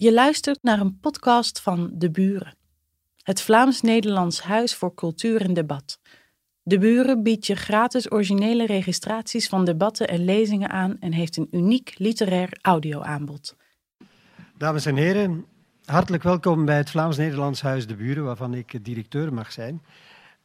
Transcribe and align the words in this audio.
Je 0.00 0.12
luistert 0.12 0.62
naar 0.62 0.80
een 0.80 0.98
podcast 1.00 1.60
van 1.60 1.90
De 1.92 2.10
Buren, 2.10 2.56
het 3.22 3.42
Vlaams-Nederlands 3.42 4.42
Huis 4.42 4.74
voor 4.74 4.94
Cultuur 4.94 5.40
en 5.40 5.54
Debat. 5.54 5.98
De 6.62 6.78
Buren 6.78 7.22
biedt 7.22 7.46
je 7.46 7.54
gratis 7.54 8.12
originele 8.12 8.66
registraties 8.66 9.48
van 9.48 9.64
debatten 9.64 10.08
en 10.08 10.24
lezingen 10.24 10.70
aan 10.70 10.96
en 11.00 11.12
heeft 11.12 11.36
een 11.36 11.48
uniek 11.50 11.94
literair 11.98 12.58
audioaanbod. 12.62 13.56
Dames 14.58 14.86
en 14.86 14.96
heren, 14.96 15.44
hartelijk 15.84 16.22
welkom 16.22 16.64
bij 16.64 16.76
het 16.76 16.90
Vlaams-Nederlands 16.90 17.60
Huis 17.60 17.86
De 17.86 17.96
Buren, 17.96 18.24
waarvan 18.24 18.54
ik 18.54 18.84
directeur 18.84 19.32
mag 19.32 19.52
zijn. 19.52 19.82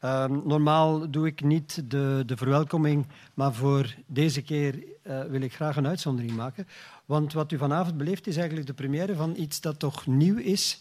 Uh, 0.02 0.26
normaal 0.26 1.12
doe 1.12 1.28
ik 1.28 1.44
niet 1.44 1.92
de, 1.92 2.24
de, 2.26 2.38
verwelkoming, 2.38 3.08
maar 3.34 3.54
voor 3.54 3.96
deze 4.08 4.42
keer 4.42 4.84
uh, 5.08 5.22
wil 5.24 5.42
ik 5.42 5.54
graag 5.54 5.76
een 5.76 5.88
uitzondering 5.88 6.32
maken. 6.32 6.68
Want 7.06 7.34
wat 7.34 7.52
u 7.52 7.58
vanavond 7.58 7.98
beleeft 7.98 8.28
is 8.28 8.36
eigenlijk 8.38 8.68
de 8.68 8.74
première 8.74 9.16
van 9.16 9.36
iets 9.38 9.62
dat 9.62 9.80
toch 9.80 10.06
nieuw 10.06 10.38
is 10.38 10.80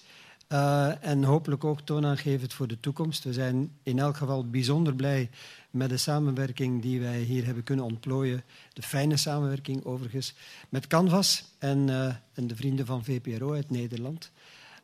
uh, 0.49 1.05
en 1.05 1.25
hopelijk 1.25 1.65
ook 1.65 1.81
toonaangevend 1.81 2.55
voor 2.55 2.67
de 2.67 2.81
toekomst. 2.81 3.25
We 3.25 3.33
zijn 3.33 3.71
in 3.83 3.99
elk 3.99 4.17
geval 4.17 4.51
bijzonder 4.51 4.95
blij 4.95 5.31
met 5.71 5.89
de 5.89 5.97
samenwerking 5.97 6.83
die 6.83 7.01
wij 7.01 7.21
hier 7.21 7.45
hebben 7.45 7.65
kunnen 7.65 7.85
ontplooien. 7.85 8.45
De 8.73 8.83
fijne 8.83 9.17
samenwerking 9.17 9.85
overigens 9.85 10.35
met 10.69 10.87
Canvas 10.87 11.45
en, 11.59 11.89
uh, 11.89 12.15
en 12.33 12.47
de 12.47 12.57
vrienden 12.57 12.87
van 12.87 13.05
VPRO 13.05 13.53
uit 13.53 13.71
Nederland. 13.71 14.31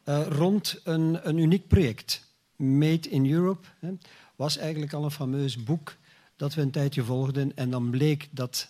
Uh, 0.05 0.27
rond 0.27 0.81
een, 0.85 1.29
een, 1.29 1.39
uniek 1.39 1.69
project, 1.69 2.29
Made 2.57 3.09
in 3.09 3.33
Europe. 3.33 3.69
Hè, 3.79 3.91
was 4.37 4.57
eigenlijk 4.57 4.93
al 4.93 5.05
een 5.05 5.11
fameus 5.11 5.63
boek 5.63 5.97
dat 6.37 6.55
we 6.55 6.63
een 6.63 6.71
tijdje 6.71 7.05
volgden. 7.05 7.57
En 7.57 7.71
dan 7.71 7.91
bleek 7.91 8.29
dat 8.31 8.69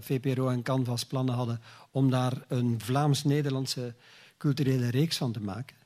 VPRO 0.00 0.48
en 0.48 0.62
Canvas 0.62 1.04
plannen 1.06 1.34
hadden 1.34 1.60
om 1.90 2.10
daar 2.10 2.32
een 2.48 2.80
Vlaams-Nederlandse 2.80 3.94
culturele 4.38 4.90
reeks 4.90 5.16
van 5.16 5.32
te 5.32 5.40
maken. 5.40 5.76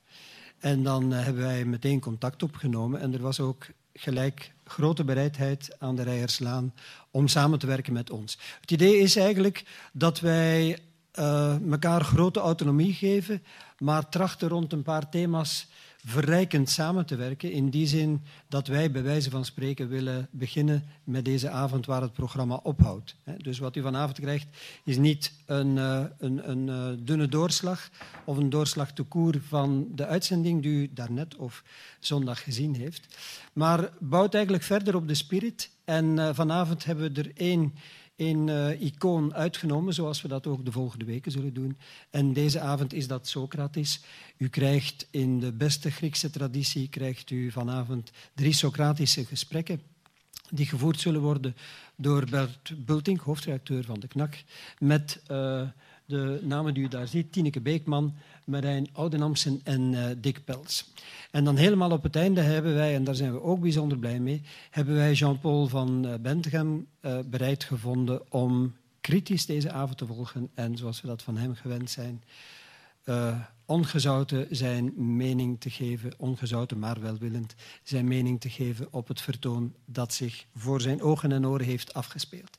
En 0.59 0.83
dan 0.83 1.13
uh, 1.13 1.23
hebben 1.23 1.43
wij 1.43 1.65
meteen 1.65 1.99
contact 1.99 2.43
opgenomen 2.43 2.99
en 2.99 3.13
er 3.13 3.21
was 3.21 3.39
ook 3.39 3.65
gelijk 3.93 4.51
grote 4.63 5.03
bereidheid 5.03 5.75
aan 5.79 5.95
de 5.95 6.03
Rijerslaan 6.03 6.73
om 7.11 7.27
samen 7.27 7.59
te 7.59 7.67
werken 7.67 7.93
met 7.93 8.09
ons. 8.09 8.37
Het 8.61 8.71
idee 8.71 8.97
is 8.97 9.15
eigenlijk 9.15 9.63
dat 9.93 10.19
wij 10.19 10.79
uh, 11.19 11.71
elkaar 11.71 12.03
grote 12.03 12.39
autonomie 12.39 12.93
geven, 12.93 13.43
maar 13.77 14.09
trachten 14.09 14.47
rond 14.47 14.73
een 14.73 14.83
paar 14.83 15.09
thema's 15.09 15.67
verrijkend 16.05 16.69
samen 16.69 17.05
te 17.05 17.15
werken. 17.15 17.51
In 17.51 17.69
die 17.69 17.87
zin 17.87 18.21
dat 18.47 18.67
wij 18.67 18.91
bij 18.91 19.03
wijze 19.03 19.29
van 19.29 19.45
spreken 19.45 19.87
willen 19.87 20.27
beginnen 20.31 20.83
met 21.03 21.25
deze 21.25 21.49
avond 21.49 21.85
waar 21.85 22.01
het 22.01 22.13
programma 22.13 22.59
ophoudt. 22.63 23.15
Dus 23.37 23.59
wat 23.59 23.75
u 23.75 23.81
vanavond 23.81 24.19
krijgt 24.19 24.47
is 24.83 24.97
niet 24.97 25.33
een, 25.45 25.75
uh, 25.75 26.03
een, 26.17 26.49
een 26.49 26.67
uh, 26.67 27.05
dunne 27.05 27.27
doorslag 27.27 27.89
of 28.25 28.37
een 28.37 28.49
doorslag 28.49 28.93
te 28.93 29.03
koer 29.03 29.35
van 29.47 29.87
de 29.95 30.05
uitzending 30.05 30.61
die 30.61 30.71
u 30.71 30.89
daarnet 30.93 31.35
of 31.35 31.63
zondag 31.99 32.43
gezien 32.43 32.75
heeft. 32.75 33.17
Maar 33.53 33.89
bouwt 33.99 34.33
eigenlijk 34.33 34.63
verder 34.63 34.95
op 34.95 35.07
de 35.07 35.15
spirit. 35.15 35.69
En 35.85 36.05
uh, 36.05 36.29
vanavond 36.33 36.85
hebben 36.85 37.13
we 37.13 37.21
er 37.21 37.31
één 37.35 37.73
een 38.21 38.47
uh, 38.47 38.81
icoon 38.81 39.33
uitgenomen, 39.33 39.93
zoals 39.93 40.21
we 40.21 40.27
dat 40.27 40.47
ook 40.47 40.65
de 40.65 40.71
volgende 40.71 41.05
weken 41.05 41.31
zullen 41.31 41.53
doen. 41.53 41.77
En 42.09 42.33
deze 42.33 42.59
avond 42.59 42.93
is 42.93 43.07
dat 43.07 43.27
Socrates. 43.27 44.01
U 44.37 44.49
krijgt 44.49 45.07
in 45.11 45.39
de 45.39 45.51
beste 45.51 45.91
Griekse 45.91 46.29
traditie 46.29 46.89
krijgt 46.89 47.29
u 47.29 47.51
vanavond 47.51 48.11
drie 48.33 48.53
Socratische 48.53 49.25
gesprekken 49.25 49.81
die 50.49 50.65
gevoerd 50.65 50.99
zullen 50.99 51.21
worden 51.21 51.55
door 51.95 52.25
Bert 52.29 52.85
Bultink, 52.85 53.19
hoofdredacteur 53.19 53.83
van 53.83 53.99
de 53.99 54.07
KNAK, 54.07 54.43
met 54.79 55.21
uh, 55.31 55.61
de 56.05 56.39
namen 56.43 56.73
die 56.73 56.83
u 56.83 56.87
daar 56.87 57.07
ziet, 57.07 57.31
Tineke 57.31 57.61
Beekman, 57.61 58.15
Marijn 58.51 58.89
Oudenamsen 58.93 59.61
en 59.63 59.93
uh, 59.93 60.05
Dick 60.17 60.43
Pels. 60.43 60.93
En 61.31 61.43
dan 61.43 61.55
helemaal 61.55 61.91
op 61.91 62.03
het 62.03 62.15
einde 62.15 62.41
hebben 62.41 62.73
wij, 62.73 62.95
en 62.95 63.03
daar 63.03 63.15
zijn 63.15 63.31
we 63.31 63.41
ook 63.41 63.59
bijzonder 63.59 63.97
blij 63.97 64.19
mee, 64.19 64.41
hebben 64.69 64.95
wij 64.95 65.13
Jean-Paul 65.13 65.67
van 65.67 66.05
uh, 66.05 66.13
Bentegem 66.21 66.87
uh, 67.01 67.19
bereid 67.25 67.63
gevonden 67.63 68.31
om 68.31 68.75
kritisch 69.01 69.45
deze 69.45 69.71
avond 69.71 69.97
te 69.97 70.05
volgen 70.05 70.49
en 70.53 70.77
zoals 70.77 71.01
we 71.01 71.07
dat 71.07 71.21
van 71.21 71.37
hem 71.37 71.55
gewend 71.55 71.89
zijn, 71.89 72.23
ongezouten 73.65 74.47
zijn 74.49 75.15
mening 75.15 75.59
te 75.59 75.69
geven, 75.69 76.13
ongezouten 76.17 76.79
maar 76.79 77.01
welwillend, 77.01 77.55
zijn 77.83 78.07
mening 78.07 78.41
te 78.41 78.49
geven 78.49 78.87
op 78.91 79.07
het 79.07 79.21
vertoon 79.21 79.73
dat 79.85 80.13
zich 80.13 80.45
voor 80.55 80.81
zijn 80.81 81.01
ogen 81.01 81.31
en 81.31 81.47
oren 81.47 81.65
heeft 81.65 81.93
afgespeeld. 81.93 82.57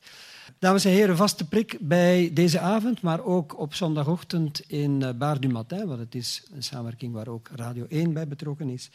Dames 0.59 0.85
en 0.85 0.91
heren, 0.91 1.17
vaste 1.17 1.47
prik 1.47 1.77
bij 1.81 2.31
deze 2.33 2.59
avond, 2.59 3.01
maar 3.01 3.23
ook 3.23 3.59
op 3.59 3.73
zondagochtend 3.73 4.61
in 4.67 5.15
Bar 5.17 5.39
du 5.39 5.47
Matin, 5.47 5.87
want 5.87 5.99
het 5.99 6.15
is 6.15 6.43
een 6.53 6.63
samenwerking 6.63 7.13
waar 7.13 7.27
ook 7.27 7.49
Radio 7.55 7.85
1 7.89 8.13
bij 8.13 8.27
betrokken 8.27 8.69
is. 8.69 8.89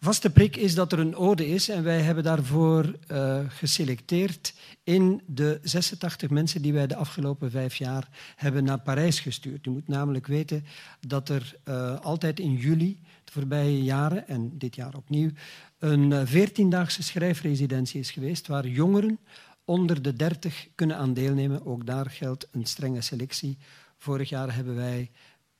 Vaste 0.00 0.30
prik 0.30 0.56
is 0.56 0.74
dat 0.74 0.92
er 0.92 0.98
een 0.98 1.16
ode 1.16 1.48
is 1.48 1.68
en 1.68 1.82
wij 1.82 2.00
hebben 2.00 2.24
daarvoor 2.24 2.94
uh, 3.12 3.40
geselecteerd 3.48 4.54
in 4.84 5.22
de 5.26 5.60
86 5.62 6.30
mensen 6.30 6.62
die 6.62 6.72
wij 6.72 6.86
de 6.86 6.96
afgelopen 6.96 7.50
vijf 7.50 7.74
jaar 7.74 8.08
hebben 8.36 8.64
naar 8.64 8.80
Parijs 8.80 9.20
gestuurd. 9.20 9.66
U 9.66 9.70
moet 9.70 9.88
namelijk 9.88 10.26
weten 10.26 10.64
dat 11.00 11.28
er 11.28 11.56
uh, 11.64 12.00
altijd 12.00 12.40
in 12.40 12.54
juli, 12.54 12.98
de 13.24 13.32
voorbije 13.32 13.82
jaren 13.82 14.28
en 14.28 14.58
dit 14.58 14.74
jaar 14.74 14.94
opnieuw, 14.94 15.30
een 15.78 16.26
veertiendaagse 16.26 17.02
schrijfresidentie 17.02 18.00
is 18.00 18.10
geweest 18.10 18.46
waar 18.46 18.66
jongeren 18.66 19.18
onder 19.68 20.02
de 20.02 20.12
30 20.12 20.68
kunnen 20.74 20.96
aan 20.96 21.14
deelnemen. 21.14 21.66
Ook 21.66 21.86
daar 21.86 22.10
geldt 22.10 22.48
een 22.50 22.64
strenge 22.64 23.00
selectie. 23.00 23.58
Vorig 23.96 24.28
jaar 24.28 24.54
hebben 24.54 24.74
wij 24.74 25.10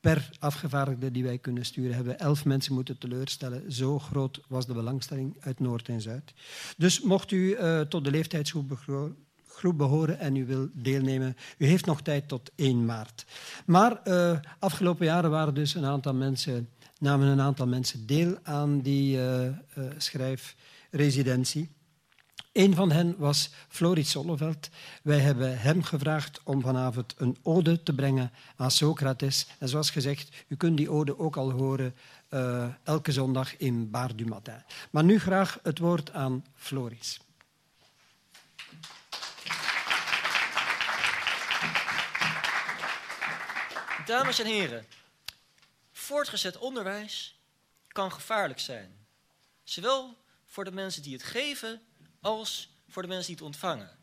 per 0.01 0.31
afgevaardigde 0.39 1.11
die 1.11 1.25
wij 1.25 1.39
kunnen 1.39 1.65
sturen, 1.65 1.95
hebben 1.95 2.13
we 2.13 2.19
elf 2.19 2.45
mensen 2.45 2.75
moeten 2.75 2.99
teleurstellen. 2.99 3.73
Zo 3.73 3.99
groot 3.99 4.41
was 4.49 4.67
de 4.67 4.73
belangstelling 4.73 5.37
uit 5.41 5.61
Noord 5.61 5.89
en 5.89 6.01
Zuid. 6.01 6.35
Dus 6.77 7.01
mocht 7.01 7.31
u 7.31 7.57
uh, 7.57 7.81
tot 7.81 8.05
de 8.05 8.11
leeftijdsgroep 8.11 8.79
groep 9.47 9.79
behoren 9.79 10.19
en 10.19 10.37
u 10.37 10.47
wil 10.47 10.69
deelnemen, 10.73 11.37
u 11.59 11.67
heeft 11.67 11.87
nog 11.87 12.03
tijd 12.03 12.29
tot 12.29 12.51
1 12.55 12.85
maart. 12.85 13.25
Maar 13.67 14.01
uh, 14.05 14.39
afgelopen 14.59 15.07
jaren 15.07 15.31
waren 15.31 15.55
dus 15.55 15.75
een 15.75 15.85
aantal 15.85 16.15
mensen, 16.15 16.69
namen 16.99 17.27
een 17.27 17.41
aantal 17.41 17.67
mensen 17.67 18.07
deel 18.07 18.39
aan 18.43 18.81
die 18.81 19.17
uh, 19.17 19.49
schrijfresidentie. 19.97 21.77
Een 22.59 22.75
van 22.75 22.91
hen 22.91 23.15
was 23.19 23.51
Floris 23.69 24.11
Solleveld. 24.11 24.69
Wij 25.03 25.19
hebben 25.19 25.61
hem 25.61 25.83
gevraagd 25.83 26.41
om 26.45 26.61
vanavond 26.61 27.15
een 27.17 27.39
ode 27.43 27.83
te 27.83 27.95
brengen 27.95 28.33
aan 28.57 28.71
Socrates. 28.71 29.47
En 29.59 29.69
zoals 29.69 29.91
gezegd, 29.91 30.45
u 30.49 30.57
kunt 30.57 30.77
die 30.77 30.91
ode 30.91 31.19
ook 31.19 31.37
al 31.37 31.51
horen 31.51 31.95
uh, 32.31 32.67
elke 32.83 33.13
zondag 33.13 33.57
in 33.57 33.91
Bar 33.91 34.17
du 34.17 34.27
Matin. 34.27 34.63
Maar 34.91 35.05
nu 35.05 35.19
graag 35.19 35.59
het 35.63 35.79
woord 35.79 36.13
aan 36.13 36.45
Floris. 36.55 37.21
Dames 44.07 44.41
en 44.41 44.47
heren, 44.47 44.87
voortgezet 45.93 46.57
onderwijs 46.57 47.41
kan 47.89 48.13
gevaarlijk 48.13 48.61
zijn. 48.61 49.07
Zowel 49.65 50.17
voor 50.47 50.65
de 50.65 50.73
mensen 50.73 51.03
die 51.03 51.13
het 51.13 51.23
geven 51.23 51.81
als 52.21 52.71
voor 52.89 53.03
de 53.03 53.09
mensen 53.09 53.27
die 53.27 53.37
het 53.37 53.45
ontvangen. 53.45 53.99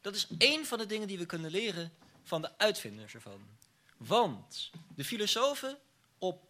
Dat 0.00 0.14
is 0.14 0.26
één 0.38 0.66
van 0.66 0.78
de 0.78 0.86
dingen 0.86 1.08
die 1.08 1.18
we 1.18 1.26
kunnen 1.26 1.50
leren 1.50 1.92
van 2.22 2.42
de 2.42 2.58
uitvinders 2.58 3.14
ervan. 3.14 3.46
Want 3.96 4.70
de 4.94 5.04
filosofen 5.04 5.78
op, 6.18 6.44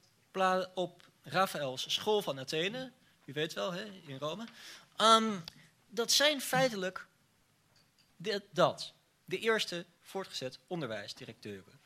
op 0.74 1.02
Raphaëls 1.22 1.92
school 1.94 2.22
van 2.22 2.38
Athene, 2.38 2.92
u 3.24 3.32
weet 3.32 3.52
wel, 3.52 3.72
hè, 3.72 3.84
in 4.06 4.18
Rome, 4.18 4.44
um, 5.00 5.44
dat 5.88 6.12
zijn 6.12 6.40
feitelijk 6.40 7.06
dat, 8.50 8.92
de 9.24 9.38
eerste 9.38 9.86
voortgezet 10.00 10.58
onderwijsdirecteuren. 10.66 11.80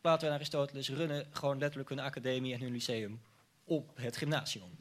Plato 0.00 0.26
en 0.26 0.32
Aristoteles 0.32 0.88
runnen 0.88 1.26
gewoon 1.32 1.58
letterlijk 1.58 1.88
hun 1.88 2.00
academie 2.00 2.54
en 2.54 2.60
hun 2.60 2.72
lyceum 2.72 3.22
op 3.64 3.96
het 3.96 4.16
gymnasium. 4.16 4.76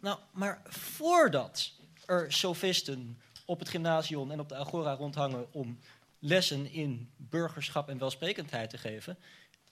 Nou, 0.00 0.18
maar 0.32 0.62
voordat 0.66 1.72
er 2.06 2.32
sofisten 2.32 3.20
op 3.44 3.58
het 3.58 3.68
gymnasium 3.68 4.30
en 4.30 4.40
op 4.40 4.48
de 4.48 4.54
agora 4.54 4.94
rondhangen 4.94 5.52
om 5.52 5.78
lessen 6.18 6.72
in 6.72 7.10
burgerschap 7.16 7.88
en 7.88 7.98
welsprekendheid 7.98 8.70
te 8.70 8.78
geven, 8.78 9.18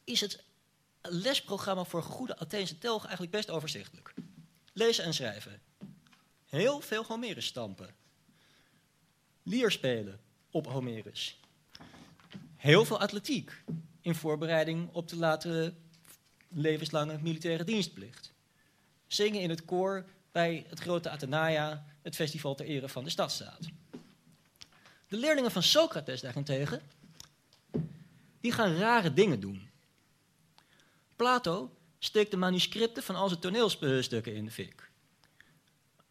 is 0.04 0.20
het 0.20 0.42
lesprogramma 1.02 1.84
voor 1.84 2.02
goede 2.02 2.38
Atheense 2.38 2.78
telg 2.78 3.02
eigenlijk 3.02 3.32
best 3.32 3.50
overzichtelijk. 3.50 4.14
Lezen 4.72 5.04
en 5.04 5.14
schrijven. 5.14 5.60
Heel 6.46 6.80
veel 6.80 7.04
Homerus 7.04 7.46
stampen. 7.46 7.94
Lier 9.42 9.70
spelen 9.70 10.20
op 10.50 10.66
Homerus. 10.66 11.40
Heel 12.56 12.84
veel 12.84 13.00
atletiek 13.00 13.62
in 14.00 14.14
voorbereiding 14.14 14.88
op 14.92 15.08
de 15.08 15.16
latere 15.16 15.74
levenslange 16.48 17.18
militaire 17.22 17.64
dienstplicht. 17.64 18.32
Zingen 19.06 19.40
in 19.40 19.50
het 19.50 19.64
koor 19.64 20.04
bij 20.32 20.66
het 20.68 20.80
grote 20.80 21.10
Athenaia, 21.10 21.84
het 22.02 22.14
festival 22.14 22.54
ter 22.54 22.66
ere 22.66 22.88
van 22.88 23.04
de 23.04 23.10
stadstaat. 23.10 23.68
De 25.08 25.16
leerlingen 25.16 25.50
van 25.50 25.62
Socrates 25.62 26.20
daarentegen, 26.20 26.82
die 28.40 28.52
gaan 28.52 28.76
rare 28.76 29.12
dingen 29.12 29.40
doen. 29.40 29.70
Plato 31.16 31.76
steekt 31.98 32.30
de 32.30 32.36
manuscripten 32.36 33.02
van 33.02 33.14
al 33.14 33.28
zijn 33.28 33.40
toneelstukken 33.40 34.34
in 34.34 34.44
de 34.44 34.50
fik. 34.50 34.90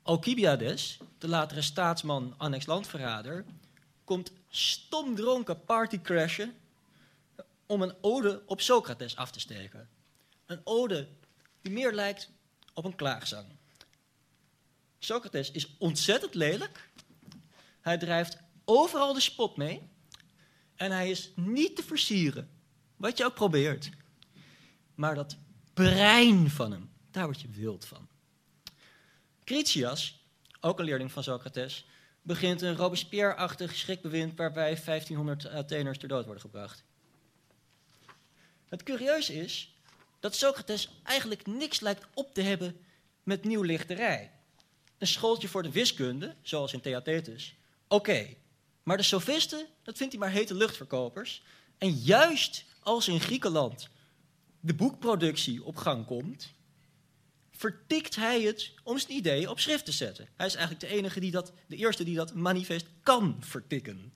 Alcibiades, 0.01 0.99
de 1.17 1.27
latere 1.27 1.61
staatsman 1.61 2.33
annex 2.37 2.65
landverrader, 2.65 3.45
komt 4.03 4.31
stomdronken 4.49 5.63
partycrashen 5.63 6.55
om 7.65 7.81
een 7.81 7.93
ode 8.01 8.41
op 8.45 8.61
Socrates 8.61 9.15
af 9.15 9.31
te 9.31 9.39
steken. 9.39 9.89
Een 10.45 10.61
ode 10.63 11.07
die 11.61 11.71
meer 11.71 11.93
lijkt 11.93 12.29
op 12.73 12.85
een 12.85 12.95
klaagzang. 12.95 13.45
Socrates 14.99 15.51
is 15.51 15.75
ontzettend 15.77 16.33
lelijk. 16.33 16.89
Hij 17.81 17.97
drijft 17.97 18.37
overal 18.65 19.13
de 19.13 19.19
spot 19.19 19.57
mee. 19.57 19.89
En 20.75 20.91
hij 20.91 21.09
is 21.09 21.31
niet 21.35 21.75
te 21.75 21.83
versieren, 21.83 22.49
wat 22.95 23.17
je 23.17 23.25
ook 23.25 23.33
probeert. 23.33 23.89
Maar 24.95 25.15
dat 25.15 25.37
brein 25.73 26.49
van 26.49 26.71
hem, 26.71 26.91
daar 27.11 27.25
word 27.25 27.41
je 27.41 27.49
wild 27.49 27.85
van. 27.85 28.07
Critias, 29.43 30.25
ook 30.59 30.79
een 30.79 30.85
leerling 30.85 31.11
van 31.11 31.23
Socrates, 31.23 31.85
begint 32.21 32.61
een 32.61 32.75
Robespierre-achtig 32.75 33.75
schrikbewind 33.75 34.37
waarbij 34.37 34.81
1500 34.85 35.45
Atheners 35.45 35.97
ter 35.97 36.07
dood 36.07 36.25
worden 36.25 36.41
gebracht. 36.41 36.83
Het 38.65 38.83
curieus 38.83 39.29
is 39.29 39.73
dat 40.19 40.35
Socrates 40.35 40.89
eigenlijk 41.03 41.45
niks 41.45 41.79
lijkt 41.79 42.05
op 42.13 42.33
te 42.33 42.41
hebben 42.41 42.85
met 43.23 43.43
nieuwlichterij. 43.43 44.31
Een 44.99 45.07
schooltje 45.07 45.47
voor 45.47 45.63
de 45.63 45.71
wiskunde, 45.71 46.35
zoals 46.41 46.73
in 46.73 46.81
Theaetetus, 46.81 47.55
oké. 47.87 48.27
Maar 48.83 48.97
de 48.97 49.03
sofisten, 49.03 49.65
dat 49.83 49.97
vindt 49.97 50.13
hij 50.13 50.21
maar 50.21 50.31
hete 50.31 50.53
luchtverkopers. 50.53 51.43
En 51.77 51.91
juist 51.91 52.65
als 52.79 53.07
in 53.07 53.19
Griekenland 53.19 53.89
de 54.59 54.73
boekproductie 54.73 55.63
op 55.63 55.75
gang 55.75 56.05
komt, 56.05 56.51
vertikt 57.51 58.15
hij 58.15 58.41
het 58.41 58.73
om 58.83 58.97
zijn 58.97 59.13
idee 59.13 59.49
op 59.49 59.59
schrift 59.59 59.85
te 59.85 59.91
zetten. 59.91 60.27
Hij 60.35 60.45
is 60.45 60.55
eigenlijk 60.55 60.91
de 60.91 60.97
enige 60.97 61.19
die 61.19 61.31
dat, 61.31 61.51
de 61.67 61.75
eerste 61.75 62.03
die 62.03 62.15
dat 62.15 62.33
manifest 62.33 62.85
kan 63.03 63.37
vertikken. 63.39 64.13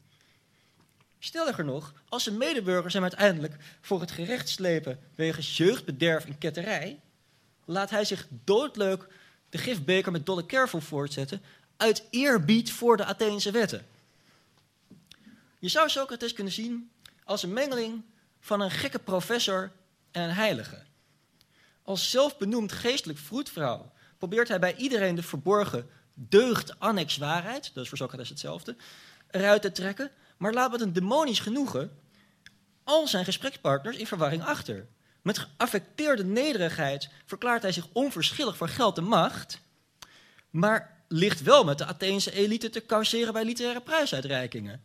Stelliger 1.20 1.66
nog, 1.66 1.94
als 2.10 2.24
zijn 2.24 2.38
medeburgers 2.38 2.94
hem 2.94 3.02
uiteindelijk 3.02 3.56
voor 3.82 4.02
het 4.02 4.12
gerecht 4.12 4.50
slepen 4.50 5.00
wegens 5.16 5.58
jeugdbederf 5.58 6.26
en 6.26 6.38
ketterij, 6.38 7.02
laat 7.66 7.90
hij 7.90 8.06
zich 8.06 8.28
doodleuk 8.44 9.08
de 9.54 9.60
gifbeker 9.60 10.12
met 10.12 10.26
dolle 10.26 10.46
kervel 10.46 10.82
voortzetten 10.82 11.42
uit 11.78 12.04
eerbied 12.10 12.72
voor 12.72 12.98
de 12.98 13.06
Atheense 13.06 13.52
wetten. 13.52 13.86
Je 15.60 15.68
zou 15.68 15.90
Socrates 15.90 16.34
kunnen 16.34 16.54
zien 16.54 16.92
als 17.24 17.44
een 17.44 17.54
mengeling 17.54 18.02
van 18.40 18.62
een 18.62 18.72
gekke 18.72 19.00
professor 19.00 19.72
en 20.12 20.22
een 20.24 20.36
heilige. 20.36 20.84
Als 21.84 22.10
zelfbenoemd 22.10 22.72
geestelijk 22.72 23.20
vroedvrouw 23.20 23.92
probeert 24.18 24.48
hij 24.48 24.60
bij 24.60 24.76
iedereen 24.76 25.16
de 25.16 25.24
verborgen 25.24 25.90
deugd 26.14 26.80
annex 26.80 27.18
waarheid, 27.18 27.72
dat 27.74 27.84
is 27.84 27.90
voor 27.90 27.98
Socrates 27.98 28.30
hetzelfde, 28.30 28.76
eruit 29.32 29.62
te 29.62 29.72
trekken, 29.72 30.12
maar 30.38 30.54
laat 30.54 30.72
met 30.72 30.82
een 30.82 30.94
demonisch 30.94 31.40
genoegen 31.40 32.00
al 32.84 33.08
zijn 33.08 33.26
gesprekspartners 33.26 33.98
in 33.98 34.08
verwarring 34.08 34.44
achter. 34.44 34.88
Met 35.24 35.38
geaffecteerde 35.38 36.26
nederigheid 36.26 37.10
verklaart 37.26 37.62
hij 37.62 37.72
zich 37.72 37.88
onverschillig 37.94 38.58
voor 38.58 38.70
geld 38.70 38.98
en 38.98 39.04
macht, 39.04 39.60
maar 40.50 41.04
ligt 41.08 41.42
wel 41.42 41.64
met 41.64 41.78
de 41.78 41.86
Atheense 41.86 42.32
elite 42.32 42.70
te 42.70 42.86
causeren 42.86 43.34
bij 43.34 43.44
literaire 43.44 43.82
prijsuitreikingen. 43.82 44.82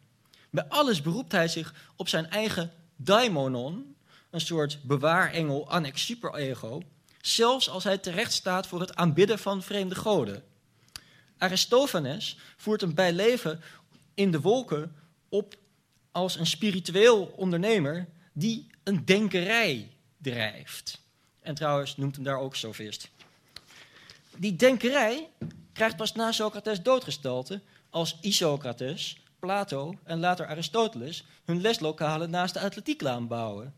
Bij 0.51 0.65
alles 0.69 1.03
beroept 1.03 1.33
hij 1.33 1.49
zich 1.49 1.75
op 1.97 2.09
zijn 2.09 2.31
eigen 2.31 2.73
daimonon, 2.97 3.97
een 4.31 4.41
soort 4.41 4.79
bewaarengel 4.83 5.71
annex 5.71 6.05
superego, 6.05 6.83
zelfs 7.21 7.69
als 7.69 7.85
hij 7.85 7.99
terecht 7.99 8.33
staat 8.33 8.67
voor 8.67 8.81
het 8.81 8.95
aanbidden 8.95 9.39
van 9.39 9.63
vreemde 9.63 9.95
goden. 9.95 10.45
Aristophanes 11.39 12.39
voert 12.57 12.83
een 12.83 12.95
bijleven 12.95 13.61
in 14.15 14.31
de 14.31 14.41
wolken 14.41 14.97
op 15.29 15.55
als 16.13 16.37
een 16.37 16.47
spiritueel 16.47 17.25
ondernemer 17.37 18.09
die 18.33 18.67
een 18.85 19.05
denkerij 19.05 19.98
drijft. 20.19 21.01
En 21.41 21.55
trouwens 21.55 21.97
noemt 21.97 22.15
hem 22.15 22.25
daar 22.25 22.39
ook 22.39 22.57
sofist. 22.57 23.09
Die 24.37 24.57
denkerij 24.57 25.29
krijgt 25.73 25.97
pas 25.97 26.13
na 26.13 26.33
Socrates 26.33 26.83
doodgestalte 26.83 27.61
als 27.91 28.19
Isocrates, 28.21 29.23
Plato 29.39 29.95
en 30.05 30.19
later 30.19 30.47
Aristoteles 30.47 31.25
hun 31.45 31.61
leslokalen 31.61 32.31
naast 32.31 32.55
de 32.55 32.61
atletieklaan 32.61 33.27
bouwen. 33.27 33.75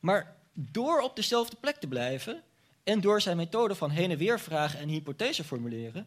Maar 0.00 0.36
door 0.52 1.00
op 1.00 1.16
dezelfde 1.16 1.56
plek 1.60 1.76
te 1.76 1.86
blijven 1.86 2.42
en 2.84 3.00
door 3.00 3.20
zijn 3.20 3.36
methode 3.36 3.74
van 3.74 3.90
heen 3.90 4.10
en 4.10 4.18
weer 4.18 4.40
vragen 4.40 4.78
en 4.78 4.88
hypothese 4.88 5.44
formuleren, 5.44 6.06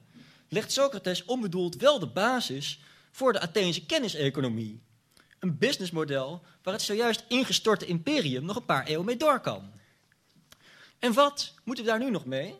legt 0.50 0.72
Socrates 0.72 1.26
onbedoeld 1.26 1.76
wel 1.76 2.00
de 2.00 2.08
basis 2.08 2.80
voor 3.12 3.34
de 3.34 3.40
Atheense 3.40 3.86
kenniseconomie. 3.86 4.82
Een 5.46 5.58
businessmodel 5.58 6.42
waar 6.64 6.74
het 6.74 6.84
zojuist 6.84 7.24
ingestorte 7.28 7.86
imperium 7.86 8.46
nog 8.46 8.56
een 8.56 8.66
paar 8.66 8.86
eeuwen 8.86 9.06
mee 9.06 9.18
door 9.18 9.40
kan. 9.40 9.72
En 11.00 11.14
wat 11.14 11.54
moeten 11.64 11.84
we 11.84 11.90
daar 11.90 12.00
nu 12.00 12.10
nog 12.10 12.26
mee? 12.26 12.56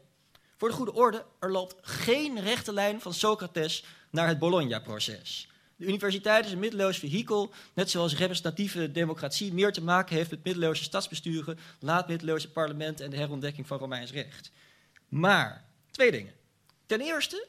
Voor 0.58 0.70
de 0.70 0.76
goede 0.76 0.94
orde, 0.94 1.26
er 1.40 1.52
loopt 1.52 1.76
geen 1.82 2.42
rechte 2.42 2.74
lijn 2.74 3.02
van 3.02 3.14
Socrates 3.14 3.86
naar 4.10 4.28
het 4.28 4.40
Bologna-proces. 4.40 5.50
De 5.76 5.86
universiteit 5.86 6.46
is 6.46 6.52
een 6.52 6.60
middeleeuws 6.60 6.98
vehikel, 6.98 7.54
net 7.74 7.90
zoals 7.90 8.18
representatieve 8.18 8.92
democratie 8.92 9.54
meer 9.54 9.74
te 9.74 9.84
maken 9.84 10.16
heeft 10.16 10.30
met 10.30 10.44
middeleeuwse 10.44 10.84
stadsbesturen, 10.84 11.60
laat-middeleeuwse 11.80 12.52
parlementen 12.52 13.06
en 13.06 13.12
de 13.12 13.18
herontdekking 13.18 13.68
van 13.68 13.78
Romeins 13.78 14.12
recht. 14.12 14.52
Maar, 15.10 15.66
twee 15.92 16.12
dingen. 16.12 16.34
Ten 16.86 17.02
eerste 17.02 17.48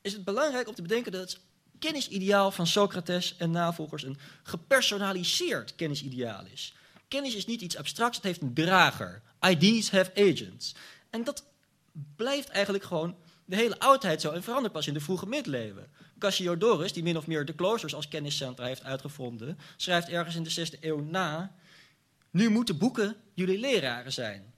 is 0.00 0.12
het 0.12 0.24
belangrijk 0.24 0.68
om 0.68 0.74
te 0.74 0.82
bedenken 0.82 1.12
dat 1.12 1.38
kennisideaal 1.78 2.50
van 2.50 2.66
Socrates 2.66 3.36
en 3.36 3.50
navolgers 3.50 4.02
een 4.02 4.18
gepersonaliseerd 4.42 5.74
kennisideaal 5.74 6.44
is. 6.52 6.74
Kennis 7.08 7.34
is 7.34 7.46
niet 7.46 7.60
iets 7.60 7.76
abstracts, 7.76 8.16
het 8.16 8.26
heeft 8.26 8.40
een 8.40 8.54
drager. 8.54 9.22
Ideas 9.40 9.90
have 9.90 10.10
agents. 10.14 10.74
En 11.10 11.24
dat 11.24 11.44
blijft 12.16 12.48
eigenlijk 12.48 12.84
gewoon 12.84 13.16
de 13.44 13.56
hele 13.56 13.78
oudheid 13.78 14.20
zo 14.20 14.30
en 14.30 14.42
verandert 14.42 14.72
pas 14.72 14.86
in 14.86 14.94
de 14.94 15.00
vroege 15.00 15.26
middeleeuwen. 15.26 15.90
Cassiodorus, 16.18 16.92
die 16.92 17.02
min 17.02 17.16
of 17.16 17.26
meer 17.26 17.44
de 17.44 17.54
kloosters 17.54 17.94
als 17.94 18.08
kenniscentra 18.08 18.64
heeft 18.64 18.82
uitgevonden, 18.82 19.58
schrijft 19.76 20.08
ergens 20.08 20.34
in 20.34 20.42
de 20.42 20.68
6e 20.68 20.80
eeuw 20.80 21.00
na: 21.00 21.54
Nu 22.30 22.50
moeten 22.50 22.78
boeken 22.78 23.16
jullie 23.34 23.58
leraren 23.58 24.12
zijn. 24.12 24.54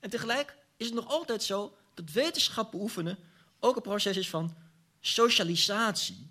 En 0.00 0.10
tegelijk 0.10 0.56
is 0.76 0.86
het 0.86 0.94
nog 0.94 1.08
altijd 1.08 1.42
zo 1.42 1.76
dat 1.94 2.10
wetenschap 2.10 2.70
beoefenen 2.70 3.18
ook 3.60 3.76
een 3.76 3.82
proces 3.82 4.16
is 4.16 4.28
van 4.28 4.56
socialisatie, 5.00 6.30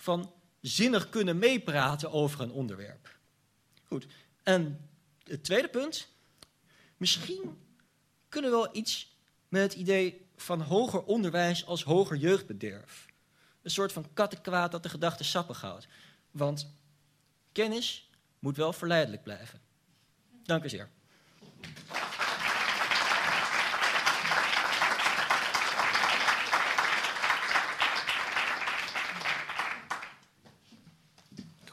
van 0.00 0.32
zinnig 0.60 1.08
kunnen 1.08 1.38
meepraten 1.38 2.12
over 2.12 2.40
een 2.40 2.50
onderwerp. 2.50 3.18
Goed, 3.84 4.06
en 4.42 4.88
het 5.24 5.44
tweede 5.44 5.68
punt. 5.68 6.08
Misschien 6.96 7.58
kunnen 8.28 8.50
we 8.50 8.56
wel 8.56 8.76
iets 8.76 9.16
met 9.48 9.62
het 9.62 9.74
idee 9.74 10.26
van 10.36 10.60
hoger 10.60 11.02
onderwijs 11.02 11.66
als 11.66 11.82
hoger 11.82 12.16
jeugdbederf. 12.16 13.06
Een 13.62 13.70
soort 13.70 13.92
van 13.92 14.12
kattenkwaad 14.12 14.70
dat 14.72 14.82
de 14.82 14.88
gedachte 14.88 15.24
sappig 15.24 15.60
houdt. 15.60 15.86
Want 16.30 16.74
kennis 17.52 18.10
moet 18.38 18.56
wel 18.56 18.72
verleidelijk 18.72 19.22
blijven. 19.22 19.60
Dank 20.42 20.64
u 20.64 20.68
zeer. 20.68 20.90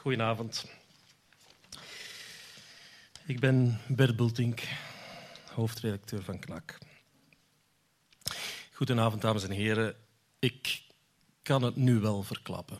Goedenavond. 0.08 0.64
Ik 3.26 3.40
ben 3.40 3.80
Bert 3.88 4.16
Bultink, 4.16 4.62
hoofdredacteur 5.54 6.22
van 6.22 6.38
KNAK. 6.38 6.78
Goedenavond, 8.72 9.22
dames 9.22 9.44
en 9.44 9.50
heren. 9.50 9.96
Ik 10.38 10.82
kan 11.42 11.62
het 11.62 11.76
nu 11.76 11.98
wel 12.00 12.22
verklappen. 12.22 12.78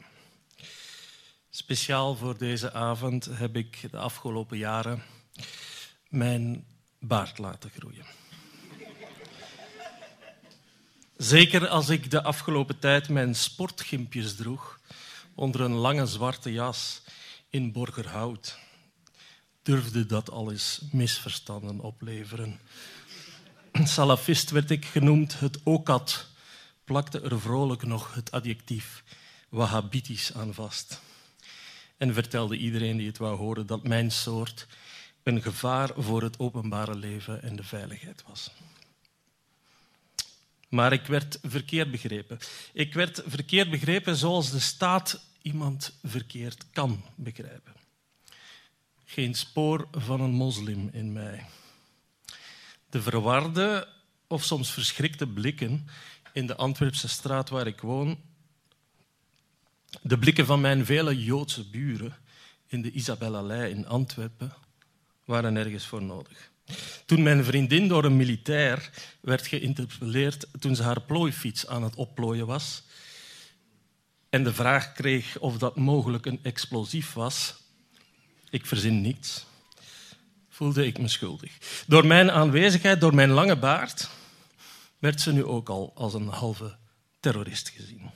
Speciaal 1.51 2.17
voor 2.17 2.39
deze 2.39 2.73
avond 2.73 3.25
heb 3.25 3.57
ik 3.57 3.91
de 3.91 3.99
afgelopen 3.99 4.59
jaren 4.59 5.03
mijn 6.09 6.67
baard 6.99 7.39
laten 7.39 7.71
groeien. 7.71 8.05
Zeker 11.17 11.69
als 11.69 11.89
ik 11.89 12.11
de 12.11 12.23
afgelopen 12.23 12.79
tijd 12.79 13.09
mijn 13.09 13.35
sportgimpjes 13.35 14.37
droeg 14.37 14.81
onder 15.35 15.61
een 15.61 15.75
lange 15.75 16.07
zwarte 16.07 16.53
jas 16.53 17.03
in 17.51 17.73
Borgerhout, 17.73 18.59
durfde 19.63 20.07
dat 20.07 20.31
al 20.31 20.51
eens 20.51 20.81
misverstanden 20.93 21.81
opleveren. 21.81 22.61
Salafist 23.73 24.51
werd 24.51 24.71
ik 24.71 24.85
genoemd, 24.85 25.41
het 25.41 25.61
OKAT 25.63 26.27
plakte 26.85 27.21
er 27.21 27.41
vrolijk 27.41 27.83
nog 27.83 28.15
het 28.15 28.31
adjectief 28.31 29.05
wahhabitisch 29.49 30.35
aan 30.35 30.55
vast. 30.55 31.01
En 31.97 32.15
vertelde 32.15 32.57
iedereen 32.57 32.97
die 32.97 33.07
het 33.07 33.19
wou 33.19 33.37
horen 33.37 33.67
dat 33.67 33.87
mijn 33.87 34.11
soort 34.11 34.67
een 35.23 35.43
gevaar 35.43 35.91
voor 35.97 36.23
het 36.23 36.39
openbare 36.39 36.97
leven 36.97 37.43
en 37.43 37.57
de 37.57 37.65
veiligheid 37.65 38.25
was. 38.27 38.51
Maar 40.69 40.93
ik 40.93 41.07
werd 41.07 41.39
verkeerd 41.43 41.91
begrepen. 41.91 42.39
Ik 42.73 42.95
werd 42.95 43.23
verkeerd 43.27 43.71
begrepen 43.71 44.17
zoals 44.17 44.51
de 44.51 44.61
staat 44.61 45.21
iemand 45.49 45.99
verkeerd 46.03 46.71
kan 46.71 47.05
begrijpen. 47.17 47.75
Geen 49.05 49.35
spoor 49.35 49.89
van 49.93 50.21
een 50.21 50.31
moslim 50.31 50.89
in 50.93 51.13
mij. 51.13 51.47
De 52.91 53.03
verwarde 53.03 53.89
of 54.27 54.45
soms 54.45 54.71
verschrikte 54.71 55.27
blikken 55.27 55.89
in 56.33 56.47
de 56.47 56.57
Antwerpse 56.57 57.09
straat 57.09 57.49
waar 57.49 57.67
ik 57.67 57.81
woon, 57.81 58.21
de 60.03 60.19
blikken 60.19 60.47
van 60.47 60.61
mijn 60.61 60.85
vele 60.85 61.25
Joodse 61.25 61.71
buren 61.71 62.17
in 62.67 62.83
de 62.83 62.91
Isabellalei 62.91 63.71
in 63.71 63.87
Antwerpen, 63.87 64.53
waren 65.25 65.53
nergens 65.53 65.87
voor 65.87 66.03
nodig. 66.03 66.51
Toen 67.07 67.23
mijn 67.23 67.45
vriendin 67.45 67.89
door 67.89 68.05
een 68.05 68.17
militair 68.17 68.91
werd 69.21 69.47
geïnterpelleerd 69.47 70.47
toen 70.61 70.77
ze 70.77 70.83
haar 70.83 71.01
plooifiets 71.01 71.67
aan 71.67 71.83
het 71.83 71.95
opplooien 71.95 72.47
was 72.47 72.83
en 74.31 74.45
de 74.45 74.55
vraag 74.55 74.93
kreeg 74.93 75.39
of 75.39 75.59
dat 75.59 75.77
mogelijk 75.77 76.27
een 76.27 76.41
explosief 76.43 77.13
was, 77.13 77.55
ik 78.51 78.67
verzin 78.67 79.01
niets, 79.01 79.47
voelde 80.49 80.87
ik 80.87 80.99
me 80.99 81.09
schuldig. 81.09 81.53
Door 81.87 82.07
mijn 82.07 82.31
aanwezigheid, 82.31 83.01
door 83.01 83.15
mijn 83.15 83.31
lange 83.31 83.57
baard, 83.57 84.09
werd 84.99 85.21
ze 85.21 85.33
nu 85.33 85.45
ook 85.45 85.69
al 85.69 85.93
als 85.95 86.15
een 86.15 86.29
halve 86.29 86.77
terrorist 87.21 87.69
gezien. 87.69 88.11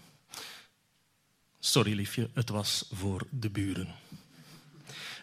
Sorry 1.61 1.95
liefje, 1.95 2.31
het 2.35 2.49
was 2.49 2.85
voor 2.93 3.27
de 3.31 3.51
buren. 3.51 3.89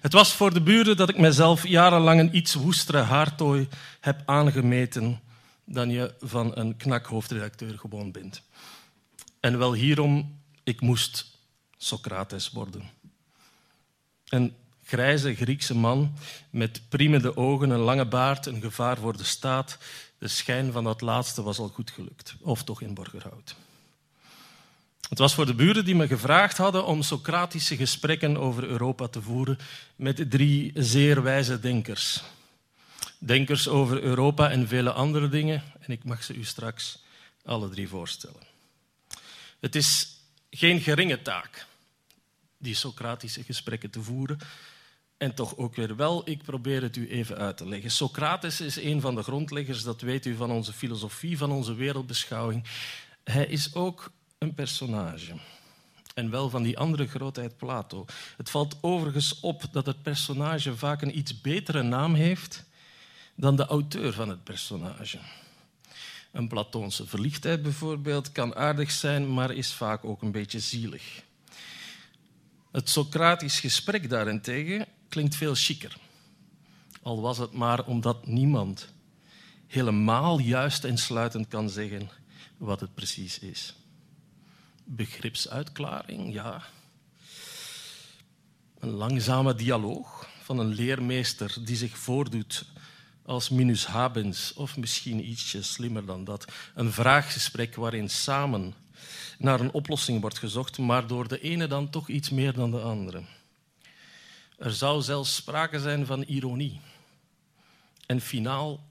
Het 0.01 0.13
was 0.13 0.33
voor 0.33 0.53
de 0.53 0.61
buren 0.61 0.97
dat 0.97 1.09
ik 1.09 1.17
mezelf 1.17 1.67
jarenlang 1.67 2.19
een 2.19 2.35
iets 2.35 2.53
woestere 2.53 2.97
haartooi 2.97 3.67
heb 3.99 4.21
aangemeten 4.25 5.19
dan 5.65 5.89
je 5.89 6.13
van 6.19 6.57
een 6.57 6.77
knakhoofdredacteur 6.77 7.79
gewoon 7.79 8.11
bent. 8.11 8.41
En 9.39 9.57
wel 9.57 9.73
hierom, 9.73 10.38
ik 10.63 10.81
moest 10.81 11.37
Socrates 11.77 12.51
worden. 12.51 12.89
Een 14.29 14.55
grijze 14.83 15.35
Griekse 15.35 15.75
man 15.75 16.13
met 16.49 16.81
priemende 16.89 17.37
ogen, 17.37 17.69
een 17.69 17.79
lange 17.79 18.05
baard, 18.05 18.45
een 18.45 18.61
gevaar 18.61 18.97
voor 18.97 19.17
de 19.17 19.23
staat. 19.23 19.77
De 20.17 20.27
schijn 20.27 20.71
van 20.71 20.83
dat 20.83 21.01
laatste 21.01 21.41
was 21.41 21.59
al 21.59 21.67
goed 21.67 21.91
gelukt, 21.91 22.35
of 22.41 22.63
toch 22.63 22.81
in 22.81 22.93
Borgerhout. 22.93 23.55
Het 25.09 25.17
was 25.17 25.33
voor 25.33 25.45
de 25.45 25.53
buren 25.53 25.85
die 25.85 25.95
me 25.95 26.07
gevraagd 26.07 26.57
hadden 26.57 26.85
om 26.85 27.01
Socratische 27.01 27.75
gesprekken 27.75 28.37
over 28.37 28.63
Europa 28.63 29.07
te 29.07 29.21
voeren 29.21 29.57
met 29.95 30.31
drie 30.31 30.71
zeer 30.75 31.23
wijze 31.23 31.59
denkers. 31.59 32.21
Denkers 33.17 33.67
over 33.67 34.01
Europa 34.01 34.49
en 34.49 34.67
vele 34.67 34.91
andere 34.91 35.29
dingen, 35.29 35.63
en 35.79 35.91
ik 35.91 36.03
mag 36.03 36.23
ze 36.23 36.33
u 36.33 36.43
straks 36.43 36.99
alle 37.45 37.69
drie 37.69 37.87
voorstellen. 37.87 38.41
Het 39.59 39.75
is 39.75 40.18
geen 40.49 40.81
geringe 40.81 41.21
taak, 41.21 41.65
die 42.57 42.75
Socratische 42.75 43.43
gesprekken 43.43 43.89
te 43.89 44.01
voeren, 44.01 44.37
en 45.19 45.35
toch 45.35 45.57
ook 45.57 45.75
weer 45.75 45.95
wel, 45.95 46.29
ik 46.29 46.43
probeer 46.43 46.81
het 46.81 46.95
u 46.95 47.09
even 47.09 47.37
uit 47.37 47.57
te 47.57 47.67
leggen. 47.67 47.91
Socrates 47.91 48.61
is 48.61 48.75
een 48.75 49.01
van 49.01 49.15
de 49.15 49.23
grondleggers, 49.23 49.83
dat 49.83 50.01
weet 50.01 50.25
u 50.25 50.35
van 50.35 50.51
onze 50.51 50.73
filosofie, 50.73 51.37
van 51.37 51.51
onze 51.51 51.73
wereldbeschouwing. 51.73 52.63
Hij 53.23 53.45
is 53.45 53.75
ook 53.75 54.11
een 54.37 54.53
personage. 54.53 55.33
En 56.13 56.29
wel 56.29 56.49
van 56.49 56.63
die 56.63 56.77
andere 56.77 57.07
grootheid 57.07 57.57
Plato. 57.57 58.05
Het 58.37 58.49
valt 58.49 58.77
overigens 58.81 59.39
op 59.39 59.63
dat 59.71 59.85
het 59.85 60.01
personage 60.01 60.77
vaak 60.77 61.01
een 61.01 61.17
iets 61.17 61.41
betere 61.41 61.81
naam 61.81 62.13
heeft 62.13 62.65
dan 63.35 63.55
de 63.55 63.65
auteur 63.65 64.13
van 64.13 64.29
het 64.29 64.43
personage. 64.43 65.19
Een 66.31 66.47
Platoonse 66.47 67.07
verliefdheid 67.07 67.61
bijvoorbeeld 67.61 68.31
kan 68.31 68.55
aardig 68.55 68.91
zijn, 68.91 69.33
maar 69.33 69.51
is 69.51 69.73
vaak 69.73 70.05
ook 70.05 70.21
een 70.21 70.31
beetje 70.31 70.59
zielig. 70.59 71.23
Het 72.71 72.89
Socratisch 72.89 73.59
gesprek 73.59 74.09
daarentegen 74.09 74.85
klinkt 75.09 75.35
veel 75.35 75.55
chiquer. 75.55 75.97
Al 77.01 77.21
was 77.21 77.37
het 77.37 77.51
maar 77.51 77.85
omdat 77.85 78.27
niemand 78.27 78.93
helemaal 79.67 80.39
juist 80.39 80.83
en 80.83 80.97
sluitend 80.97 81.47
kan 81.47 81.69
zeggen 81.69 82.09
wat 82.57 82.79
het 82.79 82.93
precies 82.93 83.39
is 83.39 83.73
begripsuitklaring, 84.89 86.33
ja. 86.33 86.63
Een 88.79 88.89
langzame 88.89 89.55
dialoog 89.55 90.29
van 90.43 90.59
een 90.59 90.73
leermeester 90.73 91.57
die 91.63 91.75
zich 91.75 91.97
voordoet 91.97 92.65
als 93.29 93.49
minus 93.49 93.85
habens, 93.85 94.53
of 94.53 94.77
misschien 94.77 95.29
ietsje 95.29 95.63
slimmer 95.63 96.05
dan 96.05 96.23
dat. 96.23 96.45
Een 96.75 96.91
vraaggesprek 96.91 97.75
waarin 97.75 98.09
samen 98.09 98.73
naar 99.37 99.59
een 99.59 99.71
oplossing 99.71 100.21
wordt 100.21 100.37
gezocht, 100.37 100.77
maar 100.77 101.07
door 101.07 101.27
de 101.27 101.39
ene 101.39 101.67
dan 101.67 101.89
toch 101.89 102.07
iets 102.07 102.29
meer 102.29 102.53
dan 102.53 102.71
de 102.71 102.79
andere. 102.79 103.23
Er 104.57 104.73
zou 104.73 105.01
zelfs 105.01 105.35
sprake 105.35 105.79
zijn 105.79 106.05
van 106.05 106.21
ironie. 106.21 106.81
En 108.05 108.21
finaal 108.21 108.83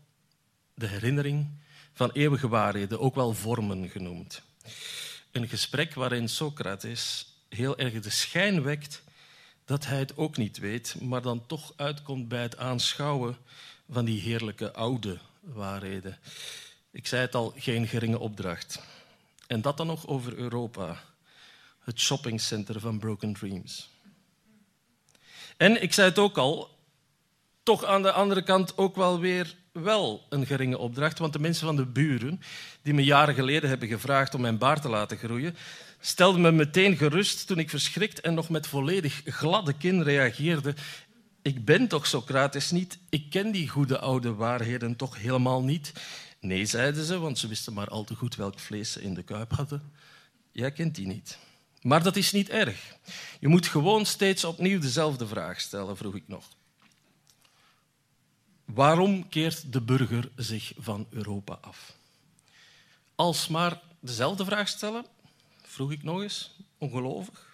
de 0.75 0.87
herinnering 0.87 1.47
van 1.93 2.11
eeuwige 2.11 2.49
waarheden, 2.49 3.01
ook 3.01 3.15
wel 3.15 3.35
vormen 3.35 3.89
genoemd. 3.89 4.43
Een 5.33 5.49
gesprek 5.49 5.95
waarin 5.95 6.29
Socrates 6.29 7.27
heel 7.49 7.79
erg 7.79 8.01
de 8.01 8.11
schijn 8.11 8.63
wekt 8.63 9.03
dat 9.65 9.87
hij 9.87 9.99
het 9.99 10.17
ook 10.17 10.37
niet 10.37 10.59
weet, 10.59 10.97
maar 11.01 11.23
dan 11.23 11.47
toch 11.47 11.73
uitkomt 11.77 12.29
bij 12.29 12.43
het 12.43 12.57
aanschouwen 12.57 13.37
van 13.91 14.05
die 14.05 14.21
heerlijke 14.21 14.73
oude 14.73 15.19
waarheden. 15.41 16.19
Ik 16.91 17.07
zei 17.07 17.23
het 17.23 17.35
al, 17.35 17.55
geen 17.57 17.87
geringe 17.87 18.19
opdracht. 18.19 18.81
En 19.47 19.61
dat 19.61 19.77
dan 19.77 19.87
nog 19.87 20.07
over 20.07 20.37
Europa, 20.37 21.03
het 21.79 22.01
shoppingcenter 22.01 22.81
van 22.81 22.99
Broken 22.99 23.33
Dreams. 23.33 23.91
En 25.57 25.83
ik 25.83 25.93
zei 25.93 26.09
het 26.09 26.19
ook 26.19 26.39
al, 26.39 26.79
toch 27.63 27.85
aan 27.85 28.03
de 28.03 28.13
andere 28.13 28.43
kant 28.43 28.77
ook 28.77 28.97
wel 28.97 29.21
weer 29.21 29.57
wel 29.73 30.27
een 30.29 30.47
geringe 30.47 30.79
opdracht, 30.79 31.19
want 31.19 31.33
de 31.33 31.39
mensen 31.39 31.67
van 31.67 31.77
de 31.77 31.87
buren, 31.87 32.41
die 32.83 32.95
me 32.95 33.05
jaren 33.05 33.35
geleden 33.35 33.69
hebben 33.69 33.89
gevraagd 33.89 34.35
om 34.35 34.41
mijn 34.41 34.59
baard 34.59 34.83
te 34.83 34.89
laten 34.89 35.17
groeien, 35.17 35.57
stelden 36.01 36.41
me 36.41 36.53
meteen 36.53 36.97
gerust 36.97 37.47
toen 37.47 37.59
ik 37.59 37.71
verschrikt 37.71 38.21
en 38.21 38.35
nog 38.35 38.49
met 38.49 38.67
volledig 38.67 39.23
gladde 39.25 39.73
kin 39.73 40.03
reageerde. 40.03 40.75
Ik 41.49 41.65
ben 41.65 41.89
toch 41.89 42.07
Socrates 42.07 42.71
niet, 42.71 42.99
ik 43.09 43.31
ken 43.31 43.51
die 43.51 43.69
goede 43.69 43.99
oude 43.99 44.35
waarheden 44.35 44.97
toch 44.97 45.19
helemaal 45.19 45.63
niet. 45.63 45.93
Nee, 46.41 46.67
zeiden 46.67 47.05
ze, 47.05 47.19
want 47.19 47.39
ze 47.39 47.49
wisten 47.49 47.73
maar 47.73 47.89
al 47.89 48.05
te 48.05 48.15
goed 48.15 48.37
welk 48.37 48.59
vlees 48.59 48.93
ze 48.93 49.03
in 49.03 49.15
de 49.15 49.23
kuip 49.23 49.53
hadden. 49.53 49.93
Jij 50.53 50.73
kent 50.73 50.95
die 50.95 51.07
niet. 51.07 51.39
Maar 51.83 52.03
dat 52.03 52.17
is 52.17 52.33
niet 52.33 52.49
erg. 52.49 52.97
Je 53.41 53.49
moet 53.49 53.67
gewoon 53.67 54.07
steeds 54.07 54.45
opnieuw 54.45 54.81
dezelfde 54.81 55.27
vraag 55.27 55.61
stellen, 55.61 55.97
vroeg 55.97 56.15
ik 56.15 56.29
nog. 56.29 56.45
Waarom 58.65 59.29
keert 59.29 59.73
de 59.73 59.81
burger 59.81 60.31
zich 60.37 60.73
van 60.77 61.07
Europa 61.11 61.59
af? 61.61 61.97
Als 63.15 63.49
maar 63.49 63.81
dezelfde 64.01 64.45
vraag 64.45 64.69
stellen, 64.69 65.07
vroeg 65.63 65.93
ik 65.93 66.03
nog 66.03 66.23
eens, 66.23 66.57
ongelovig. 66.79 67.48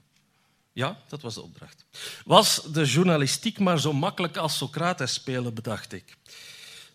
Ja, 0.74 1.00
dat 1.08 1.22
was 1.22 1.34
de 1.34 1.42
opdracht. 1.42 1.84
Was 2.24 2.62
de 2.72 2.84
journalistiek 2.84 3.58
maar 3.58 3.80
zo 3.80 3.92
makkelijk 3.92 4.36
als 4.36 4.56
Socrates 4.56 5.12
spelen, 5.12 5.54
bedacht 5.54 5.92
ik. 5.92 6.16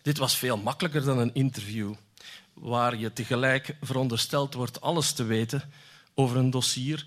Dit 0.02 0.18
was 0.18 0.36
veel 0.36 0.56
makkelijker 0.56 1.04
dan 1.04 1.18
een 1.18 1.34
interview, 1.34 1.94
waar 2.52 2.96
je 2.96 3.12
tegelijk 3.12 3.76
verondersteld 3.80 4.54
wordt 4.54 4.80
alles 4.80 5.12
te 5.12 5.24
weten 5.24 5.72
over 6.14 6.36
een 6.36 6.50
dossier 6.50 7.06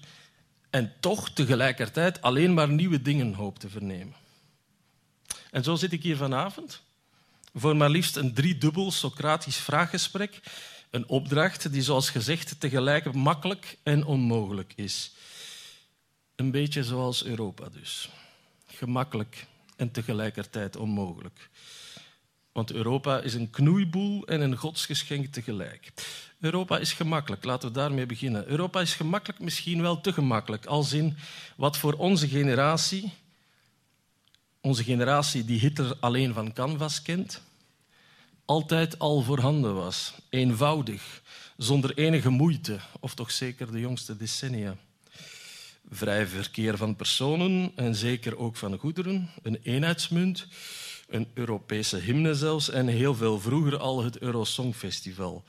en 0.70 0.94
toch 1.00 1.30
tegelijkertijd 1.30 2.22
alleen 2.22 2.54
maar 2.54 2.70
nieuwe 2.70 3.02
dingen 3.02 3.34
hoopt 3.34 3.60
te 3.60 3.70
vernemen. 3.70 4.16
En 5.52 5.64
zo 5.64 5.76
zit 5.76 5.92
ik 5.92 6.04
hier 6.04 6.18
vanavond 6.18 6.82
voor 7.54 7.76
maar 7.76 7.90
liefst 7.90 8.16
een 8.16 8.34
driedubbel 8.34 8.92
Socratisch 8.92 9.58
vraaggesprek. 9.58 10.40
Een 10.90 11.08
opdracht 11.08 11.72
die, 11.72 11.82
zoals 11.82 12.10
gezegd, 12.10 12.60
tegelijk 12.60 13.14
makkelijk 13.14 13.78
en 13.84 14.06
onmogelijk 14.06 14.74
is. 14.76 15.12
Een 16.36 16.52
beetje 16.52 16.84
zoals 16.84 17.24
Europa 17.24 17.70
dus. 17.70 18.10
Gemakkelijk 18.66 19.46
en 19.76 19.92
tegelijkertijd 19.92 20.76
onmogelijk. 20.76 21.50
Want 22.52 22.72
Europa 22.72 23.20
is 23.20 23.34
een 23.34 23.50
knoeiboel 23.50 24.28
en 24.28 24.42
een 24.42 24.56
godsgeschenk 24.58 25.26
tegelijk. 25.26 25.94
Europa 26.40 26.80
is 26.80 26.94
gemakkelijk, 26.94 27.44
laten 27.44 27.68
we 27.68 27.76
daarmee 27.76 28.06
beginnen. 28.06 28.48
Europa 28.48 28.82
is 28.82 28.94
gemakkelijk, 28.94 29.40
misschien 29.40 29.82
wel 29.82 30.02
te 30.02 30.14
gemakkelijk, 30.14 30.66
als 30.66 30.94
in 30.94 31.18
wat 31.56 31.78
voor 31.78 31.94
onze 31.94 32.28
generatie 32.28 33.12
onze 34.64 34.84
generatie 34.84 35.46
die 35.46 35.60
Hitler 35.60 35.98
alleen 36.00 36.34
van 36.34 36.54
canvas 36.54 37.02
kent, 37.02 37.42
altijd 38.46 39.00
al 39.00 39.22
voorhanden 39.22 39.76
was. 39.76 40.14
Eenvoudig, 40.30 41.22
zonder 41.58 41.98
enige 41.98 42.30
moeite, 42.30 42.80
of 43.00 43.14
toch 43.14 43.32
zeker 43.32 43.72
de 43.72 43.80
jongste 43.80 44.18
decennia. 44.18 44.78
Vrij 45.90 46.28
verkeer 46.28 46.78
van 46.78 46.96
personen 46.96 47.72
en 47.76 47.96
zeker 47.96 48.38
ook 48.38 48.56
van 48.56 48.78
goederen, 48.78 49.30
een 49.42 49.60
eenheidsmunt, 49.64 50.48
een 51.08 51.28
Europese 51.34 51.98
hymne 51.98 52.36
zelfs 52.36 52.70
en 52.70 52.88
heel 52.88 53.16
veel 53.16 53.40
vroeger 53.40 53.78
al 53.78 54.04
het 54.04 54.18
Eurosongfestival. 54.18 55.44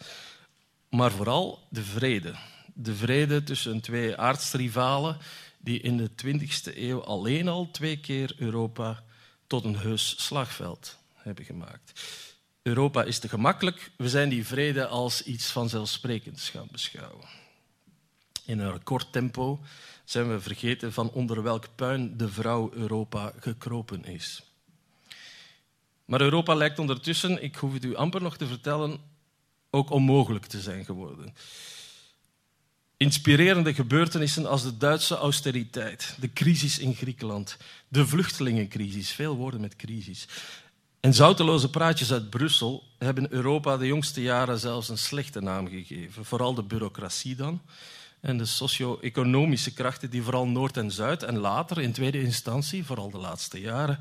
maar 0.90 1.12
vooral 1.12 1.66
de 1.70 1.82
vrede. 1.82 2.34
De 2.74 2.94
vrede 2.94 3.42
tussen 3.42 3.80
twee 3.80 4.16
aardsrivalen 4.16 5.18
die 5.58 5.80
in 5.80 5.96
de 5.96 6.10
20e 6.24 6.76
eeuw 6.76 7.02
alleen 7.02 7.48
al 7.48 7.68
twee 7.70 8.00
keer 8.00 8.34
Europa 8.36 9.02
tot 9.46 9.64
een 9.64 9.76
heus 9.76 10.14
slagveld 10.24 10.98
hebben 11.14 11.44
gemaakt. 11.44 12.02
Europa 12.62 13.02
is 13.02 13.18
te 13.18 13.28
gemakkelijk. 13.28 13.90
We 13.96 14.08
zijn 14.08 14.28
die 14.28 14.46
vrede 14.46 14.86
als 14.86 15.22
iets 15.22 15.50
vanzelfsprekends 15.50 16.50
gaan 16.50 16.68
beschouwen. 16.70 17.26
In 18.44 18.58
een 18.58 18.72
recordtempo 18.72 19.60
zijn 20.04 20.28
we 20.28 20.40
vergeten 20.40 20.92
van 20.92 21.11
onder 21.11 21.42
welk 21.42 21.75
puin 21.75 22.16
de 22.16 22.28
vrouw 22.28 22.70
Europa 22.73 23.32
gekropen 23.40 24.04
is. 24.04 24.42
Maar 26.04 26.20
Europa 26.20 26.54
lijkt 26.54 26.78
ondertussen, 26.78 27.42
ik 27.42 27.56
hoef 27.56 27.73
het 27.73 27.84
u 27.84 27.96
amper 27.96 28.23
nog 28.23 28.37
te 28.37 28.46
vertellen, 28.46 28.99
ook 29.70 29.90
onmogelijk 29.90 30.46
te 30.46 30.61
zijn 30.61 30.84
geworden. 30.84 31.34
Inspirerende 32.96 33.75
gebeurtenissen 33.75 34.46
als 34.46 34.62
de 34.62 34.76
Duitse 34.76 35.16
austeriteit, 35.16 36.16
de 36.20 36.32
crisis 36.32 36.78
in 36.78 36.94
Griekenland, 36.94 37.56
de 37.88 38.06
vluchtelingencrisis, 38.06 39.12
veel 39.12 39.37
woorden 39.37 39.61
met 39.61 39.76
crisis, 39.76 40.28
en 41.04 41.14
zouteloze 41.14 41.70
praatjes 41.70 42.12
uit 42.12 42.30
Brussel 42.30 42.82
hebben 42.99 43.32
Europa 43.32 43.76
de 43.76 43.87
jongste 43.87 44.23
jaren 44.23 44.58
zelfs 44.58 44.88
een 44.88 44.99
slechte 44.99 45.40
naam 45.40 45.68
gegeven. 45.68 46.25
Vooral 46.25 46.54
de 46.54 46.62
bureaucratie 46.62 47.37
dan. 47.37 47.61
En 48.24 48.38
de 48.38 48.44
socio-economische 48.44 49.72
krachten 49.72 50.10
die 50.10 50.22
vooral 50.22 50.46
Noord 50.46 50.76
en 50.76 50.90
Zuid 50.90 51.22
en 51.22 51.36
later 51.36 51.80
in 51.80 51.92
tweede 51.92 52.20
instantie, 52.20 52.84
vooral 52.84 53.10
de 53.10 53.18
laatste 53.18 53.60
jaren, 53.60 53.98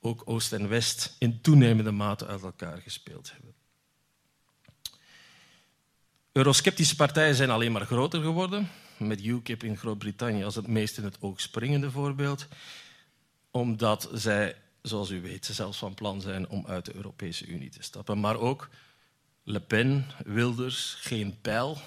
ook 0.00 0.22
Oost 0.24 0.52
en 0.52 0.68
West 0.68 1.16
in 1.18 1.40
toenemende 1.40 1.90
mate 1.90 2.26
uit 2.26 2.42
elkaar 2.42 2.78
gespeeld 2.78 3.32
hebben. 3.32 3.54
Eurosceptische 6.32 6.96
partijen 6.96 7.34
zijn 7.34 7.50
alleen 7.50 7.72
maar 7.72 7.86
groter 7.86 8.22
geworden, 8.22 8.68
met 8.98 9.24
UKIP 9.24 9.62
in 9.62 9.76
Groot-Brittannië 9.76 10.44
als 10.44 10.54
het 10.54 10.66
meest 10.66 10.98
in 10.98 11.04
het 11.04 11.16
oog 11.20 11.40
springende 11.40 11.90
voorbeeld, 11.90 12.48
omdat 13.50 14.08
zij 14.12 14.56
zoals 14.82 15.10
u 15.10 15.20
weet, 15.20 15.46
zelfs 15.46 15.78
van 15.78 15.94
plan 15.94 16.20
zijn 16.20 16.48
om 16.48 16.66
uit 16.66 16.84
de 16.84 16.94
Europese 16.94 17.46
Unie 17.46 17.70
te 17.70 17.82
stappen. 17.82 18.20
Maar 18.20 18.36
ook 18.36 18.68
Le 19.42 19.60
Pen, 19.60 20.06
Wilders, 20.24 20.96
Geen 21.00 21.40
Pijl 21.40 21.78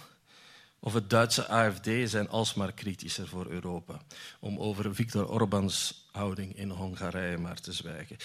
of 0.86 0.94
het 0.94 1.10
Duitse 1.10 1.48
AFD 1.48 1.90
zijn 2.06 2.30
alsmaar 2.30 2.72
kritischer 2.72 3.28
voor 3.28 3.46
Europa. 3.48 4.02
Om 4.40 4.60
over 4.60 4.96
Viktor 4.96 5.28
Orbáns 5.28 6.08
houding 6.12 6.58
in 6.58 6.70
Hongarije 6.70 7.38
maar 7.38 7.60
te 7.60 7.74
zwijgen. 7.74 8.18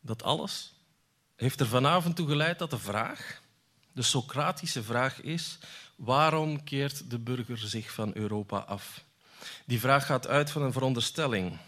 Dat 0.00 0.22
alles 0.22 0.74
heeft 1.36 1.60
er 1.60 1.66
vanavond 1.66 2.16
toe 2.16 2.28
geleid 2.28 2.58
dat 2.58 2.70
de 2.70 2.78
vraag, 2.78 3.42
de 3.92 4.02
Socratische 4.02 4.82
vraag 4.82 5.20
is, 5.20 5.58
waarom 5.96 6.64
keert 6.64 7.10
de 7.10 7.18
burger 7.18 7.58
zich 7.58 7.92
van 7.92 8.10
Europa 8.14 8.58
af? 8.58 9.04
Die 9.66 9.80
vraag 9.80 10.06
gaat 10.06 10.26
uit 10.26 10.50
van 10.50 10.62
een 10.62 10.72
veronderstelling 10.72 11.58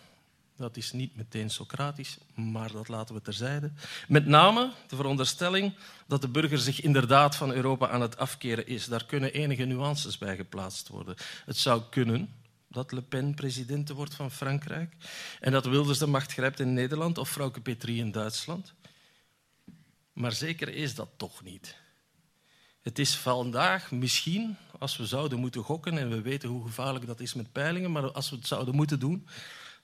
dat 0.57 0.77
is 0.77 0.93
niet 0.93 1.17
meteen 1.17 1.51
Socratisch, 1.51 2.19
maar 2.35 2.73
dat 2.73 2.89
laten 2.89 3.15
we 3.15 3.21
terzijde. 3.21 3.73
Met 4.09 4.27
name 4.27 4.73
de 4.87 4.97
veronderstelling 4.97 5.75
dat 6.07 6.21
de 6.21 6.29
burger 6.29 6.59
zich 6.59 6.81
inderdaad 6.81 7.37
van 7.37 7.53
Europa 7.53 7.89
aan 7.89 8.01
het 8.01 8.17
afkeren 8.17 8.67
is. 8.67 8.87
Daar 8.87 9.05
kunnen 9.05 9.33
enige 9.33 9.65
nuances 9.65 10.19
bij 10.19 10.37
geplaatst 10.37 10.89
worden. 10.89 11.17
Het 11.45 11.57
zou 11.57 11.83
kunnen 11.91 12.35
dat 12.69 12.93
Le 12.93 13.03
Pen 13.03 13.35
president 13.35 13.89
wordt 13.89 14.15
van 14.15 14.31
Frankrijk 14.31 14.95
en 15.41 15.53
dat 15.53 15.67
Wilders 15.67 15.99
de 15.99 16.07
macht 16.07 16.33
grijpt 16.33 16.61
in 16.61 16.73
Nederland 16.73 17.19
of 17.19 17.31
Frauke 17.31 17.61
Petrie 17.61 17.99
in 17.99 18.11
Duitsland. 18.11 18.73
Maar 20.13 20.33
zeker 20.33 20.69
is 20.69 20.95
dat 20.95 21.09
toch 21.17 21.43
niet. 21.43 21.77
Het 22.83 22.99
is 22.99 23.17
vandaag 23.17 23.91
misschien, 23.91 24.57
als 24.79 24.97
we 24.97 25.07
zouden 25.07 25.39
moeten 25.39 25.63
gokken, 25.63 25.99
en 25.99 26.09
we 26.09 26.21
weten 26.21 26.49
hoe 26.49 26.67
gevaarlijk 26.67 27.07
dat 27.07 27.21
is 27.21 27.35
met 27.35 27.53
peilingen, 27.53 27.93
maar 27.93 28.13
als 28.13 28.31
we 28.31 28.37
het 28.37 28.47
zouden 28.47 28.75
moeten 28.75 28.99
doen, 28.99 29.29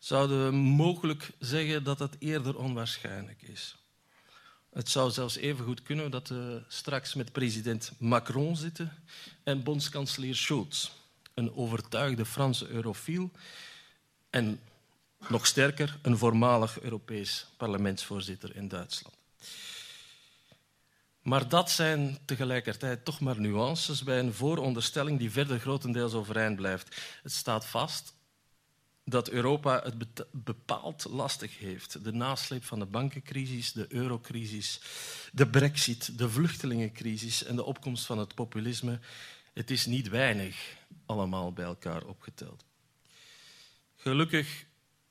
zouden 0.00 0.46
we 0.46 0.52
mogelijk 0.56 1.30
zeggen 1.38 1.84
dat 1.84 1.98
het 1.98 2.16
eerder 2.18 2.56
onwaarschijnlijk 2.56 3.42
is. 3.42 3.76
Het 4.72 4.88
zou 4.88 5.10
zelfs 5.10 5.36
even 5.36 5.64
goed 5.64 5.82
kunnen 5.82 6.10
dat 6.10 6.28
we 6.28 6.62
straks 6.68 7.14
met 7.14 7.32
president 7.32 7.92
Macron 7.98 8.56
zitten 8.56 8.92
en 9.42 9.62
bondskanselier 9.62 10.34
Schulz, 10.34 10.90
een 11.34 11.54
overtuigde 11.54 12.24
Franse 12.24 12.68
eurofiel 12.68 13.30
en 14.30 14.60
nog 15.28 15.46
sterker, 15.46 15.98
een 16.02 16.18
voormalig 16.18 16.80
Europees 16.80 17.46
parlementsvoorzitter 17.56 18.56
in 18.56 18.68
Duitsland. 18.68 19.14
Maar 21.22 21.48
dat 21.48 21.70
zijn 21.70 22.18
tegelijkertijd 22.24 23.04
toch 23.04 23.20
maar 23.20 23.40
nuances 23.40 24.02
bij 24.02 24.18
een 24.18 24.34
vooronderstelling 24.34 25.18
die 25.18 25.30
verder 25.30 25.58
grotendeels 25.58 26.12
overeind 26.12 26.56
blijft. 26.56 26.96
Het 27.22 27.32
staat 27.32 27.66
vast 27.66 28.12
dat 29.10 29.28
Europa 29.28 29.80
het 29.82 30.24
bepaald 30.32 31.04
lastig 31.08 31.58
heeft. 31.58 32.04
De 32.04 32.12
nasleep 32.12 32.64
van 32.64 32.78
de 32.78 32.86
bankencrisis, 32.86 33.72
de 33.72 33.86
eurocrisis, 33.88 34.80
de 35.32 35.48
brexit, 35.48 36.18
de 36.18 36.30
vluchtelingencrisis 36.30 37.44
en 37.44 37.56
de 37.56 37.64
opkomst 37.64 38.06
van 38.06 38.18
het 38.18 38.34
populisme. 38.34 38.98
Het 39.52 39.70
is 39.70 39.86
niet 39.86 40.08
weinig 40.08 40.76
allemaal 41.06 41.52
bij 41.52 41.64
elkaar 41.64 42.04
opgeteld. 42.04 42.64
Gelukkig 43.96 44.64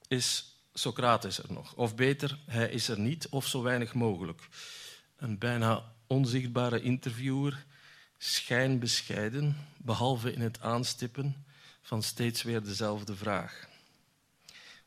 is 0.08 0.56
Socrates 0.74 1.44
er 1.44 1.54
nog. 1.54 1.76
Of 1.76 1.96
beter, 1.96 2.40
hij 2.46 2.70
is 2.70 2.88
er 2.88 3.00
niet 3.00 3.28
of 3.30 3.48
zo 3.48 3.62
weinig 3.62 3.94
mogelijk. 3.94 4.48
Een 5.16 5.38
bijna 5.38 5.94
onzichtbare 6.08 6.82
interviewer, 6.82 7.66
schijnbescheiden, 8.18 9.68
behalve 9.78 10.34
in 10.34 10.42
het 10.42 10.62
aanstippen 10.62 11.46
van 11.82 12.04
steeds 12.04 12.44
weer 12.44 12.64
dezelfde 12.64 13.16
vraag. 13.16 13.69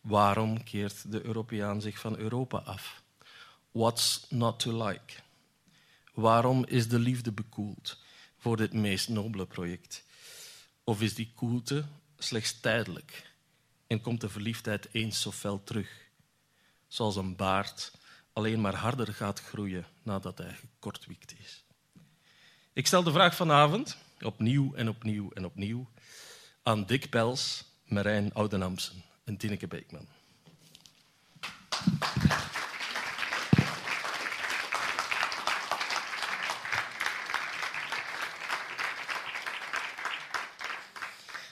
Waarom 0.02 0.64
keert 0.64 1.12
de 1.12 1.24
Europeaan 1.24 1.80
zich 1.80 1.98
van 1.98 2.16
Europa 2.16 2.58
af? 2.58 3.02
What's 3.70 4.26
not 4.28 4.58
to 4.58 4.86
like? 4.86 5.14
Waarom 6.14 6.64
is 6.64 6.88
de 6.88 6.98
liefde 6.98 7.32
bekoeld 7.32 7.98
voor 8.36 8.56
dit 8.56 8.72
meest 8.72 9.08
nobele 9.08 9.46
project? 9.46 10.04
Of 10.84 11.00
is 11.00 11.14
die 11.14 11.32
koelte 11.34 11.84
slechts 12.18 12.60
tijdelijk 12.60 13.30
en 13.86 14.00
komt 14.00 14.20
de 14.20 14.28
verliefdheid 14.28 14.88
eens 14.92 15.20
zo 15.20 15.30
fel 15.30 15.64
terug? 15.64 16.10
Zoals 16.88 17.16
een 17.16 17.36
baard 17.36 17.92
alleen 18.32 18.60
maar 18.60 18.74
harder 18.74 19.14
gaat 19.14 19.40
groeien 19.40 19.86
nadat 20.02 20.38
hij 20.38 20.52
gekortwiekt 20.52 21.34
is. 21.38 21.64
Ik 22.72 22.86
stel 22.86 23.02
de 23.02 23.12
vraag 23.12 23.34
vanavond, 23.34 23.96
opnieuw 24.20 24.74
en 24.74 24.88
opnieuw 24.88 25.30
en 25.30 25.44
opnieuw, 25.44 25.88
aan 26.62 26.86
Dick 26.86 27.10
Pels, 27.10 27.64
Marijn 27.84 28.34
Oudenamsen 28.34 29.10
en 29.24 29.36
Tineke 29.36 29.66
Beekman. 29.66 30.06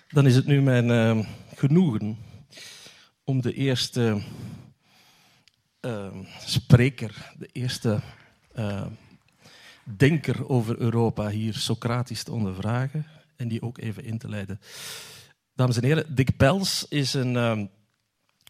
Dan 0.09 0.27
is 0.27 0.37
het 0.37 0.47
nu 0.47 0.63
mijn 0.63 0.89
uh, 0.89 1.27
genoegen 1.55 2.19
om 3.25 3.41
de 3.41 3.55
eerste 3.55 4.23
uh, 5.81 6.17
spreker, 6.39 7.33
de 7.39 7.49
eerste 7.53 8.01
uh, 8.55 8.87
denker 9.85 10.49
over 10.49 10.79
Europa 10.79 11.29
hier 11.29 11.55
Socratisch 11.55 12.23
te 12.23 12.33
ondervragen 12.33 13.07
en 13.37 13.49
die 13.49 13.63
ook 13.63 13.79
even 13.79 14.05
in 14.05 14.19
te 14.19 14.29
leiden. 14.29 14.61
Dames 15.61 15.77
en 15.77 15.85
heren, 15.85 16.15
Dick 16.15 16.37
Pels 16.37 16.87
is 16.89 17.15
een 17.15 17.35
uh, 17.35 17.63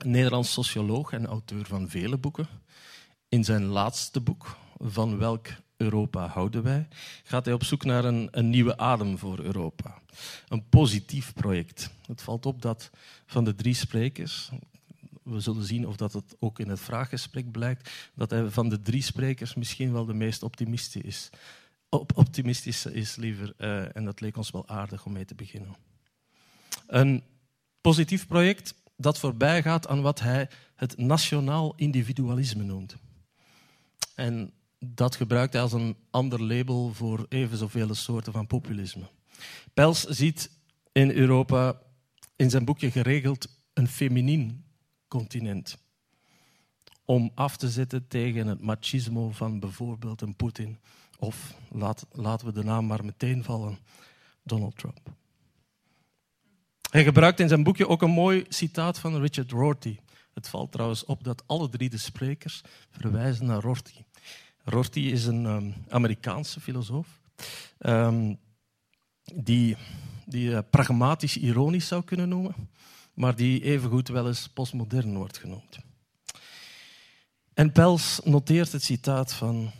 Nederlands 0.05 0.53
socioloog 0.53 1.13
en 1.13 1.27
auteur 1.27 1.65
van 1.65 1.89
vele 1.89 2.19
boeken. 2.19 2.49
In 3.29 3.45
zijn 3.45 3.65
laatste 3.65 4.21
boek, 4.21 4.57
Van 4.79 5.19
welk 5.19 5.47
Europa 5.77 6.27
houden 6.27 6.63
wij, 6.63 6.89
gaat 7.25 7.45
hij 7.45 7.55
op 7.55 7.65
zoek 7.65 7.85
naar 7.85 8.05
een, 8.05 8.29
een 8.31 8.51
nieuwe 8.51 8.79
adem 8.79 9.19
voor 9.19 9.39
Europa. 9.39 10.03
Een 10.49 10.69
positief 10.69 11.35
project. 11.35 11.91
Het 12.07 12.23
valt 12.23 12.47
op 12.47 12.63
dat 12.63 12.91
van 13.27 13.45
de 13.45 13.55
drie 13.55 13.75
sprekers, 13.75 14.51
we 15.23 15.41
zullen 15.41 15.65
zien 15.65 15.87
of 15.87 15.97
dat 15.97 16.13
het 16.13 16.37
ook 16.39 16.59
in 16.59 16.69
het 16.69 16.81
vraaggesprek 16.81 17.51
blijkt, 17.51 17.91
dat 18.15 18.31
hij 18.31 18.51
van 18.51 18.69
de 18.69 18.83
drie 18.83 19.03
sprekers 19.03 19.55
misschien 19.55 19.93
wel 19.93 20.05
de 20.05 20.15
meest 20.15 20.43
optimistisch 20.43 21.03
is. 21.03 21.31
optimistische 22.15 22.93
is 22.93 23.17
liever, 23.17 23.55
uh, 23.59 23.97
en 23.97 24.05
dat 24.05 24.21
leek 24.21 24.37
ons 24.37 24.51
wel 24.51 24.69
aardig 24.69 25.07
om 25.07 25.13
mee 25.13 25.25
te 25.25 25.35
beginnen. 25.35 25.90
Een 26.91 27.23
positief 27.81 28.27
project 28.27 28.75
dat 28.97 29.19
voorbij 29.19 29.63
gaat 29.63 29.89
aan 29.89 30.03
wat 30.03 30.21
hij 30.21 30.49
het 30.75 30.99
nationaal 30.99 31.73
individualisme 31.77 32.63
noemt. 32.63 32.97
En 34.15 34.53
dat 34.79 35.17
gebruikt 35.17 35.53
hij 35.53 35.63
als 35.63 35.73
een 35.73 35.97
ander 36.11 36.43
label 36.43 36.95
voor 36.95 37.27
even 37.29 37.59
zoveel 37.59 37.95
soorten 37.95 38.33
van 38.33 38.47
populisme. 38.47 39.09
Pels 39.75 40.05
ziet 40.05 40.51
in 40.93 41.11
Europa 41.11 41.81
in 42.37 42.51
zijn 42.51 42.65
boekje 42.65 42.91
geregeld 42.91 43.49
een 43.75 43.89
feminien 43.89 44.65
continent. 45.09 45.79
Om 47.05 47.31
af 47.35 47.57
te 47.57 47.71
zetten 47.71 48.09
tegen 48.09 48.47
het 48.47 48.61
machismo 48.61 49.31
van 49.31 49.61
bijvoorbeeld 49.61 50.21
een 50.21 50.37
Poetin 50.37 50.79
Of 51.19 51.55
laat, 51.69 52.07
laten 52.13 52.47
we 52.47 52.53
de 52.53 52.65
naam 52.65 52.87
maar 52.87 53.05
meteen 53.05 53.45
vallen: 53.45 53.79
Donald 54.43 54.77
Trump. 54.77 55.19
Hij 56.91 57.05
gebruikt 57.05 57.41
in 57.41 57.49
zijn 57.49 57.63
boekje 57.63 57.89
ook 57.89 58.03
een 58.03 58.11
mooi 58.11 58.45
citaat 58.49 58.99
van 58.99 59.21
Richard 59.21 59.51
Rorty. 59.51 59.99
Het 60.35 60.49
valt 60.49 60.73
trouwens 60.73 61.05
op 61.05 61.25
dat 61.25 61.43
alle 61.47 61.69
drie 61.69 61.91
de 61.91 61.99
sprekers 61.99 62.63
verwijzen 62.91 63.47
naar 63.47 63.61
Rorty. 63.61 64.05
Rorty 64.65 65.01
is 65.01 65.27
een 65.27 65.45
um, 65.45 65.75
Amerikaanse 65.89 66.61
filosoof 66.61 67.21
um, 67.79 68.39
die, 69.35 69.77
die 70.27 70.51
uh, 70.51 70.59
pragmatisch 70.71 71.37
ironisch 71.37 71.87
zou 71.87 72.05
kunnen 72.05 72.29
noemen, 72.29 72.55
maar 73.15 73.37
die 73.37 73.63
evengoed 73.63 74.09
wel 74.09 74.27
eens 74.27 74.49
postmodern 74.49 75.17
wordt 75.17 75.39
genoemd. 75.39 75.79
En 77.55 77.73
Pels 77.73 78.21
noteert 78.25 78.73
het 78.73 78.83
citaat 78.83 79.33
van 79.33 79.71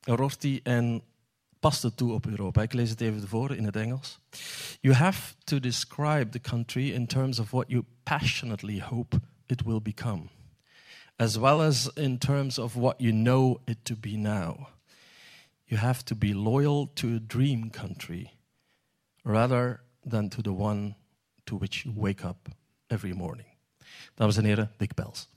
Rorty 0.00 0.60
en 0.62 1.02
past 1.60 1.82
het 1.82 1.96
toe 1.96 2.12
op 2.12 2.26
Europa. 2.26 2.62
Ik 2.62 2.72
lees 2.72 2.90
het 2.90 3.00
even 3.00 3.28
voor 3.28 3.54
in 3.54 3.64
het 3.64 3.76
Engels. 3.76 4.18
You 4.82 4.92
have 4.92 5.36
to 5.46 5.60
describe 5.60 6.32
the 6.32 6.38
country 6.38 6.92
in 6.92 7.06
terms 7.06 7.38
of 7.38 7.52
what 7.52 7.70
you 7.70 7.86
passionately 8.04 8.78
hope 8.78 9.20
it 9.48 9.64
will 9.64 9.80
become, 9.80 10.30
as 11.18 11.38
well 11.38 11.62
as 11.62 11.90
in 11.96 12.18
terms 12.18 12.58
of 12.58 12.76
what 12.76 13.00
you 13.00 13.12
know 13.12 13.60
it 13.66 13.84
to 13.84 13.96
be 13.96 14.16
now. 14.16 14.68
You 15.68 15.78
have 15.78 16.04
to 16.06 16.14
be 16.14 16.32
loyal 16.34 16.86
to 16.96 17.16
a 17.16 17.20
dream 17.20 17.70
country 17.70 18.32
rather 19.24 19.80
than 20.04 20.30
to 20.30 20.42
the 20.42 20.52
one 20.52 20.94
to 21.46 21.56
which 21.56 21.84
you 21.84 21.92
wake 21.94 22.24
up 22.24 22.48
every 22.90 23.12
morning. 23.12 23.46
Dames 24.16 24.38
en 24.38 24.44
heren, 24.44 24.68
Big 24.78 24.94
Bells. 24.94 25.28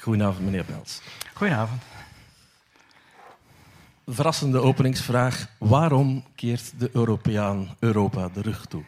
Goedenavond, 0.00 0.44
meneer 0.44 0.64
Bels. 0.64 1.00
Goedenavond. 1.34 1.82
Verrassende 4.06 4.58
openingsvraag. 4.58 5.46
Waarom 5.58 6.24
keert 6.34 6.80
de 6.80 6.90
Europeaan 6.92 7.76
Europa 7.78 8.28
de 8.28 8.40
rug 8.40 8.66
toe? 8.66 8.84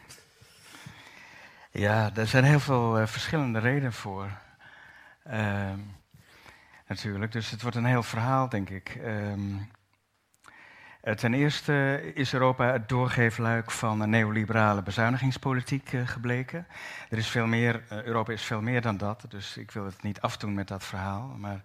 Ja, 1.71 2.11
er 2.15 2.27
zijn 2.27 2.43
heel 2.43 2.59
veel 2.59 2.99
uh, 2.99 3.07
verschillende 3.07 3.59
redenen 3.59 3.93
voor. 3.93 4.31
Uh, 5.27 5.73
natuurlijk, 6.87 7.31
dus 7.31 7.49
het 7.49 7.61
wordt 7.61 7.77
een 7.77 7.85
heel 7.85 8.03
verhaal, 8.03 8.49
denk 8.49 8.69
ik. 8.69 8.95
Uh, 8.95 9.33
ten 11.03 11.33
eerste 11.33 12.01
is 12.13 12.33
Europa 12.33 12.71
het 12.71 12.89
doorgeefluik 12.89 13.71
van 13.71 14.01
een 14.01 14.09
neoliberale 14.09 14.81
bezuinigingspolitiek 14.81 15.91
uh, 15.91 16.07
gebleken. 16.07 16.67
Er 17.09 17.17
is 17.17 17.27
veel 17.27 17.47
meer, 17.47 17.83
Europa 17.89 18.31
is 18.31 18.43
veel 18.43 18.61
meer 18.61 18.81
dan 18.81 18.97
dat, 18.97 19.25
dus 19.27 19.57
ik 19.57 19.71
wil 19.71 19.85
het 19.85 20.03
niet 20.03 20.21
afdoen 20.21 20.53
met 20.53 20.67
dat 20.67 20.83
verhaal. 20.83 21.35
Maar 21.37 21.63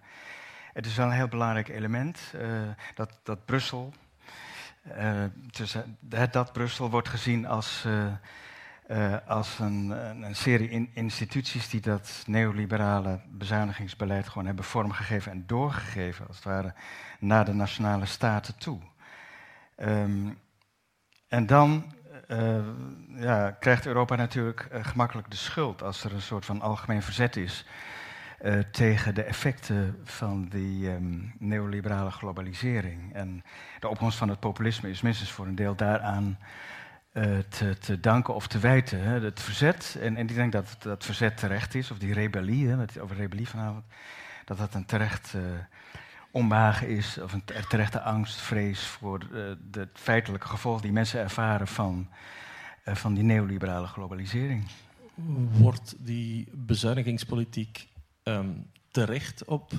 het 0.73 0.85
is 0.85 0.95
wel 0.95 1.05
een 1.05 1.11
heel 1.11 1.27
belangrijk 1.27 1.67
element 1.67 2.33
dat, 2.95 3.19
dat 3.23 3.45
Brussel, 3.45 3.93
dus, 5.51 5.75
dat 6.31 6.53
Brussel 6.53 6.89
wordt 6.89 7.09
gezien 7.09 7.47
als 7.47 7.87
als 9.25 9.59
een, 9.59 9.89
een 10.23 10.35
serie 10.35 10.69
in 10.69 10.89
instituties 10.93 11.69
die 11.69 11.81
dat 11.81 12.23
neoliberale 12.27 13.19
bezuinigingsbeleid 13.29 14.27
gewoon 14.27 14.45
hebben 14.45 14.65
vormgegeven 14.65 15.31
en 15.31 15.43
doorgegeven, 15.47 16.27
als 16.27 16.35
het 16.35 16.45
ware, 16.45 16.73
naar 17.19 17.45
de 17.45 17.53
nationale 17.53 18.05
staten 18.05 18.57
toe. 18.57 18.79
Um, 19.81 20.37
en 21.27 21.45
dan 21.45 21.93
uh, 22.27 22.57
ja, 23.15 23.51
krijgt 23.51 23.85
Europa 23.85 24.15
natuurlijk 24.15 24.67
uh, 24.73 24.85
gemakkelijk 24.85 25.29
de 25.29 25.35
schuld 25.35 25.83
als 25.83 26.03
er 26.03 26.13
een 26.13 26.21
soort 26.21 26.45
van 26.45 26.61
algemeen 26.61 27.01
verzet 27.01 27.35
is 27.35 27.65
tegen 28.71 29.15
de 29.15 29.23
effecten 29.23 29.99
van 30.03 30.47
die 30.47 30.89
um, 30.89 31.33
neoliberale 31.39 32.11
globalisering. 32.11 33.13
En 33.13 33.43
de 33.79 33.87
opkomst 33.87 34.17
van 34.17 34.29
het 34.29 34.39
populisme 34.39 34.89
is 34.89 35.01
minstens 35.01 35.31
voor 35.31 35.45
een 35.45 35.55
deel 35.55 35.75
daaraan 35.75 36.37
te, 37.49 37.77
te, 37.79 37.99
danken 37.99 38.33
of 38.33 38.47
te 38.47 38.59
wijten. 38.59 39.01
Hè. 39.01 39.19
Het 39.19 39.41
verzet, 39.41 39.97
en, 40.01 40.17
en 40.17 40.29
ik 40.29 40.35
denk 40.35 40.51
dat 40.51 40.75
dat 40.79 41.05
verzet 41.05 41.37
terecht 41.37 41.75
is, 41.75 41.91
of 41.91 41.97
die 41.97 42.13
rebellie, 42.13 42.67
hè, 42.67 43.01
over 43.01 43.15
rebellie 43.15 43.49
vanavond, 43.49 43.83
dat 44.45 44.57
dat 44.57 44.73
een 44.73 44.85
terecht 44.85 45.35
onbehagen 46.31 46.87
is, 46.87 47.17
of 47.17 47.33
een 47.33 47.43
terechte 47.67 48.01
angst, 48.01 48.39
vrees 48.39 48.85
voor 48.85 49.27
uh, 49.31 49.51
de 49.71 49.87
feitelijke 49.93 50.47
gevolgen 50.47 50.81
die 50.81 50.91
mensen 50.91 51.19
ervaren 51.19 51.67
van, 51.67 52.07
van 52.85 53.13
die 53.13 53.23
neoliberale 53.23 53.87
globalisering. 53.87 54.67
Wordt 55.51 55.95
die 55.97 56.47
bezuinigingspolitiek 56.53 57.87
um, 58.23 58.71
terecht 58.91 59.45
op 59.45 59.71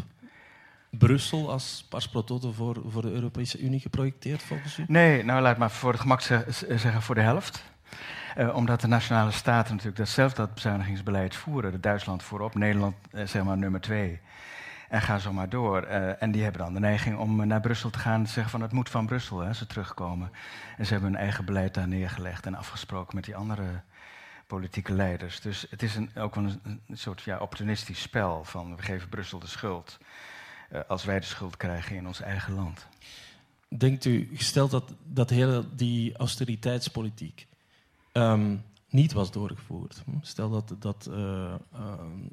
Brussel 0.91 1.51
als 1.51 1.87
pars 1.89 2.09
pro 2.09 2.25
toto 2.25 2.53
voor, 2.53 2.83
voor 2.87 3.03
de 3.03 3.11
Europese 3.11 3.61
Unie 3.61 3.81
geprojecteerd 3.81 4.43
volgens 4.43 4.79
u? 4.79 4.85
Nee, 4.89 5.25
nou 5.25 5.43
laat 5.43 5.59
maar 5.59 5.71
voor 5.71 5.93
het 5.93 6.01
gemak 6.01 6.21
zeggen 6.21 7.03
voor 7.03 7.15
de 7.15 7.21
helft. 7.21 7.65
Uh, 8.39 8.57
omdat 8.57 8.81
de 8.81 8.87
nationale 8.87 9.31
staten 9.31 9.71
natuurlijk 9.71 9.99
dat 9.99 10.09
zelf 10.09 10.33
dat 10.33 10.55
bezuinigingsbeleid 10.55 11.35
voeren. 11.35 11.81
Duitsland 11.81 12.23
voorop, 12.23 12.55
Nederland 12.55 12.95
zeg 13.25 13.45
maar 13.45 13.59
nummer 13.59 13.81
twee. 13.81 14.21
En 14.91 15.03
ga 15.03 15.19
zo 15.19 15.33
maar 15.33 15.49
door. 15.49 15.87
Uh, 15.87 16.23
en 16.23 16.31
die 16.31 16.43
hebben 16.43 16.61
dan 16.61 16.75
de 16.75 16.81
neiging 16.81 17.19
om 17.19 17.47
naar 17.47 17.61
Brussel 17.61 17.91
te 17.91 17.99
gaan 17.99 18.15
en 18.15 18.25
te 18.25 18.31
zeggen 18.31 18.51
van 18.51 18.63
het 18.63 18.73
moet 18.73 18.91
van 18.91 19.07
Brussel, 19.07 19.39
hè, 19.39 19.53
ze 19.53 19.67
terugkomen. 19.67 20.33
En 20.77 20.87
ze 20.87 20.93
hebben 20.93 21.13
hun 21.13 21.21
eigen 21.21 21.45
beleid 21.45 21.75
daar 21.75 21.89
neergelegd 21.89 22.47
en 22.47 22.55
afgesproken 22.55 23.15
met 23.15 23.25
die 23.25 23.37
andere 23.37 23.83
politieke 24.47 24.93
leiders. 24.93 25.41
Dus 25.41 25.67
het 25.71 25.83
is 25.83 25.97
een, 25.97 26.11
ook 26.17 26.35
wel 26.35 26.45
een, 26.45 26.81
soort 26.93 27.23
ja, 27.23 27.39
opportunistisch 27.39 28.01
spel 28.01 28.45
van 28.45 28.77
we 28.77 28.83
geven 28.83 29.09
Brussel 29.09 29.39
de 29.39 29.47
schuld. 29.47 29.99
Eh, 30.71 30.81
als 30.89 31.05
wij 31.05 31.21
de 31.21 31.27
schuld 31.27 31.57
krijgen 31.57 31.97
in 31.97 32.07
ons 32.07 32.21
eigen 32.21 32.55
land. 32.55 32.87
Denkt 33.69 34.05
u, 34.05 34.31
gesteld 34.35 34.71
dat, 34.71 34.93
dat 35.05 35.31
hele 35.31 35.65
die 35.75 36.17
austeriteitspolitiek 36.17 37.47
um, 38.13 38.65
niet 38.91 39.13
was 39.13 39.31
doorgevoerd. 39.31 40.03
Hm? 40.05 40.11
Stel 40.21 40.51
dat, 40.51 40.75
dat 40.79 41.09
uh, 41.11 41.55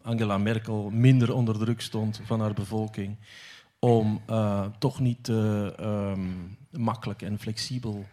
Angela 0.01 0.37
Merkel 0.37 0.89
minder 0.89 1.33
onder 1.33 1.57
druk 1.57 1.81
stond 1.81 2.21
van 2.23 2.41
haar 2.41 2.53
bevolking 2.53 3.17
om 3.79 4.21
uh, 4.29 4.65
toch 4.79 4.99
niet 4.99 5.27
um, 5.27 6.57
makkelijk 6.71 7.21
en 7.21 7.39
flexibel 7.39 8.05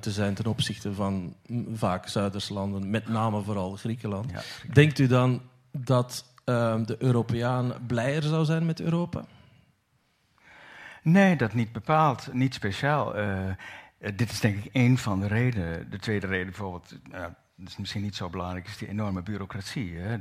te 0.00 0.10
zijn 0.10 0.34
ten 0.34 0.46
opzichte 0.46 0.94
van 0.94 1.34
hm, 1.46 1.74
vaak 1.74 2.08
Zuiderse 2.08 2.52
landen, 2.52 2.90
met 2.90 3.08
name 3.08 3.42
vooral 3.42 3.76
Griekenland. 3.76 4.30
Ja, 4.30 4.42
Denkt 4.72 4.98
u 4.98 5.06
dan 5.06 5.42
dat 5.72 6.24
uh, 6.50 6.84
de 6.84 6.96
Europeaan 6.98 7.72
blijer 7.86 8.22
zou 8.22 8.44
zijn 8.44 8.66
met 8.66 8.80
Europa? 8.80 9.24
Nee, 11.02 11.36
dat 11.36 11.54
niet 11.54 11.72
bepaald, 11.72 12.32
niet 12.32 12.54
speciaal. 12.54 13.18
Uh, 13.18 13.52
dit 13.98 14.30
is 14.30 14.40
denk 14.40 14.64
ik 14.64 14.72
één 14.72 14.98
van 14.98 15.20
de 15.20 15.26
redenen. 15.26 15.90
De 15.90 15.98
tweede 15.98 16.26
reden 16.26 16.46
bijvoorbeeld, 16.46 16.98
uh, 17.12 17.24
dat 17.60 17.68
is 17.68 17.76
misschien 17.76 18.02
niet 18.02 18.16
zo 18.16 18.28
belangrijk, 18.28 18.66
is 18.66 18.76
die 18.76 18.88
enorme 18.88 19.22
bureaucratie. 19.22 19.96
Hè? 19.96 20.16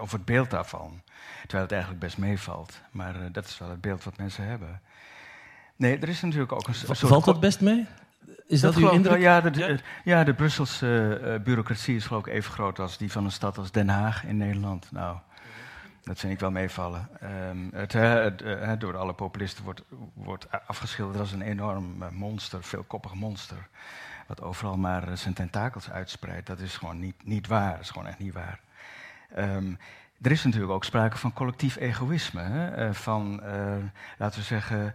Of 0.00 0.12
het 0.12 0.24
beeld 0.24 0.50
daarvan. 0.50 1.02
Terwijl 1.40 1.62
het 1.62 1.72
eigenlijk 1.72 2.00
best 2.00 2.18
meevalt. 2.18 2.80
Maar 2.90 3.14
uh, 3.14 3.22
dat 3.32 3.44
is 3.44 3.58
wel 3.58 3.68
het 3.68 3.80
beeld 3.80 4.04
wat 4.04 4.16
mensen 4.16 4.44
hebben. 4.44 4.80
Nee, 5.76 5.98
er 5.98 6.08
is 6.08 6.20
natuurlijk 6.20 6.52
ook 6.52 6.66
een, 6.66 6.74
een 6.88 6.96
soort... 6.96 6.98
Valt 6.98 7.24
dat 7.24 7.40
best 7.40 7.60
mee? 7.60 7.86
Is 8.46 8.60
dat, 8.60 8.74
dat 8.74 8.82
uw 8.82 8.90
indruk? 8.90 9.20
Ja, 9.20 9.40
de, 9.40 9.58
ja? 9.58 9.76
ja, 10.04 10.24
de 10.24 10.34
Brusselse 10.34 11.40
bureaucratie 11.44 11.96
is 11.96 12.06
geloof 12.06 12.26
ik 12.26 12.32
even 12.32 12.52
groot 12.52 12.78
als 12.78 12.98
die 12.98 13.12
van 13.12 13.24
een 13.24 13.32
stad 13.32 13.58
als 13.58 13.70
Den 13.70 13.88
Haag 13.88 14.24
in 14.24 14.36
Nederland. 14.36 14.92
Nou, 14.92 15.18
dat 16.02 16.18
vind 16.18 16.32
ik 16.32 16.40
wel 16.40 16.50
meevallen. 16.50 17.08
Um, 17.50 17.70
het, 17.74 17.92
het, 17.92 18.80
door 18.80 18.96
alle 18.96 19.12
populisten 19.12 19.64
wordt, 19.64 19.82
wordt 20.14 20.46
afgeschilderd 20.66 21.18
als 21.18 21.32
een 21.32 21.42
enorm 21.42 22.04
monster, 22.12 22.64
veelkoppig 22.64 23.14
monster. 23.14 23.68
Wat 24.26 24.42
overal 24.42 24.76
maar 24.76 25.08
uh, 25.08 25.16
zijn 25.16 25.34
tentakels 25.34 25.90
uitspreidt. 25.90 26.46
Dat 26.46 26.58
is 26.58 26.76
gewoon 26.76 26.98
niet, 26.98 27.24
niet 27.24 27.46
waar. 27.46 27.70
Dat 27.72 27.80
is 27.80 27.90
gewoon 27.90 28.06
echt 28.06 28.18
niet 28.18 28.32
waar. 28.32 28.60
Um, 29.38 29.78
er 30.22 30.30
is 30.30 30.44
natuurlijk 30.44 30.72
ook 30.72 30.84
sprake 30.84 31.18
van 31.18 31.32
collectief 31.32 31.76
egoïsme. 31.76 32.42
Hè? 32.42 32.94
van, 32.94 33.42
laten 34.18 34.38
we 34.40 34.46
zeggen, 34.46 34.94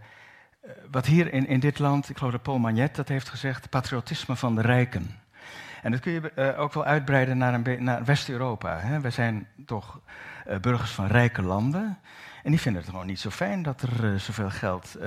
wat 0.91 1.05
hier 1.05 1.33
in, 1.33 1.47
in 1.47 1.59
dit 1.59 1.79
land, 1.79 2.09
ik 2.09 2.17
geloof 2.17 2.31
dat 2.31 2.41
Paul 2.41 2.57
Magnet 2.57 2.95
dat 2.95 3.07
heeft 3.07 3.29
gezegd, 3.29 3.69
patriotisme 3.69 4.35
van 4.35 4.55
de 4.55 4.61
rijken. 4.61 5.19
En 5.81 5.91
dat 5.91 5.99
kun 5.99 6.11
je 6.11 6.55
ook 6.57 6.73
wel 6.73 6.85
uitbreiden 6.85 7.37
naar, 7.37 7.81
naar 7.81 8.05
West-Europa. 8.05 8.99
We 9.01 9.09
zijn 9.09 9.47
toch 9.65 9.99
burgers 10.61 10.91
van 10.91 11.07
rijke 11.07 11.41
landen. 11.41 11.99
En 12.43 12.51
die 12.51 12.59
vinden 12.59 12.81
het 12.81 12.91
gewoon 12.91 13.07
niet 13.07 13.19
zo 13.19 13.29
fijn 13.29 13.63
dat 13.63 13.81
er 13.81 14.19
zoveel 14.19 14.49
geld 14.49 14.97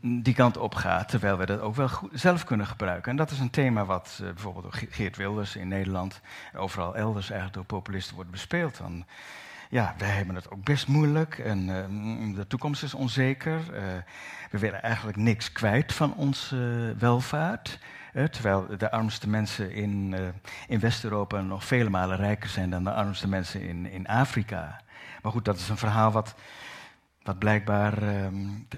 die 0.00 0.34
kant 0.34 0.56
op 0.56 0.74
gaat, 0.74 1.08
terwijl 1.08 1.38
we 1.38 1.46
dat 1.46 1.60
ook 1.60 1.74
wel 1.74 1.88
goed 1.88 2.10
zelf 2.12 2.44
kunnen 2.44 2.66
gebruiken. 2.66 3.10
En 3.10 3.16
dat 3.16 3.30
is 3.30 3.38
een 3.38 3.50
thema 3.50 3.84
wat 3.84 4.18
bijvoorbeeld 4.20 4.64
door 4.64 4.82
Geert 4.90 5.16
Wilders 5.16 5.56
in 5.56 5.68
Nederland 5.68 6.20
overal 6.56 6.96
elders 6.96 7.30
eigenlijk 7.30 7.54
door 7.54 7.78
populisten 7.78 8.14
wordt 8.14 8.30
bespeeld. 8.30 8.78
Dan, 8.78 9.04
ja, 9.70 9.94
wij 9.98 10.08
hebben 10.08 10.34
het 10.34 10.50
ook 10.50 10.64
best 10.64 10.88
moeilijk 10.88 11.38
en 11.38 11.68
uh, 11.68 12.36
de 12.36 12.46
toekomst 12.46 12.82
is 12.82 12.94
onzeker. 12.94 13.60
Uh, 13.72 13.80
we 14.50 14.58
willen 14.58 14.82
eigenlijk 14.82 15.16
niks 15.16 15.52
kwijt 15.52 15.92
van 15.92 16.14
onze 16.14 16.94
welvaart. 16.98 17.78
terwijl 18.30 18.66
de 18.78 18.90
armste 18.90 19.28
mensen 19.28 19.72
in, 19.72 20.14
in 20.68 20.80
West-Europa 20.80 21.40
nog 21.40 21.64
vele 21.64 21.90
malen 21.90 22.16
rijker 22.16 22.48
zijn 22.48 22.70
dan 22.70 22.84
de 22.84 22.92
armste 22.92 23.28
mensen 23.28 23.60
in, 23.60 23.86
in 23.86 24.06
Afrika. 24.06 24.80
Maar 25.22 25.32
goed, 25.32 25.44
dat 25.44 25.56
is 25.58 25.68
een 25.68 25.76
verhaal 25.76 26.10
wat, 26.10 26.34
wat 27.24 27.38
blijkbaar 27.38 28.02
ehm, 28.02 28.34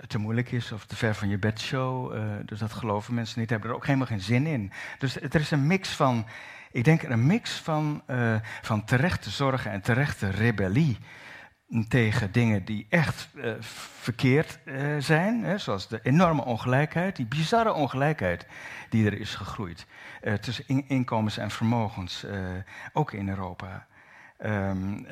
te, 0.06 0.18
moeilijk 0.18 0.52
is 0.52 0.72
of 0.72 0.86
te 0.86 0.96
ver 0.96 1.14
van 1.14 1.28
je 1.28 1.38
bedshow. 1.38 2.14
Uh, 2.14 2.22
dus 2.44 2.58
dat 2.58 2.72
geloven 2.72 3.14
mensen 3.14 3.40
niet, 3.40 3.50
hebben 3.50 3.70
er 3.70 3.76
ook 3.76 3.86
helemaal 3.86 4.06
geen 4.06 4.20
zin 4.20 4.46
in. 4.46 4.72
Dus 4.98 5.20
er 5.20 5.40
is 5.40 5.50
een 5.50 5.66
mix 5.66 5.88
van, 5.88 6.26
ik 6.72 6.84
denk 6.84 7.02
een 7.02 7.26
mix 7.26 7.50
van, 7.52 8.02
uh, 8.10 8.36
van 8.62 8.84
terechte 8.84 9.30
zorgen 9.30 9.70
en 9.70 9.80
terechte 9.80 10.30
rebellie 10.30 10.98
tegen 11.88 12.32
dingen 12.32 12.64
die 12.64 12.86
echt 12.88 13.28
uh, 13.34 13.52
verkeerd 14.00 14.58
zijn, 14.98 15.44
hè, 15.44 15.58
zoals 15.58 15.88
de 15.88 16.00
enorme 16.02 16.44
ongelijkheid, 16.44 17.16
die 17.16 17.26
bizarre 17.26 17.72
ongelijkheid 17.72 18.46
die 18.90 19.06
er 19.06 19.20
is 19.20 19.34
gegroeid 19.34 19.86
tussen 20.40 20.64
in 20.66 20.84
inkomens 20.88 21.38
en 21.38 21.50
vermogens, 21.50 22.26
ook 22.92 23.12
in 23.12 23.28
Europa. 23.28 23.86
Um, 24.44 25.06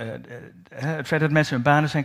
het 0.74 1.06
feit 1.06 1.20
dat 1.20 1.30
mensen 1.30 1.54
hun 1.54 1.64
banen 1.64 1.90
zijn 1.90 2.04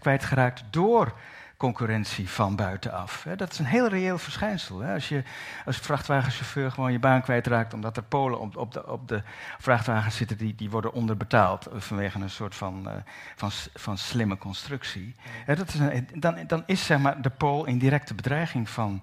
kwijtgeraakt 0.00 0.64
door 0.70 1.14
concurrentie 1.56 2.28
van 2.28 2.56
buitenaf. 2.56 3.26
Dat 3.36 3.52
is 3.52 3.58
een 3.58 3.64
heel 3.64 3.88
reëel 3.88 4.18
verschijnsel. 4.18 4.84
Als 4.84 5.08
je 5.08 5.22
als 5.64 5.76
vrachtwagenchauffeur 5.76 6.70
gewoon 6.70 6.92
je 6.92 6.98
baan 6.98 7.22
kwijtraakt 7.22 7.74
omdat 7.74 7.96
er 7.96 8.02
Polen 8.02 8.40
op, 8.40 8.56
op, 8.56 8.72
de, 8.72 8.88
op 8.88 9.08
de 9.08 9.22
vrachtwagens 9.58 10.16
zitten 10.16 10.38
die, 10.38 10.54
die 10.54 10.70
worden 10.70 10.92
onderbetaald 10.92 11.68
vanwege 11.72 12.20
een 12.20 12.30
soort 12.30 12.54
van, 12.54 12.88
van, 13.36 13.50
van 13.74 13.98
slimme 13.98 14.38
constructie. 14.38 15.14
Dat 15.46 15.68
is 15.68 15.74
een, 15.74 16.08
dan, 16.14 16.38
dan 16.46 16.62
is 16.66 16.86
zeg 16.86 16.98
maar, 16.98 17.22
de 17.22 17.30
Pool 17.30 17.64
in 17.64 17.78
directe 17.78 18.14
bedreiging 18.14 18.68
van, 18.68 19.02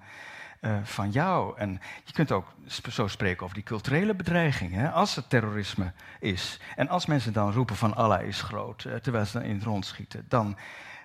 uh, 0.61 0.77
van 0.83 1.11
jou. 1.11 1.57
En 1.57 1.81
je 2.03 2.13
kunt 2.13 2.31
ook 2.31 2.53
zo 2.89 3.07
spreken 3.07 3.43
over 3.43 3.55
die 3.55 3.63
culturele 3.63 4.15
bedreiging. 4.15 4.73
Hè? 4.73 4.89
Als 4.89 5.15
het 5.15 5.29
terrorisme 5.29 5.91
is 6.19 6.59
en 6.75 6.87
als 6.89 7.05
mensen 7.05 7.33
dan 7.33 7.51
roepen 7.51 7.75
van 7.75 7.95
Allah 7.95 8.21
is 8.21 8.41
groot, 8.41 8.83
uh, 8.83 8.95
terwijl 8.95 9.25
ze 9.25 9.39
dan 9.39 9.47
in 9.47 9.55
het 9.55 9.63
rond 9.63 9.85
schieten, 9.85 10.25
dan 10.27 10.57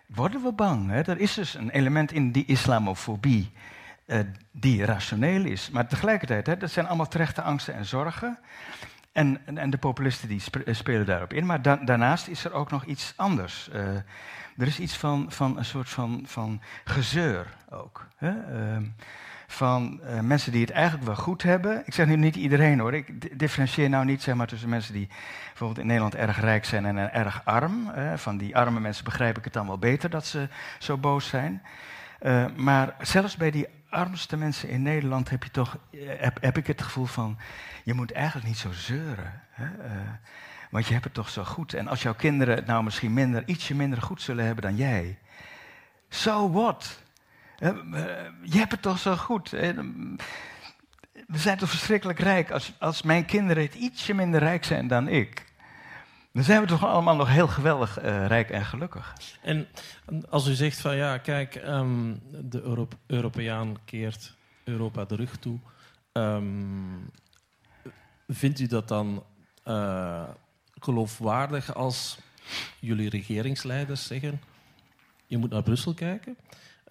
worden 0.06 0.42
we 0.42 0.52
bang. 0.52 0.90
Hè? 0.90 1.00
Er 1.02 1.18
is 1.18 1.34
dus 1.34 1.54
een 1.54 1.70
element 1.70 2.12
in 2.12 2.32
die 2.32 2.44
islamofobie 2.44 3.52
uh, 4.06 4.18
die 4.52 4.84
rationeel 4.84 5.44
is. 5.44 5.70
Maar 5.70 5.86
tegelijkertijd, 5.86 6.46
hè, 6.46 6.56
dat 6.56 6.70
zijn 6.70 6.86
allemaal 6.86 7.08
terechte 7.08 7.42
angsten 7.42 7.74
en 7.74 7.84
zorgen. 7.84 8.38
En, 9.12 9.40
en, 9.56 9.70
de 9.70 9.78
populisten 9.78 10.28
die 10.28 10.42
spelen 10.66 11.06
daarop 11.06 11.32
in. 11.32 11.46
Maar 11.46 11.62
da 11.62 11.76
daarnaast 11.76 12.28
is 12.28 12.44
er 12.44 12.52
ook 12.52 12.70
nog 12.70 12.84
iets 12.84 13.12
anders. 13.16 13.70
er 14.56 14.66
is 14.66 14.78
iets 14.78 14.96
van, 14.96 15.32
van 15.32 15.58
een 15.58 15.64
soort 15.64 15.88
van, 15.88 16.22
van 16.26 16.60
gezeur 16.84 17.46
ook. 17.70 18.08
Hè? 18.16 18.30
Ehm, 18.30 18.84
van 19.50 20.00
uh, 20.02 20.20
mensen 20.20 20.52
die 20.52 20.60
het 20.60 20.70
eigenlijk 20.70 21.06
wel 21.06 21.16
goed 21.16 21.42
hebben. 21.42 21.82
Ik 21.86 21.94
zeg 21.94 22.06
nu 22.06 22.16
niet 22.16 22.36
iedereen 22.36 22.78
hoor. 22.78 22.94
Ik 22.94 23.38
differentieer 23.38 23.88
nou 23.88 24.04
niet 24.04 24.22
zeg 24.22 24.34
maar, 24.34 24.46
tussen 24.46 24.68
mensen 24.68 24.92
die 24.92 25.08
bijvoorbeeld 25.46 25.78
in 25.78 25.86
Nederland 25.86 26.14
erg 26.14 26.40
rijk 26.40 26.64
zijn 26.64 26.84
en 26.84 27.12
erg 27.12 27.40
arm. 27.44 27.92
Van 28.14 28.36
die 28.36 28.56
arme 28.56 28.80
mensen 28.80 29.04
begrijp 29.04 29.38
ik 29.38 29.44
het 29.44 29.52
dan 29.52 29.66
wel 29.66 29.78
beter 29.78 30.10
dat 30.10 30.26
ze 30.26 30.48
zo 30.78 30.96
boos 30.96 31.28
zijn. 31.28 31.62
Uh, 32.22 32.44
maar 32.56 32.94
zelfs 33.00 33.36
bij 33.36 33.50
die 33.50 33.66
armste 33.88 34.36
mensen 34.36 34.68
in 34.68 34.82
Nederland 34.82 35.30
heb, 35.30 35.42
je 35.42 35.50
toch, 35.50 35.78
heb, 36.06 36.38
heb 36.40 36.56
ik 36.56 36.66
het 36.66 36.82
gevoel 36.82 37.06
van... 37.06 37.38
je 37.84 37.94
moet 37.94 38.12
eigenlijk 38.12 38.46
niet 38.46 38.58
zo 38.58 38.72
zeuren. 38.72 39.42
Hè? 39.50 39.66
want 40.70 40.86
je 40.86 40.92
hebt 40.92 41.04
het 41.04 41.14
toch 41.14 41.28
zo 41.28 41.44
goed. 41.44 41.74
En 41.74 41.88
als 41.88 42.02
jouw 42.02 42.14
kinderen 42.14 42.56
het 42.56 42.66
nou 42.66 42.84
misschien 42.84 43.12
minder, 43.12 43.42
ietsje 43.46 43.74
minder 43.74 44.02
goed 44.02 44.22
zullen 44.22 44.44
hebben 44.44 44.62
dan 44.62 44.76
jij... 44.76 45.18
So 46.08 46.50
what? 46.50 47.02
Je 47.60 48.58
hebt 48.58 48.72
het 48.72 48.82
toch 48.82 48.98
zo 48.98 49.16
goed. 49.16 49.50
We 49.50 51.38
zijn 51.38 51.58
toch 51.58 51.70
verschrikkelijk 51.70 52.18
rijk. 52.18 52.50
Als, 52.50 52.72
als 52.78 53.02
mijn 53.02 53.24
kinderen 53.24 53.82
ietsje 53.82 54.14
minder 54.14 54.40
rijk 54.40 54.64
zijn 54.64 54.88
dan 54.88 55.08
ik. 55.08 55.48
Dan 56.32 56.44
zijn 56.44 56.60
we 56.60 56.66
toch 56.66 56.84
allemaal 56.84 57.16
nog 57.16 57.28
heel 57.28 57.48
geweldig 57.48 58.02
uh, 58.02 58.26
rijk 58.26 58.50
en 58.50 58.64
gelukkig. 58.64 59.14
En 59.42 59.68
als 60.28 60.46
u 60.46 60.52
zegt 60.52 60.80
van 60.80 60.96
ja, 60.96 61.18
kijk, 61.18 61.54
um, 61.54 62.20
de 62.30 62.60
Europe 62.62 62.96
Europeaan 63.06 63.76
keert 63.84 64.36
Europa 64.64 65.04
de 65.04 65.16
rug 65.16 65.36
toe. 65.36 65.58
Um, 66.12 67.10
vindt 68.28 68.60
u 68.60 68.66
dat 68.66 68.88
dan 68.88 69.24
uh, 69.66 70.28
geloofwaardig 70.78 71.74
als 71.74 72.18
jullie 72.78 73.08
regeringsleiders 73.08 74.06
zeggen: 74.06 74.40
je 75.26 75.38
moet 75.38 75.50
naar 75.50 75.62
Brussel 75.62 75.94
kijken? 75.94 76.36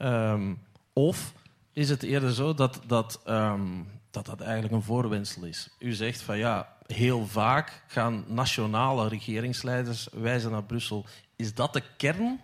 Um, 0.02 0.60
of 0.94 1.34
is 1.74 1.90
het 1.90 2.04
eerder 2.04 2.34
zo 2.34 2.54
dat 2.54 2.82
dat, 2.88 3.22
um, 3.28 3.88
dat 4.12 4.26
dat 4.26 4.42
eigenlijk 4.42 4.74
een 4.74 4.82
voorwensel 4.82 5.44
is? 5.44 5.76
U 5.80 5.92
zegt 5.92 6.22
van 6.22 6.38
ja, 6.38 6.76
heel 6.88 7.28
vaak 7.28 7.84
gaan 7.88 8.24
nationale 8.28 9.08
regeringsleiders 9.08 10.08
wijzen 10.12 10.52
naar 10.52 10.64
Brussel. 10.64 11.06
Is 11.36 11.54
dat 11.54 11.74
de 11.74 11.84
kern 11.98 12.42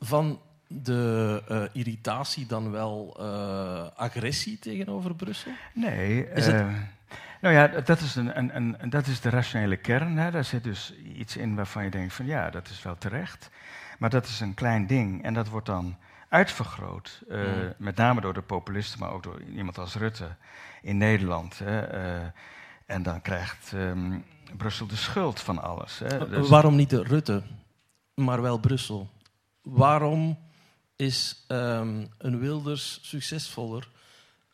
van 0.00 0.40
de 0.66 1.42
uh, 1.50 1.62
irritatie 1.72 2.46
dan 2.46 2.70
wel 2.70 3.16
uh, 3.20 3.86
agressie 3.94 4.58
tegenover 4.58 5.14
Brussel? 5.14 5.52
Nee. 5.74 6.30
Is 6.30 6.46
het... 6.46 6.54
uh, 6.54 6.74
nou 7.40 7.54
ja, 7.54 7.66
dat 7.66 8.00
is, 8.00 8.14
een, 8.14 8.38
een, 8.38 8.82
een, 8.82 8.90
dat 8.90 9.06
is 9.06 9.20
de 9.20 9.30
rationele 9.30 9.76
kern. 9.76 10.16
Hè. 10.16 10.30
Daar 10.30 10.44
zit 10.44 10.64
dus 10.64 10.94
iets 11.14 11.36
in 11.36 11.54
waarvan 11.54 11.84
je 11.84 11.90
denkt 11.90 12.14
van 12.14 12.26
ja, 12.26 12.50
dat 12.50 12.68
is 12.68 12.82
wel 12.82 12.98
terecht. 12.98 13.50
Maar 13.98 14.10
dat 14.10 14.26
is 14.26 14.40
een 14.40 14.54
klein 14.54 14.86
ding 14.86 15.22
en 15.22 15.34
dat 15.34 15.48
wordt 15.48 15.66
dan 15.66 15.96
uitvergroot. 16.28 17.22
Uh, 17.28 17.44
mm. 17.44 17.74
Met 17.76 17.96
name 17.96 18.20
door 18.20 18.34
de 18.34 18.42
populisten, 18.42 18.98
maar 18.98 19.12
ook 19.12 19.22
door 19.22 19.42
iemand 19.42 19.78
als 19.78 19.94
Rutte 19.94 20.36
in 20.82 20.96
Nederland. 20.96 21.58
Hè, 21.58 21.94
uh, 22.20 22.26
en 22.86 23.02
dan 23.02 23.22
krijgt 23.22 23.72
um, 23.72 24.24
Brussel 24.56 24.86
de 24.86 24.96
schuld 24.96 25.40
van 25.40 25.62
alles. 25.62 25.98
Hè. 25.98 26.28
Dus 26.28 26.48
Waarom 26.48 26.76
niet 26.76 26.90
de 26.90 27.02
Rutte, 27.02 27.42
maar 28.14 28.42
wel 28.42 28.58
Brussel? 28.58 29.10
Waarom 29.62 30.38
is 30.96 31.44
um, 31.48 32.08
een 32.18 32.38
Wilders 32.38 32.98
succesvoller 33.02 33.88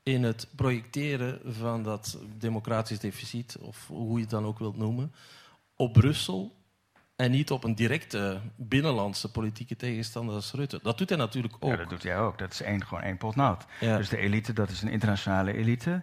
in 0.03 0.23
het 0.23 0.49
projecteren 0.57 1.41
van 1.45 1.83
dat 1.83 2.19
democratisch 2.39 2.99
deficit, 2.99 3.57
of 3.61 3.87
hoe 3.87 4.15
je 4.15 4.21
het 4.21 4.31
dan 4.31 4.45
ook 4.45 4.59
wilt 4.59 4.77
noemen, 4.77 5.15
op 5.77 5.93
Brussel 5.93 6.57
en 7.17 7.31
niet 7.31 7.51
op 7.51 7.65
een 7.65 7.75
directe 7.75 8.41
binnenlandse 8.57 9.31
politieke 9.31 9.77
tegenstander 9.77 10.35
als 10.35 10.53
Rutte. 10.53 10.81
Dat 10.83 10.99
doet 10.99 11.09
hij 11.09 11.19
natuurlijk 11.19 11.55
ook. 11.61 11.71
Ja, 11.71 11.77
dat 11.77 11.89
doet 11.89 12.03
hij 12.03 12.19
ook. 12.19 12.39
Dat 12.39 12.53
is 12.53 12.63
één, 12.63 12.87
gewoon 12.87 13.03
één 13.03 13.17
pot 13.17 13.37
nat. 13.37 13.67
Ja. 13.81 13.97
Dus 13.97 14.09
de 14.09 14.17
elite, 14.17 14.53
dat 14.53 14.71
is 14.71 14.83
een 14.83 14.89
internationale 14.89 15.53
elite. 15.53 16.03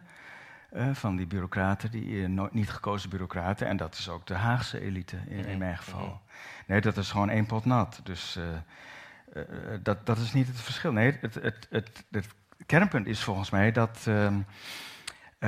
Uh, 0.73 0.89
van 0.93 1.15
die 1.15 1.27
bureaucraten, 1.27 1.91
die 1.91 2.05
uh, 2.05 2.43
niet 2.51 2.69
gekozen 2.69 3.09
bureaucraten. 3.09 3.67
En 3.67 3.77
dat 3.77 3.97
is 3.97 4.09
ook 4.09 4.27
de 4.27 4.33
Haagse 4.33 4.81
elite 4.81 5.17
in, 5.27 5.45
in 5.45 5.57
mijn 5.57 5.77
geval. 5.77 6.21
Nee, 6.67 6.81
dat 6.81 6.97
is 6.97 7.11
gewoon 7.11 7.29
één 7.29 7.45
pot 7.45 7.65
nat. 7.65 7.99
Dus 8.03 8.37
uh, 8.37 9.43
dat, 9.83 10.05
dat 10.05 10.17
is 10.17 10.33
niet 10.33 10.47
het 10.47 10.61
verschil. 10.61 10.91
Nee, 10.91 11.17
het, 11.21 11.35
het, 11.35 11.67
het, 11.69 12.05
het 12.11 12.27
kernpunt 12.65 13.07
is 13.07 13.23
volgens 13.23 13.49
mij 13.49 13.71
dat 13.71 14.05
ehm, 14.05 14.41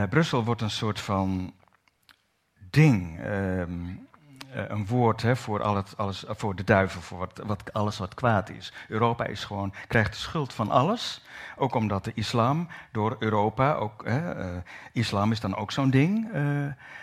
Brussel 0.10 0.44
wordt 0.44 0.62
een 0.62 0.70
soort 0.70 1.00
van 1.00 1.54
ding. 2.70 3.20
Ehm, 3.20 3.30
eh, 3.30 3.96
een 4.54 4.86
woord 4.86 5.22
hè, 5.22 5.36
voor, 5.36 5.64
al 5.64 5.76
het, 5.76 5.98
alles, 5.98 6.26
eh, 6.26 6.36
voor 6.36 6.56
de 6.56 6.64
duivel, 6.64 7.02
voor 7.02 7.18
wat, 7.18 7.42
wat, 7.46 7.74
alles 7.74 7.98
wat 7.98 8.14
kwaad 8.14 8.50
is. 8.50 8.74
Europa 8.88 9.26
is 9.26 9.44
gewoon, 9.44 9.74
krijgt 9.88 10.12
de 10.12 10.18
schuld 10.18 10.54
van 10.54 10.70
alles. 10.70 11.22
Ook 11.58 11.76
omdat 11.76 12.04
de 12.04 12.12
islam 12.16 12.68
door 12.92 13.16
Europa, 13.20 13.74
ook, 13.74 14.04
hè, 14.06 14.46
uh, 14.46 14.58
islam 14.92 15.32
is 15.32 15.40
dan 15.40 15.56
ook 15.56 15.72
zo'n 15.72 15.90
ding. 15.90 16.30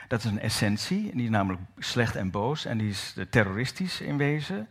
Dat 0.08 0.18
is 0.18 0.24
een 0.24 0.40
essentie, 0.40 1.10
die 1.14 1.24
is 1.24 1.30
namelijk 1.30 1.62
slecht 1.78 2.16
en 2.16 2.30
boos 2.30 2.64
en 2.64 2.78
die 2.78 2.88
is 2.88 3.16
terroristisch 3.30 4.00
in 4.00 4.16
wezen. 4.16 4.68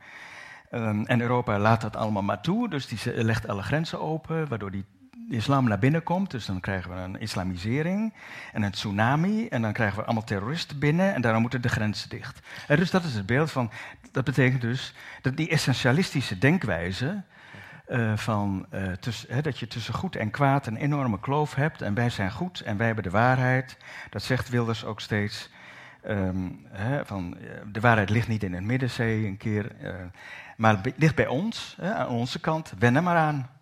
Um, 0.72 1.06
en 1.06 1.22
Europa 1.22 1.60
laat 1.60 1.82
dat 1.82 1.96
allemaal 1.96 2.24
maar 2.24 2.42
toe, 2.42 2.70
dus 2.70 2.88
die 2.88 3.24
legt 3.24 3.48
alle 3.48 3.62
grenzen 3.62 4.02
open, 4.02 4.48
waardoor 4.48 4.72
die 4.72 4.86
de 5.30 5.36
islam 5.36 5.68
naar 5.68 5.80
binnen 5.80 6.04
komt, 6.04 6.32
dus 6.32 6.46
dan 6.46 6.60
krijgen 6.60 6.96
we 6.96 7.02
een 7.02 7.20
islamisering 7.20 8.14
en 8.54 8.62
een 8.62 8.72
tsunami 8.72 9.48
en 9.48 9.62
dan 9.62 9.74
krijgen 9.74 9.98
we 9.98 10.04
allemaal 10.04 10.24
terroristen 10.24 10.80
binnen 10.80 11.14
en 11.14 11.22
daarom 11.22 11.42
moeten 11.42 11.62
de 11.62 11.70
grenzen 11.70 12.10
dicht. 12.10 12.40
En 12.68 12.78
dus 12.78 12.92
dat 12.92 13.04
is 13.04 13.14
het 13.14 13.26
beeld 13.26 13.52
van, 13.52 13.72
dat 14.12 14.24
betekent 14.24 14.62
dus 14.62 14.94
dat 15.22 15.38
die 15.38 15.50
essentialistische 15.50 16.38
denkwijze 16.38 17.24
uh, 17.90 18.18
van, 18.18 18.66
uh, 18.74 18.92
hè, 19.28 19.42
dat 19.42 19.60
je 19.60 19.68
tussen 19.68 19.94
goed 19.94 20.16
en 20.16 20.32
kwaad 20.32 20.68
een 20.68 20.76
enorme 20.76 21.20
kloof 21.20 21.56
hebt 21.56 21.82
en 21.82 21.94
wij 21.94 22.10
zijn 22.10 22.32
goed 22.32 22.60
en 22.60 22.78
wij 22.78 22.86
hebben 22.86 23.04
de 23.04 23.10
waarheid, 23.10 23.78
dat 24.10 24.24
zegt 24.24 24.50
Wilders 24.50 24.86
ook 24.86 25.02
steeds. 25.02 25.50
Hè, 26.70 27.06
van, 27.06 27.38
uh, 27.42 27.50
de 27.72 27.80
waarheid 27.80 28.10
ligt 28.10 28.28
niet 28.28 28.44
in 28.44 28.54
het 28.54 28.64
Middenzee 28.64 29.26
een 29.26 29.38
keer, 29.38 29.72
maar 30.58 30.82
ligt 30.96 31.16
bij 31.16 31.28
ons, 31.28 31.78
aan 31.82 32.08
onze 32.08 32.40
kant, 32.40 32.74
wen 32.78 32.96
er 32.96 33.04
maar 33.04 33.18
aan. 33.18 33.59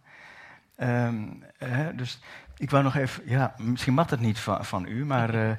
Ehm, 0.77 1.23
hè, 1.57 1.95
dus 1.95 2.19
ik 2.57 2.69
wou 2.69 2.83
nog 2.83 2.95
even, 2.95 3.23
ja, 3.25 3.53
misschien 3.57 3.93
mat 3.93 4.09
het 4.09 4.19
niet 4.19 4.39
van, 4.39 4.65
van 4.65 4.85
u, 4.87 5.05
maar 5.05 5.33
eh, 5.33 5.51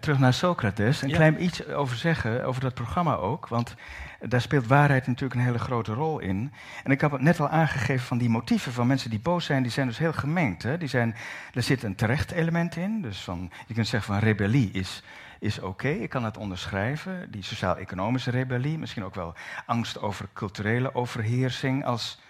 terug 0.00 0.18
naar 0.18 0.32
Socrates. 0.32 1.02
Een 1.02 1.08
Ja. 1.08 1.14
klein 1.14 1.42
iets 1.42 1.66
over 1.68 1.96
zeggen, 1.96 2.44
over 2.44 2.60
dat 2.60 2.74
programma 2.74 3.14
ook. 3.14 3.48
Want 3.48 3.74
daar 4.20 4.40
speelt 4.40 4.66
waarheid 4.66 5.06
natuurlijk 5.06 5.40
een 5.40 5.46
hele 5.46 5.58
grote 5.58 5.92
rol 5.92 6.18
in. 6.18 6.52
En 6.84 6.90
ik 6.90 7.00
heb 7.00 7.10
het 7.10 7.20
net 7.20 7.40
al 7.40 7.48
aangegeven 7.48 8.06
van 8.06 8.18
die 8.18 8.28
motieven 8.28 8.72
van 8.72 8.86
mensen 8.86 9.10
die 9.10 9.20
boos 9.20 9.44
zijn, 9.44 9.62
die 9.62 9.72
zijn 9.72 9.86
dus 9.86 9.98
heel 9.98 10.12
gemengd. 10.12 10.62
Hè? 10.62 10.78
Die 10.78 10.88
zijn, 10.88 11.14
er 11.54 11.62
zit 11.62 11.82
een 11.82 11.94
terecht 11.94 12.30
element 12.30 12.76
in. 12.76 13.02
Dus 13.02 13.20
van, 13.20 13.50
je 13.66 13.74
kunt 13.74 13.88
zeggen 13.88 14.12
van 14.14 14.22
rebellie 14.22 14.70
is, 14.70 15.02
is 15.38 15.60
oké, 15.60 15.88
ik 15.88 16.08
kan 16.10 16.24
het 16.24 16.36
onderschrijven. 16.36 17.30
Die 17.30 17.42
sociaal-economische 17.42 18.30
rebellie, 18.30 18.78
misschien 18.78 19.04
ook 19.04 19.14
wel 19.14 19.34
angst 19.66 20.00
over 20.00 20.28
culturele 20.32 20.94
overheersing 20.94 21.84
als, 21.84 22.20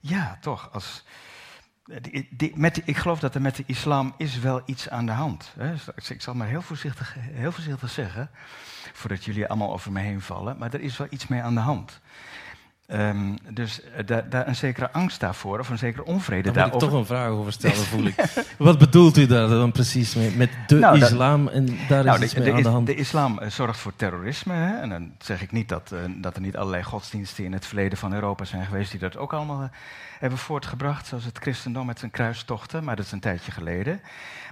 ja, 0.00 0.38
toch, 0.40 0.68
als... 0.72 1.04
Die- 2.30 2.52
met 2.54 2.82
ik 2.84 2.96
geloof 2.96 3.20
dat 3.20 3.34
er 3.34 3.40
met 3.40 3.56
de 3.56 3.62
islam 3.66 4.14
is 4.16 4.38
wel 4.38 4.62
iets 4.64 4.88
aan 4.88 5.06
de 5.06 5.12
hand. 5.12 5.52
Hè. 5.58 5.74
Dus 5.94 6.10
Ik 6.10 6.22
zal 6.22 6.34
maar 6.34 6.46
heel 6.46 6.62
voorzichtig, 6.62 7.16
heel 7.18 7.52
voorzichtig 7.52 7.90
zeggen, 7.90 8.30
voordat 8.92 9.24
jullie 9.24 9.46
allemaal 9.46 9.72
over 9.72 9.92
me 9.92 10.00
heen 10.00 10.20
vallen, 10.20 10.58
maar 10.58 10.74
er 10.74 10.80
is 10.80 10.96
wel 10.96 11.06
iets 11.10 11.26
mee 11.26 11.42
aan 11.42 11.54
de 11.54 11.60
hand. 11.60 12.00
Ehm, 12.86 13.36
dus 13.50 13.82
eh, 13.82 14.06
daar 14.06 14.28
daar 14.30 14.46
een 14.48 14.56
zekere 14.56 14.90
angst 14.92 15.20
daarvoor, 15.20 15.58
of 15.58 15.68
een 15.68 15.78
zekere 15.78 16.04
onvrede 16.04 16.42
Daar 16.42 16.52
wil 16.52 16.64
ik 16.64 16.70
daarover. 16.70 16.88
toch 16.88 16.98
een 16.98 17.06
vraag 17.16 17.28
over 17.28 17.52
stellen, 17.52 17.76
voel 17.92 18.04
ik. 18.06 18.44
Wat 18.58 18.78
bedoelt 18.78 19.16
u 19.16 19.26
daar 19.26 19.48
dan 19.48 19.72
precies 19.72 20.14
mee? 20.14 20.30
Met 20.36 20.50
de 20.66 20.74
Nou, 20.78 20.96
islam 21.00 21.48
en 21.48 21.66
daar 21.88 22.04
Nou, 22.04 22.18
is 22.18 22.24
iets 22.24 22.34
de, 22.34 22.40
mee 22.40 22.50
de 22.50 22.56
aan 22.56 22.62
de 22.62 22.68
hand? 22.68 22.86
de 22.86 22.94
islam 22.94 23.38
eh, 23.38 23.50
zorgt 23.50 23.78
voor 23.80 23.92
terrorisme. 23.96 24.52
Hè? 24.54 24.80
En 24.80 24.88
dan 24.88 25.12
zeg 25.18 25.42
ik 25.42 25.52
niet 25.52 25.68
dat, 25.68 25.92
eh, 25.92 25.98
dat 26.16 26.34
er 26.36 26.40
niet 26.42 26.56
allerlei 26.56 26.82
godsdiensten 26.82 27.44
in 27.44 27.52
het 27.52 27.66
verleden 27.66 27.98
van 27.98 28.12
Europa 28.14 28.44
zijn 28.44 28.66
geweest 28.66 28.90
die 28.90 29.00
dat 29.00 29.16
ook 29.16 29.32
allemaal 29.32 29.70
hebben 30.18 30.38
voortgebracht. 30.38 31.06
Zoals 31.06 31.24
het 31.24 31.38
christendom 31.38 31.86
met 31.86 31.98
zijn 31.98 32.10
kruistochten, 32.10 32.84
maar 32.84 32.96
dat 32.96 33.04
is 33.04 33.12
een 33.12 33.20
tijdje 33.20 33.52
geleden. 33.52 34.00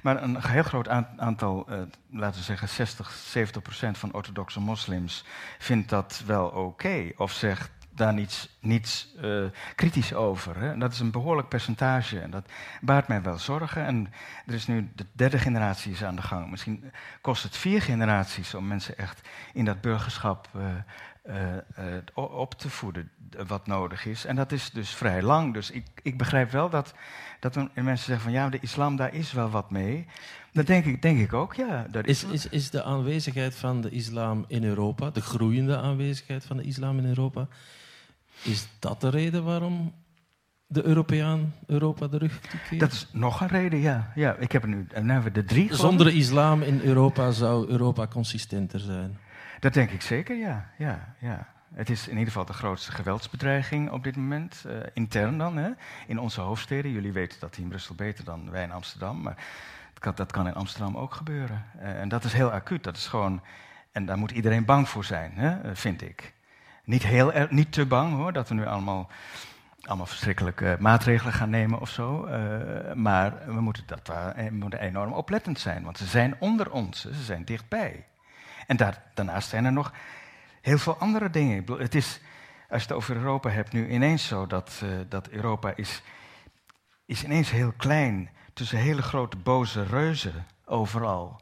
Maar 0.03 0.23
een 0.23 0.37
heel 0.47 0.63
groot 0.63 0.89
aan- 0.89 1.09
aantal, 1.17 1.67
laten 2.11 2.39
we 2.39 2.45
zeggen 2.45 2.69
60, 2.69 3.13
70 3.31 3.63
procent 3.63 3.99
van 3.99 4.13
orthodoxe 4.13 4.61
moslims 4.61 5.25
vindt 5.59 5.89
dat 5.89 6.23
wel 6.27 6.47
oké. 6.47 7.11
of 7.17 7.33
zegt 7.33 7.71
daar 7.95 8.15
niets, 8.15 8.59
niets 8.61 9.15
eh, 9.21 9.45
kritisch 9.75 10.15
over. 10.15 10.61
Hè? 10.61 10.73
En 10.73 10.79
dat 10.79 10.93
is 10.93 11.01
een 11.01 11.11
behoorlijk 11.11 11.49
percentage 11.49 12.21
en 12.21 12.31
dat 12.31 12.51
baart 12.81 13.09
mij 13.09 13.23
wel 13.23 13.39
zorgen. 13.39 13.85
En 13.85 14.13
er 14.47 14.55
is 14.55 14.67
nu 14.67 14.91
de 14.95 15.07
derde 15.13 15.39
generatie 15.39 15.93
is 15.93 16.05
aan 16.05 16.17
de 16.17 16.23
gang. 16.23 16.51
Misschien 16.51 16.93
kost 17.21 17.43
het 17.43 17.57
vier 17.57 17.83
generaties 17.83 18.55
om 18.55 18.67
mensen 18.67 18.99
echt 18.99 19.29
in 19.53 19.65
dat 19.65 19.81
burgerschap 19.81 20.49
eh, 21.23 21.57
eh, 21.75 22.03
op 22.15 22.55
te 22.55 22.71
voeden 22.71 23.11
wat 23.47 23.67
nodig 23.67 24.07
is. 24.07 24.25
En 24.25 24.37
dat 24.37 24.53
is 24.53 24.71
dus 24.71 24.91
vrij 24.91 25.23
lang. 25.23 25.55
Dus 25.55 25.71
ik, 25.71 25.87
ik 26.03 26.19
begrijp 26.19 26.51
wel 26.51 26.71
dat, 26.71 26.95
dat 27.41 27.55
mensen 27.75 27.97
zeggen 27.97 28.21
van 28.21 28.33
ja, 28.33 28.49
de 28.49 28.59
islam, 28.61 28.97
daar 28.97 29.15
is 29.15 29.33
wel 29.33 29.51
wat 29.51 29.71
mee. 29.71 30.07
Dat 30.53 30.67
denk 30.67 30.85
ik, 30.85 31.03
denk 31.03 31.21
ik 31.21 31.33
ook, 31.33 31.55
ja. 31.55 31.87
Daar 31.91 32.07
Is, 32.07 32.25
is, 32.25 32.49
is 32.49 32.71
de 32.71 32.83
aanwezigheid 32.83 33.55
van 33.55 33.81
de 33.81 33.91
islam 33.91 34.45
in 34.49 34.65
Europa, 34.65 35.11
de 35.11 35.21
groeiende 35.21 35.77
aanwezigheid 35.77 36.45
van 36.45 36.57
de 36.57 36.63
islam 36.63 36.99
in 36.99 37.07
Europa, 37.07 37.49
is 38.43 38.69
dat 38.79 39.01
de 39.01 39.09
reden 39.09 39.45
waarom 39.45 39.93
de 40.67 40.85
Europeaan 40.85 41.55
Europa 41.67 42.07
de 42.09 42.19
rug 42.19 42.41
toekeert? 42.41 42.81
Dat 42.81 42.93
is 42.93 43.09
nog 43.13 43.41
een 43.41 43.49
reden, 43.49 43.79
ja. 43.79 44.13
ja 44.15 44.35
ik 44.35 44.53
heb 44.53 44.63
er 44.63 44.69
nu, 44.69 44.77
nu 44.77 45.13
hebben 45.13 45.23
we 45.23 45.31
de 45.31 45.45
drie. 45.45 45.75
Zonder 45.75 46.15
islam 46.15 46.63
in 46.63 46.81
Europa 46.81 47.31
zou 47.31 47.69
Europa 47.69 48.07
consistenter 48.07 48.81
zijn. 48.81 49.19
Dat 49.61 49.75
denk 49.75 49.91
ik 49.91 50.03
zeker, 50.03 50.37
ja. 50.37 50.71
ja, 50.79 51.15
ja. 51.21 51.49
Het 51.75 51.91
is 51.91 52.05
in 52.05 52.13
ieder 52.13 52.27
geval 52.27 52.45
de 52.45 52.53
grootste 52.53 52.93
geweldsbedreiging 52.93 53.91
op 53.91 54.05
dit 54.05 54.17
moment, 54.17 54.65
eh, 54.67 54.77
intern 54.93 55.39
dan, 55.39 55.57
hè, 55.57 55.71
in 56.07 56.19
onze 56.19 56.41
hoofdsteden. 56.41 56.91
Jullie 56.91 57.13
weten 57.13 57.41
dat 57.41 57.55
die 57.55 57.63
in 57.63 57.69
Brussel 57.69 57.95
beter 57.95 58.25
dan 58.25 58.51
wij 58.51 58.63
in 58.63 58.73
Amsterdam, 58.73 59.23
maar 59.23 59.37
dat 59.93 59.99
kan, 59.99 60.13
dat 60.15 60.33
kan 60.33 60.47
in 60.47 60.55
Amsterdam 60.55 60.97
ook 60.97 61.15
gebeuren. 61.15 61.65
Eh, 61.79 62.01
en 62.01 62.09
dat 62.09 62.25
is 62.25 62.33
heel 62.33 62.53
acuut, 62.53 62.85
dat 62.85 62.97
is 62.97 63.07
gewoon, 63.07 63.43
en 63.93 64.07
daar 64.07 64.19
moet 64.19 64.31
iedereen 64.31 64.65
bang 64.65 64.89
voor 64.89 65.05
zijn, 65.05 65.33
hè, 65.35 65.61
eh, 65.61 65.71
vind 65.75 66.03
ik. 66.03 66.35
Niet, 66.91 67.03
heel, 67.03 67.33
niet 67.51 67.73
te 67.73 67.87
bang 67.87 68.15
hoor, 68.17 68.33
dat 68.33 68.49
we 68.49 68.55
nu 68.55 68.67
allemaal, 68.67 69.09
allemaal 69.83 70.07
verschrikkelijke 70.07 70.77
maatregelen 70.81 71.33
gaan 71.33 71.51
nemen 71.51 71.81
of 71.81 71.89
zo. 71.91 72.25
eh, 72.25 72.93
maar 72.95 73.33
we 73.47 73.61
moeten, 73.61 73.83
dat, 73.87 74.07
daar- 74.07 74.35
we 74.35 74.51
moeten 74.51 74.81
enorm 74.81 75.13
oplettend 75.13 75.59
zijn, 75.59 75.85
want 75.85 75.99
ze 75.99 76.07
zijn 76.07 76.37
onder 76.39 76.71
ons, 76.71 77.01
ze 77.01 77.23
zijn 77.23 77.45
dichtbij. 77.45 78.07
En 78.67 78.77
daar, 78.77 79.03
daarnaast 79.15 79.49
zijn 79.49 79.65
er 79.65 79.73
nog 79.73 79.93
heel 80.61 80.79
veel 80.79 80.97
andere 80.97 81.31
dingen. 81.31 81.65
Het 81.79 81.95
is, 81.95 82.21
als 82.69 82.83
je 82.83 82.89
het 82.89 82.97
over 82.97 83.17
Europa 83.17 83.51
hebt, 83.51 83.73
nu 83.73 83.89
ineens 83.89 84.27
zo 84.27 84.47
dat, 84.47 84.81
eh, 84.83 84.89
dat 85.09 85.29
Europa 85.29 85.73
is, 85.77 86.03
is 87.07 87.25
ineens 87.25 87.51
heel 87.51 87.73
klein 87.77 88.31
tussen 88.55 88.79
hele 88.79 89.03
grote 89.03 89.37
boze 89.37 89.83
reuzen 89.85 90.47
overal. 90.65 91.41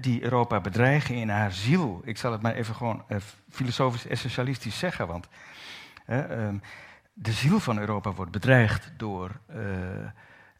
Die 0.00 0.22
Europa 0.22 0.60
bedreigen 0.60 1.14
in 1.14 1.28
haar 1.28 1.52
ziel. 1.52 2.00
Ik 2.04 2.18
zal 2.18 2.32
het 2.32 2.42
maar 2.42 2.54
even 2.54 2.74
gewoon 2.74 3.04
eh, 3.08 3.16
filosofisch 3.50 4.06
essentialistisch 4.06 4.78
zeggen, 4.78 5.06
want 5.06 5.28
ehm, 6.06 6.56
de 7.12 7.32
ziel 7.32 7.60
van 7.60 7.78
Europa 7.78 8.12
wordt 8.12 8.32
bedreigd 8.32 8.92
door, 8.96 9.40
eh, 9.46 9.58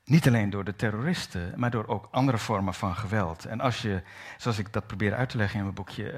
niet 0.04 0.26
alleen 0.26 0.50
door 0.50 0.64
de 0.64 0.76
terroristen, 0.76 1.52
maar 1.56 1.70
door 1.70 1.86
ook 1.86 2.08
andere 2.10 2.38
vormen 2.38 2.74
van 2.74 2.96
geweld. 2.96 3.44
En 3.44 3.60
als 3.60 3.82
je, 3.82 4.02
zoals 4.36 4.58
ik 4.58 4.72
dat 4.72 4.86
probeer 4.86 5.14
uit 5.14 5.28
te 5.28 5.36
leggen 5.36 5.56
in 5.56 5.62
mijn 5.62 5.74
boekje, 5.74 6.10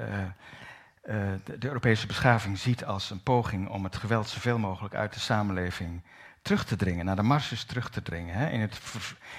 eh, 1.01 1.15
de 1.43 1.67
Europese 1.67 2.07
beschaving 2.07 2.57
ziet 2.57 2.85
als 2.85 3.09
een 3.09 3.23
poging 3.23 3.69
om 3.69 3.83
het 3.83 3.95
geweld 3.95 4.29
zoveel 4.29 4.57
mogelijk 4.57 4.95
uit 4.95 5.13
de 5.13 5.19
samenleving 5.19 6.01
terug 6.43 6.65
te 6.65 6.75
dringen, 6.75 7.05
naar 7.05 7.15
de 7.15 7.21
marges 7.23 7.63
terug 7.63 7.89
te 7.89 8.01
dringen. 8.01 8.35
Hè, 8.35 8.49
in, 8.49 8.59
het, 8.59 8.79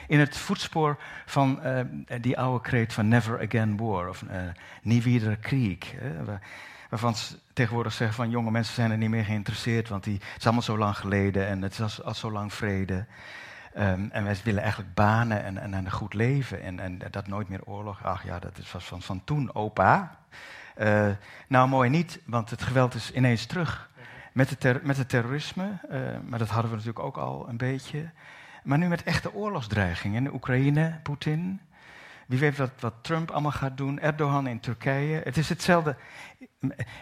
in 0.09 0.19
het 0.19 0.37
voetspoor 0.37 0.99
van 1.27 1.63
eh, 1.63 1.85
die 2.21 2.39
oude 2.39 2.61
kreet 2.61 2.93
van 2.93 3.09
Never 3.09 3.41
Again 3.41 3.77
War, 3.77 4.09
of 4.09 4.23
eh 4.23 4.43
Nie 4.83 5.03
wieder 5.03 5.37
Krieg. 5.37 5.93
Hè, 5.97 6.25
waar- 6.25 6.43
waarvan 6.89 7.15
ze 7.15 7.39
tegenwoordig 7.53 7.93
zeggen 7.93 8.17
van 8.17 8.31
jonge 8.31 8.51
mensen 8.51 8.75
zijn 8.75 8.91
er 8.91 8.97
niet 8.97 9.11
meer 9.11 9.25
geïnteresseerd, 9.25 9.89
want 9.89 10.05
die, 10.05 10.15
het 10.15 10.39
is 10.39 10.45
allemaal 10.45 10.63
zo 10.63 10.79
lang 10.79 10.97
geleden 10.97 11.47
en 11.47 11.63
het 11.63 11.79
is 11.79 12.03
al, 12.03 12.15
zo 12.15 12.31
lang 12.33 12.53
vrede. 12.53 13.07
Ehm, 13.75 14.07
en 14.11 14.25
wij 14.25 14.37
willen 14.45 14.63
eigenlijk 14.63 14.95
banen 14.95 15.45
en, 15.45 15.59
en 15.59 15.73
een 15.73 15.91
goed 15.91 16.15
leven 16.15 16.63
en, 16.63 16.81
en 16.81 16.99
dat 17.11 17.27
nooit 17.27 17.49
meer 17.49 17.65
oorlog. 17.65 18.05
Ach 18.05 18.25
ja, 18.25 18.39
dat 18.39 18.71
was 18.73 18.85
van, 18.85 19.03
van 19.03 19.25
toen, 19.25 19.55
opa. 19.55 20.17
Eh, 20.75 21.09
nou, 21.49 21.69
mooi 21.69 21.91
niet, 21.91 22.21
want 22.25 22.51
het 22.51 22.63
geweld 22.63 22.95
is 22.95 23.13
ineens 23.13 23.47
terug. 23.47 23.91
Met 24.35 24.51
het, 24.51 24.83
met 24.85 24.97
het 24.97 25.09
terrorisme, 25.09 25.79
eh, 25.91 26.01
maar 26.27 26.39
dat 26.39 26.49
hadden 26.49 26.71
we 26.71 26.77
natuurlijk 26.77 27.05
ook 27.07 27.17
al 27.17 27.49
een 27.49 27.57
beetje. 27.57 28.11
Maar 28.63 28.79
nu 28.79 28.87
met 28.89 29.03
echte 29.03 29.35
oorlogsdreigingen. 29.35 30.17
In 30.17 30.25
de 30.25 30.33
Oekraïne, 30.35 30.99
Poetin. 31.03 31.61
Wie 32.27 32.39
weet 32.39 32.57
wat, 32.57 32.71
wat 32.81 32.95
Trump 33.01 33.31
allemaal 33.31 33.51
gaat 33.53 33.77
doen. 33.77 34.01
Erdogan 34.01 34.47
in 34.47 34.61
Turkije. 34.61 35.21
Het 35.25 35.37
is 35.37 35.49
hetzelfde. 35.49 35.97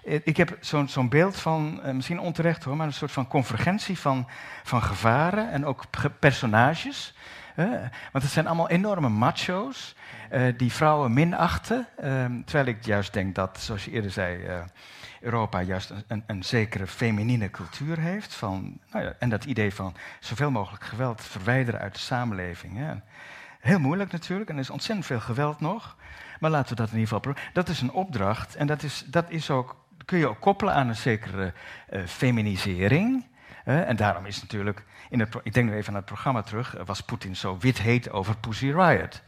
Ik 0.03 0.37
heb 0.37 0.57
zo'n 0.61 0.89
zo'n 0.89 1.09
beeld 1.09 1.37
van, 1.37 1.81
eh, 1.83 1.95
misschien 1.95 2.21
onterecht 2.21 2.65
hoor, 2.65 2.77
maar 2.77 2.87
een 2.87 2.93
soort 2.93 3.13
van 3.13 3.29
convergentie 3.29 3.99
van, 3.99 4.29
van 4.63 4.83
gevaren 4.83 5.51
en 5.51 5.67
ook 5.67 5.85
ge- 5.91 6.11
personages. 6.11 7.15
Eh, 7.57 7.67
want 8.13 8.25
het 8.25 8.33
zijn 8.33 8.47
allemaal 8.47 8.69
enorme 8.69 9.09
macho's 9.09 9.95
die 10.57 10.73
vrouwen 10.73 11.13
minachten. 11.13 11.87
ehm, 11.97 12.43
terwijl 12.45 12.67
ik 12.67 12.85
juist 12.85 13.13
denk 13.13 13.35
dat, 13.35 13.59
zoals 13.61 13.85
je 13.85 13.91
eerder 13.91 14.11
zei, 14.11 14.47
Europa 15.23 15.61
juist 15.61 15.93
een, 16.07 16.25
een, 16.27 16.43
zekere 16.43 16.87
feminine 16.87 17.51
cultuur 17.51 17.99
heeft. 17.99 18.35
Van, 18.35 18.79
nou 18.91 19.05
ja, 19.05 19.15
en 19.19 19.29
dat 19.29 19.45
idee 19.45 19.75
van 19.75 19.95
zoveel 20.21 20.51
mogelijk 20.51 20.85
geweld 20.85 21.23
verwijderen 21.23 21.81
uit 21.81 21.95
de 21.95 22.01
samenleving. 22.01 22.77
Hè. 22.77 22.95
Heel 23.61 23.79
moeilijk 23.79 24.13
natuurlijk, 24.13 24.51
en 24.51 24.55
er 24.55 24.63
is 24.63 24.71
ontzettend 24.71 25.07
veel 25.07 25.21
geweld 25.21 25.61
nog. 25.61 25.97
Maar 26.41 26.51
laten 26.51 26.69
we 26.69 26.75
dat 26.75 26.91
in 26.91 26.99
ieder 26.99 27.09
geval 27.09 27.21
proberen. 27.21 27.49
Dat 27.53 27.69
is 27.69 27.81
een 27.81 27.93
opdracht 27.93 28.55
en 28.55 28.67
dat, 28.67 28.83
is, 28.83 29.05
dat 29.07 29.25
is 29.29 29.51
ook, 29.51 29.77
kun 30.05 30.19
je 30.19 30.29
ook 30.29 30.41
koppelen 30.41 30.75
aan 30.75 30.89
een 30.89 30.97
zekere 30.97 31.53
eh, 31.89 32.03
feminisering. 32.07 33.27
en 33.65 33.97
daarom 33.97 34.27
is 34.27 34.41
natuurlijk, 34.41 34.85
in 35.11 35.21
het, 35.21 35.35
ik 35.43 35.55
denk 35.55 35.71
nu 35.71 35.77
even 35.77 35.89
aan 35.89 35.95
het 35.95 36.05
programma 36.05 36.43
terug, 36.43 36.77
eh, 36.77 36.85
was 36.85 37.01
Poetin 37.01 37.37
zo 37.37 37.57
wit 37.59 37.79
heet 37.79 38.11
over 38.11 38.37
Pussy 38.37 38.71
Riot. 38.71 39.23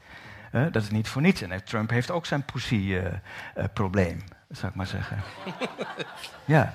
Dat 0.72 0.82
is 0.82 0.90
niet 0.90 1.08
voor 1.08 1.22
niets. 1.22 1.42
En 1.42 1.52
eh, 1.52 1.58
Trump 1.58 1.90
heeft 1.90 2.10
ook 2.10 2.26
zijn 2.26 2.44
Pussy-probleem, 2.44 4.22
zou 4.48 4.66
ik 4.68 4.74
maar 4.74 4.86
zeggen. 4.86 5.22
ja. 6.44 6.74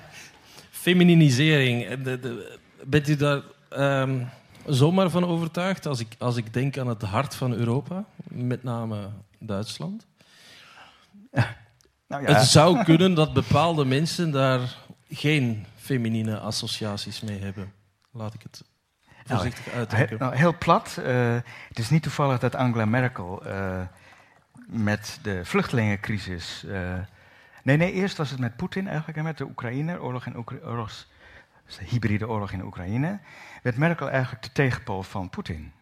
Femininisering. 0.70 1.84
eh, 1.86 2.04
de- 2.04 2.20
de- 2.20 2.58
bent 2.84 3.08
u 3.08 3.16
daar 3.16 3.40
ehm, 3.70 4.24
zomaar 4.66 5.10
van 5.10 5.24
overtuigd 5.26 5.86
als 5.86 6.00
ik, 6.00 6.08
als 6.18 6.36
ik 6.36 6.52
denk 6.52 6.78
aan 6.78 6.86
het 6.88 7.02
hart 7.02 7.34
van 7.34 7.52
Europa, 7.52 8.04
met 8.28 8.62
name 8.62 9.08
Duitsland? 9.38 10.06
Nou 12.06 12.22
ja, 12.22 12.32
Het 12.34 12.46
zou 12.46 12.84
kunnen 12.84 13.14
dat 13.14 13.32
bepaalde 13.32 13.84
mensen 13.84 14.30
daar 14.30 14.60
geen 15.10 15.66
feminine 15.76 16.38
associaties 16.38 17.20
mee 17.20 17.40
hebben. 17.40 17.72
Laat 18.12 18.34
ik 18.34 18.42
het 18.42 18.62
voorzichtig 19.24 19.64
He- 19.64 19.78
uitdrukken. 19.78 20.18
nou, 20.18 20.34
heel 20.36 20.58
plat. 20.58 20.98
eh, 21.04 21.36
het 21.68 21.78
is 21.78 21.90
niet 21.90 22.02
toevallig 22.02 22.38
dat 22.38 22.54
Angela 22.54 22.84
Merkel 22.84 23.44
eh, 23.44 23.80
met 24.66 25.18
de 25.22 25.40
vluchtelingencrisis. 25.44 26.64
Nee, 27.62 27.76
nee, 27.76 27.92
eerst 27.92 28.16
was 28.16 28.30
het 28.30 28.38
met 28.38 28.56
Poetin 28.56 28.86
eigenlijk 28.86 29.18
en 29.18 29.24
met 29.24 29.38
de 29.38 29.44
Oekraïne, 29.44 30.00
oorlog 30.00 30.26
en 30.26 30.36
Oekra- 30.36 30.58
oorlogs, 30.64 31.08
de 31.66 31.84
hybride 31.84 32.28
oorlog 32.28 32.52
in 32.52 32.64
Oekraïne, 32.64 33.18
werd 33.62 33.76
Merkel 33.76 34.10
eigenlijk 34.10 34.42
de 34.42 34.52
tegenpool 34.52 35.02
van 35.02 35.30
Poetin. 35.30 35.72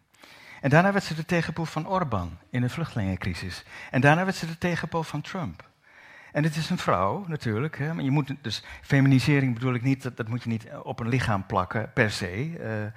En 0.60 0.70
daarna 0.70 0.92
werd 0.92 1.04
ze 1.04 1.14
de 1.14 1.24
tegenpool 1.24 1.64
van 1.64 1.88
Orbán 1.88 2.38
in 2.50 2.60
de 2.60 2.68
vluchtelingencrisis. 2.68 3.64
En 3.90 4.00
daarna 4.00 4.24
werd 4.24 4.36
ze 4.36 4.46
de 4.46 4.58
tegenpool 4.58 5.02
van 5.02 5.20
Trump. 5.20 5.68
En 6.32 6.44
het 6.44 6.56
is 6.56 6.70
een 6.70 6.78
vrouw 6.78 7.24
natuurlijk. 7.26 7.78
Hè, 7.78 7.94
maar 7.94 8.04
je 8.04 8.10
moet, 8.10 8.34
dus 8.40 8.64
feminisering 8.82 9.54
bedoel 9.54 9.74
ik 9.74 9.82
niet, 9.82 10.02
dat, 10.02 10.16
dat 10.16 10.28
moet 10.28 10.42
je 10.42 10.48
niet 10.48 10.68
op 10.82 11.00
een 11.00 11.08
lichaam 11.08 11.46
plakken 11.46 11.92
per 11.92 12.10
se. 12.10 12.92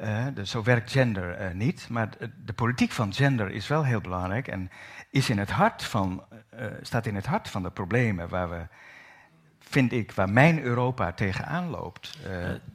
Uh, 0.00 0.26
dus 0.34 0.50
zo 0.50 0.62
werkt 0.62 0.90
gender 0.90 1.54
niet. 1.54 1.88
Maar 1.88 2.10
de, 2.18 2.30
de, 2.44 2.52
politiek 2.52 2.92
van 2.92 3.12
gender 3.12 3.50
is 3.50 3.68
wel 3.68 3.84
heel 3.84 4.00
belangrijk 4.00 4.48
en 4.48 4.70
is 5.10 5.30
in 5.30 5.38
het 5.38 5.50
hart 5.50 5.84
van, 5.84 6.24
uh, 6.54 6.66
staat 6.82 7.06
in 7.06 7.14
het 7.14 7.26
hart 7.26 7.48
van 7.48 7.62
de 7.62 7.70
problemen 7.70 8.28
waar 8.28 8.50
we 8.50 8.66
vind 9.68 9.92
ik, 9.92 10.12
waar 10.12 10.30
mijn 10.30 10.62
Europa 10.62 11.12
tegenaan 11.12 11.70
loopt. 11.70 12.18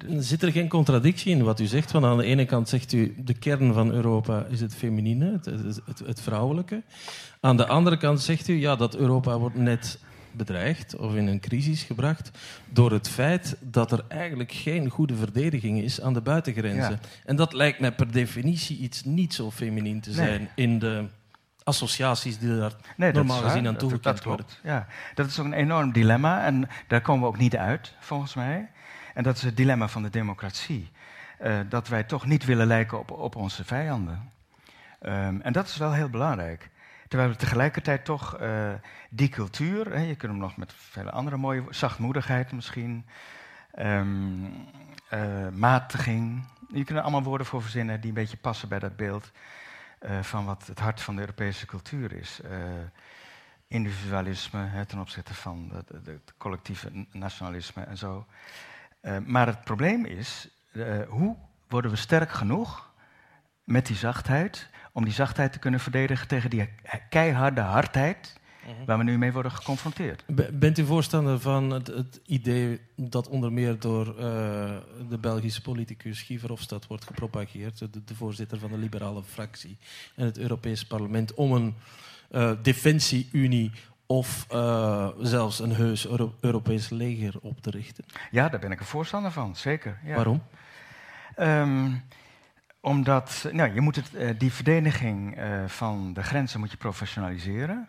Uh, 0.08 0.20
Zit 0.20 0.44
er 0.44 0.52
geen 0.52 0.68
contradictie 0.68 1.36
in 1.36 1.44
wat 1.44 1.60
u 1.60 1.66
zegt? 1.66 1.92
Want 1.92 2.06
aan 2.06 2.18
de 2.18 2.24
ene 2.24 2.46
kant 2.46 2.70
zegt 2.70 2.94
u, 2.94 3.16
de 3.18 3.34
kern 3.34 3.74
van 3.74 3.92
Europa 3.92 4.46
is 4.50 4.62
het 4.62 4.76
feminine, 4.76 5.32
het, 5.32 5.46
het, 5.86 6.00
het 6.06 6.22
vrouwelijke. 6.22 6.84
Aan 7.40 7.58
de 7.58 7.68
andere 7.68 7.98
kant 7.98 8.22
zegt 8.22 8.48
u, 8.48 8.54
ja, 8.54 8.76
dat 8.76 8.96
Europa 8.96 9.40
wordt 9.40 9.56
net 9.56 10.00
bedreigd 10.32 10.96
of 10.96 11.16
in 11.16 11.28
een 11.28 11.40
crisis 11.40 11.84
gebracht 11.84 12.32
door 12.70 12.92
het 12.92 13.10
feit 13.10 13.58
dat 13.60 13.92
er 13.92 14.04
eigenlijk 14.08 14.52
geen 14.52 14.90
goede 14.90 15.16
verdediging 15.16 15.82
is 15.82 16.02
aan 16.02 16.14
de 16.14 16.22
buitengrenzen. 16.22 17.00
Ja. 17.02 17.10
En 17.26 17.36
dat 17.36 17.54
lijkt 17.54 17.80
mij 17.80 17.92
per 17.92 18.12
definitie 18.12 18.78
iets 18.78 19.04
niet 19.04 19.34
zo 19.34 19.52
feminien 19.52 20.02
te 20.02 20.12
zijn 20.12 20.40
nee. 20.40 20.50
in 20.56 20.80
de 20.80 21.06
associaties 21.64 22.40
die 22.40 22.58
daar 22.58 22.72
nee, 22.96 23.12
normaal 23.12 23.42
gezien 23.42 23.68
aan 23.68 23.76
toegekend 23.76 24.24
worden. 24.24 24.46
Ja, 24.64 24.88
dat 25.14 25.28
is 25.28 25.40
ook 25.40 25.46
een 25.46 25.54
enorm 25.54 25.92
dilemma 25.92 26.44
en 26.44 26.70
daar 26.88 27.02
komen 27.02 27.22
we 27.22 27.28
ook 27.28 27.38
niet 27.38 27.58
uit, 27.58 27.96
volgens 28.00 28.34
mij. 28.34 28.70
En 29.14 29.24
dat 29.24 29.36
is 29.36 29.42
het 29.42 29.58
dilemma 29.58 29.88
van 29.88 30.04
de 30.04 30.10
democratie. 30.10 30.92
Uh, 31.42 31.60
dat 31.70 31.88
wij 31.88 32.04
toch 32.04 32.26
niet 32.26 32.46
willen 32.46 32.68
lijken 32.68 33.00
op, 33.00 33.12
op 33.12 33.36
onze 33.36 33.64
vijanden. 33.64 34.32
Um, 35.02 35.42
en 35.42 35.54
dat 35.54 35.68
is 35.68 35.78
wel 35.78 35.94
heel 35.94 36.10
belangrijk. 36.10 36.70
Terwijl 37.08 37.32
we 37.32 37.38
tegelijkertijd 37.38 38.06
toch 38.06 38.42
uh, 38.42 38.70
die 39.10 39.30
cultuur, 39.30 39.94
hè, 39.94 40.00
je 40.00 40.16
kunt 40.16 40.32
hem 40.32 40.42
nog 40.42 40.58
met 40.58 40.74
vele 40.76 41.12
andere 41.12 41.38
mooie, 41.38 41.64
zachtmoedigheid 41.70 42.52
misschien, 42.52 43.06
um, 43.80 44.44
uh, 45.14 45.48
matiging, 45.54 46.44
je 46.68 46.84
kunt 46.84 46.98
er 46.98 47.02
allemaal 47.02 47.24
woorden 47.24 47.48
voor 47.48 47.62
verzinnen 47.62 48.00
die 48.00 48.10
een 48.10 48.16
beetje 48.16 48.38
passen 48.38 48.70
bij 48.70 48.80
dat 48.80 48.96
beeld. 48.96 49.32
Uh, 50.06 50.24
van 50.24 50.46
wat 50.46 50.68
het 50.68 50.80
hart 50.80 51.02
van 51.02 51.16
de 51.16 51.22
Europese 51.22 51.66
cultuur 51.66 52.14
is. 52.14 52.40
Uh, 52.46 52.50
individualisme 53.68 54.86
ten 54.88 55.00
opzichte 55.00 55.34
van 55.34 55.84
het 56.04 56.34
collectieve 56.38 57.06
nationalisme 57.12 57.84
en 57.84 57.98
zo. 57.98 58.26
Uh, 59.02 59.18
maar 59.18 59.48
het 59.48 59.64
probleem 59.64 60.06
is, 60.06 60.48
hoe 61.08 61.36
worden 61.68 61.92
we 61.92 61.98
sterk 61.98 62.32
genoeg 62.32 62.94
met 63.64 63.86
die 63.86 63.96
zachtheid, 63.96 64.70
om 64.92 65.04
die 65.04 65.14
zachtheid 65.14 65.52
te 65.52 65.60
kunnen 65.60 65.80
verdedigen 65.80 66.28
tegen 66.28 66.50
die 66.50 66.70
keiharde 67.10 67.62
hardheid. 67.62 68.40
Waar 68.86 68.98
we 68.98 69.04
nu 69.04 69.18
mee 69.18 69.32
worden 69.32 69.52
geconfronteerd. 69.52 70.24
Bent 70.52 70.78
u 70.78 70.86
voorstander 70.86 71.40
van 71.40 71.70
het, 71.70 71.88
het 71.88 72.20
idee 72.26 72.80
dat 72.96 73.28
onder 73.28 73.52
meer 73.52 73.80
door 73.80 74.08
uh, 74.08 74.16
de 75.10 75.18
Belgische 75.22 75.62
politicus 75.62 76.22
Guy 76.22 76.40
Verhofstadt 76.40 76.88
wordt 76.88 77.06
gepropageerd, 77.06 77.78
de, 77.78 78.04
de, 78.06 78.16
voorzitter 78.16 78.60
van 78.60 78.72
de 78.72 78.78
liberale 78.78 79.24
fractie 79.24 79.78
en 80.16 80.26
het 80.26 80.38
Europees 80.38 80.86
Parlement, 80.86 81.34
om 81.34 81.52
een 81.52 81.76
uh, 82.32 82.52
defensie-unie 82.62 83.72
of 84.06 84.48
uh, 84.52 85.08
zelfs 85.20 85.60
een 85.60 85.76
heus 85.76 86.08
Euro 86.08 86.36
Europees 86.40 86.90
leger 86.90 87.34
op 87.42 87.62
te 87.62 87.70
richten? 87.70 88.04
Ja, 88.32 88.50
daar 88.50 88.60
ben 88.60 88.72
ik 88.72 88.80
een 88.80 88.86
voorstander 88.86 89.32
van, 89.32 89.56
zeker. 89.56 90.00
Ja. 90.06 90.16
Waarom? 90.16 90.44
Um, 91.40 92.04
omdat 92.80 93.50
nou, 93.52 93.74
je 93.74 93.82
moet 93.82 93.96
het, 93.96 94.40
die 94.40 94.54
verdediging 94.54 95.38
van 95.68 96.14
de 96.14 96.24
grenzen 96.24 96.60
moet 96.60 96.72
je 96.72 96.78
professionaliseren. 96.78 97.88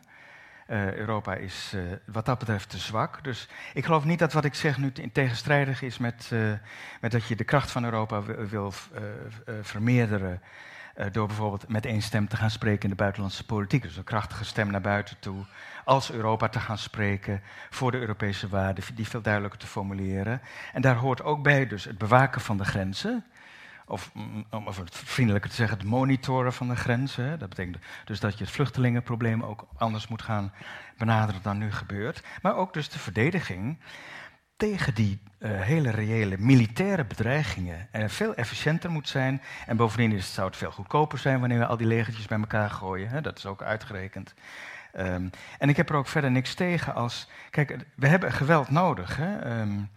Uh, 0.73 0.95
Europa 0.95 1.35
is 1.35 1.73
uh, 1.75 1.83
wat 2.07 2.27
dat 2.27 2.39
betreft 2.39 2.69
te 2.69 2.79
zwak. 2.79 3.25
Dus 3.25 3.49
ik 3.75 3.85
geloof 3.85 4.05
niet 4.05 4.19
dat 4.19 4.33
wat 4.33 4.45
ik 4.45 4.55
zeg 4.55 4.79
nu 4.79 4.93
tegenstrijdig 5.13 5.83
is 5.83 5.99
met, 5.99 6.31
uh, 6.33 6.53
met 7.01 7.13
dat 7.13 7.27
je 7.27 7.37
de 7.37 7.45
kracht 7.45 7.71
van 7.71 7.85
Europa 7.85 8.23
wil 8.49 8.73
vermeerderen. 9.63 10.41
door 11.13 11.27
bijvoorbeeld 11.27 11.69
met 11.69 11.87
één 11.87 12.03
stem 12.03 12.29
te 12.29 12.37
gaan 12.37 12.51
spreken 12.51 12.83
in 12.83 12.91
de 12.91 12.95
buitenlandse 12.95 13.47
politiek. 13.47 13.83
Dus 13.83 13.97
een 13.97 14.05
krachtige 14.05 14.45
stem 14.45 14.71
naar 14.71 14.81
buiten 14.81 15.17
toe. 15.19 15.45
Als 15.85 16.13
Europa 16.13 16.49
te 16.49 16.61
gaan 16.61 16.79
spreken 16.79 17.43
voor 17.71 17.91
de 17.91 17.99
Europese 17.99 18.49
waarden, 18.49 18.85
die 18.95 19.09
veel 19.09 19.23
duidelijker 19.23 19.61
te 19.61 19.67
formuleren. 19.67 20.41
En 20.73 20.83
daar 20.83 20.97
hoort 20.97 21.23
ook 21.23 21.43
bij 21.43 21.67
dus 21.67 21.85
het 21.85 21.99
bewaken 21.99 22.41
van 22.41 22.57
de 22.57 22.65
grenzen 22.65 23.25
of 23.93 24.13
om 24.51 24.67
het 24.67 24.95
vriendelijker 24.95 25.51
te 25.51 25.57
zeggen, 25.57 25.79
het 25.79 25.87
monitoren 25.87 26.53
van 26.53 26.69
de 26.69 26.77
grenzen. 26.77 27.39
Dat 27.39 27.49
betekent 27.49 27.77
dus 28.05 28.21
dat 28.21 28.39
je 28.39 28.45
het 28.45 28.53
vluchtelingenprobleem 28.53 29.43
ook 29.43 29.67
anders 29.77 30.09
moet 30.09 30.23
gaan 30.23 30.53
benaderen 30.97 31.43
dan 31.43 31.59
nu 31.59 31.73
gebeurt. 31.73 32.23
Maar 32.43 32.57
ook 32.57 32.73
dus 32.73 32.89
de 32.89 32.99
verdediging 32.99 33.79
tegen 34.57 34.95
die 34.95 35.23
uh, 35.39 35.61
hele 35.61 35.91
reële 35.91 36.37
militaire 36.39 37.05
bedreigingen 37.05 37.89
en 37.91 38.11
veel 38.11 38.35
efficiënter 38.35 38.91
moet 38.91 39.09
zijn. 39.09 39.43
En 39.67 39.77
bovendien 39.77 40.13
is, 40.13 40.35
zou 40.35 40.47
het 40.47 40.57
veel 40.57 40.71
goedkoper 40.71 41.19
zijn 41.19 41.41
wanneer 41.41 41.59
we 41.59 41.67
al 41.67 41.77
die 41.77 41.87
legertjes 41.87 42.27
bij 42.27 42.39
elkaar 42.39 42.71
gooien. 42.71 43.09
Hè? 43.09 43.21
Dat 43.21 43.39
is 43.39 43.47
ook 43.47 43.63
uitgerekend. 43.63 44.35
Um, 44.97 45.31
en 45.59 45.69
ik 45.69 45.77
heb 45.77 45.89
er 45.89 45.97
ook 45.97 46.07
verder 46.07 46.31
niks 46.31 46.55
tegen 46.55 46.95
als. 46.95 47.29
Kijk, 47.51 47.77
we 47.97 48.07
hebben 48.07 48.33
geweld 48.33 48.71
nodig. 48.71 49.17
Hè? 49.17 49.61
Um, 49.61 49.91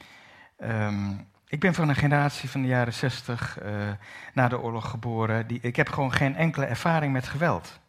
um, 0.57 1.27
ik 1.47 1.59
ben 1.59 1.73
van 1.73 1.89
een 1.89 1.95
generatie 1.95 2.49
van 2.49 2.61
de 2.61 2.67
jaren 2.67 2.93
60 2.93 3.57
uh, 3.63 3.91
na 4.33 4.47
de 4.47 4.59
oorlog 4.59 4.89
geboren. 4.89 5.47
Die, 5.47 5.59
ik 5.61 5.75
heb 5.75 5.89
gewoon 5.89 6.13
geen 6.13 6.35
enkele 6.35 6.65
ervaring 6.65 7.13
met 7.13 7.27
geweld. 7.27 7.79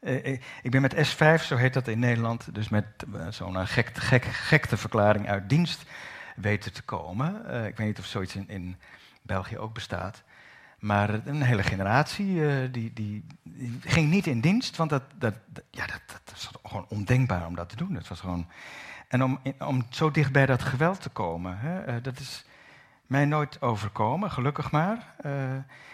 Uh, 0.00 0.26
ik 0.62 0.70
ben 0.70 0.80
met 0.80 0.94
S5, 0.94 1.44
zo 1.44 1.56
heet 1.56 1.74
dat 1.74 1.88
in 1.88 1.98
Nederland, 1.98 2.54
dus 2.54 2.68
met 2.68 2.84
zo'n 3.30 3.66
gek, 3.66 3.90
gek, 3.94 4.66
uit 5.26 5.48
dienst 5.48 5.84
weten 6.36 6.72
te 6.72 6.82
komen. 6.82 7.34
ik 7.66 7.76
weet 7.76 7.86
niet 7.86 7.98
of 7.98 8.04
zoiets 8.04 8.36
in, 8.36 8.48
in, 8.48 8.76
België 9.22 9.58
ook 9.58 9.74
bestaat. 9.74 10.22
Maar 10.78 11.26
een 11.26 11.42
hele 11.42 11.62
generatie 11.62 12.40
die, 12.70 12.92
die, 12.92 13.24
die, 13.42 13.78
ging 13.80 14.10
niet 14.10 14.26
in 14.26 14.40
dienst, 14.40 14.76
want 14.76 14.90
dat, 14.90 15.02
dat, 15.18 15.34
dat 15.46 15.64
ja, 15.70 15.86
dat, 15.86 16.00
dat 16.06 16.20
was 16.30 16.50
gewoon 16.62 16.86
ondenkbaar 16.88 17.46
om 17.46 17.54
dat 17.54 17.68
te 17.68 17.76
doen. 17.76 17.94
Het 17.94 18.08
was 18.08 18.20
gewoon... 18.20 18.48
En 19.08 19.22
om, 19.24 19.40
om 19.58 19.86
zo 19.90 20.10
dicht 20.10 20.32
bij 20.32 20.46
dat 20.46 20.62
geweld 20.62 21.00
te 21.00 21.08
komen, 21.08 21.58
hè, 21.58 22.00
dat 22.00 22.18
is 22.18 22.44
mij 23.10 23.24
nooit 23.24 23.62
overkomen, 23.62 24.30
gelukkig 24.30 24.70
maar. 24.70 25.14
Uh, 25.26 25.32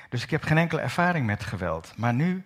dus 0.08 0.22
ik 0.22 0.30
heb 0.30 0.42
geen 0.42 0.58
enkele 0.58 0.80
ervaring 0.80 1.26
met 1.26 1.44
geweld. 1.44 1.92
Maar 1.96 2.14
nu 2.14 2.44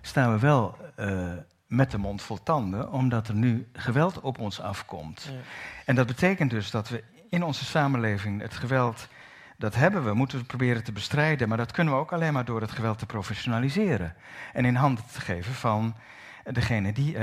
staan 0.00 0.32
we 0.32 0.38
wel 0.38 0.76
uh, 0.98 1.32
met 1.66 1.90
de 1.90 1.98
mond 1.98 2.22
vol 2.22 2.42
tanden, 2.42 2.92
omdat 2.92 3.28
er 3.28 3.34
nu 3.34 3.68
geweld 3.72 4.20
op 4.20 4.38
ons 4.38 4.60
afkomt. 4.60 5.28
Ja. 5.32 5.38
En 5.84 5.94
dat 5.94 6.06
betekent 6.06 6.50
dus 6.50 6.70
dat 6.70 6.88
we 6.88 7.04
in 7.28 7.42
onze 7.42 7.64
samenleving 7.64 8.40
het 8.40 8.54
geweld, 8.54 9.08
dat 9.56 9.74
hebben 9.74 10.04
we, 10.04 10.14
moeten 10.14 10.38
we 10.38 10.44
proberen 10.44 10.84
te 10.84 10.92
bestrijden. 10.92 11.48
Maar 11.48 11.58
dat 11.58 11.72
kunnen 11.72 11.94
we 11.94 12.00
ook 12.00 12.12
alleen 12.12 12.32
maar 12.32 12.44
door 12.44 12.60
het 12.60 12.72
geweld 12.72 12.98
te 12.98 13.06
professionaliseren. 13.06 14.14
En 14.52 14.64
in 14.64 14.74
handen 14.74 15.04
te 15.12 15.20
geven 15.20 15.54
van 15.54 15.96
degene 16.44 16.92
die 16.92 17.16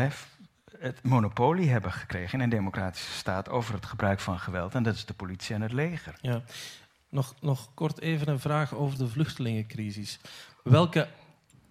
het 0.79 1.03
monopolie 1.03 1.69
hebben 1.69 1.91
gekregen 1.91 2.37
in 2.37 2.43
een 2.43 2.49
democratische 2.49 3.11
staat 3.11 3.49
over 3.49 3.73
het 3.73 3.85
gebruik 3.85 4.19
van 4.19 4.39
geweld. 4.39 4.75
En 4.75 4.83
dat 4.83 4.95
is 4.95 5.05
de 5.05 5.13
politie 5.13 5.55
en 5.55 5.61
het 5.61 5.71
leger. 5.71 6.15
Ja. 6.21 6.41
Nog, 7.09 7.35
nog 7.39 7.73
kort 7.73 7.99
even 8.01 8.27
een 8.29 8.39
vraag 8.39 8.75
over 8.75 8.97
de 8.97 9.07
vluchtelingencrisis. 9.07 10.19
Welke 10.63 11.07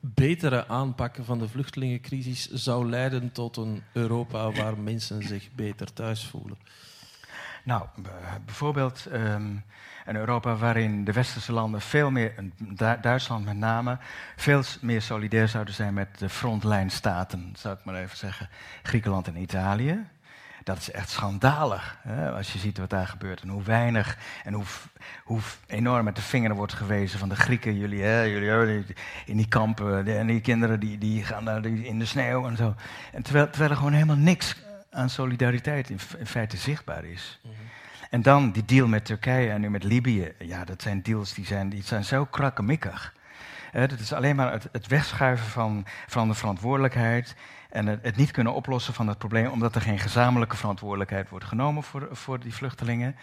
betere 0.00 0.68
aanpak 0.68 1.16
van 1.20 1.38
de 1.38 1.48
vluchtelingencrisis 1.48 2.50
zou 2.50 2.88
leiden 2.88 3.32
tot 3.32 3.56
een 3.56 3.82
Europa 3.92 4.50
waar 4.50 4.78
mensen 4.78 5.22
zich 5.22 5.52
beter 5.52 5.92
thuis 5.92 6.26
voelen? 6.26 6.58
Nou, 7.64 7.86
bijvoorbeeld 8.44 9.06
um, 9.12 9.64
een 10.06 10.16
Europa 10.16 10.56
waarin 10.56 11.04
de 11.04 11.12
westerse 11.12 11.52
landen 11.52 11.80
veel 11.80 12.10
meer, 12.10 12.32
Duitsland 13.00 13.44
met 13.44 13.56
name, 13.56 13.98
veel 14.36 14.62
meer 14.80 15.02
solidair 15.02 15.48
zouden 15.48 15.74
zijn 15.74 15.94
met 15.94 16.18
de 16.18 16.28
frontlijnstaten, 16.28 17.52
zou 17.56 17.74
ik 17.74 17.84
maar 17.84 17.94
even 17.94 18.16
zeggen, 18.16 18.48
Griekenland 18.82 19.26
en 19.26 19.36
Italië. 19.36 20.06
Dat 20.64 20.78
is 20.78 20.90
echt 20.90 21.10
schandalig, 21.10 21.98
hè, 22.02 22.30
als 22.30 22.52
je 22.52 22.58
ziet 22.58 22.78
wat 22.78 22.90
daar 22.90 23.06
gebeurt 23.06 23.40
en 23.40 23.48
hoe 23.48 23.62
weinig 23.62 24.18
en 24.44 24.52
hoe, 24.52 24.64
hoe 25.24 25.40
enorm 25.66 26.04
met 26.04 26.16
de 26.16 26.22
vinger 26.22 26.54
wordt 26.54 26.72
gewezen 26.72 27.18
van 27.18 27.28
de 27.28 27.36
Grieken. 27.36 27.78
Jullie, 27.78 28.02
hè, 28.02 28.22
jullie 28.22 28.84
in 29.26 29.36
die 29.36 29.48
kampen 29.48 30.06
en 30.18 30.26
die 30.26 30.40
kinderen 30.40 30.80
die, 30.80 30.98
die 30.98 31.24
gaan 31.24 31.44
daar 31.44 31.64
in 31.66 31.98
de 31.98 32.04
sneeuw 32.04 32.46
en 32.46 32.56
zo. 32.56 32.74
En 33.12 33.22
terwijl, 33.22 33.50
terwijl 33.50 33.70
er 33.70 33.76
gewoon 33.76 33.92
helemaal 33.92 34.16
niks 34.16 34.56
aan 34.90 35.10
solidariteit 35.10 35.90
in, 35.90 35.98
feite 36.24 36.56
zichtbaar 36.56 37.04
is. 37.04 37.38
-hmm. 37.42 37.52
En 38.10 38.22
dan 38.22 38.50
die 38.50 38.64
deal 38.64 38.86
met 38.86 39.04
Turkije 39.04 39.50
en 39.50 39.60
nu 39.60 39.70
met 39.70 39.84
Libië. 39.84 40.32
Ja, 40.38 40.64
dat 40.64 40.82
zijn 40.82 41.02
deals 41.02 41.34
die 41.34 41.46
zijn, 41.46 41.68
die 41.68 41.82
zijn 41.82 42.04
zo 42.04 42.24
krakkemikkig. 42.24 43.14
Uh, 43.74 43.88
dat 43.88 43.98
is 43.98 44.12
alleen 44.12 44.36
maar 44.36 44.52
het, 44.52 44.68
het 44.72 44.86
wegschuiven 44.86 45.46
van, 45.46 45.86
van 46.06 46.28
de 46.28 46.34
verantwoordelijkheid. 46.34 47.34
en 47.70 47.86
het, 47.86 47.98
het 48.02 48.16
niet 48.16 48.30
kunnen 48.30 48.54
oplossen 48.54 48.94
van 48.94 49.08
het 49.08 49.18
probleem, 49.18 49.50
omdat 49.50 49.74
er 49.74 49.80
geen 49.80 49.98
gezamenlijke 49.98 50.56
verantwoordelijkheid 50.56 51.28
wordt 51.28 51.44
genomen 51.44 51.82
voor, 51.82 52.08
voor 52.10 52.40
die 52.40 52.54
vluchtelingen, 52.54 53.16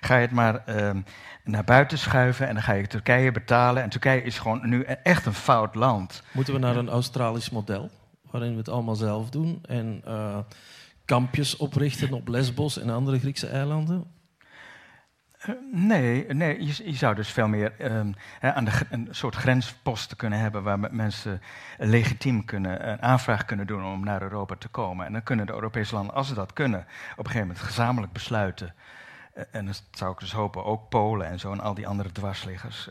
ga 0.00 0.14
je 0.14 0.20
het 0.20 0.30
maar 0.30 0.64
ehm, 0.66 1.00
naar 1.44 1.64
buiten 1.64 1.98
schuiven 1.98 2.48
en 2.48 2.54
dan 2.54 2.62
ga 2.62 2.72
je 2.72 2.86
Turkije 2.86 3.32
betalen. 3.32 3.82
En 3.82 3.88
Turkije 3.88 4.22
is 4.22 4.38
gewoon 4.38 4.68
nu 4.68 4.82
echt 4.82 5.26
een 5.26 5.34
fout 5.34 5.74
land. 5.74 6.22
Moeten 6.32 6.54
we 6.54 6.60
naar 6.60 6.76
een 6.76 6.88
Australisch 6.88 7.50
model, 7.50 7.90
waarin 8.30 8.52
we 8.52 8.58
het 8.58 8.68
allemaal 8.68 8.96
zelf 8.96 9.30
doen 9.30 9.58
en 9.62 10.02
uh, 10.08 10.38
kampjes 11.04 11.56
oprichten 11.56 12.12
op 12.12 12.28
Lesbos 12.28 12.78
en 12.78 12.90
andere 12.90 13.18
Griekse 13.18 13.46
eilanden? 13.46 14.18
Eh, 15.40 15.54
nee, 15.72 16.26
nee 16.28 16.66
je, 16.66 16.94
zou 16.94 17.14
dus 17.14 17.32
veel 17.32 17.48
meer 17.48 17.92
um, 17.92 18.14
aan 18.40 18.64
de, 18.64 18.72
een 18.90 19.08
soort 19.10 19.34
grensposten 19.34 20.16
kunnen 20.16 20.38
hebben 20.38 20.62
waar 20.62 20.78
mensen 20.90 21.42
legitiem 21.78 22.44
kunnen, 22.44 22.88
een 22.90 23.02
aanvraag 23.02 23.44
kunnen 23.44 23.66
doen 23.66 23.84
om 23.84 24.04
naar 24.04 24.22
Europa 24.22 24.54
te 24.54 24.68
komen. 24.68 25.06
En 25.06 25.12
dan 25.12 25.22
kunnen 25.22 25.46
de 25.46 25.52
Europese 25.52 25.94
landen, 25.94 26.14
als 26.14 26.28
ze 26.28 26.34
dat 26.34 26.52
kunnen, 26.52 26.80
op 26.80 27.18
een 27.18 27.24
gegeven 27.24 27.46
moment 27.46 27.64
gezamenlijk 27.64 28.12
besluiten. 28.12 28.74
Uh, 29.34 29.44
en 29.50 29.66
dat 29.66 29.82
zou 29.90 30.12
ik 30.12 30.18
dus 30.18 30.32
hopen, 30.32 30.64
ook 30.64 30.88
Polen 30.88 31.26
en 31.26 31.38
zo 31.38 31.52
en 31.52 31.60
al 31.60 31.74
die 31.74 31.86
andere 31.86 32.12
dwarsliggers. 32.12 32.88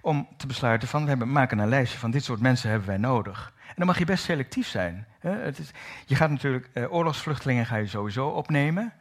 Om 0.00 0.28
te 0.36 0.46
besluiten 0.46 0.88
van, 0.88 1.02
we 1.02 1.08
hebben, 1.08 1.32
maken 1.32 1.58
een 1.58 1.68
lijstje 1.68 1.98
van 1.98 2.10
dit 2.10 2.24
soort 2.24 2.40
mensen 2.40 2.70
hebben 2.70 2.88
wij 2.88 2.96
nodig. 2.96 3.52
En 3.66 3.74
dan 3.76 3.86
mag 3.86 3.98
je 3.98 4.04
best 4.04 4.24
selectief 4.24 4.66
zijn. 4.66 5.06
Hè? 5.18 5.50
Je 6.06 6.14
gaat 6.14 6.30
natuurlijk, 6.30 6.68
oorlogsvluchtelingen 6.74 7.66
ga 7.66 7.76
je 7.76 7.86
sowieso 7.86 8.28
opnemen. 8.28 8.92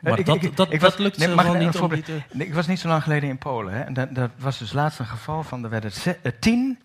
Maar 0.00 0.18
ik, 0.18 0.26
dat, 0.26 0.40
dat, 0.54 0.72
ik 0.72 0.80
was, 0.80 0.96
lukt 0.96 1.18
nee, 1.18 1.28
mag 1.28 1.58
niet 1.58 1.78
om 1.78 2.02
te... 2.02 2.20
nee, 2.32 2.46
Ik 2.46 2.54
was 2.54 2.66
niet 2.66 2.78
zo 2.78 2.88
lang 2.88 3.02
geleden 3.02 3.28
in 3.28 3.38
Polen. 3.38 3.72
Hè, 3.72 3.80
en 3.80 3.92
dat, 3.92 4.14
dat, 4.14 4.30
was 4.38 4.58
dus 4.58 4.72
laatst 4.72 4.98
een 4.98 5.06
geval 5.06 5.42
van, 5.42 5.64
er 5.64 5.70
werden 5.70 5.92
eh, 6.22 6.32
tien 6.40 6.78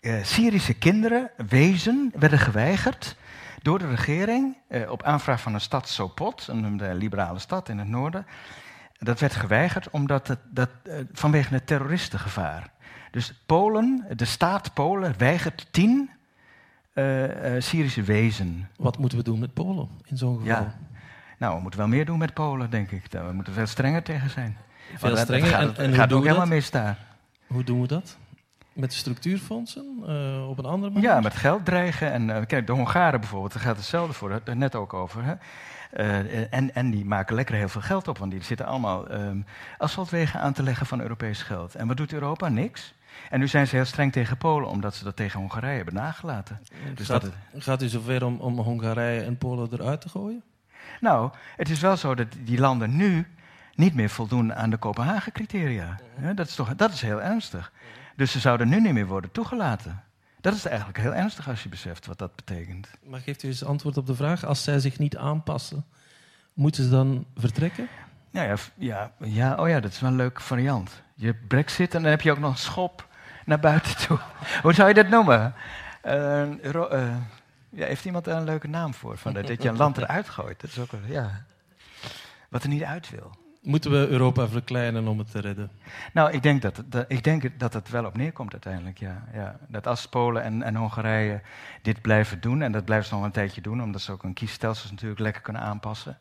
uh, 0.00 0.24
Syrische 0.24 0.74
kinderen, 0.74 1.30
wezen, 1.48 2.12
werden 2.14 2.38
geweigerd 2.38 3.16
door 3.62 3.78
de 3.78 3.88
regering 3.88 4.56
uh, 4.68 4.90
op 4.90 5.02
aanvraag 5.02 5.40
van 5.40 5.54
een 5.54 5.60
stad 5.60 5.88
Sopot, 5.88 6.46
een 6.48 6.96
liberale 6.96 7.38
stad 7.38 7.68
in 7.68 7.78
het 7.78 7.88
noorden. 7.88 8.26
Dat 8.98 9.20
werd 9.20 9.34
geweigerd 9.34 9.90
omdat 9.90 10.28
het, 10.28 10.38
dat, 10.50 10.70
vanwege 11.12 11.54
het 11.54 11.66
terroristengevaar. 11.66 12.70
Dus 13.10 13.42
Polen, 13.46 14.06
de 14.16 14.24
staat 14.24 14.74
Polen, 14.74 15.14
weigert 15.18 15.66
tien 15.70 16.10
Syrische 17.58 18.02
wezen. 18.02 18.68
Wat 18.76 18.98
moeten 18.98 19.18
we 19.18 19.24
doen 19.24 19.38
met 19.38 19.54
Polen 19.54 19.88
in 20.04 20.16
zo'n 20.16 20.38
geval? 20.38 20.62
Ja. 20.62 20.74
Nou, 21.36 21.54
we 21.56 21.60
moeten 21.60 21.80
wel 21.80 21.88
meer 21.88 22.04
doen 22.04 22.18
met 22.18 22.34
Polen, 22.34 22.70
denk 22.70 22.90
ik. 22.90 23.02
We 23.10 23.32
moeten 23.32 23.52
veel 23.52 23.66
strenger 23.66 24.02
tegen 24.02 24.30
zijn. 24.30 24.56
Veel 24.96 25.16
strenger? 25.16 25.48
gaat, 25.48 25.78
en, 25.78 25.94
gaat 25.94 26.12
ook 26.12 26.24
helemaal 26.24 26.46
mis 26.46 26.70
daar. 26.70 26.98
Hoe 27.46 27.64
doen 27.64 27.80
we 27.80 27.86
dat? 27.86 28.16
Met 28.72 28.92
structuurfondsen? 28.92 30.02
Uh, 30.08 30.48
op 30.48 30.58
een 30.58 30.64
andere 30.64 30.92
manier? 30.92 31.08
Ja, 31.08 31.20
met 31.20 31.34
geld 31.34 31.64
dreigen. 31.64 32.12
En 32.12 32.28
uh, 32.28 32.36
kijk, 32.46 32.66
de 32.66 32.72
Hongaren 32.72 33.20
bijvoorbeeld, 33.20 33.52
daar 33.52 33.62
gaat 33.62 33.76
hetzelfde 33.76 34.12
voor. 34.12 34.28
Daar 34.28 34.40
het 34.44 34.58
net 34.58 34.74
ook 34.74 34.94
over. 34.94 35.24
Hè? 35.24 35.34
Uh, 35.96 36.52
en, 36.52 36.74
en 36.74 36.90
die 36.90 37.04
maken 37.04 37.34
lekker 37.34 37.54
heel 37.54 37.68
veel 37.68 37.80
geld 37.80 38.08
op, 38.08 38.18
want 38.18 38.30
die 38.30 38.42
zitten 38.42 38.66
allemaal 38.66 39.12
um, 39.12 39.44
asfaltwegen 39.78 40.40
aan 40.40 40.52
te 40.52 40.62
leggen 40.62 40.86
van 40.86 41.00
Europees 41.00 41.42
geld. 41.42 41.74
En 41.74 41.86
wat 41.86 41.96
doet 41.96 42.12
Europa? 42.12 42.48
Niks. 42.48 42.94
En 43.30 43.38
nu 43.38 43.48
zijn 43.48 43.66
ze 43.66 43.76
heel 43.76 43.84
streng 43.84 44.12
tegen 44.12 44.36
Polen, 44.36 44.68
omdat 44.68 44.94
ze 44.94 45.04
dat 45.04 45.16
tegen 45.16 45.40
Hongarije 45.40 45.76
hebben 45.76 45.94
nagelaten. 45.94 46.60
Dus 46.94 47.06
gaat, 47.06 47.22
dat 47.22 47.32
het... 47.50 47.62
gaat 47.62 47.82
u 47.82 47.88
zover 47.88 48.24
om, 48.24 48.40
om 48.40 48.58
Hongarije 48.58 49.20
en 49.20 49.38
Polen 49.38 49.68
eruit 49.72 50.00
te 50.00 50.08
gooien? 50.08 50.42
Nou, 51.00 51.30
het 51.56 51.68
is 51.68 51.80
wel 51.80 51.96
zo 51.96 52.14
dat 52.14 52.26
die 52.38 52.58
landen 52.58 52.96
nu 52.96 53.26
niet 53.74 53.94
meer 53.94 54.10
voldoen 54.10 54.54
aan 54.54 54.70
de 54.70 54.76
Kopenhagen-criteria. 54.76 55.98
Dat, 56.34 56.48
is 56.48 56.54
toch, 56.54 56.74
dat 56.74 56.92
is 56.92 57.00
heel 57.00 57.22
ernstig. 57.22 57.72
Dus 58.16 58.30
ze 58.32 58.40
zouden 58.40 58.68
nu 58.68 58.80
niet 58.80 58.92
meer 58.92 59.06
worden 59.06 59.32
toegelaten. 59.32 60.02
Dat 60.40 60.54
is 60.54 60.64
eigenlijk 60.64 60.98
heel 60.98 61.14
ernstig 61.14 61.48
als 61.48 61.62
je 61.62 61.68
beseft 61.68 62.06
wat 62.06 62.18
dat 62.18 62.36
betekent. 62.36 62.90
Maar 63.04 63.20
geeft 63.20 63.42
u 63.42 63.48
eens 63.48 63.64
antwoord 63.64 63.96
op 63.96 64.06
de 64.06 64.14
vraag: 64.14 64.44
als 64.44 64.62
zij 64.62 64.78
zich 64.78 64.98
niet 64.98 65.16
aanpassen, 65.16 65.84
moeten 66.52 66.84
ze 66.84 66.90
dan 66.90 67.26
vertrekken? 67.36 67.88
Ja, 68.30 68.42
ja, 68.42 68.56
ja, 68.76 69.10
ja, 69.18 69.54
oh 69.54 69.68
ja, 69.68 69.80
dat 69.80 69.92
is 69.92 70.00
wel 70.00 70.10
een 70.10 70.16
leuke 70.16 70.40
variant. 70.40 71.02
Je 71.14 71.34
brexit 71.34 71.94
en 71.94 72.02
dan 72.02 72.10
heb 72.10 72.20
je 72.20 72.30
ook 72.30 72.38
nog 72.38 72.50
een 72.50 72.58
schop 72.58 73.08
naar 73.44 73.60
buiten 73.60 73.96
toe. 73.96 74.18
Hoe 74.62 74.72
zou 74.72 74.88
je 74.88 74.94
dat 74.94 75.08
noemen? 75.08 75.54
Uh, 76.04 76.42
uh, 76.64 77.16
ja, 77.76 77.86
heeft 77.86 78.04
iemand 78.04 78.24
daar 78.24 78.36
een 78.36 78.44
leuke 78.44 78.68
naam 78.68 78.94
voor? 78.94 79.18
Van, 79.18 79.32
dat 79.32 79.62
je 79.62 79.68
een 79.68 79.76
land 79.76 79.96
eruit 80.02 80.28
gooit. 80.28 80.60
Dat 80.60 80.70
is 80.70 80.78
ook 80.78 80.90
ja, 81.06 81.44
wat 82.48 82.62
er 82.62 82.68
niet 82.68 82.82
uit 82.82 83.10
wil. 83.10 83.30
Moeten 83.62 83.90
we 83.90 84.08
Europa 84.08 84.48
verkleinen 84.48 85.08
om 85.08 85.18
het 85.18 85.30
te 85.30 85.40
redden? 85.40 85.70
Nou, 86.12 86.32
ik 86.32 86.42
denk 86.42 86.62
dat, 86.62 86.82
dat, 86.86 87.04
ik 87.08 87.24
denk 87.24 87.58
dat 87.58 87.72
het 87.72 87.88
wel 87.88 88.04
op 88.04 88.16
neerkomt 88.16 88.52
uiteindelijk. 88.52 88.98
Ja, 88.98 89.24
ja. 89.32 89.58
Dat 89.68 89.86
als 89.86 90.08
Polen 90.08 90.42
en, 90.42 90.62
en 90.62 90.76
Hongarije 90.76 91.40
dit 91.82 92.00
blijven 92.00 92.40
doen, 92.40 92.62
en 92.62 92.72
dat 92.72 92.84
blijven 92.84 93.08
ze 93.08 93.14
nog 93.14 93.24
een 93.24 93.30
tijdje 93.30 93.60
doen, 93.60 93.82
omdat 93.82 94.00
ze 94.00 94.12
ook 94.12 94.22
hun 94.22 94.34
kiesstelsels 94.34 94.90
natuurlijk 94.90 95.20
lekker 95.20 95.42
kunnen 95.42 95.62
aanpassen, 95.62 96.18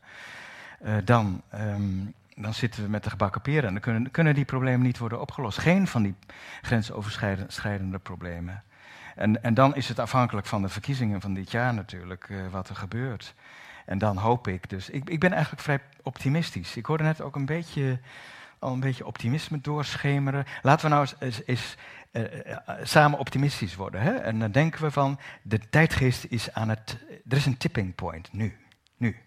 uh, 0.85 0.95
dan, 1.03 1.41
um, 1.53 2.13
dan 2.35 2.53
zitten 2.53 2.83
we 2.83 2.89
met 2.89 3.03
de 3.03 3.09
gebakken 3.09 3.41
peren. 3.41 3.63
En 3.63 3.71
dan 3.71 3.81
kunnen, 3.81 4.11
kunnen 4.11 4.35
die 4.35 4.45
problemen 4.45 4.85
niet 4.85 4.97
worden 4.97 5.21
opgelost. 5.21 5.57
Geen 5.57 5.87
van 5.87 6.03
die 6.03 6.15
grensoverschrijdende 6.61 7.99
problemen. 7.99 8.63
En, 9.15 9.43
en 9.43 9.53
dan 9.53 9.75
is 9.75 9.87
het 9.87 9.99
afhankelijk 9.99 10.47
van 10.47 10.61
de 10.61 10.69
verkiezingen 10.69 11.21
van 11.21 11.33
dit 11.33 11.51
jaar 11.51 11.73
natuurlijk 11.73 12.29
uh, 12.29 12.47
wat 12.47 12.69
er 12.69 12.75
gebeurt. 12.75 13.33
En 13.85 13.97
dan 13.97 14.17
hoop 14.17 14.47
ik 14.47 14.69
dus. 14.69 14.89
Ik, 14.89 15.09
ik 15.09 15.19
ben 15.19 15.31
eigenlijk 15.31 15.63
vrij 15.63 15.79
optimistisch. 16.03 16.75
Ik 16.75 16.85
hoorde 16.85 17.03
net 17.03 17.21
ook 17.21 17.35
een 17.35 17.45
beetje, 17.45 17.99
al 18.59 18.73
een 18.73 18.79
beetje 18.79 19.05
optimisme 19.05 19.61
doorschemeren. 19.61 20.45
Laten 20.61 20.89
we 20.89 20.95
nou 20.95 21.07
eens, 21.19 21.41
eens, 21.45 21.75
uh, 22.11 22.23
samen 22.83 23.19
optimistisch 23.19 23.75
worden. 23.75 24.01
Hè? 24.01 24.13
En 24.13 24.39
dan 24.39 24.51
denken 24.51 24.81
we 24.81 24.91
van, 24.91 25.19
de 25.41 25.69
tijdgeest 25.69 26.23
is 26.23 26.53
aan 26.53 26.69
het... 26.69 26.97
Er 27.29 27.37
is 27.37 27.45
een 27.45 27.57
tipping 27.57 27.95
point, 27.95 28.33
nu. 28.33 28.57
Nu. 28.97 29.17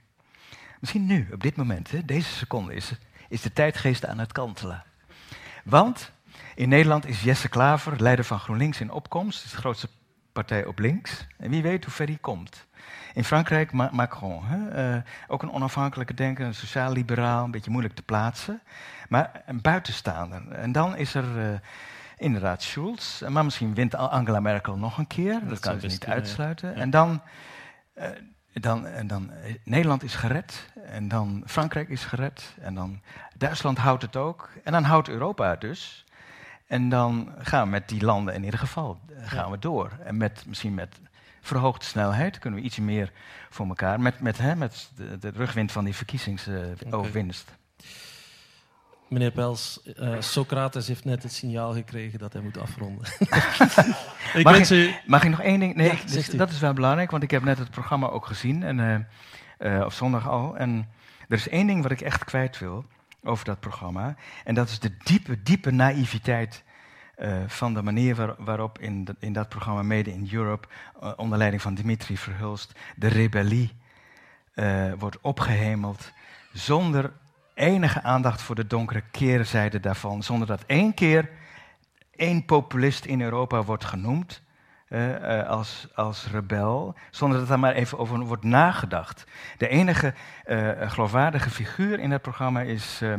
Misschien 0.80 1.07
nu, 1.07 1.28
op 1.32 1.43
dit 1.43 1.57
moment, 1.57 1.91
hè, 1.91 2.05
deze 2.05 2.32
seconde, 2.32 2.74
is, 2.74 2.93
is 3.28 3.41
de 3.41 3.53
tijdgeest 3.53 4.07
aan 4.07 4.18
het 4.18 4.32
kantelen. 4.32 4.84
Want 5.64 6.12
in 6.59 6.69
Nederland 6.69 7.07
is 7.07 7.23
Jesse 7.23 7.49
Klaver, 7.49 8.01
leider 8.01 8.25
van 8.25 8.39
GroenLinks 8.39 8.81
in 8.81 8.91
opkomst. 8.91 9.45
is 9.45 9.51
de 9.51 9.57
grootste 9.57 9.89
partij 10.33 10.65
op 10.65 10.79
links. 10.79 11.27
En 11.37 11.51
wie 11.51 11.63
weet 11.63 11.85
hoe 11.85 11.93
ver 11.93 12.07
hij 12.07 12.19
komt. 12.21 12.67
In 13.15 13.25
Frankrijk 13.25 13.73
Macron. 13.73 14.45
Hè? 14.45 14.95
Uh, 14.95 15.03
ook 15.27 15.43
een 15.43 15.53
onafhankelijke 15.53 16.15
denker, 16.15 16.47
een 16.47 16.55
sociaal-liberaal, 16.55 17.45
een 17.45 17.51
beetje 17.51 17.71
moeilijk 17.71 17.95
te 17.95 18.03
plaatsen. 18.03 18.63
Maar 19.09 19.43
een 19.47 19.61
buitenstaander. 19.61 20.49
En 20.51 20.73
dan 20.73 20.97
is 20.97 21.15
er 21.15 21.25
uh, 21.37 21.59
inderdaad 22.17 22.63
Schulz. 22.63 23.21
Maar 23.21 23.45
misschien 23.45 23.75
wint 23.75 23.95
Angela 23.95 24.41
Merkel 24.41 24.77
nog 24.77 24.99
een 24.99 25.07
keer. 25.07 25.33
Dat, 25.41 25.49
dat 25.49 25.59
kan 25.59 25.81
ze 25.81 25.87
niet 25.87 26.07
uitsluiten. 26.07 26.75
En 26.75 26.91
dan, 26.91 27.23
uh, 27.95 28.05
dan, 28.53 28.87
en 28.87 29.07
dan 29.07 29.31
Nederland 29.65 30.03
is 30.03 30.15
gered. 30.15 30.71
En 30.85 31.09
dan 31.09 31.43
Frankrijk 31.47 31.89
is 31.89 32.05
gered. 32.05 32.55
En 32.61 32.75
dan 32.75 33.01
Duitsland 33.37 33.79
houdt 33.79 34.03
het 34.03 34.17
ook. 34.17 34.51
En 34.65 34.73
dan 34.73 34.85
houdt 34.85 35.09
Europa 35.09 35.51
het 35.51 35.61
dus. 35.61 36.07
En 36.69 36.89
dan 36.89 37.35
gaan 37.39 37.64
we 37.64 37.71
met 37.71 37.89
die 37.89 38.05
landen 38.05 38.35
in 38.35 38.45
ieder 38.45 38.59
geval 38.59 39.01
eh, 39.09 39.29
gaan 39.29 39.51
we 39.51 39.59
door. 39.59 39.91
En 40.05 40.16
met, 40.16 40.45
misschien 40.47 40.75
met 40.75 41.01
verhoogde 41.41 41.85
snelheid 41.85 42.39
kunnen 42.39 42.61
we 42.61 42.64
iets 42.64 42.79
meer 42.79 43.12
voor 43.51 43.66
elkaar. 43.66 44.01
Met, 44.01 44.21
met, 44.21 44.39
hè, 44.39 44.57
met 44.57 44.91
de, 44.97 45.19
de 45.19 45.29
rugwind 45.29 45.73
van 45.73 45.85
die 45.85 45.95
verkiezingsoverwinst. 45.95 47.57
Meneer 49.09 49.31
Pels, 49.31 49.81
uh, 49.85 50.21
Socrates 50.21 50.89
heeft 50.89 51.05
net 51.05 51.23
het 51.23 51.33
signaal 51.33 51.73
gekregen 51.73 52.19
dat 52.19 52.33
hij 52.33 52.43
moet 52.43 52.59
afronden. 52.59 53.07
ik 53.19 54.43
mag, 54.43 54.71
ik, 54.71 55.03
mag, 55.07 55.25
ik, 55.25 55.31
nog 55.31 55.41
één 55.41 55.61
ding? 55.61 55.75
Nee, 55.75 55.99
dat 56.37 56.51
is 56.51 56.61
wel 56.61 56.73
belangrijk, 56.73 57.11
want 57.11 57.23
ik 57.23 57.31
heb 57.31 57.43
net 57.45 57.59
het 57.59 57.71
programma 57.71 58.09
ook 58.09 58.27
gezien, 58.27 58.62
en, 58.62 58.79
uh, 58.79 59.77
uh, 59.77 59.85
op 59.85 59.93
zondag 59.93 60.29
al. 60.29 60.57
En 60.57 60.89
er 61.29 61.37
is 61.37 61.49
één 61.49 61.66
ding 61.66 61.83
wat 61.83 61.91
ik 61.91 62.01
echt 62.01 62.25
kwijt 62.25 62.59
wil 62.59 62.85
over 63.23 63.45
dat 63.45 63.61
programma. 63.61 64.16
En 64.45 64.55
dat 64.55 64.69
is 64.69 64.79
de 64.79 64.97
diepe, 65.05 65.43
diepe 65.43 65.71
naïviteit 65.71 66.64
uh, 67.19 67.37
van 67.47 67.75
de 67.75 67.83
manier 67.83 68.35
waarop 68.39 68.79
in, 68.79 69.07
in, 69.19 69.33
dat 69.33 69.49
programma 69.49 69.83
Made 69.83 70.12
in 70.12 70.29
Europe, 70.33 70.69
uh, 71.03 71.12
onder 71.16 71.39
leiding 71.39 71.62
van 71.62 71.75
Dimitri 71.75 72.16
Verhulst, 72.16 72.79
de 72.97 73.09
rebellie 73.09 73.73
uh, 74.55 74.93
wordt 74.99 75.21
opgehemeld. 75.21 76.12
Zonder 76.53 77.12
enige 77.55 78.03
aandacht 78.03 78.43
voor 78.43 78.55
de 78.55 78.66
donkere 78.66 79.03
keerzijde 79.11 79.81
daarvan. 79.81 80.23
Zonder 80.23 80.47
dat 80.47 80.64
één 80.66 80.95
keer 80.95 81.31
één 82.16 82.45
populist 82.45 83.05
in 83.05 83.21
Europa 83.21 83.64
wordt 83.64 83.85
genoemd. 83.85 84.43
Uh, 84.89 85.49
als, 85.49 85.89
als 85.95 86.28
rebel, 86.30 86.95
zonder 87.11 87.39
dat 87.39 87.51
er 87.51 87.59
maar 87.59 87.72
even 87.72 87.99
over 87.99 88.18
wordt 88.18 88.45
nagedacht. 88.45 89.24
De 89.57 89.68
enige 89.68 90.14
uh, 90.47 90.70
geloofwaardige 90.91 91.51
figuur 91.51 91.99
in 91.99 92.11
het 92.11 92.22
programma 92.22 92.61
is 92.61 93.01
uh, 93.03 93.14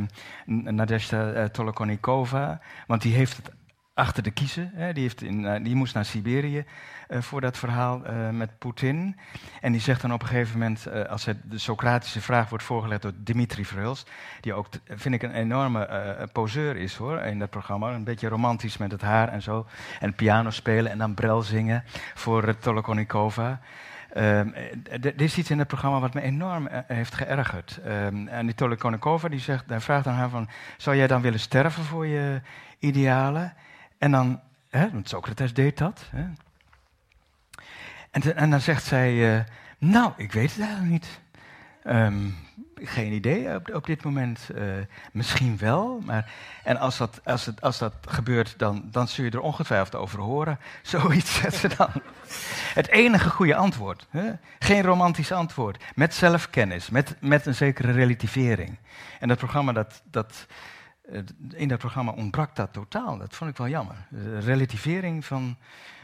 Nadezhda 0.45 1.49
Tolokonikova, 1.49 2.59
want 2.87 3.01
die 3.01 3.13
heeft 3.13 3.37
het 3.37 3.51
achter 3.99 4.23
de 4.23 4.31
kiezen. 4.31 4.71
Hè. 4.73 4.93
Die, 4.93 5.03
heeft 5.03 5.21
in, 5.21 5.63
die 5.63 5.75
moest 5.75 5.93
naar 5.93 6.05
Siberië 6.05 6.65
uh, 7.09 7.21
voor 7.21 7.41
dat 7.41 7.57
verhaal 7.57 8.01
uh, 8.03 8.29
met 8.29 8.57
Poetin. 8.57 9.17
En 9.61 9.71
die 9.71 9.81
zegt 9.81 10.01
dan 10.01 10.13
op 10.13 10.21
een 10.21 10.27
gegeven 10.27 10.59
moment, 10.59 11.07
als 11.07 11.25
het 11.25 11.37
de 11.43 11.57
Socratische 11.57 12.21
vraag 12.21 12.49
wordt 12.49 12.63
voorgelegd 12.63 13.01
door 13.01 13.11
Dimitri 13.15 13.65
Verhulst, 13.65 14.09
die 14.41 14.53
ook, 14.53 14.67
vind 14.87 15.15
ik, 15.15 15.23
een 15.23 15.33
enorme 15.33 16.27
poseur 16.31 16.75
is 16.75 16.95
hoor, 16.95 17.19
in 17.19 17.39
dat 17.39 17.49
programma. 17.49 17.93
Een 17.93 18.03
beetje 18.03 18.27
romantisch 18.27 18.77
met 18.77 18.91
het 18.91 19.01
haar 19.01 19.29
en 19.29 19.41
zo. 19.41 19.65
En 19.99 20.15
piano 20.15 20.49
spelen 20.49 20.91
en 20.91 20.97
dan 20.97 21.13
brel 21.13 21.41
zingen 21.41 21.83
voor 22.13 22.57
Tolokonikova. 22.57 23.59
Ehm, 24.13 24.49
er 25.01 25.21
is 25.21 25.37
iets 25.37 25.49
in 25.49 25.59
het 25.59 25.67
programma 25.67 25.99
wat 25.99 26.13
me 26.13 26.21
enorm 26.21 26.67
eh, 26.67 26.79
heeft 26.87 27.15
geërgerd. 27.15 27.79
Um, 27.87 28.29
Anatoly 28.29 28.75
Konnikova 28.75 29.27
die 29.27 29.39
zegt, 29.39 29.63
hij 29.67 29.79
vraagt 29.79 30.07
aan 30.07 30.13
haar 30.13 30.29
van, 30.29 30.49
zou 30.77 30.95
jij 30.95 31.07
dan 31.07 31.21
willen 31.21 31.39
sterven 31.39 31.83
voor 31.83 32.05
je 32.05 32.41
idealen? 32.79 33.53
En 33.99 34.11
dan, 34.11 34.41
hè, 34.69 34.91
want 34.91 35.09
Socrates 35.09 35.53
deed 35.53 35.77
dat. 35.77 36.05
Hè? 36.09 36.25
En, 38.11 38.35
en, 38.35 38.49
dan 38.49 38.61
zegt 38.61 38.83
zij, 38.83 39.35
uh, 39.37 39.43
nou, 39.77 40.11
ik 40.17 40.31
weet 40.31 40.51
het 40.51 40.61
eigenlijk 40.61 40.91
niet. 40.91 41.19
Um, 41.85 42.35
geen 42.75 43.13
idee 43.13 43.55
op, 43.55 43.75
op 43.75 43.85
dit 43.85 44.03
moment. 44.03 44.49
Uh, 44.55 44.73
misschien 45.11 45.57
wel. 45.57 46.01
Maar, 46.05 46.31
en 46.63 46.77
als 46.77 46.97
dat, 46.97 47.21
als, 47.23 47.45
het, 47.45 47.61
als 47.61 47.77
dat 47.77 47.93
gebeurt, 48.07 48.53
dan, 48.57 48.87
dan 48.91 49.07
zul 49.07 49.25
je 49.25 49.31
er 49.31 49.41
ongetwijfeld 49.41 49.95
over 49.95 50.19
horen. 50.19 50.59
Zoiets 50.81 51.35
zet 51.35 51.55
ze 51.55 51.67
dan. 51.77 51.89
Het 52.73 52.87
enige 52.87 53.29
goede 53.29 53.55
antwoord. 53.55 54.07
Hè? 54.09 54.31
Geen 54.59 54.81
romantisch 54.81 55.31
antwoord. 55.31 55.83
Met 55.95 56.13
zelfkennis. 56.13 56.89
Met, 56.89 57.15
met 57.19 57.45
een 57.45 57.55
zekere 57.55 57.91
relativering. 57.91 58.77
En 59.19 59.27
dat 59.27 59.37
programma, 59.37 59.71
dat, 59.71 60.01
dat, 60.11 60.45
eh, 60.47 60.55
in 61.53 61.67
dat 61.67 61.79
programma 61.79 62.11
ontbrak 62.11 62.55
dat 62.55 62.73
totaal. 62.73 63.17
Dat 63.17 63.35
vond 63.35 63.49
ik 63.51 63.57
wel 63.57 63.67
jammer. 63.67 63.95
De 64.09 64.39
relativering 64.39 65.25
van 65.25 65.57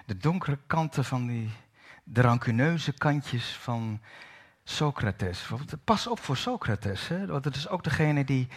de 0.05 0.17
donkere 0.17 0.57
kanten 0.67 1.05
van 1.05 1.27
die. 1.27 1.49
De 2.03 2.21
rancuneuze 2.21 2.91
kantjes 2.91 3.57
van 3.61 3.99
Socrates. 4.63 5.49
Pas 5.83 6.07
op 6.07 6.19
voor 6.19 6.37
Socrates, 6.37 7.07
hè? 7.07 7.25
want 7.25 7.45
het 7.45 7.55
is 7.55 7.69
ook 7.69 7.83
degene 7.83 8.23
die... 8.23 8.47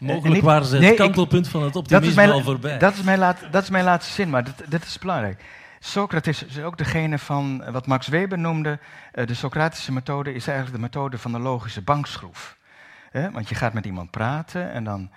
Eh, 0.00 0.08
Mogelijk 0.08 0.34
niet, 0.34 0.42
waren 0.42 0.66
ze 0.66 0.76
het 0.76 0.96
kantelpunt 0.96 1.48
van 1.48 1.62
het 1.62 1.76
optimisme 1.76 2.14
mijn, 2.14 2.30
al 2.30 2.40
voorbij. 2.40 2.78
Dat 2.78 2.94
is, 2.94 3.02
mijn 3.02 3.18
laat, 3.18 3.38
dat 3.50 3.62
is 3.62 3.70
mijn 3.70 3.84
laatste 3.84 4.12
zin, 4.12 4.30
maar 4.30 4.44
dit, 4.44 4.64
dit 4.68 4.84
is 4.84 4.98
belangrijk. 4.98 5.44
Socrates 5.78 6.44
is 6.44 6.60
ook 6.60 6.78
degene 6.78 7.18
van 7.18 7.64
wat 7.72 7.86
Max 7.86 8.08
Weber 8.08 8.38
noemde. 8.38 8.78
De 9.12 9.34
Socratische 9.34 9.92
methode 9.92 10.34
is 10.34 10.46
eigenlijk 10.46 10.76
de 10.76 10.82
methode 10.82 11.18
van 11.18 11.32
de 11.32 11.38
logische 11.38 11.82
bankschroef. 11.82 12.56
want 13.32 13.48
je 13.48 13.54
gaat 13.54 13.72
met 13.72 13.84
iemand 13.84 14.10
praten 14.10 14.72
en 14.72 14.84
dan 14.84 15.10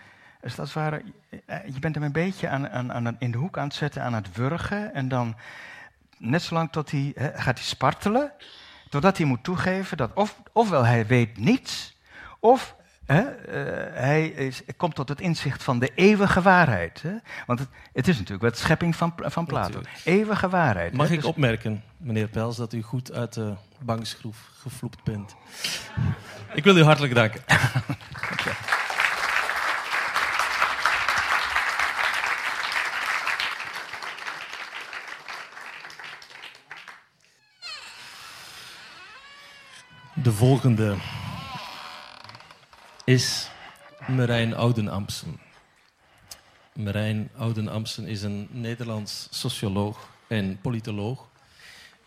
is 0.45 0.55
dat 0.55 0.73
ware, 0.73 1.03
eh, 1.45 1.57
je 1.65 1.79
bent 1.79 1.95
hem 1.95 2.03
een 2.03 2.11
beetje 2.11 2.47
aan, 2.47 2.69
aan, 2.69 2.93
aan, 2.93 3.15
in 3.19 3.31
de 3.31 3.37
hoek 3.37 3.57
aan 3.57 3.67
het 3.67 3.73
zetten, 3.73 4.01
aan 4.01 4.13
het 4.13 4.35
wurgen. 4.35 4.93
En 4.93 5.07
dan 5.07 5.35
net 6.17 6.41
zolang 6.41 6.71
tot 6.71 6.91
hij 6.91 7.13
gaat 7.15 7.57
hij 7.57 7.67
spartelen. 7.67 8.31
Totdat 8.89 9.17
hij 9.17 9.25
moet 9.25 9.43
toegeven 9.43 9.97
dat 9.97 10.13
of, 10.13 10.41
ofwel 10.51 10.85
hij 10.85 11.05
weet 11.05 11.37
niets, 11.37 11.95
of 12.39 12.75
uh, 13.07 13.17
hij 13.93 14.27
is, 14.27 14.61
komt 14.77 14.95
tot 14.95 15.09
het 15.09 15.21
inzicht 15.21 15.63
van 15.63 15.79
de 15.79 15.91
eeuwige 15.95 16.41
waarheid. 16.41 17.03
Want 17.45 17.59
het, 17.59 17.67
het, 17.93 18.07
is 18.07 18.15
natuurlijk 18.17 18.43
wat 18.43 18.57
schepping 18.57 18.95
van, 18.95 19.13
van 19.17 19.45
Plato. 19.45 19.81
Eeuwige 20.03 20.49
waarheid. 20.49 20.93
Mag 20.93 21.09
ik 21.09 21.15
dus... 21.15 21.25
opmerken, 21.25 21.83
meneer 21.97 22.27
Pels, 22.27 22.55
dat 22.55 22.73
u 22.73 22.81
goed 22.81 23.11
uit 23.11 23.33
de 23.33 23.53
bankschroef 23.79 24.49
gevloept 24.61 25.03
bent? 25.03 25.35
ik 26.53 26.63
wil 26.63 26.77
u 26.77 26.83
hartelijk 26.83 27.15
danken. 27.15 27.41
okay. 28.31 28.53
De 40.25 40.31
volgende 40.31 40.95
is 43.03 43.49
Marijn 44.07 44.55
Oudenampsen. 44.55 45.39
Marijn 46.73 47.29
Oudenampsen 47.37 48.07
is 48.07 48.23
een 48.23 48.47
Nederlands 48.51 49.27
socioloog 49.31 50.09
en 50.27 50.61
politoloog 50.61 51.29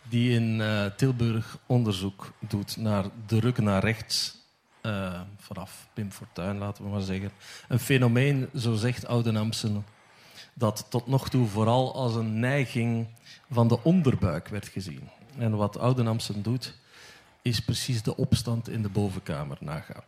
die 0.08 0.30
in 0.30 0.60
uh, 0.60 0.84
Tilburg 0.84 1.58
onderzoek 1.66 2.32
doet 2.38 2.76
naar 2.76 3.04
de 3.26 3.40
ruk 3.40 3.58
naar 3.58 3.82
rechts 3.82 4.36
uh, 4.82 5.20
vanaf 5.36 5.88
Pim 5.94 6.12
Fortuyn, 6.12 6.58
laten 6.58 6.84
we 6.84 6.90
maar 6.90 7.00
zeggen. 7.00 7.30
Een 7.68 7.78
fenomeen, 7.78 8.48
zo 8.54 8.74
zegt 8.74 9.06
Oudenampsen, 9.06 9.86
dat 10.54 10.86
tot 10.90 11.06
nog 11.06 11.28
toe 11.28 11.46
vooral 11.46 11.94
als 11.94 12.14
een 12.14 12.40
neiging 12.40 13.08
van 13.50 13.68
de 13.68 13.82
onderbuik 13.82 14.48
werd 14.48 14.68
gezien. 14.68 15.08
En 15.36 15.56
wat 15.56 15.78
Oudenampsen 15.78 16.42
doet, 16.42 16.74
is 17.42 17.60
precies 17.60 18.02
de 18.02 18.16
opstand 18.16 18.68
in 18.68 18.82
de 18.82 18.88
bovenkamer 18.88 19.56
nagaan. 19.60 20.04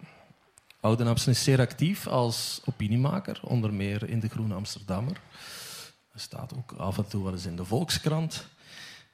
Oudenapsen 0.80 1.32
is 1.32 1.42
zeer 1.42 1.60
actief 1.60 2.06
als 2.06 2.60
opiniemaker, 2.64 3.40
onder 3.42 3.72
meer 3.72 4.08
in 4.08 4.20
de 4.20 4.28
Groene 4.28 4.54
Amsterdammer. 4.54 5.20
Hij 6.10 6.20
staat 6.20 6.54
ook 6.56 6.72
af 6.72 6.98
en 6.98 7.08
toe 7.08 7.24
wel 7.24 7.32
eens 7.32 7.46
in 7.46 7.56
de 7.56 7.64
Volkskrant. 7.64 8.46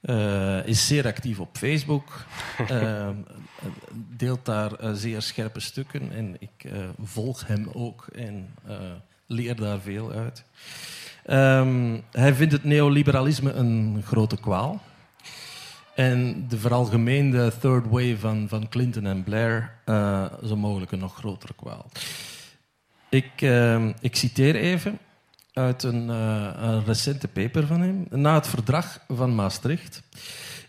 Uh, 0.02 0.66
is 0.66 0.86
zeer 0.86 1.06
actief 1.06 1.40
op 1.40 1.56
Facebook. 1.56 2.24
Uh, 2.70 3.08
deelt 4.16 4.44
daar 4.44 4.84
uh, 4.84 4.92
zeer 4.92 5.22
scherpe 5.22 5.60
stukken. 5.60 6.12
En 6.12 6.36
ik 6.38 6.70
volg 7.02 7.46
hem 7.46 7.68
ook 7.72 8.06
en 8.06 8.54
leer 9.26 9.56
daar 9.56 9.80
veel 9.80 10.12
uit. 10.12 10.44
Um, 11.30 12.02
hij 12.10 12.34
vindt 12.34 12.52
het 12.52 12.64
neoliberalisme 12.64 13.52
een 13.52 14.02
grote 14.04 14.36
kwaal. 14.36 14.82
En 15.96 16.48
de 16.48 16.58
veralgemeende 16.58 17.52
third 17.60 17.86
wave 17.86 18.18
van, 18.18 18.48
van 18.48 18.68
Clinton 18.68 19.06
en 19.06 19.24
Blair 19.24 19.78
uh, 19.86 20.24
zo 20.44 20.56
mogelijk 20.56 20.92
een 20.92 20.98
nog 20.98 21.14
grotere 21.14 21.54
kwaal. 21.54 21.90
Ik, 23.08 23.40
uh, 23.40 23.88
ik 24.00 24.16
citeer 24.16 24.54
even 24.54 24.98
uit 25.52 25.82
een, 25.82 26.08
uh, 26.08 26.50
een, 26.56 26.84
recente 26.84 27.28
paper 27.28 27.66
van 27.66 27.80
hem. 27.80 28.06
Na 28.10 28.34
het 28.34 28.46
verdrag 28.46 29.00
van 29.08 29.34
Maastricht 29.34 30.02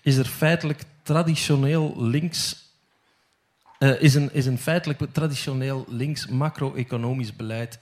is 0.01 0.17
er 0.17 0.25
feitelijk 0.25 0.83
traditioneel 1.03 1.93
links. 1.97 2.71
is, 3.99 4.15
een, 4.15 4.33
is 4.33 4.45
een 4.45 4.59
feitelijk 4.59 4.99
traditioneel 5.11 5.85
links 5.87 6.27
macro-economisch 6.27 7.35
beleid 7.35 7.79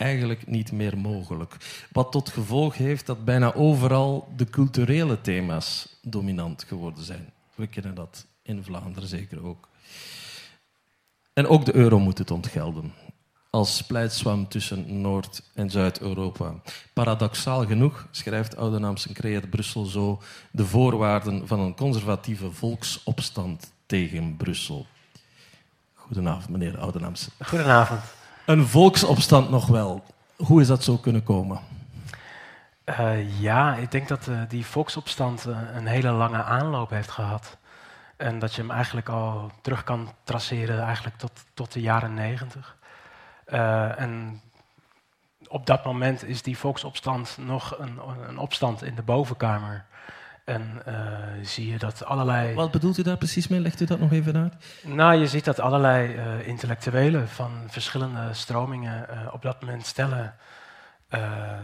eigenlijk 0.00 0.46
niet 0.46 0.72
meer 0.72 0.98
mogelijk. 0.98 1.56
Wat 1.92 2.12
tot 2.12 2.28
gevolg 2.28 2.76
heeft 2.76 3.06
dat 3.06 3.24
bijna 3.24 3.54
overal 3.54 4.28
de 4.36 4.44
culturele 4.44 5.20
thema's 5.20 5.98
dominant 6.02 6.64
geworden 6.64 7.04
zijn. 7.04 7.32
We 7.54 7.66
kennen 7.66 7.94
dat 7.94 8.26
in 8.42 8.64
Vlaanderen 8.64 9.08
zeker 9.08 9.44
ook. 9.44 9.68
En 11.32 11.46
ook 11.46 11.64
de 11.64 11.74
euro 11.74 11.98
moet 11.98 12.18
het 12.18 12.30
ontgelden. 12.30 12.92
Als 13.50 13.76
splijtswam 13.76 14.48
tussen 14.48 15.00
Noord- 15.00 15.42
en 15.54 15.70
Zuid-Europa. 15.70 16.54
Paradoxaal 16.92 17.66
genoeg 17.66 18.06
schrijft 18.10 18.56
Oudenaamsen 18.56 19.14
creëert 19.14 19.50
Brussel 19.50 19.84
zo 19.84 20.22
de 20.50 20.66
voorwaarden 20.66 21.46
van 21.48 21.60
een 21.60 21.76
conservatieve 21.76 22.50
volksopstand 22.50 23.72
tegen 23.86 24.36
Brussel. 24.36 24.86
Goedenavond, 25.94 26.48
meneer 26.48 26.78
Oudenaamsen. 26.78 27.32
Goedenavond 27.38 28.00
een 28.50 28.66
volksopstand 28.66 29.50
nog 29.50 29.66
wel. 29.66 30.04
Hoe 30.36 30.60
is 30.60 30.66
dat 30.66 30.84
zo 30.84 30.96
kunnen 30.96 31.22
komen? 31.22 31.60
Uh, 32.84 33.40
ja, 33.40 33.74
ik 33.74 33.90
denk 33.90 34.08
dat 34.08 34.26
uh, 34.26 34.40
die 34.48 34.66
volksopstand 34.66 35.46
uh, 35.48 35.58
een 35.74 35.86
hele 35.86 36.10
lange 36.10 36.42
aanloop 36.42 36.90
heeft 36.90 37.10
gehad. 37.10 37.56
En 38.16 38.38
dat 38.38 38.54
je 38.54 38.60
hem 38.60 38.70
eigenlijk 38.70 39.08
al 39.08 39.50
terug 39.60 39.84
kan 39.84 40.12
traceren 40.24 40.82
eigenlijk 40.82 41.16
tot, 41.16 41.32
tot 41.54 41.72
de 41.72 41.80
jaren 41.80 42.14
negentig. 42.14 42.76
en 43.96 44.40
op 45.48 45.66
dat 45.66 45.84
moment 45.84 46.24
is 46.24 46.42
die 46.42 46.58
volksopstand 46.58 47.36
nog 47.40 47.78
een, 47.78 47.98
een 48.28 48.38
opstand 48.38 48.82
in 48.82 48.94
de 48.94 49.02
bovenkamer. 49.02 49.84
En 50.50 50.82
uh, 50.88 50.94
zie 51.42 51.70
je 51.70 51.78
dat 51.78 52.04
allerlei. 52.04 52.54
Wat 52.54 52.70
bedoelt 52.70 52.98
u 52.98 53.02
daar 53.02 53.16
precies 53.16 53.48
mee? 53.48 53.60
Legt 53.60 53.80
u 53.80 53.84
dat 53.84 53.98
nog 53.98 54.12
even 54.12 54.36
uit? 54.36 54.54
Nou, 54.82 55.14
je 55.14 55.26
ziet 55.26 55.44
dat 55.44 55.60
allerlei 55.60 56.14
uh, 56.14 56.46
intellectuelen 56.46 57.28
van 57.28 57.50
verschillende 57.68 58.34
stromingen 58.34 59.06
uh, 59.10 59.32
op 59.32 59.42
dat 59.42 59.60
moment 59.60 59.86
stellen 59.86 60.34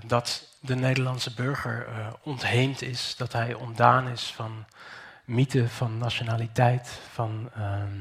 dat 0.07 0.57
de 0.61 0.75
Nederlandse 0.75 1.35
burger 1.35 1.87
ontheemd 2.23 2.83
is, 2.83 3.15
dat 3.17 3.33
hij 3.33 3.55
ontdaan 3.55 4.09
is 4.09 4.33
van 4.35 4.65
mythe, 5.25 5.69
van 5.69 5.99
nationaliteit, 5.99 7.01
van 7.13 7.51
ehm, 7.55 7.99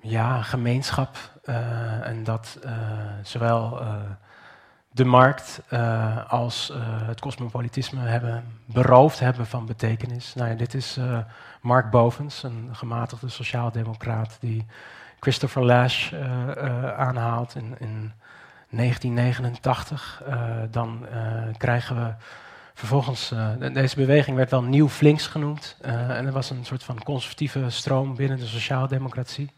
ja, 0.00 0.42
gemeenschap. 0.42 1.16
en 2.02 2.24
dat 2.24 2.58
zowel 3.22 3.82
de 4.96 5.04
markt 5.04 5.60
uh, 5.70 6.30
als 6.32 6.70
uh, 6.70 6.76
het 7.06 7.20
cosmopolitisme 7.20 8.00
hebben 8.00 8.44
beroofd 8.64 9.18
hebben 9.18 9.46
van 9.46 9.66
betekenis. 9.66 10.34
Nou 10.34 10.50
ja, 10.50 10.54
dit 10.54 10.74
is 10.74 10.96
uh, 10.98 11.18
Mark 11.60 11.90
Bovens, 11.90 12.42
een 12.42 12.68
gematigde 12.72 13.28
sociaaldemocraat 13.28 14.36
die 14.40 14.66
Christopher 15.20 15.64
Lash 15.64 16.12
aanhaalt 16.96 17.54
in, 17.54 17.76
in 17.78 18.12
1989. 18.70 20.22
dan 20.70 21.06
krijgen 21.56 21.96
we 21.96 22.14
vervolgens, 22.74 23.32
deze 23.72 23.96
beweging 23.96 24.36
werd 24.36 24.50
wel 24.50 24.62
nieuw 24.62 24.88
flinks 24.88 25.26
genoemd 25.26 25.76
en 25.80 26.26
er 26.26 26.32
was 26.32 26.50
een 26.50 26.64
soort 26.64 26.84
van 26.84 27.02
conservatieve 27.02 27.70
stroom 27.70 28.16
binnen 28.16 28.38
de 28.38 28.46
sociaaldemocratie. 28.46 29.50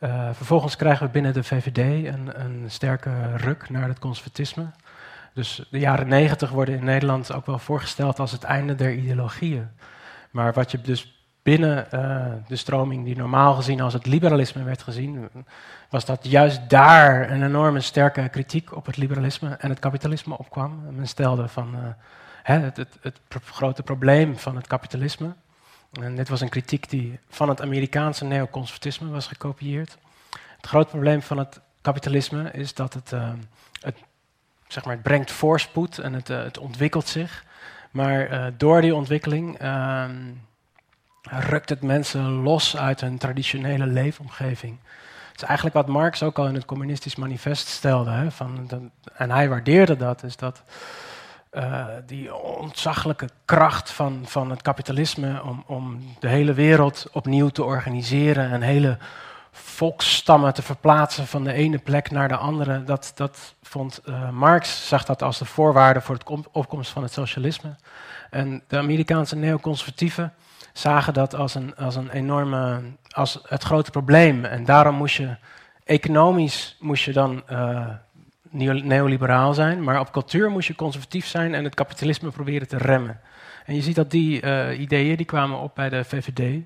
Uh, 0.00 0.28
vervolgens 0.32 0.76
krijgen 0.76 1.06
we 1.06 1.12
binnen 1.12 1.32
de 1.32 1.42
VVD 1.42 2.06
een, 2.06 2.40
een, 2.44 2.70
sterke 2.70 3.36
ruk 3.36 3.70
naar 3.70 3.88
het 3.88 3.98
conservatisme. 3.98 4.66
Dus 5.34 5.66
de 5.70 5.78
jaren 5.78 6.08
negentig 6.08 6.50
worden 6.50 6.74
in 6.74 6.84
Nederland 6.84 7.32
ook 7.32 7.46
wel 7.46 7.58
voorgesteld 7.58 8.18
als 8.18 8.32
het 8.32 8.42
einde 8.42 8.74
der 8.74 8.92
ideologieën. 8.92 9.68
Maar 10.30 10.52
wat 10.52 10.70
je 10.70 10.80
dus 10.80 11.24
binnen 11.42 11.92
eh, 11.92 12.26
de 12.46 12.56
stroming 12.56 13.04
die 13.04 13.16
normaal 13.16 13.54
gezien 13.54 13.80
als 13.80 13.92
het 13.92 14.06
liberalisme 14.06 14.62
werd 14.62 14.82
gezien, 14.82 15.28
was 15.90 16.04
dat 16.04 16.26
juist 16.26 16.70
daar 16.70 17.30
een 17.30 17.42
enorme 17.42 17.80
sterke 17.80 18.28
kritiek 18.28 18.76
op 18.76 18.86
het 18.86 18.96
liberalisme 18.96 19.48
en 19.58 19.70
het 19.70 19.78
kapitalisme 19.78 20.38
opkwam. 20.38 20.82
Men 20.90 21.08
stelde 21.08 21.48
van 21.48 21.76
hè, 22.42 22.58
het, 22.58 22.76
het, 22.76 22.98
het 23.02 23.20
grote 23.44 23.82
probleem 23.82 24.38
van 24.38 24.56
het 24.56 24.66
kapitalisme. 24.66 25.34
En 25.92 26.16
dit 26.16 26.28
was 26.28 26.40
een 26.40 26.48
kritiek 26.48 26.90
die 26.90 27.18
van 27.28 27.48
het 27.48 27.60
Amerikaanse 27.60 28.24
neoconservatisme 28.24 29.08
was 29.08 29.26
gekopieerd. 29.26 29.98
Het 30.56 30.66
grote 30.66 30.88
probleem 30.88 31.22
van 31.22 31.38
het 31.38 31.60
kapitalisme 31.80 32.50
is 32.50 32.74
dat 32.74 32.94
het, 32.94 33.12
uh, 33.12 33.32
het, 33.80 33.96
zeg 34.68 34.84
maar, 34.84 34.94
het 34.94 35.02
brengt 35.02 35.30
voorspoed 35.30 35.98
en 35.98 36.12
het, 36.12 36.30
uh, 36.30 36.42
het 36.42 36.58
ontwikkelt 36.58 37.08
zich. 37.08 37.44
Maar 37.90 38.30
uh, 38.30 38.46
door 38.56 38.80
die 38.80 38.94
ontwikkeling 38.94 39.58
ehm, 39.58 40.32
rukt 41.22 41.68
het 41.68 41.82
mensen 41.82 42.30
los 42.30 42.76
uit 42.76 43.00
hun 43.00 43.18
traditionele 43.18 43.86
leefomgeving. 43.86 44.78
Het 45.30 45.42
is 45.42 45.48
eigenlijk 45.48 45.76
wat 45.76 45.86
Marx 45.86 46.22
ook 46.22 46.38
al 46.38 46.46
in 46.46 46.54
het 46.54 46.64
communistisch 46.64 47.16
manifest 47.16 47.66
stelde. 47.66 48.10
Hè, 48.10 48.30
van 48.30 48.70
en 49.14 49.30
hij 49.30 49.48
waardeerde 49.48 49.96
dat, 49.96 50.22
is 50.22 50.36
dat 50.36 50.62
uh, 51.50 51.86
die 52.06 52.34
ontzaglijke 52.34 53.28
kracht 53.44 53.90
van, 53.90 54.20
van 54.24 54.50
het 54.50 54.62
kapitalisme 54.62 55.42
om, 55.42 55.64
om 55.66 56.00
de 56.18 56.28
hele 56.28 56.52
wereld 56.52 57.06
opnieuw 57.12 57.48
te 57.48 57.64
organiseren 57.64 58.50
en 58.50 58.62
hele 58.62 58.98
volksstammen 59.52 60.54
te 60.54 60.62
verplaatsen 60.62 61.26
van 61.26 61.44
de 61.44 61.52
ene 61.52 61.78
plek 61.78 62.10
naar 62.10 62.28
de 62.28 62.36
andere. 62.36 62.84
Dat, 62.84 63.12
dat 63.14 63.54
vond 63.62 64.00
uh, 64.04 64.30
Marx, 64.30 64.88
zag 64.88 65.04
dat 65.04 65.22
als 65.22 65.38
de 65.38 65.44
voorwaarde 65.44 66.00
voor 66.00 66.18
de 66.18 66.44
opkomst 66.52 66.90
van 66.90 67.02
het 67.02 67.12
socialisme. 67.12 67.76
En 68.30 68.62
de 68.66 68.78
Amerikaanse 68.78 69.36
neoconservatieven 69.36 70.32
zagen 70.72 71.14
dat 71.14 71.34
als 71.34 71.54
een, 71.54 71.76
als 71.76 71.96
een 71.96 72.10
enorme, 72.10 72.80
als 73.08 73.40
het 73.42 73.62
grote 73.62 73.90
probleem. 73.90 74.44
En 74.44 74.64
daarom 74.64 74.94
moest 74.94 75.16
je, 75.16 75.36
economisch 75.84 76.76
moest 76.80 77.04
je 77.04 77.12
dan 77.12 77.42
uh, 77.50 77.86
neoliberaal 78.50 79.54
zijn, 79.54 79.82
maar 79.82 80.00
op 80.00 80.12
cultuur 80.12 80.50
moest 80.50 80.68
je 80.68 80.74
conservatief 80.74 81.26
zijn 81.26 81.54
en 81.54 81.64
het 81.64 81.74
kapitalisme 81.74 82.30
proberen 82.30 82.68
te 82.68 82.76
remmen. 82.76 83.20
En 83.64 83.74
je 83.74 83.82
ziet 83.82 83.94
dat 83.94 84.10
die 84.10 84.42
uh, 84.42 84.80
ideeën 84.80 85.16
die 85.16 85.26
kwamen 85.26 85.58
op 85.58 85.74
bij 85.74 85.88
de 85.88 86.04
VVD. 86.04 86.62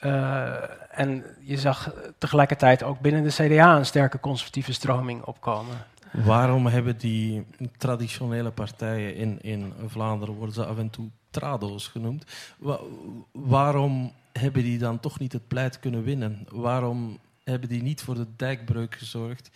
Uh, 0.00 0.52
en 0.90 1.24
je 1.40 1.56
zag 1.56 1.92
tegelijkertijd 2.18 2.82
ook 2.82 3.00
binnen 3.00 3.22
de 3.22 3.28
CDA 3.28 3.76
een 3.76 3.86
sterke 3.86 4.20
conservatieve 4.20 4.72
stroming 4.72 5.22
opkomen. 5.22 5.76
Waarom 6.12 6.66
hebben 6.66 6.98
die 6.98 7.46
traditionele 7.78 8.50
partijen 8.50 9.14
in, 9.14 9.38
in 9.42 9.72
Vlaanderen, 9.86 10.34
worden 10.34 10.54
ze 10.54 10.64
af 10.64 10.78
en 10.78 10.90
toe 10.90 11.08
trado's 11.30 11.88
genoemd, 11.88 12.24
Wa 12.58 12.78
waarom 13.32 14.12
hebben 14.32 14.62
die 14.62 14.78
dan 14.78 15.00
toch 15.00 15.18
niet 15.18 15.32
het 15.32 15.48
pleit 15.48 15.80
kunnen 15.80 16.02
winnen? 16.02 16.46
Waarom 16.50 17.18
hebben 17.50 17.68
die 17.68 17.82
niet 17.82 18.02
voor 18.02 18.14
de 18.14 18.26
dijkbreuk 18.36 18.94
gezorgd 18.94 19.50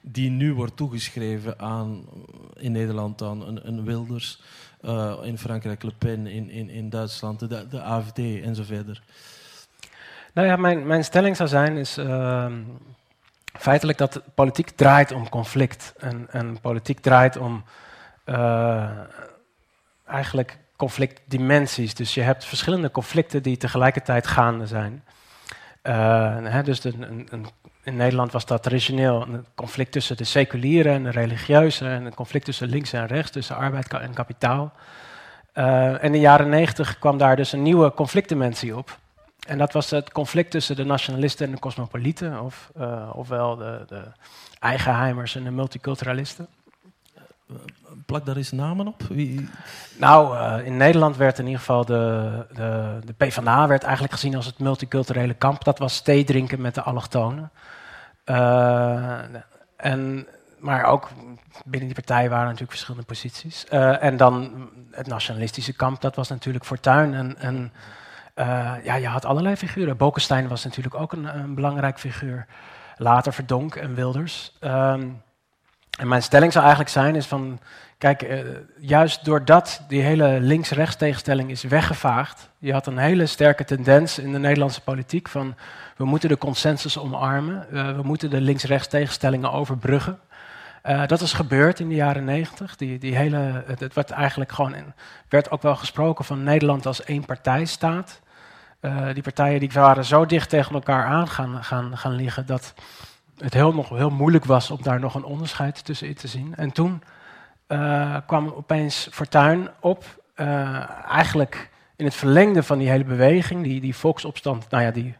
die 0.00 0.30
nu 0.30 0.54
wordt 0.54 0.76
toegeschreven 0.76 1.58
aan, 1.58 2.04
in 2.56 2.72
Nederland 2.72 3.22
aan 3.22 3.46
een, 3.46 3.68
een 3.68 3.84
Wilders, 3.84 4.42
uh, 4.82 5.14
in 5.22 5.38
Frankrijk 5.38 5.82
Le 5.82 5.92
Pen, 5.98 6.26
in, 6.26 6.50
in, 6.50 6.70
in 6.70 6.90
Duitsland 6.90 7.38
de, 7.38 7.66
de 7.68 7.82
AFD 7.82 8.18
en? 8.18 8.56
Nou 10.34 10.48
ja, 10.48 10.56
mijn, 10.56 10.86
mijn 10.86 11.04
stelling 11.04 11.36
zou 11.36 11.48
zijn 11.48 11.76
is 11.76 11.98
uh, 11.98 12.52
feitelijk 13.58 13.98
dat 13.98 14.22
politiek 14.34 14.70
draait 14.70 15.12
om 15.12 15.28
conflict. 15.28 15.94
En, 15.98 16.26
en 16.30 16.60
politiek 16.60 17.00
draait 17.00 17.36
om 17.36 17.64
uh, 18.26 18.90
eigenlijk 20.06 20.58
conflictdimensies. 20.76 21.94
Dus 21.94 22.14
je 22.14 22.20
hebt 22.20 22.44
verschillende 22.44 22.90
conflicten 22.90 23.42
die 23.42 23.56
tegelijkertijd 23.56 24.26
gaande 24.26 24.66
zijn. 24.66 25.04
Hè, 25.82 26.62
dus 26.62 26.84
een, 26.84 27.28
in 27.82 27.96
Nederland 27.96 28.32
was 28.32 28.46
dat 28.46 28.62
traditioneel 28.62 29.22
een 29.22 29.46
conflict 29.54 29.92
tussen 29.92 30.16
de 30.16 30.24
seculiere 30.24 30.90
en 30.90 31.02
de 31.02 31.10
religieuze, 31.10 31.88
en 31.88 32.04
een 32.06 32.14
conflict 32.14 32.44
tussen 32.44 32.68
links 32.68 32.92
en 32.92 33.06
rechts, 33.06 33.30
tussen 33.30 33.56
arbeid 33.56 33.92
en 33.92 34.14
kapitaal. 34.14 34.72
En 35.52 36.00
in 36.00 36.12
de 36.12 36.20
jaren 36.20 36.48
negentig 36.48 36.98
kwam 36.98 37.18
daar 37.18 37.36
dus 37.36 37.52
een 37.52 37.62
nieuwe 37.62 37.92
conflictdimensie 37.94 38.76
op. 38.76 38.98
En 39.46 39.58
dat 39.58 39.72
was 39.72 39.90
het 39.90 40.12
conflict 40.12 40.50
tussen 40.50 40.76
de 40.76 40.84
nationalisten 40.84 41.46
en 41.46 41.52
de 41.52 41.58
cosmopolieten, 41.58 42.40
of, 42.42 42.70
uh, 42.78 43.10
ofwel 43.12 43.56
de, 43.56 43.84
de 43.88 44.02
eigenheimers 44.58 45.36
en 45.36 45.44
de 45.44 45.50
multiculturalisten. 45.50 46.48
Plak 48.06 48.26
daar 48.26 48.36
eens 48.36 48.52
namen 48.52 48.86
op? 48.86 49.02
Wie? 49.08 49.48
Nou, 49.98 50.36
uh, 50.36 50.66
in 50.66 50.76
Nederland 50.76 51.16
werd 51.16 51.38
in 51.38 51.44
ieder 51.44 51.58
geval 51.58 51.84
de, 51.84 52.46
de, 52.54 52.98
de 53.04 53.12
PvdA 53.12 53.66
werd 53.66 53.82
eigenlijk 53.82 54.12
gezien 54.12 54.36
als 54.36 54.46
het 54.46 54.58
multiculturele 54.58 55.34
kamp. 55.34 55.64
Dat 55.64 55.78
was 55.78 56.00
thee 56.00 56.24
drinken 56.24 56.60
met 56.60 56.74
de 56.74 56.82
allochtonen. 56.82 57.50
Uh, 58.26 59.18
en, 59.76 60.26
maar 60.58 60.84
ook 60.84 61.08
binnen 61.64 61.88
die 61.88 62.04
partij 62.04 62.28
waren 62.28 62.44
natuurlijk 62.44 62.70
verschillende 62.70 63.06
posities. 63.06 63.66
Uh, 63.72 64.02
en 64.02 64.16
dan 64.16 64.68
het 64.90 65.06
nationalistische 65.06 65.72
kamp, 65.72 66.00
dat 66.00 66.16
was 66.16 66.28
natuurlijk 66.28 66.64
Fortuyn 66.64 67.14
en... 67.14 67.38
en 67.38 67.72
ja, 68.84 68.94
je 68.94 69.06
had 69.06 69.24
allerlei 69.24 69.56
figuren. 69.56 69.96
Bokenstein 69.96 70.48
was 70.48 70.64
natuurlijk 70.64 70.94
ook 70.94 71.12
een, 71.12 71.38
een 71.38 71.54
belangrijk 71.54 71.98
figuur. 71.98 72.46
Later 72.96 73.32
Verdonk 73.32 73.74
en 73.74 73.94
Wilders. 73.94 74.56
Um, 74.60 75.22
en 76.00 76.08
mijn 76.08 76.22
stelling 76.22 76.52
zou 76.52 76.64
eigenlijk 76.64 76.94
zijn, 76.94 77.16
is 77.16 77.26
van, 77.26 77.60
kijk, 77.98 78.22
uh, 78.22 78.40
juist 78.78 79.24
doordat 79.24 79.82
die 79.88 80.02
hele 80.02 80.40
links-rechts 80.40 80.96
tegenstelling 80.96 81.50
is 81.50 81.62
weggevaagd, 81.62 82.50
je 82.58 82.72
had 82.72 82.86
een 82.86 82.98
hele 82.98 83.26
sterke 83.26 83.64
tendens 83.64 84.18
in 84.18 84.32
de 84.32 84.38
Nederlandse 84.38 84.80
politiek 84.80 85.28
van, 85.28 85.54
we 85.96 86.04
moeten 86.04 86.28
de 86.28 86.38
consensus 86.38 86.98
omarmen, 86.98 87.66
uh, 87.72 87.96
we 87.96 88.02
moeten 88.02 88.30
de 88.30 88.40
links-rechts 88.40 88.88
tegenstellingen 88.88 89.52
overbruggen. 89.52 90.18
Uh, 90.86 91.06
dat 91.06 91.20
is 91.20 91.32
gebeurd 91.32 91.80
in 91.80 91.88
de 91.88 91.94
jaren 91.94 92.24
negentig. 92.24 92.76
Die, 92.76 92.98
die 92.98 93.16
hele, 93.16 93.64
het, 93.66 93.94
werd 93.94 94.10
eigenlijk 94.10 94.52
gewoon 94.52 94.74
in, 94.74 94.92
werd 95.28 95.50
ook 95.50 95.62
wel 95.62 95.76
gesproken 95.76 96.24
van 96.24 96.42
Nederland 96.42 96.86
als 96.86 97.04
één 97.04 97.24
partijstaat. 97.24 98.20
Die 99.12 99.22
partijen 99.22 99.60
die 99.60 99.70
waren 99.72 100.04
zo 100.04 100.26
dicht 100.26 100.48
tegen 100.48 100.74
elkaar 100.74 101.04
aan 101.04 101.28
gaan, 101.28 101.64
gaan, 101.64 101.98
gaan 101.98 102.12
liggen 102.12 102.46
dat 102.46 102.74
het 103.42 103.54
heel, 103.54 103.74
nog 103.74 103.88
heel 103.88 104.10
moeilijk 104.10 104.44
was 104.44 104.70
om 104.70 104.82
daar 104.82 105.00
nog 105.00 105.14
een 105.14 105.24
onderscheid 105.24 105.84
tussen 105.84 106.08
in 106.08 106.14
te 106.14 106.28
zien. 106.28 106.54
En 106.56 106.72
toen 106.72 107.02
uh, 107.68 108.16
kwam 108.26 108.48
opeens 108.48 109.08
Fortuyn 109.10 109.68
op, 109.80 110.04
eigenlijk 111.08 111.70
in 111.96 112.04
het 112.04 112.14
verlengde 112.14 112.62
van 112.62 112.78
die 112.78 112.88
hele 112.88 113.04
beweging, 113.04 113.62
die, 113.62 113.80
die 113.80 113.96
volksopstand, 113.96 114.70
nou 114.70 114.84
ja, 114.84 114.90
die, 114.90 115.14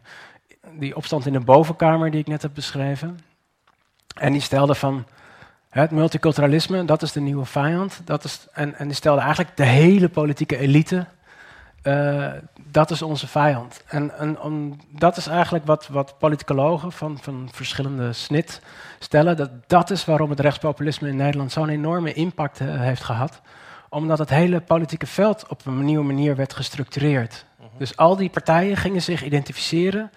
die 0.71 0.95
opstand 0.95 1.25
in 1.25 1.33
de 1.33 1.39
bovenkamer 1.39 2.11
die 2.11 2.19
ik 2.19 2.27
net 2.27 2.41
heb 2.41 2.51
beschreven. 2.53 3.19
En 4.15 4.31
die 4.31 4.41
stelde 4.41 4.75
van, 4.75 5.05
het 5.71 5.91
multiculturalisme, 5.91 6.85
dat 6.85 7.01
is 7.01 7.11
de 7.11 7.19
nieuwe 7.19 7.45
vijand. 7.45 8.01
Dat 8.05 8.23
is, 8.23 8.47
en, 8.53 8.75
en 8.75 8.87
die 8.87 8.95
stelde 8.95 9.21
eigenlijk 9.21 9.57
de 9.57 9.65
hele 9.65 10.09
politieke 10.09 10.57
elite, 10.57 11.05
uh, 11.83 12.31
dat 12.71 12.91
is 12.91 13.01
onze 13.01 13.27
vijand. 13.27 13.83
En, 13.87 14.17
en 14.17 14.39
om, 14.39 14.77
dat 14.89 15.17
is 15.17 15.27
eigenlijk 15.27 15.65
wat, 15.65 15.87
wat 15.87 16.15
politicologen 16.17 16.91
van, 16.91 17.17
van 17.21 17.49
verschillende 17.51 18.13
snit 18.13 18.61
stellen. 18.99 19.37
Dat, 19.37 19.49
dat 19.67 19.89
is 19.89 20.05
waarom 20.05 20.29
het 20.29 20.39
rechtspopulisme 20.39 21.07
in 21.07 21.15
Nederland 21.15 21.51
zo'n 21.51 21.69
enorme 21.69 22.13
impact 22.13 22.59
uh, 22.59 22.79
heeft 22.79 23.03
gehad. 23.03 23.41
Omdat 23.89 24.17
het 24.17 24.29
hele 24.29 24.61
politieke 24.61 25.07
veld 25.07 25.45
op 25.47 25.65
een 25.65 25.85
nieuwe 25.85 26.05
manier 26.05 26.35
werd 26.35 26.53
gestructureerd. 26.53 27.45
Uh 27.59 27.65
-huh. 27.65 27.79
Dus 27.79 27.97
al 27.97 28.15
die 28.15 28.29
partijen 28.29 28.77
gingen 28.77 29.01
zich 29.01 29.23
identificeren 29.23 30.11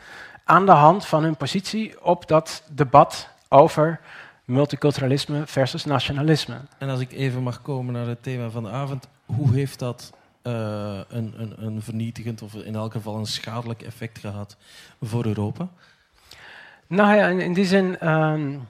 aan 0.44 0.66
de 0.66 0.72
hand 0.72 1.06
van 1.06 1.22
hun 1.22 1.36
positie 1.36 2.04
op 2.04 2.28
dat 2.28 2.62
debat 2.70 3.28
over 3.48 4.00
multiculturalisme 4.44 5.42
versus 5.46 5.84
nationalisme. 5.84 6.56
En 6.78 6.88
als 6.88 7.00
ik 7.00 7.12
even 7.12 7.42
mag 7.42 7.62
komen 7.62 7.92
naar 7.92 8.06
het 8.06 8.22
thema 8.22 8.50
van 8.50 8.62
de 8.62 8.70
avond, 8.70 9.08
hoe 9.26 9.54
heeft 9.54 9.78
dat 9.78 10.12
uh, 10.46 11.00
een, 11.08 11.34
een, 11.36 11.54
een, 11.56 11.82
vernietigend 11.82 12.42
of 12.42 12.54
in 12.54 12.74
elk 12.74 12.92
geval 12.92 13.16
een 13.16 13.26
schadelijk 13.26 13.82
effect 13.82 14.18
gehad 14.18 14.56
voor 15.02 15.26
Europa? 15.26 15.68
Nou 16.86 17.14
ja, 17.16 17.26
in, 17.26 17.40
in 17.40 17.52
die 17.52 17.64
zin, 17.64 18.08
um, 18.08 18.68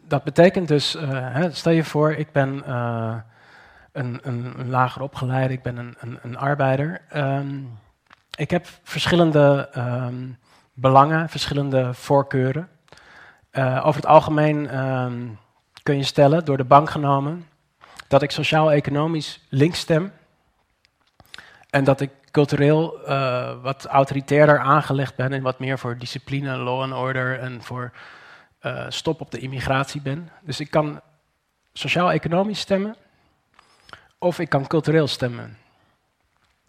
dat 0.00 0.24
betekent 0.24 0.68
dus, 0.68 0.96
hè, 1.10 1.52
stel 1.52 1.72
je 1.72 1.84
voor, 1.84 2.12
ik 2.12 2.32
ben 2.32 2.62
uh, 2.68 3.16
een, 3.92 4.20
een, 4.22 4.68
lager 4.68 5.02
opgeleide, 5.02 5.54
ik 5.54 5.62
ben 5.62 5.96
een, 6.22 6.36
arbeider. 6.36 7.00
Um, 7.14 7.78
ik 8.34 8.50
heb 8.50 8.66
verschillende 8.82 9.70
um, 9.76 10.38
belangen, 10.72 11.28
verschillende 11.28 11.94
voorkeuren. 11.94 12.68
Over 13.82 13.94
het 13.94 14.06
algemeen 14.06 14.68
kun 15.82 15.96
je 15.96 16.04
stellen, 16.04 16.44
door 16.44 16.56
de 16.56 16.64
bank 16.64 16.90
genomen, 16.90 17.46
dat 18.08 18.22
ik 18.22 18.30
sociaal-economisch 18.30 19.40
links 19.48 19.78
stem. 19.78 20.12
En 21.70 21.84
dat 21.84 22.00
ik 22.00 22.10
cultureel 22.30 23.08
uh, 23.08 23.62
wat 23.62 23.86
autoritairder 23.86 24.58
aangelegd 24.58 25.16
ben 25.16 25.32
en 25.32 25.42
wat 25.42 25.58
meer 25.58 25.78
voor 25.78 25.98
discipline, 25.98 26.56
law 26.56 26.80
and 26.80 26.92
order 26.92 27.38
en 27.38 27.62
voor 27.62 27.92
uh, 28.62 28.84
stop 28.88 29.20
op 29.20 29.30
de 29.30 29.38
immigratie 29.38 30.00
ben. 30.00 30.30
Dus 30.42 30.60
ik 30.60 30.70
kan 30.70 31.00
sociaal-economisch 31.72 32.60
stemmen 32.60 32.96
of 34.18 34.38
ik 34.38 34.48
kan 34.48 34.66
cultureel 34.66 35.06
stemmen. 35.06 35.58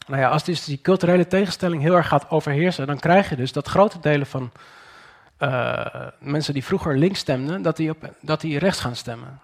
Nou 0.07 0.21
ja, 0.21 0.29
als 0.29 0.43
dus 0.43 0.63
die 0.63 0.81
culturele 0.81 1.27
tegenstelling 1.27 1.81
heel 1.81 1.95
erg 1.95 2.07
gaat 2.07 2.29
overheersen, 2.29 2.87
dan 2.87 2.99
krijg 2.99 3.29
je 3.29 3.35
dus 3.35 3.51
dat 3.51 3.67
grote 3.67 3.99
delen 3.99 4.27
van 4.27 4.51
uh, 5.39 6.07
mensen 6.19 6.53
die 6.53 6.63
vroeger 6.63 6.97
links 6.97 7.19
stemden, 7.19 7.61
dat 7.61 7.75
die, 7.75 7.89
op, 7.89 8.13
dat 8.21 8.41
die 8.41 8.59
rechts 8.59 8.79
gaan 8.79 8.95
stemmen. 8.95 9.39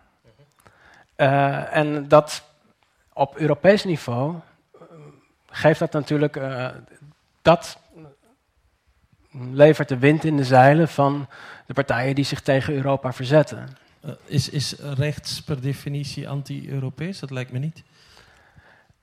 Uh, 1.18 1.76
en 1.76 2.08
dat 2.08 2.43
op 3.14 3.38
Europees 3.38 3.84
niveau 3.84 4.36
geeft 5.58 5.80
dat 5.80 5.91
natuurlijk, 5.91 6.39
dat 7.41 7.78
levert 9.32 9.89
de 9.89 9.97
wind 9.97 10.24
in 10.24 10.38
de 10.38 10.43
zeilen 10.43 10.88
van 10.88 11.28
de 11.66 11.74
partijen 11.74 12.16
die 12.16 12.26
zich 12.26 12.41
tegen 12.41 12.74
Europa 12.74 13.14
verzetten. 13.14 13.78
is, 14.26 14.49
is 14.49 14.76
rechts 14.80 15.41
per 15.41 15.62
definitie 15.62 16.30
anti-Europees? 16.30 17.20
Dat 17.20 17.32
lijkt 17.32 17.51
me 17.51 17.60
niet. 17.60 17.84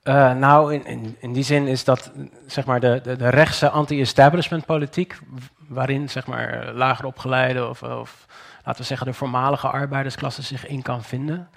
Uh, 0.03 0.33
nou, 0.33 0.73
in, 0.73 0.85
in, 0.85 1.15
in, 1.19 1.33
die 1.33 1.43
zin 1.43 1.67
is 1.67 1.83
dat 1.83 2.11
zeg 2.47 2.65
maar, 2.65 2.79
de, 2.79 2.99
de, 3.03 3.15
de 3.15 3.29
rechtse 3.29 3.69
anti-establishment 3.69 4.65
politiek, 4.65 5.19
waarin 5.67 6.09
zeg 6.09 6.25
maar, 6.25 6.73
lager 6.73 7.05
opgeleide 7.05 7.67
of, 7.67 7.83
of, 7.83 8.25
laten 8.63 8.81
we 8.81 8.87
zeggen 8.87 9.07
de 9.07 9.13
voormalige 9.13 9.67
arbeidersklasse 9.67 10.41
zich 10.41 10.67
in 10.67 10.81
kan 10.81 11.03
vinden, 11.03 11.49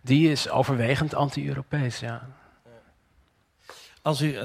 die 0.00 0.30
is 0.30 0.50
overwegend 0.50 1.14
anti-Europees. 1.14 2.00
Ja. 2.00 2.22
Als, 4.04 4.20
u, 4.20 4.36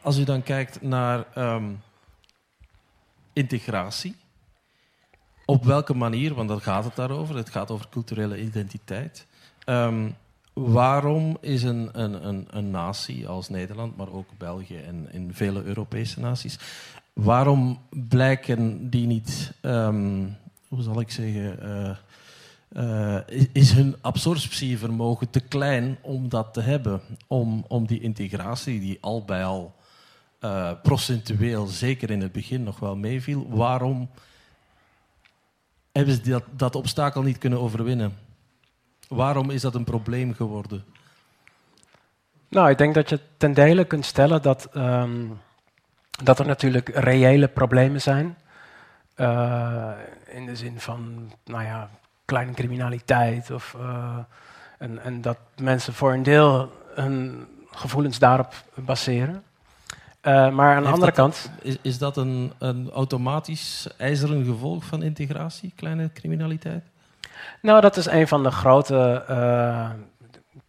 als 0.00 0.18
u 0.18 0.24
dan 0.24 0.42
kijkt 0.42 0.82
naar 0.82 1.26
um, 1.38 1.80
integratie, 3.32 4.16
op 5.44 5.64
welke 5.64 5.94
manier, 5.94 6.34
want 6.34 6.48
dat 6.48 6.62
gaat 6.62 6.84
het 6.84 6.96
daarover, 6.96 7.36
het 7.36 7.50
gaat 7.50 7.70
over 7.70 7.88
culturele 7.88 8.40
identiteit. 8.40 9.26
Um, 9.66 10.16
waarom 10.52 11.36
is 11.40 11.62
een, 11.62 11.88
een, 11.92 12.26
een, 12.26 12.46
een 12.50 12.70
natie 12.70 13.28
als 13.28 13.48
Nederland, 13.48 13.96
maar 13.96 14.12
ook 14.12 14.28
België 14.38 14.78
en 14.78 15.12
in 15.12 15.34
vele 15.34 15.62
Europese 15.62 16.20
naties, 16.20 16.58
waarom 17.12 17.80
blijken 17.90 18.90
die 18.90 19.06
niet, 19.06 19.52
um, 19.60 20.36
hoe 20.68 20.82
zal 20.82 21.00
ik 21.00 21.10
zeggen, 21.10 21.58
uh, 21.62 21.96
uh, 22.76 23.18
is 23.52 23.72
hun 23.72 23.96
absorptievermogen 24.00 25.30
te 25.30 25.40
klein 25.40 25.98
om 26.00 26.28
dat 26.28 26.54
te 26.54 26.60
hebben? 26.60 27.00
Om, 27.26 27.64
om 27.68 27.86
die 27.86 28.00
integratie, 28.00 28.80
die 28.80 28.98
al 29.00 29.24
bij 29.24 29.44
al 29.44 29.74
uh, 30.40 30.70
procentueel, 30.82 31.66
zeker 31.66 32.10
in 32.10 32.20
het 32.20 32.32
begin, 32.32 32.62
nog 32.62 32.78
wel 32.78 32.96
meeviel, 32.96 33.46
waarom 33.48 34.10
hebben 35.92 36.14
ze 36.14 36.20
dat, 36.20 36.44
dat 36.50 36.74
obstakel 36.74 37.22
niet 37.22 37.38
kunnen 37.38 37.60
overwinnen? 37.60 38.16
Waarom 39.08 39.50
is 39.50 39.60
dat 39.60 39.74
een 39.74 39.84
probleem 39.84 40.34
geworden? 40.34 40.84
Nou, 42.48 42.70
ik 42.70 42.78
denk 42.78 42.94
dat 42.94 43.08
je 43.08 43.20
ten 43.36 43.52
dele 43.52 43.84
kunt 43.84 44.04
stellen 44.04 44.42
dat, 44.42 44.76
um, 44.76 45.40
dat 46.24 46.38
er 46.38 46.46
natuurlijk 46.46 46.88
reële 46.88 47.48
problemen 47.48 48.00
zijn. 48.00 48.36
Uh, 49.16 49.90
in 50.26 50.46
de 50.46 50.56
zin 50.56 50.80
van, 50.80 51.32
nou 51.44 51.64
ja, 51.64 51.90
kleine 52.32 52.52
criminaliteit. 52.52 53.50
Of, 53.50 53.76
uh, 53.80 54.16
en, 54.78 55.02
en, 55.02 55.20
dat 55.20 55.38
mensen 55.56 55.92
voor 55.92 56.12
een 56.12 56.22
deel 56.22 56.72
hun 56.94 57.46
gevoelens 57.70 58.18
daarop 58.18 58.54
baseren. 58.74 59.42
Uh, 60.22 60.50
maar 60.50 60.76
aan 60.76 60.82
de 60.82 60.88
andere 60.88 61.12
kant. 61.12 61.50
Is, 61.62 61.76
is 61.82 61.98
dat 61.98 62.16
een, 62.16 62.52
een 62.58 62.90
automatisch 62.90 63.88
ijzeren 63.96 64.44
gevolg 64.44 64.84
van 64.84 65.02
integratie, 65.02 65.72
kleine 65.76 66.10
criminaliteit? 66.12 66.84
Nou, 67.62 67.80
dat 67.80 67.96
is 67.96 68.06
een 68.06 68.28
van 68.28 68.42
de 68.42 68.50
grote 68.50 69.24
uh, 69.30 69.90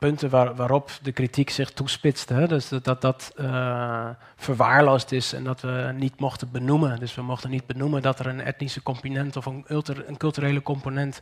punten 0.04 0.30
waar, 0.30 0.56
waarop 0.56 0.92
de 1.02 1.12
kritiek 1.12 1.50
zich 1.50 1.72
toespitst. 1.72 2.30
Hè? 2.30 2.48
Dus 2.48 2.70
dat 2.70 2.84
dat, 2.84 3.02
dat 3.02 3.34
uh, 3.40 4.10
verwaarloosd 4.36 5.12
is 5.12 5.34
en 5.34 5.44
dat 5.44 5.62
we 5.62 5.92
niet 5.96 6.20
mochten 6.20 6.52
benoemen. 6.52 7.00
Dus 7.00 7.16
we 7.16 7.22
mochten 7.22 7.50
niet 7.50 7.66
benoemen 7.66 8.02
dat 8.02 8.20
er 8.20 8.28
een 8.28 8.42
etnische 8.42 8.84
component 8.84 9.36
of 9.38 9.46
een, 9.46 9.66
een 10.08 10.18
culturele 10.18 10.62
component 10.62 11.22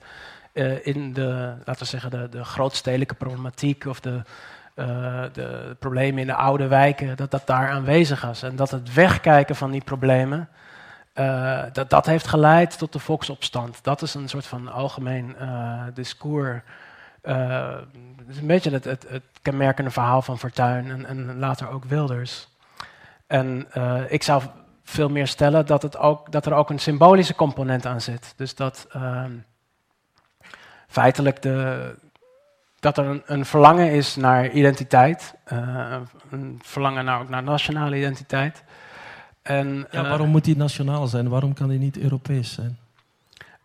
uh, 0.54 0.86
in 0.86 1.14
de, 1.14 1.54
laten 1.66 1.84
we 1.84 1.90
zeggen, 1.90 2.10
de, 2.12 2.30
de 2.30 2.44
grootstedelijke 2.44 3.16
problematiek 3.16 3.86
of 3.86 4.00
de, 4.00 4.22
de 5.34 5.76
problemen 5.80 6.22
in 6.22 6.28
de 6.28 6.36
oude 6.36 6.68
wijken, 6.68 7.18
dat 7.18 7.32
dat 7.32 7.48
daar 7.48 7.70
aanwezig 7.70 8.22
was. 8.22 8.44
En 8.44 8.56
dat 8.56 8.72
het 8.72 8.94
wegkijken 8.94 9.56
van 9.56 9.72
die 9.72 9.84
problemen 9.84 10.50
dat, 11.74 11.90
dat 11.90 12.06
heeft 12.06 12.28
geleid 12.28 12.78
tot 12.78 12.94
de 12.94 13.00
volksopstand. 13.00 13.84
Dat 13.84 14.02
is 14.02 14.14
een 14.14 14.30
soort 14.30 14.46
van 14.46 14.72
algemeen 14.72 15.36
discours. 15.94 16.62
Uh, 17.24 17.76
het 18.18 18.28
is 18.30 18.38
een 18.38 18.48
beetje 18.48 18.72
het, 18.72 18.84
het, 18.84 19.06
het, 19.10 19.24
kenmerkende 19.42 19.92
verhaal 19.92 20.22
van 20.22 20.40
Fortuyn 20.40 20.90
en, 20.92 21.06
en 21.06 21.40
later 21.40 21.70
ook 21.70 21.84
Wilders. 21.86 22.50
En 23.28 23.68
ik 24.10 24.24
zou 24.24 24.44
veel 24.84 25.10
meer 25.10 25.28
stellen 25.28 25.66
dat, 25.66 25.82
het 25.82 25.98
ook, 25.98 26.32
dat 26.32 26.46
er 26.46 26.54
ook 26.54 26.70
een 26.70 26.80
symbolische 26.80 27.36
component 27.36 27.86
aan 27.86 28.02
zit. 28.02 28.34
Dus 28.36 28.56
dat 28.56 28.88
ehm, 28.92 29.32
feitelijk 30.88 31.42
de, 31.42 31.96
dat 32.80 32.98
er 32.98 33.06
een, 33.06 33.22
een, 33.26 33.46
verlangen 33.46 33.92
is 33.92 34.16
naar 34.16 34.50
identiteit, 34.50 35.36
een 36.30 36.60
verlangen 36.64 37.06
naar, 37.06 37.22
ook 37.22 37.30
naar 37.30 37.44
nationale 37.44 37.98
identiteit. 37.98 38.64
En, 39.42 39.88
ja, 39.92 40.02
waarom 40.02 40.30
moet 40.30 40.44
die 40.44 40.58
nationaal 40.58 41.08
zijn? 41.08 41.30
Waarom 41.30 41.54
kan 41.54 41.70
die 41.70 41.80
niet 41.80 41.98
Europees 41.98 42.54
zijn? 42.54 42.78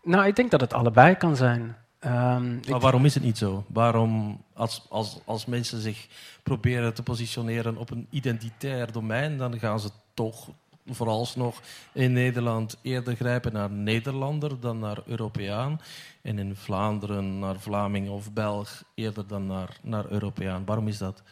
Nou, 0.03 0.27
ik 0.27 0.37
denk 0.37 0.51
dat 0.51 0.61
het 0.61 0.73
allebei 0.73 1.15
kan 1.15 1.37
zijn. 1.37 1.77
Um, 2.07 2.61
maar 2.69 2.81
waarom 2.81 3.05
is 3.05 3.15
het 3.15 3.23
niet 3.23 3.39
zo? 3.39 3.65
Waarom, 3.67 4.41
als, 4.53 4.87
als, 4.89 5.19
als 5.25 5.47
mensen 5.47 5.81
zich 5.81 6.07
proberen 6.43 6.95
te 6.95 7.03
positioneren 7.03 7.77
op 7.77 7.91
een 7.91 8.07
identitair 8.11 8.93
domein, 8.93 9.39
dan 9.39 9.59
gaan 9.59 9.81
ze 9.81 9.89
toch 10.15 10.49
vooralsnog 10.87 11.61
in 11.93 12.13
Nederland 12.13 12.77
eerder 12.83 13.17
grijpen 13.17 13.53
naar 13.53 13.71
Nederlander 13.71 14.61
dan 14.61 14.79
naar 14.79 14.99
Europeaan. 15.07 15.81
En 16.23 16.39
in 16.39 16.57
Vlaanderen 16.57 17.39
naar 17.39 17.57
Vlaming 17.59 18.09
of 18.09 18.33
Belg 18.33 18.83
eerder 18.95 19.27
dan 19.27 19.47
naar, 19.47 19.77
naar 19.83 20.05
Europeaan. 20.09 20.65
Waarom 20.65 20.89
is 20.89 20.99
dat? 20.99 21.23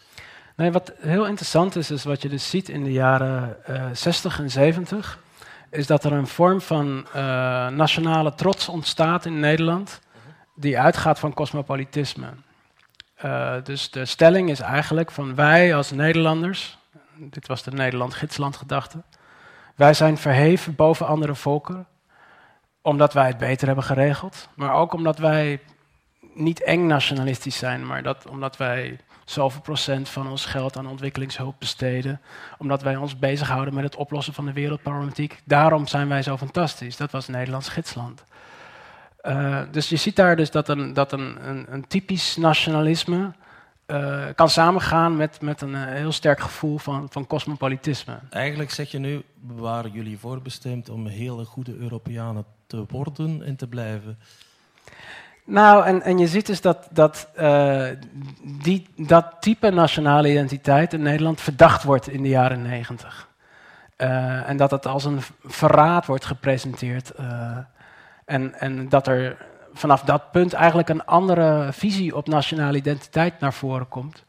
Nee, 0.57 0.73
wat 0.73 0.93
heel 0.99 1.27
interessant 1.27 1.77
is, 1.77 1.91
is 1.91 2.05
wat 2.05 2.23
je 2.23 2.29
dus 2.29 2.51
ziet 2.51 2.69
in 2.69 2.85
de 2.85 2.93
jaren 2.93 3.57
uh, 3.69 3.85
eh, 3.85 3.95
60 3.95 4.39
en 4.39 4.51
70, 4.51 5.19
is 5.71 5.87
dat 5.87 6.05
er 6.05 6.13
een 6.13 6.27
vorm 6.27 6.61
van 6.61 7.07
uh, 7.07 7.15
nationale 7.69 8.35
trots 8.35 8.69
ontstaat 8.69 9.25
in 9.25 9.41
Nederland, 9.41 10.01
die 10.55 10.79
uitgaat 10.79 11.19
van 11.19 11.35
cosmopolitisme. 11.35 12.27
Uh, 13.25 13.55
dus 13.65 13.91
de 13.91 14.05
stelling 14.05 14.51
is 14.51 14.61
eigenlijk 14.61 15.11
van 15.11 15.35
wij 15.35 15.75
als 15.75 15.91
Nederlanders, 15.91 16.79
dit 17.17 17.47
was 17.47 17.63
de 17.63 17.71
Nederland-Gidsland 17.71 18.57
gedachte, 18.57 19.03
wij 19.75 19.95
zijn 19.95 20.19
verheven 20.19 20.75
boven 20.75 21.07
andere 21.07 21.35
volken, 21.35 21.87
omdat 22.83 23.13
wij 23.13 23.27
het 23.27 23.39
beter 23.39 23.67
hebben 23.67 23.85
geregeld, 23.85 24.49
maar 24.55 24.73
ook 24.73 24.93
omdat 24.93 25.19
wij 25.19 25.61
niet 26.35 26.63
eng 26.63 26.87
nationalistisch 26.87 27.57
zijn, 27.57 27.87
maar 27.87 28.03
dat 28.03 28.29
omdat 28.29 28.57
wij 28.57 28.99
zoveel 29.25 29.61
procent 29.61 30.09
van 30.09 30.29
ons 30.29 30.47
geld 30.47 30.77
aan 30.77 30.87
ontwikkelingshulp 30.87 31.55
besteden, 31.59 32.21
omdat 32.59 32.83
wij 32.83 32.97
ons 32.97 33.19
bezighouden 33.19 33.75
met 33.75 33.85
het 33.85 33.97
oplossen 33.97 34.35
van 34.35 34.47
de 34.47 34.53
wereldproblematiek. 34.53 35.41
Daarom 35.45 35.87
zijn 35.87 36.09
wij 36.09 36.23
zo 36.23 36.37
fantastisch. 36.37 36.97
Dat 36.97 37.11
was 37.11 37.29
Nederlands 37.29 37.69
gidsland. 37.69 38.25
Uh, 39.27 39.61
dus 39.71 39.89
je 39.89 39.97
ziet 39.97 40.17
daar 40.17 40.37
dus 40.37 40.51
dat 40.51 40.69
een, 40.69 40.93
dat 40.93 41.13
een, 41.13 41.49
een, 41.49 41.67
een 41.69 41.87
typisch 41.87 42.37
nationalisme 42.37 43.33
uh, 43.87 44.25
kan 44.35 44.51
samengaan 44.51 45.17
met, 45.17 45.41
met 45.41 45.61
een 45.61 45.75
uh, 45.75 45.85
heel 45.85 46.13
sterk 46.13 46.41
gevoel 46.41 46.79
van, 46.79 47.07
van 47.11 47.27
cosmopolitisme. 47.27 48.19
Eigenlijk 48.31 48.71
zeg 48.71 48.91
je 48.91 48.99
nu, 48.99 49.23
waren 49.41 49.91
jullie 49.91 50.19
voorbestemd 50.19 50.89
om 50.89 51.07
hele 51.07 51.45
goede 51.45 51.77
Europeanen 51.77 52.45
te 52.67 52.85
worden 52.89 53.43
en 53.43 53.57
te 53.57 53.67
blijven. 53.67 54.19
Nou, 55.45 55.85
en, 55.85 56.03
en 56.03 56.19
je 56.19 56.27
ziet 56.27 56.47
dus 56.47 56.61
dat, 56.61 56.89
dat, 56.91 57.29
die, 58.63 58.87
dat 58.97 59.37
type 59.41 59.71
nationale 59.71 60.31
identiteit 60.31 60.93
in 60.93 61.03
Nederland 61.03 61.41
verdacht 61.41 61.83
wordt 61.83 62.09
in 62.09 62.23
de 62.23 62.29
jaren 62.29 62.63
negentig. 62.63 63.29
En 64.47 64.57
dat 64.57 64.71
het 64.71 64.87
als 64.87 65.05
een 65.05 65.21
verraad 65.43 66.07
wordt 66.07 66.25
gepresenteerd. 66.25 67.13
En, 68.25 68.55
en 68.55 68.89
dat 68.89 69.07
er 69.07 69.37
vanaf 69.73 70.03
dat 70.03 70.31
punt 70.31 70.53
eigenlijk 70.53 70.89
een 70.89 71.05
andere 71.05 71.73
visie 71.73 72.17
op 72.17 72.27
nationale 72.27 72.77
identiteit 72.77 73.41
naar 73.41 73.53
voren 73.53 73.89
komt. 73.89 74.25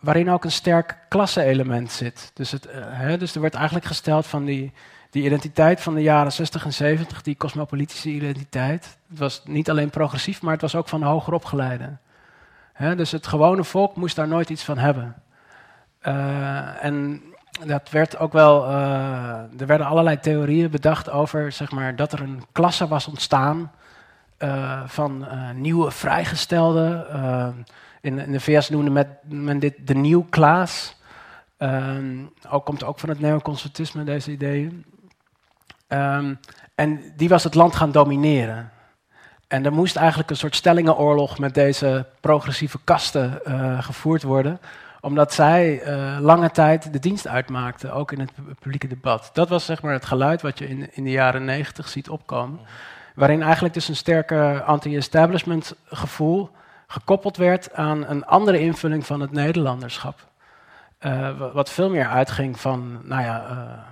waarin 0.00 0.30
ook 0.30 0.44
een 0.44 0.52
sterk 0.52 0.98
klasse-element 1.08 1.92
zit. 1.92 2.30
Dus, 2.34 2.50
het, 2.50 2.66
hè, 2.72 3.18
dus 3.18 3.34
er 3.34 3.40
wordt 3.40 3.54
eigenlijk 3.54 3.86
gesteld 3.86 4.26
van 4.26 4.44
die, 4.44 4.72
die 5.10 5.24
identiteit 5.24 5.80
van 5.80 5.94
de 5.94 6.02
jaren 6.02 6.32
60 6.32 6.64
en 6.64 6.72
70, 6.72 7.22
die 7.22 7.36
cosmopolitische 7.36 8.08
identiteit, 8.08 8.98
het 9.08 9.18
was 9.18 9.42
niet 9.44 9.70
alleen 9.70 9.90
progressief, 9.90 10.42
maar 10.42 10.52
het 10.52 10.62
was 10.62 10.74
ook 10.74 10.88
van 10.88 11.02
hoger 11.02 11.32
opgeleiden. 11.32 12.00
dus 12.96 13.10
het 13.10 13.26
gewone 13.26 13.64
volk 13.64 13.96
moest 13.96 14.16
daar 14.16 14.28
nooit 14.28 14.50
iets 14.50 14.64
van 14.64 14.78
hebben. 14.78 15.22
Uh, 16.02 16.84
en 16.84 17.22
dat 17.66 17.90
werd 17.90 18.18
ook 18.18 18.32
wel, 18.32 18.68
uh, 18.68 19.60
er 19.60 19.66
werden 19.66 19.86
allerlei 19.86 20.20
theorieën 20.20 20.70
bedacht 20.70 21.10
over 21.10 21.52
zeg 21.52 21.70
maar, 21.70 21.96
dat 21.96 22.12
er 22.12 22.20
een 22.20 22.42
klasse 22.52 22.88
was 22.88 23.06
ontstaan 23.06 23.72
uh, 24.38 24.82
van 24.86 25.26
nieuwe 25.54 25.90
vrijgestelden. 25.90 27.06
In, 28.00 28.18
in, 28.18 28.32
de 28.32 28.40
VS 28.40 28.68
noemde 28.68 29.06
men 29.24 29.58
dit 29.58 29.74
de 29.86 29.94
nieuw 29.94 30.26
class. 30.30 30.98
Um, 31.58 32.30
ook 32.48 32.64
komt 32.64 32.84
ook 32.84 32.98
van 32.98 33.08
het 33.08 33.20
neoconservatisme, 33.20 34.04
deze 34.04 34.30
ideeën. 34.30 34.84
Um, 35.88 36.38
en 36.74 37.12
die 37.16 37.28
was 37.28 37.44
het 37.44 37.54
land 37.54 37.76
gaan 37.76 37.92
domineren. 37.92 38.70
En 39.48 39.64
er 39.64 39.72
moest 39.72 39.96
eigenlijk 39.96 40.30
een 40.30 40.36
soort 40.36 40.56
stellingenoorlog 40.56 41.38
met 41.38 41.54
deze 41.54 42.06
progressieve 42.20 42.78
kasten 42.84 43.40
gevoerd 43.82 44.22
worden, 44.22 44.60
omdat 45.00 45.32
zij 45.32 45.86
uh, 45.86 46.18
lange 46.20 46.50
tijd 46.50 46.92
de 46.92 46.98
dienst 46.98 47.26
uitmaakten, 47.26 47.92
ook 47.92 48.12
in 48.12 48.20
het 48.20 48.32
publieke 48.60 48.86
debat. 48.86 49.30
Dat 49.32 49.48
was 49.48 49.64
zeg 49.64 49.82
maar 49.82 49.92
het 49.92 50.04
geluid 50.04 50.42
wat 50.42 50.58
je 50.58 50.68
in, 50.68 50.94
in 50.94 51.04
de 51.04 51.10
jaren 51.10 51.44
negentig 51.44 51.88
ziet 51.88 52.08
opkomen, 52.08 52.60
waarin 53.14 53.42
eigenlijk 53.42 53.74
dus 53.74 53.88
een 53.88 53.96
sterke 53.96 54.62
anti-establishment 54.66 55.74
gevoel 55.84 56.50
gekoppeld 56.86 57.36
werd 57.36 57.72
aan 57.72 58.06
een 58.06 58.26
andere 58.26 58.60
invulling 58.60 59.06
van 59.06 59.20
het 59.20 59.32
Nederlanderschap. 59.32 60.28
Uh, 61.00 61.52
wat 61.52 61.70
veel 61.70 61.90
meer 61.90 62.06
uitging 62.06 62.60
van, 62.60 63.00
nou 63.04 63.22
ja, 63.22 63.86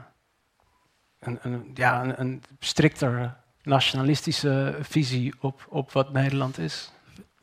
een, 1.21 1.39
een, 1.43 1.71
ja, 1.75 2.19
een 2.19 2.43
strikter 2.59 3.37
nationalistische 3.63 4.77
visie 4.81 5.35
op, 5.41 5.67
op 5.69 5.93
wat 5.93 6.13
Nederland 6.13 6.59
is. 6.59 6.93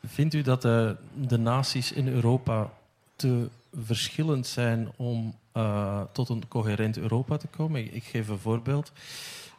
Vindt 0.05 0.33
u 0.33 0.41
dat 0.41 0.61
de, 0.61 0.95
de 1.13 1.37
naties 1.37 1.91
in 1.91 2.07
Europa 2.07 2.69
te 3.15 3.49
verschillend 3.73 4.47
zijn 4.47 4.91
om 4.95 5.35
uh, 5.53 6.01
tot 6.11 6.29
een 6.29 6.47
coherent 6.47 6.97
Europa 6.97 7.37
te 7.37 7.47
komen? 7.47 7.95
Ik, 7.95 8.03
geef 8.03 8.27
een 8.27 8.39
voorbeeld. 8.39 8.91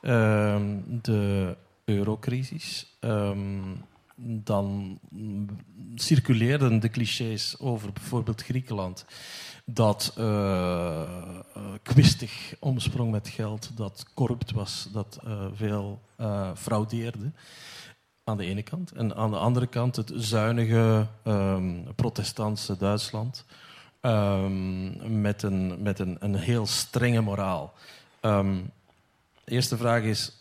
Uh, 0.02 0.60
de 1.02 1.56
eurocrisis. 1.84 2.96
Um, 3.00 3.84
dan 4.18 4.98
circuleerden 5.94 6.80
de 6.80 6.90
clichés 6.90 7.58
over 7.58 7.92
bijvoorbeeld 7.92 8.42
Griekenland 8.42 9.04
dat 9.64 10.14
uh, 10.18 11.02
kwistig 11.82 12.54
omsprong 12.58 13.10
met 13.10 13.28
geld, 13.28 13.70
dat 13.76 14.06
corrupt 14.14 14.52
was, 14.52 14.88
dat 14.92 15.20
veel 15.54 16.00
fraudeerde. 16.54 17.32
Aan 18.28 18.36
de 18.36 18.44
ene 18.44 18.62
kant. 18.62 18.92
En 18.92 19.16
aan 19.16 19.30
de 19.30 19.36
andere 19.36 19.66
kant 19.66 19.96
het 19.96 20.12
zuinige 20.14 21.06
um, 21.24 21.94
protestantse 21.94 22.76
Duitsland. 22.76 23.44
Um, 24.00 25.20
met 25.20 25.42
een, 25.42 25.82
met 25.82 25.98
een, 25.98 26.16
een 26.20 26.34
heel 26.34 26.66
strenge 26.66 27.20
moraal. 27.20 27.74
Um, 28.20 28.70
de 29.44 29.52
eerste 29.52 29.76
vraag 29.76 30.02
is: 30.02 30.32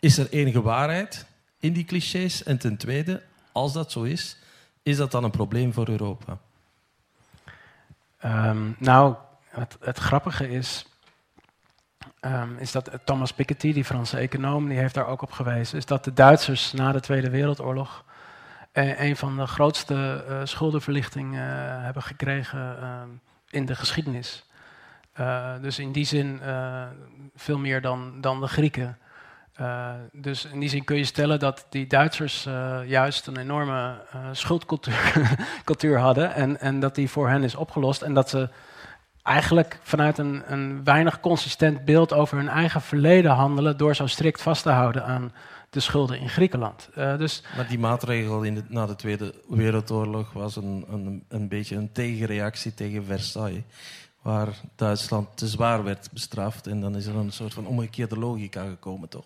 is 0.00 0.18
er 0.18 0.30
enige 0.30 0.62
waarheid 0.62 1.26
in 1.58 1.72
die 1.72 1.84
clichés? 1.84 2.42
En 2.42 2.58
ten 2.58 2.76
tweede, 2.76 3.22
als 3.52 3.72
dat 3.72 3.92
zo 3.92 4.02
is, 4.02 4.36
is 4.82 4.96
dat 4.96 5.10
dan 5.10 5.24
een 5.24 5.30
probleem 5.30 5.72
voor 5.72 5.88
Europa? 5.88 6.38
Nou, 8.78 9.14
het, 9.48 9.76
het, 9.80 9.98
grappige 9.98 10.48
is, 10.48 10.86
um, 12.32 12.56
is 12.58 12.72
dat 12.72 12.90
Thomas 13.04 13.32
Piketty, 13.32 13.72
die 13.72 13.84
Franse 13.84 14.18
econoom, 14.18 14.68
die 14.68 14.78
heeft 14.78 14.94
daar 14.94 15.06
ook 15.06 15.22
op 15.22 15.32
gewezen, 15.32 15.78
is 15.78 15.86
dat 15.86 16.04
de 16.04 16.12
Duitsers 16.12 16.72
na 16.72 16.92
de 16.92 17.00
Tweede 17.00 17.30
Wereldoorlog 17.30 18.04
eh, 18.76 19.00
een 19.00 19.16
van 19.16 19.36
de 19.36 19.46
grootste 19.46 20.24
uh, 20.28 20.40
schuldenverlichtingen 20.44 21.48
uh, 21.48 21.84
hebben 21.84 22.02
gekregen 22.02 22.76
uh, 22.80 23.02
in 23.50 23.66
de 23.66 23.74
geschiedenis. 23.74 24.44
dus 25.60 25.78
in 25.78 25.92
die 25.92 26.04
zin 26.04 26.40
veel 27.36 27.58
meer 27.58 27.80
dan, 27.80 28.20
dan 28.20 28.40
de 28.40 28.46
Grieken. 28.46 28.98
Dus 30.12 30.44
in 30.44 30.60
die 30.60 30.68
zin 30.68 30.84
kun 30.84 30.96
je 30.96 31.04
stellen 31.04 31.38
dat 31.38 31.66
die 31.68 31.86
Duitsers 31.86 32.48
juist 32.86 33.26
een 33.26 33.36
enorme 33.36 33.94
schuldcultuur 34.32 35.36
cultuur 35.64 35.98
hadden 35.98 36.34
en, 36.34 36.60
en 36.60 36.80
dat 36.80 36.94
die 36.94 37.10
voor 37.10 37.28
hen 37.28 37.42
is 37.42 37.54
opgelost 37.54 38.02
en 38.02 38.14
dat 38.14 38.28
ze 38.28 38.48
eigenlijk 39.26 39.78
vanuit 39.82 40.18
een, 40.18 40.42
een 40.46 40.84
weinig 40.84 41.20
consistent 41.20 41.84
beeld 41.84 42.12
over 42.12 42.36
hun 42.36 42.48
eigen 42.48 42.80
verleden 42.80 43.30
handelen 43.30 43.76
door 43.76 43.94
zo 43.94 44.06
strikt 44.06 44.42
vast 44.42 44.62
te 44.62 44.70
houden 44.70 45.04
aan 45.04 45.32
de 45.70 45.80
schulden 45.80 46.18
in 46.18 46.28
Griekenland. 46.28 46.88
dus 46.94 47.42
maar 47.56 47.68
die 47.68 47.78
maatregel 47.78 48.42
in 48.42 48.64
na 48.68 48.86
de 48.86 48.96
Tweede 48.96 49.34
Wereldoorlog 49.48 50.32
was 50.32 50.56
een, 50.56 50.84
een, 50.90 51.24
een 51.28 51.48
beetje 51.48 51.76
een 51.76 51.92
tegenreactie 51.92 52.74
tegen 52.74 53.04
Versailles 53.04 53.62
waar 54.26 54.48
Duitsland 54.76 55.36
te 55.36 55.48
zwaar 55.48 55.84
werd 55.84 56.08
bestraft. 56.12 56.66
En 56.66 56.80
dan 56.80 56.96
is 56.96 57.06
er 57.06 57.16
een 57.16 57.32
soort 57.32 57.54
van 57.54 57.66
omgekeerde 57.66 58.18
logica 58.18 58.64
gekomen, 58.64 59.08
toch? 59.08 59.24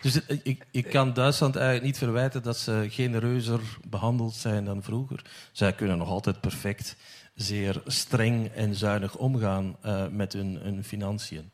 Dus 0.00 0.20
ik, 0.42 0.66
ik 0.70 0.86
kan 0.86 1.12
Duitsland 1.12 1.56
eigenlijk 1.56 1.84
niet 1.84 1.98
verwijten 1.98 2.42
dat 2.42 2.58
ze 2.58 2.86
genereuzer 2.88 3.60
behandeld 3.88 4.34
zijn 4.34 4.64
dan 4.64 4.82
vroeger. 4.82 5.24
Zij 5.52 5.72
kunnen 5.72 5.98
nog 5.98 6.08
altijd 6.08 6.40
perfect 6.40 6.96
zeer 7.34 7.82
streng 7.86 8.46
en 8.46 8.74
zuinig 8.74 9.16
omgaan 9.16 9.76
uh, 9.86 10.06
met 10.10 10.32
hun, 10.32 10.58
hun, 10.62 10.84
financiën. 10.84 11.50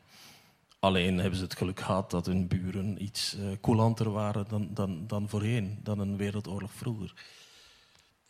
Alleen 0.79 1.17
hebben 1.17 1.37
ze 1.37 1.43
het 1.43 1.57
geluk 1.57 1.79
gehad 1.79 2.11
dat 2.11 2.25
hun 2.25 2.47
buren 2.47 3.03
iets 3.03 3.35
uh, 3.35 3.45
coulanter 3.61 4.11
waren 4.11 4.45
dan, 4.49 4.67
dan, 4.73 5.03
dan 5.07 5.29
voorheen, 5.29 5.79
dan 5.83 5.99
een 5.99 6.17
wereldoorlog 6.17 6.71
vroeger. 6.73 7.13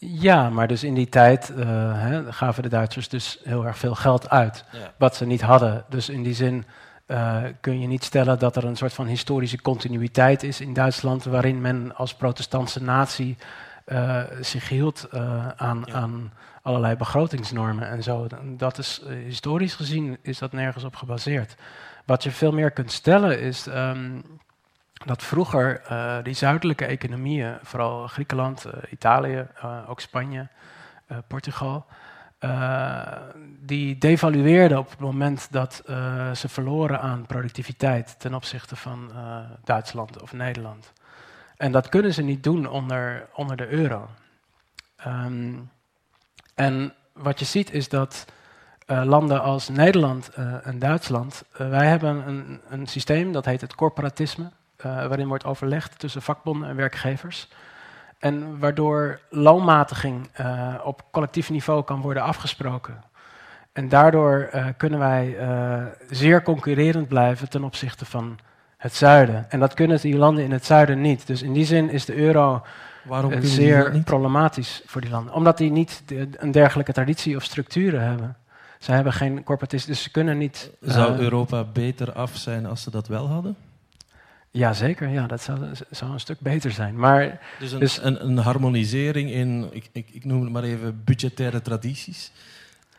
Ja, 0.01 0.49
maar 0.49 0.67
dus 0.67 0.83
in 0.83 0.93
die 0.93 1.09
tijd 1.09 1.49
uh, 1.49 1.57
hè, 2.01 2.33
gaven 2.33 2.63
de 2.63 2.69
Duitsers 2.69 3.09
dus 3.09 3.39
heel 3.43 3.65
erg 3.65 3.77
veel 3.77 3.95
geld 3.95 4.29
uit, 4.29 4.65
ja. 4.71 4.93
wat 4.97 5.15
ze 5.15 5.25
niet 5.25 5.41
hadden. 5.41 5.85
Dus 5.89 6.09
in 6.09 6.23
die 6.23 6.33
zin 6.33 6.65
uh, 7.07 7.43
kun 7.61 7.79
je 7.79 7.87
niet 7.87 8.03
stellen 8.03 8.39
dat 8.39 8.55
er 8.55 8.65
een 8.65 8.75
soort 8.75 8.93
van 8.93 9.07
historische 9.07 9.61
continuïteit 9.61 10.43
is 10.43 10.61
in 10.61 10.73
Duitsland, 10.73 11.23
waarin 11.23 11.61
men 11.61 11.95
als 11.95 12.13
protestantse 12.13 12.83
natie 12.83 13.37
uh, 13.85 14.23
zich 14.41 14.69
hield 14.69 15.07
aan, 15.55 15.83
ja. 15.85 15.93
aan, 15.93 16.31
allerlei 16.61 16.95
begrotingsnormen 16.95 17.89
en 17.89 18.03
zo. 18.03 18.27
Dat 18.43 18.77
is 18.77 19.01
historisch 19.25 19.75
gezien 19.75 20.17
is 20.21 20.37
dat 20.37 20.51
nergens 20.51 20.83
op 20.83 20.95
gebaseerd. 20.95 21.55
Wat 22.05 22.23
je 22.23 22.31
veel 22.31 22.51
meer 22.51 22.71
kunt 22.71 22.91
stellen 22.91 23.39
is 23.39 23.65
um, 23.65 24.23
dat 25.05 25.23
vroeger 25.23 25.81
die 26.23 26.33
zuidelijke 26.33 26.85
economieën, 26.85 27.57
vooral 27.63 28.07
Griekenland, 28.07 28.65
Italië, 28.89 29.47
ook 29.87 29.99
Spanje, 29.99 30.47
Portugal, 31.27 31.85
die 33.59 33.97
devalueerden 33.97 34.77
op 34.77 34.89
het 34.89 34.99
moment 34.99 35.51
dat 35.51 35.81
ze 36.33 36.47
verloren 36.47 37.01
aan 37.01 37.25
productiviteit 37.25 38.19
ten 38.19 38.33
opzichte 38.33 38.75
van 38.75 39.11
Duitsland 39.63 40.21
of 40.21 40.33
Nederland. 40.33 40.93
En 41.57 41.71
dat 41.71 41.89
kunnen 41.89 42.13
ze 42.13 42.21
niet 42.21 42.43
doen 42.43 42.67
onder, 42.67 43.27
onder 43.33 43.57
de 43.57 43.67
euro. 43.67 44.09
Um, 45.07 45.69
en 46.59 46.93
wat 47.13 47.39
je 47.39 47.45
ziet 47.45 47.73
is 47.73 47.89
dat 47.89 48.25
landen 48.85 49.41
als 49.41 49.69
Nederland 49.69 50.29
en 50.63 50.79
Duitsland, 50.79 51.43
wij 51.57 51.87
hebben 51.87 52.27
een, 52.27 52.61
een 52.69 52.87
systeem 52.87 53.31
dat 53.31 53.45
heet 53.45 53.61
het 53.61 53.75
corporatisme, 53.75 54.51
waarin 54.81 55.27
wordt 55.27 55.45
overlegd 55.45 55.99
tussen 55.99 56.21
vakbonden 56.21 56.69
en 56.69 56.75
werkgevers. 56.75 57.47
En 58.19 58.59
waardoor 58.59 59.19
loonmatiging 59.29 60.29
op 60.83 61.03
collectief 61.11 61.49
niveau 61.49 61.83
kan 61.83 62.01
worden 62.01 62.23
afgesproken. 62.23 63.03
En 63.73 63.89
daardoor 63.89 64.49
kunnen 64.77 64.99
wij 64.99 65.37
zeer 66.09 66.41
concurrerend 66.41 67.07
blijven 67.07 67.49
ten 67.49 67.63
opzichte 67.63 68.05
van 68.05 68.39
het 68.77 68.95
zuiden. 68.95 69.45
En 69.49 69.59
dat 69.59 69.73
kunnen 69.73 70.01
die 70.01 70.17
landen 70.17 70.43
in 70.43 70.51
het 70.51 70.65
zuiden 70.65 71.01
niet. 71.01 71.27
Dus 71.27 71.41
in 71.41 71.53
die 71.53 71.65
zin 71.65 71.89
is 71.89 72.05
de 72.05 72.15
euro 72.15 72.61
Waarom 73.09 73.41
zeer 73.41 74.01
problematisch 74.03 74.81
voor 74.85 75.01
die 75.01 75.09
landen. 75.09 75.33
Omdat 75.33 75.57
die 75.57 75.71
niet 75.71 76.03
de, 76.05 76.29
een 76.37 76.51
dergelijke 76.51 76.93
traditie 76.93 77.35
of 77.35 77.43
structuren 77.43 78.01
hebben. 78.01 78.37
Ze 78.79 78.91
hebben 78.91 79.13
geen 79.13 79.43
corporatisme, 79.43 79.93
dus 79.93 80.03
ze 80.03 80.11
kunnen 80.11 80.37
niet... 80.37 80.71
Zou 80.81 81.17
Europa 81.17 81.63
beter 81.63 82.13
af 82.13 82.35
zijn 82.35 82.65
als 82.65 82.81
ze 82.81 82.91
dat 82.91 83.07
wel 83.07 83.27
hadden? 83.27 83.55
Ja, 84.51 84.73
zeker. 84.73 85.09
Ja, 85.09 85.27
dat 85.27 85.41
zou, 85.41 85.59
zou 85.89 86.11
een 86.11 86.19
stuk 86.19 86.39
beter 86.39 86.71
zijn. 86.71 86.99
Maar, 86.99 87.39
dus 87.59 87.71
een, 87.71 87.79
dus 87.79 87.99
een, 88.01 88.25
een 88.25 88.37
harmonisering 88.37 89.31
in, 89.31 89.69
ik, 89.71 89.89
ik, 89.91 90.09
ik, 90.11 90.25
noem 90.25 90.41
het 90.41 90.51
maar 90.51 90.63
even, 90.63 91.01
budgettaire 91.05 91.61
tradities, 91.61 92.31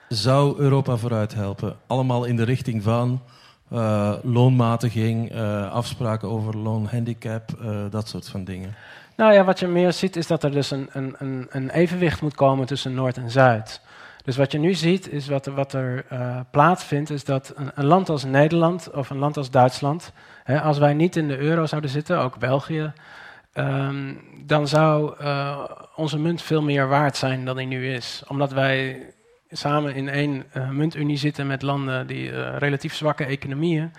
zou 0.09 0.59
Europa 0.59 0.97
vooruit 0.97 1.35
helpen. 1.35 1.77
Allemaal 1.87 2.25
in 2.25 2.37
de 2.37 2.45
richting 2.45 2.83
van 2.83 3.23
uh, 3.73 4.15
loonmatiging, 4.23 5.35
uh, 5.35 5.73
afspraken 5.73 6.29
over 6.29 6.57
loonhandicap, 6.57 7.59
uh, 7.63 7.85
dat 7.91 8.09
soort 8.09 8.29
van 8.29 8.45
dingen. 8.45 8.75
Nou 9.21 9.33
ja, 9.33 9.45
wat 9.45 9.59
je 9.59 9.67
meer 9.67 9.93
ziet 9.93 10.17
is 10.17 10.27
dat 10.27 10.43
er 10.43 10.51
dus 10.51 10.71
een, 10.71 10.89
een, 10.93 11.47
een 11.51 11.71
evenwicht 11.71 12.23
moet 12.23 12.35
komen 12.35 12.67
tussen 12.67 12.95
Noord 12.95 13.17
en 13.17 13.31
Zuid. 13.31 13.81
Dus 14.25 14.37
wat 14.37 14.53
je 14.53 14.59
nu 14.59 14.75
ziet, 14.75 15.13
is 15.13 15.29
wat 15.29 15.47
er, 15.47 15.55
wat 15.55 15.73
er 15.73 16.05
uh, 16.13 16.41
plaatsvindt, 16.51 17.11
is 17.11 17.25
dat 17.25 17.53
een, 17.75 17.85
land 17.85 18.09
als 18.09 18.25
Nederland 18.25 18.91
of 18.91 19.11
een 19.11 19.19
land 19.19 19.37
als 19.37 19.51
Duitsland, 19.51 20.13
hè, 20.45 20.61
als 20.61 20.79
wij 20.79 20.95
niet 20.95 21.17
in 21.17 21.29
de 21.29 21.39
euro 21.39 21.67
zouden 21.67 21.91
zitten, 21.91 22.19
ook 22.19 22.39
België, 22.39 22.93
um, 23.55 24.21
dan 24.47 24.69
zou 24.69 25.15
uh, 25.21 25.65
onze 25.97 26.19
munt 26.19 26.43
veel 26.43 26.63
meer 26.63 26.89
waard 26.89 27.17
zijn 27.17 27.45
dan 27.45 27.57
die 27.57 27.67
nu 27.67 27.93
is. 27.93 28.23
Omdat 28.29 28.53
wij 28.53 29.07
samen 29.51 29.95
in 29.95 30.09
één 30.09 30.45
uh, 30.57 30.69
muntunie 30.71 31.17
zitten 31.17 31.47
met 31.47 31.63
landen 31.63 32.07
die 32.07 32.57
relatief 32.59 32.95
zwakke 32.95 33.25
economieën, 33.25 33.93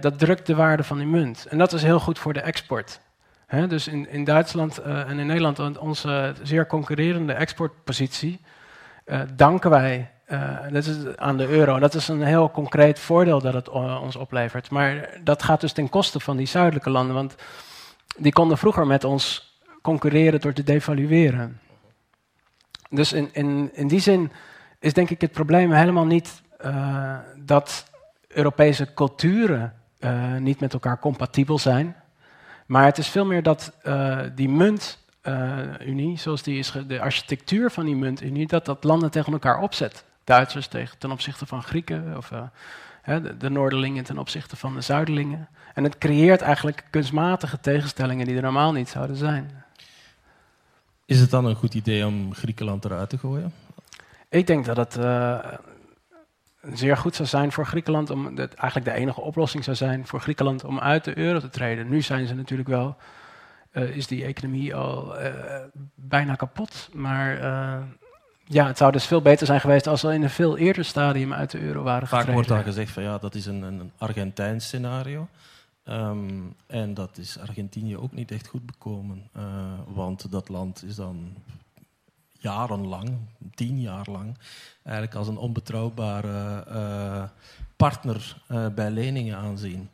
dat 0.00 0.18
drukt 0.18 0.46
de 0.46 0.54
waarde 0.54 0.82
van 0.82 0.98
die 0.98 1.06
munt. 1.06 1.46
En 1.46 1.58
dat 1.58 1.72
is 1.72 1.82
heel 1.82 2.00
goed 2.00 2.18
voor 2.18 2.32
de 2.32 2.40
export. 2.40 3.00
Dus 3.50 3.88
in, 3.88 4.08
in 4.08 4.24
Duitsland 4.24 4.78
en 4.78 5.18
in 5.18 5.26
Nederland 5.26 5.78
onze 5.78 6.34
zeer 6.42 6.66
concurrerende 6.66 7.32
exportpositie 7.32 8.40
uh, 9.06 9.20
danken 9.36 9.70
wij 9.70 10.10
Uh, 10.32 10.58
dat 10.72 10.86
is 10.86 11.16
aan 11.16 11.36
de 11.36 11.48
euro. 11.48 11.78
Dat 11.78 11.94
is 11.94 12.08
een 12.08 12.22
heel 12.22 12.50
concreet 12.50 12.98
voordeel 12.98 13.40
dat 13.40 13.54
het 13.54 13.68
ons 13.68 14.16
oplevert. 14.16 14.70
Maar 14.70 15.08
dat 15.22 15.42
gaat 15.42 15.60
dus 15.60 15.72
ten 15.72 15.88
koste 15.88 16.20
van 16.20 16.36
die 16.36 16.46
zuidelijke 16.46 16.90
landen. 16.90 17.14
Want 17.14 17.34
die 18.16 18.32
konden 18.32 18.58
vroeger 18.58 18.86
met 18.86 19.04
ons 19.04 19.54
concurreren 19.82 20.40
door 20.40 20.52
te 20.52 20.62
devalueren. 20.62 21.60
Dus 22.90 23.12
in, 23.12 23.28
in, 23.32 23.70
in 23.72 23.88
die 23.88 24.00
zin 24.00 24.32
is 24.78 24.92
denk 24.92 25.10
ik 25.10 25.20
het 25.20 25.32
probleem 25.32 25.72
helemaal 25.72 26.06
niet 26.06 26.42
dat 27.36 27.86
Europese 28.28 28.94
culturen 28.94 29.74
niet 30.38 30.60
met 30.60 30.72
elkaar 30.72 30.98
compatibel 30.98 31.58
zijn. 31.58 31.96
Maar 32.70 32.84
het 32.84 32.98
is 32.98 33.08
veel 33.08 33.24
meer 33.24 33.42
dat 33.42 33.72
uh, 33.84 34.20
die 34.34 34.48
muntunie, 34.48 36.18
zoals 36.18 36.42
die 36.42 36.58
is, 36.58 36.72
de 36.86 37.00
architectuur 37.00 37.70
van 37.70 37.84
die 37.84 37.96
muntunie, 37.96 38.46
dat 38.46 38.64
dat 38.64 38.84
landen 38.84 39.10
tegen 39.10 39.32
elkaar 39.32 39.60
opzet. 39.60 40.04
Duitsers 40.24 40.66
tegen, 40.66 40.98
ten 40.98 41.10
opzichte 41.10 41.46
van 41.46 41.62
Grieken, 41.62 42.16
of 42.16 42.32
de, 43.04 43.36
de 43.36 43.50
Noorderlingen 43.50 44.04
ten 44.04 44.18
opzichte 44.18 44.56
van 44.56 44.74
de 44.74 44.80
Zuiderlingen. 44.80 45.48
En 45.74 45.84
het 45.84 45.98
creëert 45.98 46.40
eigenlijk 46.40 46.84
kunstmatige 46.90 47.60
tegenstellingen 47.60 48.26
die 48.26 48.36
er 48.36 48.42
normaal 48.42 48.72
niet 48.72 48.88
zouden 48.88 49.16
zijn. 49.16 49.64
Is 51.04 51.20
het 51.20 51.30
dan 51.30 51.44
een 51.44 51.56
goed 51.56 51.74
idee 51.74 52.06
om 52.06 52.34
Griekenland 52.34 52.84
eruit 52.84 53.08
te 53.08 53.18
gooien? 53.18 53.52
Ik 54.28 54.46
denk 54.46 54.64
dat 54.64 54.76
het 54.76 54.96
uh, 54.96 55.38
zeer 56.72 56.96
goed 56.96 57.14
zou 57.14 57.28
zijn 57.28 57.52
voor 57.52 57.66
Griekenland, 57.66 58.10
om 58.10 58.34
dat 58.34 58.54
eigenlijk 58.54 58.90
de 58.90 58.96
enige 59.02 59.20
oplossing 59.20 59.64
zou 59.64 59.76
zijn 59.76 60.06
voor 60.06 60.20
Griekenland 60.20 60.64
om 60.64 60.80
uit 60.80 61.04
de 61.04 61.18
euro 61.18 61.38
te 61.38 61.48
treden. 61.48 61.88
Nu 61.88 62.02
zijn 62.02 62.26
ze 62.26 62.34
natuurlijk 62.34 62.68
wel, 62.68 62.96
uh, 63.72 63.96
is 63.96 64.06
die 64.06 64.24
economie 64.24 64.74
al 64.74 65.22
uh, 65.22 65.32
bijna 65.94 66.34
kapot. 66.34 66.88
Maar 66.92 67.38
ja, 68.44 68.66
het 68.66 68.78
zou 68.78 68.92
dus 68.92 69.06
veel 69.06 69.22
beter 69.22 69.46
zijn 69.46 69.60
geweest 69.60 69.86
als 69.86 70.00
ze 70.00 70.14
in 70.14 70.22
een 70.22 70.30
veel 70.30 70.56
eerder 70.58 70.84
stadium 70.84 71.32
uit 71.32 71.50
de 71.50 71.60
euro 71.60 71.82
waren 71.82 72.08
Vaak 72.08 72.26
wordt 72.26 72.48
dan 72.48 72.62
gezegd 72.62 72.92
van 72.92 73.02
ja, 73.02 73.18
dat 73.18 73.34
is 73.34 73.46
een, 73.46 73.62
een 73.62 73.92
Argentijns 73.98 74.64
scenario. 74.64 75.28
Um, 75.84 76.54
en 76.66 76.94
dat 76.94 77.18
is 77.18 77.38
Argentinië 77.38 77.96
ook 77.96 78.12
niet 78.12 78.30
echt 78.30 78.46
goed 78.46 78.66
bekomen. 78.66 79.30
Want 79.86 80.30
dat 80.30 80.48
land 80.48 80.84
is 80.84 80.94
dan 80.94 81.36
jarenlang, 82.40 83.10
tien 83.54 83.80
jaar 83.80 84.06
lang, 84.10 84.38
eigenlijk 84.82 85.14
als 85.14 85.28
een 85.28 85.36
onbetrouwbare 85.36 86.64
uh, 86.68 87.22
partner 87.76 88.36
uh, 88.48 88.66
bij 88.74 88.90
leningen 88.90 89.36
aanzien. 89.36 89.88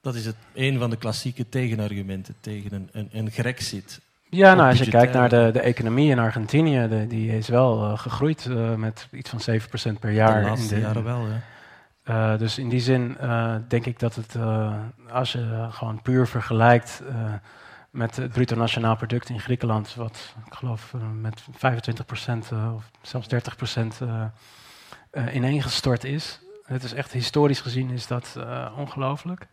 Dat 0.00 0.14
is 0.14 0.26
het, 0.26 0.36
een 0.54 0.78
van 0.78 0.90
de 0.90 0.96
klassieke 0.96 1.48
tegenargumenten 1.48 2.34
tegen 2.40 2.72
een, 2.72 2.88
een, 2.92 3.08
een 3.12 3.30
Grexit. 3.30 4.00
Ja, 4.30 4.54
nou, 4.54 4.68
als 4.68 4.78
je 4.78 4.90
kijkt 4.90 5.12
naar 5.12 5.28
de, 5.28 5.50
de 5.52 5.60
economie 5.60 6.10
in 6.10 6.18
Argentinië, 6.18 6.88
de, 6.88 7.06
die 7.06 7.36
is 7.36 7.48
wel 7.48 7.96
gegroeid 7.96 8.48
met 8.76 9.08
iets 9.12 9.30
van 9.30 9.60
7% 9.96 9.98
per 10.00 10.10
jaar. 10.10 10.42
De 10.42 10.48
laatste 10.48 10.74
in 10.74 10.80
de, 10.80 10.86
jaren 10.86 11.04
wel, 11.04 11.26
ja. 11.26 11.40
Uh, 12.10 12.38
dus 12.38 12.58
in 12.58 12.68
die 12.68 12.80
zin 12.80 13.16
uh, 13.22 13.54
denk 13.68 13.86
ik 13.86 13.98
dat 13.98 14.14
het, 14.14 14.34
uh, 14.34 14.74
als 15.10 15.32
je 15.32 15.66
gewoon 15.70 16.02
puur 16.02 16.26
vergelijkt 16.26 17.02
met 17.90 18.16
het 18.16 18.32
bruto 18.32 18.56
nationaal 18.56 18.96
product 18.96 19.28
in 19.28 19.40
Griekenland, 19.40 19.94
wat 19.94 20.34
ik 20.46 20.54
geloof 20.54 20.94
met 21.20 21.42
25% 21.42 21.48
of 22.74 22.90
zelfs 23.02 23.28
30% 23.34 23.78
ineengestort 25.32 26.04
is. 26.04 26.40
Het 26.64 26.82
is 26.82 26.92
echt 26.92 27.12
historisch 27.12 27.60
gezien 27.60 27.90
is 27.90 28.06
dat 28.06 28.36
ongelooflijk. 28.76 29.48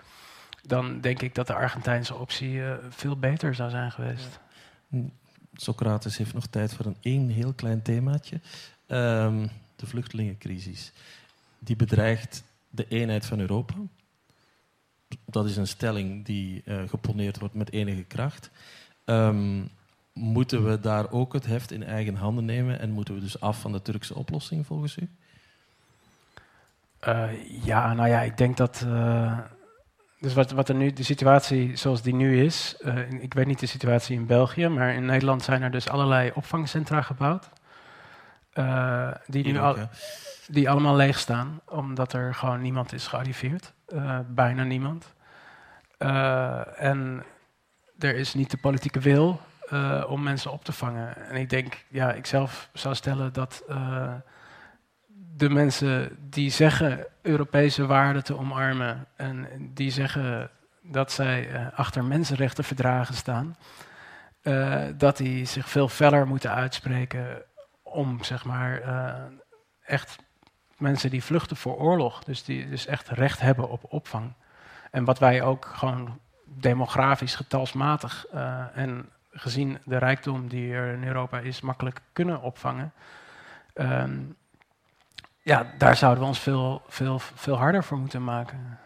Dan 0.61 1.01
denk 1.01 1.21
ik 1.21 1.35
dat 1.35 1.47
de 1.47 1.53
Argentijnse 1.53 2.15
optie 2.15 2.61
veel 2.89 3.17
beter 3.17 3.55
zou 3.55 3.69
zijn 3.69 3.91
geweest. 3.91 4.39
Socrates 5.53 6.17
heeft 6.17 6.33
nog 6.33 6.47
tijd 6.47 6.73
voor 6.73 6.85
een 6.85 6.97
één 7.01 7.29
heel 7.29 7.53
klein 7.53 7.81
themaatje. 7.81 8.41
Um, 8.88 9.49
de 9.75 9.85
vluchtelingencrisis 9.85 10.91
die 11.59 11.75
bedreigt 11.75 12.43
de 12.69 12.88
eenheid 12.88 13.25
van 13.25 13.39
Europa. 13.39 13.73
Dat 15.26 15.45
is 15.45 15.58
een 15.58 15.68
stelling 15.68 16.26
die 16.26 16.62
uh, 16.66 16.82
geponeerd 16.88 17.39
wordt 17.39 17.53
met 17.53 17.72
enige 17.72 18.03
kracht. 18.03 18.51
Um, 19.05 19.70
moeten 20.14 20.70
we 20.70 20.80
daar 20.80 21.12
ook 21.12 21.34
het 21.34 21.45
heft 21.45 21.72
in 21.72 21.84
eigen 21.84 22.16
handen 22.16 22.45
nemen 22.45 22.80
en 22.80 22.91
moeten 22.91 23.14
we 23.14 23.20
dus 23.20 23.39
af 23.39 23.60
van 23.60 23.72
de 23.72 23.82
Turkse 23.82 24.16
oplossing 24.16 24.66
volgens 24.66 24.97
u? 24.97 25.10
Uh, 27.08 27.30
ja, 27.64 27.93
nou 27.93 28.10
ja, 28.10 28.22
ik 28.22 28.38
denk 28.38 28.58
dat. 28.58 28.84
Uh, 28.86 29.39
dus 30.20 30.34
wat, 30.34 30.51
wat 30.51 30.70
er 30.70 30.76
nu, 30.76 30.93
de 30.93 31.03
situatie 31.03 31.76
zoals 31.76 32.01
die 32.01 32.16
nu 32.16 32.43
is. 32.43 32.76
ik 33.20 33.34
weet 33.34 33.45
niet 33.45 33.60
de 33.60 33.66
situatie 33.66 34.16
in 34.16 34.26
België, 34.26 34.68
maar 34.68 34.93
in 34.93 35.05
Nederland 35.05 35.43
zijn 35.43 35.62
er 35.62 35.72
dus 35.72 35.89
allerlei 35.89 36.32
opvangcentra 36.34 37.01
gebouwd. 37.01 37.49
die 39.28 39.43
nu 39.43 39.58
al 39.58 39.76
die 40.47 40.69
allemaal 40.69 40.95
leeg 40.95 41.19
staan, 41.19 41.61
omdat 41.65 42.13
er 42.13 42.35
gewoon 42.35 42.61
niemand 42.61 42.93
is 42.93 43.07
gearriveerd. 43.07 43.73
Uh, 43.87 44.19
bijna 44.27 44.63
niemand. 44.63 45.13
Uh, 45.99 46.81
en 46.83 47.23
er 47.99 48.15
is 48.15 48.33
niet 48.33 48.51
de 48.51 48.57
politieke 48.57 48.99
wil 48.99 49.41
uh, 49.71 50.03
om 50.07 50.23
mensen 50.23 50.51
op 50.51 50.63
te 50.63 50.71
vangen. 50.71 51.29
En 51.29 51.35
ik 51.35 51.49
denk, 51.49 51.85
ja, 51.87 52.13
ik 52.13 52.25
zelf 52.25 52.69
zou 52.73 52.95
stellen 52.95 53.33
dat 53.33 53.63
de 55.35 55.49
mensen 55.49 56.17
die 56.19 56.49
zeggen 56.49 57.05
Europese 57.21 57.85
waarden 57.85 58.23
te 58.23 58.37
omarmen 58.37 59.05
en 59.15 59.47
die 59.73 59.91
zeggen 59.91 60.49
dat 60.81 61.11
zij 61.11 61.71
achter 61.75 62.03
mensenrechtenverdragen 62.03 63.13
staan, 63.13 63.57
dat 64.97 65.17
die 65.17 65.45
zich 65.45 65.69
veel 65.69 65.89
feller 65.89 66.27
moeten 66.27 66.51
uitspreken 66.51 67.43
om 67.83 68.23
zeg 68.23 68.45
maar 68.45 68.81
echt 69.85 70.17
mensen 70.78 71.09
die 71.09 71.23
vluchten 71.23 71.57
voor 71.57 71.75
oorlog, 71.75 72.23
dus 72.23 72.43
die 72.43 72.69
dus 72.69 72.86
echt 72.86 73.09
recht 73.09 73.39
hebben 73.39 73.69
op 73.69 73.86
opvang. 73.89 74.34
En 74.91 75.05
wat 75.05 75.19
wij 75.19 75.41
ook 75.41 75.65
gewoon 75.65 76.19
demografisch, 76.43 77.36
getalsmatig 77.36 78.25
uh, 78.34 78.78
en 78.78 79.09
gezien 79.32 79.78
de 79.86 79.97
rijkdom 79.97 80.47
die 80.47 80.73
er 80.73 80.93
in 80.93 81.03
Europa 81.03 81.39
is, 81.39 81.61
makkelijk 81.61 82.01
kunnen 82.13 82.41
opvangen. 82.41 82.93
Um, 83.73 84.36
ja, 85.41 85.73
daar 85.78 85.95
zouden 85.95 86.23
we 86.23 86.30
ons 86.30 86.39
veel, 86.39 86.82
veel, 86.88 87.19
veel 87.19 87.55
harder 87.57 87.84
voor 87.84 87.97
moeten 87.97 88.23
maken. 88.23 88.80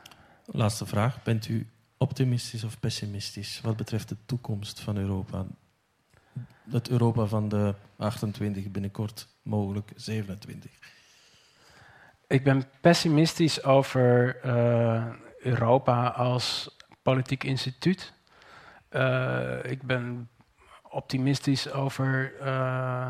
Laatste 0.46 0.86
vraag. 0.86 1.24
Bent 1.24 1.48
u 1.48 1.70
optimistisch 1.98 2.64
of 2.64 2.80
pessimistisch 2.80 3.62
wat 3.62 3.78
betreft 3.78 4.10
de 4.10 4.18
toekomst 4.26 4.80
van 4.80 4.98
Europa? 4.98 5.46
Het 6.70 6.90
Europa 6.90 7.26
van 7.26 7.50
de 7.50 7.76
28, 7.98 8.72
binnenkort 8.72 9.28
mogelijk 9.42 9.92
27. 9.96 10.72
Ik 12.32 12.44
ben 12.44 12.64
pessimistisch 12.82 13.64
over 13.64 14.38
uh, 14.46 15.06
Europa 15.40 16.08
als 16.08 16.78
politiek 17.02 17.44
instituut. 17.44 18.14
Uh, 18.92 19.64
ik 19.64 19.84
ben 19.84 20.30
optimistisch 20.90 21.72
over 21.72 22.34
uh, 22.42 23.10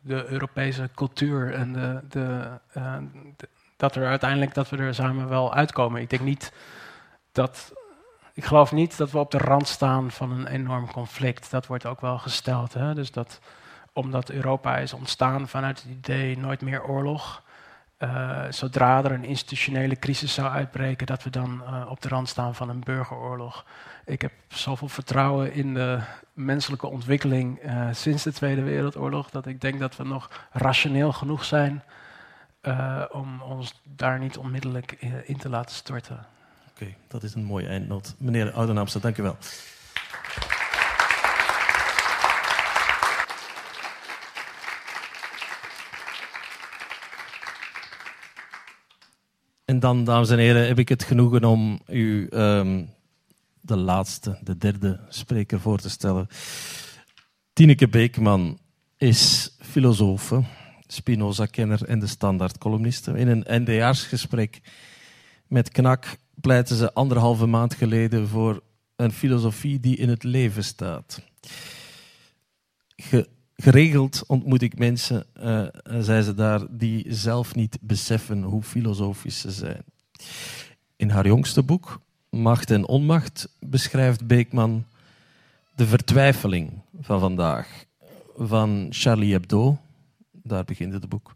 de 0.00 0.26
Europese 0.26 0.90
cultuur 0.94 1.54
en 1.54 1.72
de, 1.72 2.00
de, 2.08 2.58
de, 3.36 3.48
dat 3.76 3.94
er 3.94 4.06
uiteindelijk 4.06 4.54
dat 4.54 4.68
we 4.68 4.76
er 4.76 4.94
samen 4.94 5.28
wel 5.28 5.54
uitkomen. 5.54 6.00
Ik 6.00 6.10
denk 6.10 6.22
niet 6.22 6.52
dat. 7.32 7.72
Ik 8.34 8.44
geloof 8.44 8.72
niet 8.72 8.96
dat 8.96 9.10
we 9.10 9.18
op 9.18 9.30
de 9.30 9.38
rand 9.38 9.68
staan 9.68 10.10
van 10.10 10.30
een 10.30 10.46
enorm 10.46 10.90
conflict. 10.90 11.50
Dat 11.50 11.66
wordt 11.66 11.86
ook 11.86 12.00
wel 12.00 12.18
gesteld. 12.18 12.74
Hè? 12.74 12.94
Dus 12.94 13.10
dat 13.10 13.40
omdat 13.92 14.30
Europa 14.30 14.76
is 14.76 14.92
ontstaan 14.92 15.48
vanuit 15.48 15.82
het 15.82 15.90
idee 15.90 16.38
nooit 16.38 16.60
meer 16.60 16.84
oorlog 16.84 17.42
uh, 18.02 18.42
zodra 18.50 19.04
er 19.04 19.12
een 19.12 19.24
institutionele 19.24 19.98
crisis 19.98 20.34
zou 20.34 20.48
uitbreken, 20.48 21.06
dat 21.06 21.22
we 21.22 21.30
dan 21.30 21.62
uh, 21.62 21.86
op 21.88 22.02
de 22.02 22.08
rand 22.08 22.28
staan 22.28 22.54
van 22.54 22.68
een 22.68 22.80
burgeroorlog. 22.80 23.64
Ik 24.04 24.22
heb 24.22 24.32
zoveel 24.48 24.88
vertrouwen 24.88 25.52
in 25.52 25.74
de 25.74 26.00
menselijke 26.32 26.86
ontwikkeling 26.86 27.64
uh, 27.64 27.88
sinds 27.92 28.22
de 28.22 28.32
Tweede 28.32 28.62
Wereldoorlog, 28.62 29.30
dat 29.30 29.46
ik 29.46 29.60
denk 29.60 29.78
dat 29.80 29.96
we 29.96 30.04
nog 30.04 30.48
rationeel 30.52 31.12
genoeg 31.12 31.44
zijn 31.44 31.82
om 33.10 33.40
ons 33.40 33.80
daar 33.82 34.18
niet 34.18 34.36
onmiddellijk 34.36 34.92
in 35.24 35.36
te 35.36 35.48
laten 35.48 35.74
storten. 35.74 36.26
Oké, 36.70 36.94
dat 37.08 37.22
is 37.22 37.34
een 37.34 37.44
mooie 37.44 37.66
eindnoot. 37.66 38.14
Meneer 38.18 38.52
Oudenaamster, 38.52 39.00
dank 39.00 39.18
u 39.18 39.22
wel. 39.22 39.36
Dan, 49.82 50.04
dames 50.04 50.30
en 50.30 50.38
heren, 50.38 50.66
heb 50.66 50.78
ik 50.78 50.88
het 50.88 51.02
genoegen 51.02 51.44
om 51.44 51.80
u 51.86 52.28
um, 52.30 52.90
de 53.60 53.76
laatste, 53.76 54.38
de 54.42 54.56
derde 54.56 55.00
spreker 55.08 55.60
voor 55.60 55.78
te 55.78 55.90
stellen. 55.90 56.28
Tineke 57.52 57.88
Beekman 57.88 58.58
is 58.96 59.54
filosoof, 59.60 60.32
Spinoza-kenner 60.86 61.84
en 61.84 61.98
de 61.98 62.06
standaard-columniste. 62.06 63.12
In 63.12 63.28
een 63.28 63.62
NDA's-gesprek 63.62 64.60
met 65.46 65.68
Knak 65.68 66.16
pleiten 66.40 66.76
ze 66.76 66.92
anderhalve 66.92 67.46
maand 67.46 67.74
geleden 67.74 68.28
voor 68.28 68.62
een 68.96 69.12
filosofie 69.12 69.80
die 69.80 69.96
in 69.96 70.08
het 70.08 70.22
leven 70.22 70.64
staat. 70.64 71.22
Ge 72.96 73.28
geregeld 73.62 74.22
ontmoet 74.26 74.62
ik 74.62 74.78
mensen, 74.78 75.26
uh, 75.42 75.66
zei 76.00 76.22
ze 76.22 76.34
daar, 76.34 76.60
die 76.70 77.04
zelf 77.14 77.54
niet 77.54 77.78
beseffen 77.80 78.42
hoe 78.42 78.62
filosofisch 78.62 79.40
ze 79.40 79.50
zijn. 79.50 79.84
In 80.96 81.10
haar 81.10 81.26
jongste 81.26 81.62
boek, 81.62 82.00
Macht 82.30 82.70
en 82.70 82.86
Onmacht, 82.86 83.48
beschrijft 83.60 84.26
Beekman 84.26 84.84
de 85.74 85.86
vertwijfeling 85.86 86.70
van 87.00 87.20
vandaag 87.20 87.84
van 88.36 88.86
Charlie 88.90 89.32
Hebdo, 89.32 89.78
daar 90.30 90.64
begint 90.64 90.92
het 90.92 91.08
boek, 91.08 91.34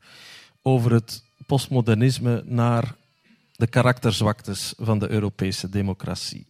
over 0.63 0.93
het 0.93 1.25
postmodernisme 1.47 2.43
naar 2.47 2.95
de 3.53 3.67
karakterzwaktes 3.67 4.75
van 4.79 4.99
de 4.99 5.11
Europese 5.11 5.69
democratie. 5.69 6.47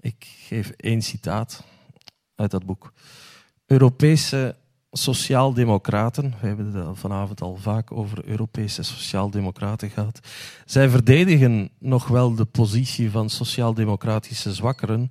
Ik 0.00 0.26
geef 0.46 0.70
één 0.70 1.02
citaat 1.02 1.64
uit 2.34 2.50
dat 2.50 2.64
boek. 2.64 2.92
Europese 3.70 4.56
sociaaldemocraten, 4.90 6.34
we 6.40 6.46
hebben 6.46 6.74
het 6.74 6.98
vanavond 6.98 7.40
al 7.40 7.56
vaak 7.56 7.92
over 7.92 8.28
Europese 8.28 8.82
sociaaldemocraten 8.82 9.90
gehad, 9.90 10.20
zij 10.64 10.88
verdedigen 10.88 11.70
nog 11.78 12.08
wel 12.08 12.34
de 12.34 12.44
positie 12.44 13.10
van 13.10 13.30
sociaaldemocratische 13.30 14.52
zwakkeren, 14.52 15.10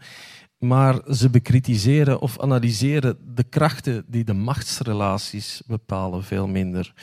maar 0.58 1.02
ze 1.14 1.30
bekritiseren 1.30 2.20
of 2.20 2.40
analyseren 2.40 3.18
de 3.36 3.44
krachten 3.44 4.06
die 4.08 4.24
de 4.24 4.34
machtsrelaties 4.34 5.62
bepalen 5.68 6.24
veel 6.24 6.48
minder. 6.48 6.94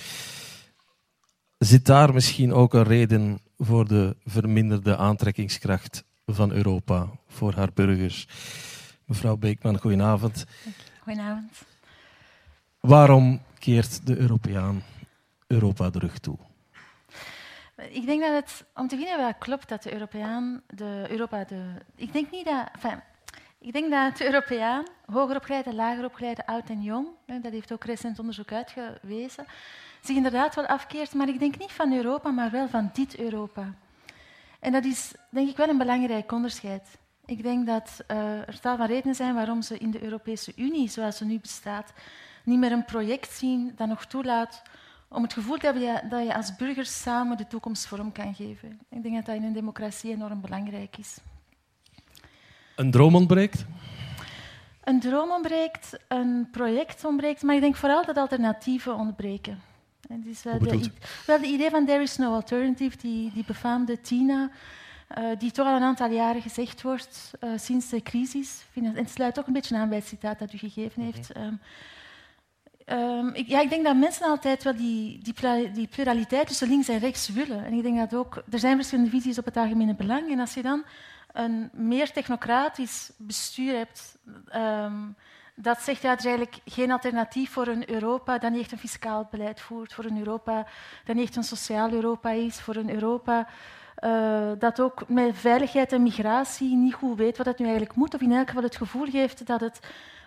Zit 1.58 1.86
daar 1.86 2.14
misschien 2.14 2.52
ook 2.52 2.74
een 2.74 2.84
reden 2.84 3.40
voor 3.58 3.88
de 3.88 4.16
verminderde 4.24 4.96
aantrekkingskracht 4.96 6.04
van 6.26 6.52
Europa 6.52 7.10
voor 7.28 7.54
haar 7.54 7.70
burgers? 7.74 8.28
Mevrouw 9.04 9.36
Beekman, 9.36 9.78
goedenavond. 9.78 10.46
Goedenavond. 11.06 11.62
Waarom 12.80 13.40
keert 13.58 14.06
de 14.06 14.16
Europeaan 14.16 14.82
Europa 15.46 15.90
de 15.90 15.98
rug 15.98 16.18
toe? 16.18 16.36
Ik 17.88 18.06
denk 18.06 18.22
dat 18.22 18.32
het, 18.32 18.64
om 18.74 18.88
te 18.88 18.96
beginnen 18.96 19.24
wel 19.24 19.34
klopt 19.34 19.68
dat 19.68 19.82
de 19.82 19.92
Europeaan, 19.92 20.62
de 20.66 21.06
Europa, 21.08 21.44
de, 21.44 21.62
ik 21.94 22.12
denk 22.12 22.30
niet 22.30 22.44
dat, 22.44 22.68
enfin, 22.72 23.00
ik 23.58 23.72
denk 23.72 23.90
dat 23.90 24.16
de 24.16 24.24
Europeaan, 24.24 24.84
hoger 25.06 25.36
opgeleide, 25.36 25.74
lager 25.74 26.04
opgeleide, 26.04 26.46
oud 26.46 26.68
en 26.68 26.82
jong, 26.82 27.06
dat 27.26 27.52
heeft 27.52 27.72
ook 27.72 27.84
recent 27.84 28.18
onderzoek 28.18 28.52
uitgewezen, 28.52 29.44
zich 30.00 30.16
inderdaad 30.16 30.54
wel 30.54 30.66
afkeert, 30.66 31.14
maar 31.14 31.28
ik 31.28 31.38
denk 31.38 31.58
niet 31.58 31.72
van 31.72 31.92
Europa, 31.92 32.30
maar 32.30 32.50
wel 32.50 32.68
van 32.68 32.90
dit 32.92 33.18
Europa. 33.18 33.74
En 34.60 34.72
dat 34.72 34.84
is 34.84 35.14
denk 35.30 35.48
ik 35.48 35.56
wel 35.56 35.68
een 35.68 35.78
belangrijk 35.78 36.32
onderscheid. 36.32 36.98
Ik 37.26 37.42
denk 37.42 37.66
dat 37.66 38.04
uh, 38.10 38.48
er 38.48 38.60
tal 38.60 38.76
van 38.76 38.86
redenen 38.86 39.14
zijn 39.14 39.34
waarom 39.34 39.62
ze 39.62 39.78
in 39.78 39.90
de 39.90 40.02
Europese 40.02 40.52
Unie, 40.56 40.88
zoals 40.88 41.16
ze 41.16 41.24
nu 41.24 41.38
bestaat, 41.40 41.92
niet 42.44 42.58
meer 42.58 42.72
een 42.72 42.84
project 42.84 43.32
zien 43.32 43.72
dat 43.76 43.88
nog 43.88 44.04
toelaat 44.04 44.62
om 45.08 45.22
het 45.22 45.32
gevoel 45.32 45.56
te 45.56 45.66
hebben 45.66 46.08
dat 46.08 46.26
je 46.26 46.34
als 46.34 46.56
burgers 46.56 47.02
samen 47.02 47.36
de 47.36 47.46
toekomst 47.46 47.86
vorm 47.86 48.12
kan 48.12 48.34
geven. 48.34 48.80
Ik 48.90 49.02
denk 49.02 49.14
dat 49.14 49.24
dat 49.24 49.34
in 49.34 49.44
een 49.44 49.52
democratie 49.52 50.12
enorm 50.12 50.40
belangrijk 50.40 50.96
is. 50.96 51.18
Een 52.76 52.90
droom 52.90 53.14
ontbreekt? 53.14 53.64
Een 54.84 55.00
droom 55.00 55.30
ontbreekt, 55.30 55.98
een 56.08 56.48
project 56.50 57.04
ontbreekt, 57.04 57.42
maar 57.42 57.54
ik 57.54 57.60
denk 57.60 57.76
vooral 57.76 58.04
dat 58.04 58.16
alternatieven 58.16 58.94
ontbreken. 58.94 59.62
Dus, 60.08 60.46
uh, 60.46 60.52
de, 60.58 60.90
wel, 61.26 61.40
de 61.40 61.46
idee 61.46 61.70
van 61.70 61.86
There 61.86 62.02
is 62.02 62.16
no 62.16 62.34
alternative, 62.34 62.96
die, 62.96 63.32
die 63.32 63.44
befaamde 63.46 64.00
Tina, 64.00 64.50
die 65.38 65.50
toch 65.50 65.66
al 65.66 65.76
een 65.76 65.82
aantal 65.82 66.10
jaren 66.10 66.42
gezegd 66.42 66.82
wordt 66.82 67.30
uh, 67.40 67.50
sinds 67.56 67.88
de 67.88 68.02
crisis. 68.02 68.64
En 68.74 68.96
het 68.96 69.10
sluit 69.10 69.38
ook 69.38 69.46
een 69.46 69.52
beetje 69.52 69.76
aan 69.76 69.88
bij 69.88 69.98
het 69.98 70.06
citaat 70.06 70.38
dat 70.38 70.52
u 70.52 70.58
gegeven 70.58 71.02
heeft. 71.02 71.36
Um, 71.36 71.60
um, 72.86 73.34
ik, 73.34 73.48
ja, 73.48 73.60
ik 73.60 73.70
denk 73.70 73.84
dat 73.84 73.96
mensen 73.96 74.26
altijd 74.26 74.62
wel 74.62 74.76
die, 74.76 75.18
die, 75.22 75.72
die, 75.72 75.86
pluraliteit 75.86 76.46
tussen 76.46 76.68
links 76.68 76.88
en 76.88 76.98
rechts 76.98 77.28
willen. 77.28 77.64
En 77.64 77.72
ik 77.72 77.82
denk 77.82 77.98
dat 77.98 78.14
ook, 78.14 78.42
er 78.50 78.58
zijn 78.58 78.76
verschillende 78.76 79.10
visies 79.10 79.38
op 79.38 79.44
het 79.44 79.56
algemene 79.56 79.94
belang. 79.94 80.30
En 80.30 80.40
als 80.40 80.54
je 80.54 80.62
dan 80.62 80.84
een 81.32 81.70
meer 81.72 82.12
technocratisch 82.12 83.10
bestuur 83.16 83.76
hebt, 83.76 84.18
um, 84.54 85.16
dat 85.54 85.80
zegt 85.80 86.02
ja, 86.02 86.10
er 86.10 86.18
is 86.18 86.24
eigenlijk 86.24 86.58
geen 86.64 86.90
alternatief 86.90 87.50
voor 87.50 87.66
een 87.66 87.90
Europa 87.90 88.38
dat 88.38 88.50
niet 88.50 88.60
echt 88.60 88.72
een 88.72 88.78
fiscaal 88.78 89.28
beleid 89.30 89.60
voert, 89.60 89.92
voor 89.92 90.04
een 90.04 90.18
Europa 90.18 90.66
dat 91.04 91.16
niet 91.16 91.26
echt 91.26 91.36
een 91.36 91.44
sociaal 91.44 91.90
Europa 91.90 92.30
is, 92.30 92.60
voor 92.60 92.76
een 92.76 92.90
Europa 92.90 93.48
uh, 94.04 94.50
dat 94.58 94.80
ook 94.80 95.08
met 95.08 95.36
veiligheid 95.36 95.92
en 95.92 96.02
migratie 96.02 96.76
niet 96.76 96.94
goed 96.94 97.18
weet 97.18 97.36
wat 97.36 97.46
het 97.46 97.58
nu 97.58 97.64
eigenlijk 97.64 97.94
moet, 97.94 98.14
of 98.14 98.20
in 98.20 98.32
elk 98.32 98.46
geval 98.46 98.62
het 98.62 98.76
gevoel 98.76 99.06
geeft 99.06 99.46
dat 99.46 99.60
het 99.60 99.80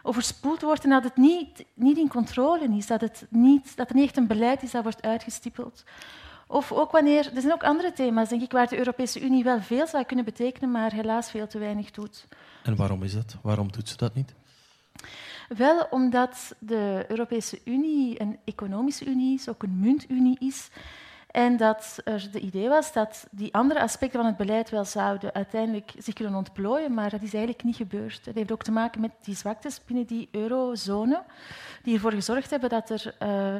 overspoeld 0.03 0.61
wordt 0.61 0.83
en 0.83 0.89
dat 0.89 1.03
het 1.03 1.15
niet, 1.15 1.65
niet 1.73 1.97
in 1.97 2.07
controle 2.07 2.75
is, 2.77 2.87
dat, 2.87 3.01
het 3.01 3.25
niet, 3.29 3.77
dat 3.77 3.89
er 3.89 3.95
niet 3.95 4.05
echt 4.05 4.17
een 4.17 4.27
beleid 4.27 4.63
is 4.63 4.71
dat 4.71 4.83
wordt 4.83 5.01
uitgestippeld. 5.01 5.83
Of 6.47 6.71
ook 6.71 6.91
wanneer, 6.91 7.31
er 7.35 7.41
zijn 7.41 7.53
ook 7.53 7.63
andere 7.63 7.93
thema's, 7.93 8.29
denk 8.29 8.41
ik, 8.41 8.51
waar 8.51 8.67
de 8.67 8.77
Europese 8.77 9.21
Unie 9.21 9.43
wel 9.43 9.61
veel 9.61 9.87
zou 9.87 10.03
kunnen 10.03 10.25
betekenen, 10.25 10.71
maar 10.71 10.93
helaas 10.93 11.29
veel 11.29 11.47
te 11.47 11.59
weinig 11.59 11.91
doet. 11.91 12.27
En 12.63 12.75
waarom 12.75 13.03
is 13.03 13.13
dat? 13.13 13.35
Waarom 13.41 13.71
doet 13.71 13.89
ze 13.89 13.97
dat 13.97 14.13
niet? 14.13 14.33
Wel 15.57 15.87
omdat 15.89 16.55
de 16.59 17.05
Europese 17.07 17.59
Unie 17.63 18.21
een 18.21 18.39
economische 18.45 19.05
unie 19.05 19.33
is, 19.33 19.49
ook 19.49 19.63
een 19.63 19.79
muntunie 19.79 20.37
is. 20.39 20.69
En 21.31 21.57
dat 21.57 21.99
er 22.03 22.27
de 22.31 22.39
idee 22.39 22.69
was 22.69 22.93
dat 22.93 23.27
die 23.31 23.53
andere 23.53 23.81
aspecten 23.81 24.19
van 24.19 24.29
het 24.29 24.37
beleid 24.37 24.69
wel 24.69 24.85
zouden 24.85 25.33
uiteindelijk 25.33 25.91
zich 25.97 26.13
kunnen 26.13 26.35
ontplooien, 26.35 26.93
maar 26.93 27.09
dat 27.09 27.21
is 27.21 27.33
eigenlijk 27.33 27.63
niet 27.63 27.75
gebeurd. 27.75 28.25
Dat 28.25 28.35
heeft 28.35 28.51
ook 28.51 28.63
te 28.63 28.71
maken 28.71 29.01
met 29.01 29.11
die 29.21 29.35
zwaktes 29.35 29.81
binnen 29.85 30.05
die 30.05 30.29
eurozone, 30.31 31.23
die 31.83 31.93
ervoor 31.93 32.11
gezorgd 32.11 32.49
hebben 32.49 32.69
dat 32.69 32.89
er 32.89 33.15
uh, 33.23 33.55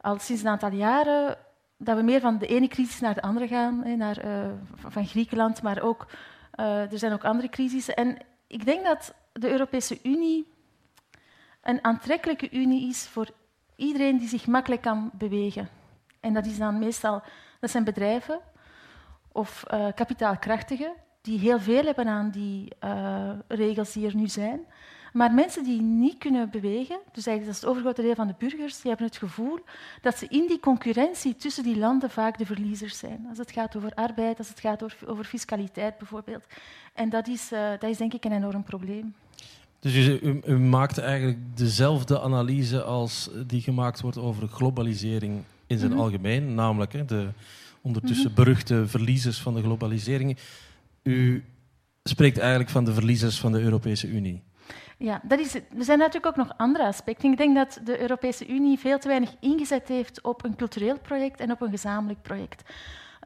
al 0.00 0.18
sinds 0.18 0.42
een 0.42 0.48
aantal 0.48 0.72
jaren 0.72 1.36
dat 1.76 1.96
we 1.96 2.02
meer 2.02 2.20
van 2.20 2.38
de 2.38 2.46
ene 2.46 2.68
crisis 2.68 3.00
naar 3.00 3.14
de 3.14 3.22
andere 3.22 3.48
gaan, 3.48 3.84
hè, 3.84 3.96
naar, 3.96 4.24
uh, 4.24 4.50
van 4.74 5.06
Griekenland, 5.06 5.62
maar 5.62 5.82
ook 5.82 6.06
uh, 6.60 6.92
er 6.92 6.98
zijn 6.98 7.12
ook 7.12 7.24
andere 7.24 7.48
crisissen. 7.48 7.94
En 7.94 8.18
ik 8.46 8.64
denk 8.64 8.84
dat 8.84 9.14
de 9.32 9.50
Europese 9.50 9.98
Unie 10.02 10.52
een 11.62 11.84
aantrekkelijke 11.84 12.50
unie 12.50 12.88
is 12.88 13.06
voor 13.06 13.28
iedereen 13.76 14.18
die 14.18 14.28
zich 14.28 14.46
makkelijk 14.46 14.82
kan 14.82 15.10
bewegen. 15.12 15.68
En 16.24 16.32
dat 16.34 16.46
is 16.46 16.58
dan 16.58 16.78
meestal 16.78 17.22
dat 17.60 17.70
zijn 17.70 17.84
bedrijven 17.84 18.40
of 19.32 19.64
uh, 19.72 19.86
kapitaalkrachtigen 19.94 20.92
die 21.20 21.38
heel 21.38 21.60
veel 21.60 21.84
hebben 21.84 22.06
aan 22.06 22.30
die 22.30 22.72
uh, 22.84 23.30
regels 23.48 23.92
die 23.92 24.06
er 24.06 24.16
nu 24.16 24.28
zijn. 24.28 24.60
Maar 25.12 25.32
mensen 25.32 25.64
die 25.64 25.80
niet 25.82 26.18
kunnen 26.18 26.50
bewegen, 26.50 26.98
dus 27.12 27.26
eigenlijk 27.26 27.44
dat 27.44 27.54
is 27.54 27.60
het 27.60 27.70
overgrote 27.70 28.02
deel 28.02 28.14
van 28.14 28.26
de 28.26 28.34
burgers, 28.38 28.80
die 28.80 28.90
hebben 28.90 29.06
het 29.06 29.16
gevoel 29.16 29.58
dat 30.00 30.18
ze 30.18 30.26
in 30.28 30.46
die 30.46 30.60
concurrentie 30.60 31.36
tussen 31.36 31.64
die 31.64 31.78
landen 31.78 32.10
vaak 32.10 32.38
de 32.38 32.46
verliezers 32.46 32.98
zijn. 32.98 33.26
Als 33.28 33.38
het 33.38 33.52
gaat 33.52 33.76
over 33.76 33.94
arbeid, 33.94 34.38
als 34.38 34.48
het 34.48 34.60
gaat 34.60 34.82
over, 35.06 35.24
fiscaliteit 35.24 35.98
bijvoorbeeld. 35.98 36.44
En 36.94 37.08
dat 37.08 37.28
is, 37.28 37.52
uh, 37.52 37.70
dat 37.70 37.90
is 37.90 37.96
denk 37.96 38.12
ik 38.12 38.24
een 38.24 38.32
enorm 38.32 38.62
probleem. 38.62 39.14
Dus 39.78 39.94
u, 39.96 40.40
u, 40.46 40.58
maakt 40.58 40.98
eigenlijk 40.98 41.38
dezelfde 41.56 42.20
analyse 42.20 42.82
als 42.82 43.30
die 43.46 43.60
gemaakt 43.60 44.00
wordt 44.00 44.18
over 44.18 44.48
globalisering 44.48 45.44
in 45.74 45.80
zijn 45.80 45.90
mm 45.90 45.96
-hmm. 45.96 46.06
algemeen, 46.06 46.54
namelijk 46.54 46.92
hè, 46.92 47.04
de 47.04 47.28
ondertussen 47.82 48.30
mm 48.30 48.34
-hmm. 48.34 48.44
beruchte 48.44 48.86
verliezers 48.88 49.40
van 49.40 49.54
de 49.54 49.62
globalisering. 49.62 50.38
U 51.02 51.44
spreekt 52.02 52.38
eigenlijk 52.38 52.70
van 52.70 52.84
de 52.84 52.92
verliezers 52.92 53.40
van 53.40 53.52
de 53.52 53.60
Europese 53.60 54.08
Unie. 54.08 54.42
Ja, 54.98 55.20
dat 55.22 55.38
is, 55.38 55.54
er 55.54 55.64
zijn 55.78 55.98
natuurlijk 55.98 56.26
ook 56.26 56.46
nog 56.46 56.56
andere 56.56 56.86
aspecten. 56.86 57.30
Ik 57.30 57.36
denk 57.36 57.54
dat 57.54 57.80
de 57.84 58.00
Europese 58.00 58.48
Unie 58.48 58.78
veel 58.78 58.98
te 58.98 59.08
weinig 59.08 59.34
ingezet 59.40 59.88
heeft 59.88 60.22
op 60.22 60.44
een 60.44 60.56
cultureel 60.56 60.98
project 60.98 61.40
en 61.40 61.50
op 61.50 61.60
een 61.60 61.70
gezamenlijk 61.70 62.22
project. 62.22 62.62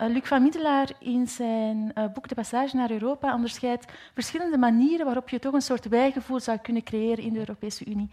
Uh, 0.03 0.09
Luc 0.09 0.23
van 0.25 0.43
Middelaar 0.43 0.91
in 1.01 1.27
zijn 1.27 1.93
uh, 1.95 2.05
boek 2.15 2.29
De 2.29 2.35
Passage 2.35 2.77
naar 2.77 2.91
Europa 2.91 3.35
onderscheidt 3.35 3.93
verschillende 4.15 4.59
manieren 4.59 5.05
waarop 5.05 5.29
je 5.29 5.39
toch 5.39 5.53
een 5.53 5.63
soort 5.63 5.89
wijgevoel 5.89 6.41
zou 6.41 6.59
kunnen 6.59 6.83
creëren 6.83 7.25
in 7.25 7.33
de 7.33 7.39
Europese 7.39 7.85
Unie. 7.87 8.11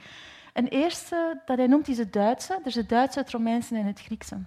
Een 0.56 0.68
eerste 0.68 1.42
dat 1.46 1.58
hij 1.58 1.68
noemt 1.68 1.88
is 1.88 1.98
het 1.98 2.14
Duitse. 2.14 2.54
Er 2.54 2.68
is 2.68 2.76
het 2.76 2.90
Duitse, 2.90 3.20
het 3.20 3.30
Romeinse 3.30 3.76
en 3.76 3.86
het 3.86 4.02
Griekse. 4.02 4.38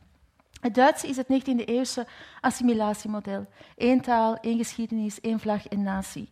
Het 0.60 0.74
Duitse 0.74 1.06
is 1.06 1.16
het 1.16 1.26
19e-eeuwse 1.26 2.06
assimilatiemodel. 2.40 3.46
Eén 3.76 4.00
taal, 4.00 4.36
één 4.40 4.56
geschiedenis, 4.56 5.20
één 5.20 5.40
vlag 5.40 5.68
en 5.68 5.82
natie. 5.82 6.28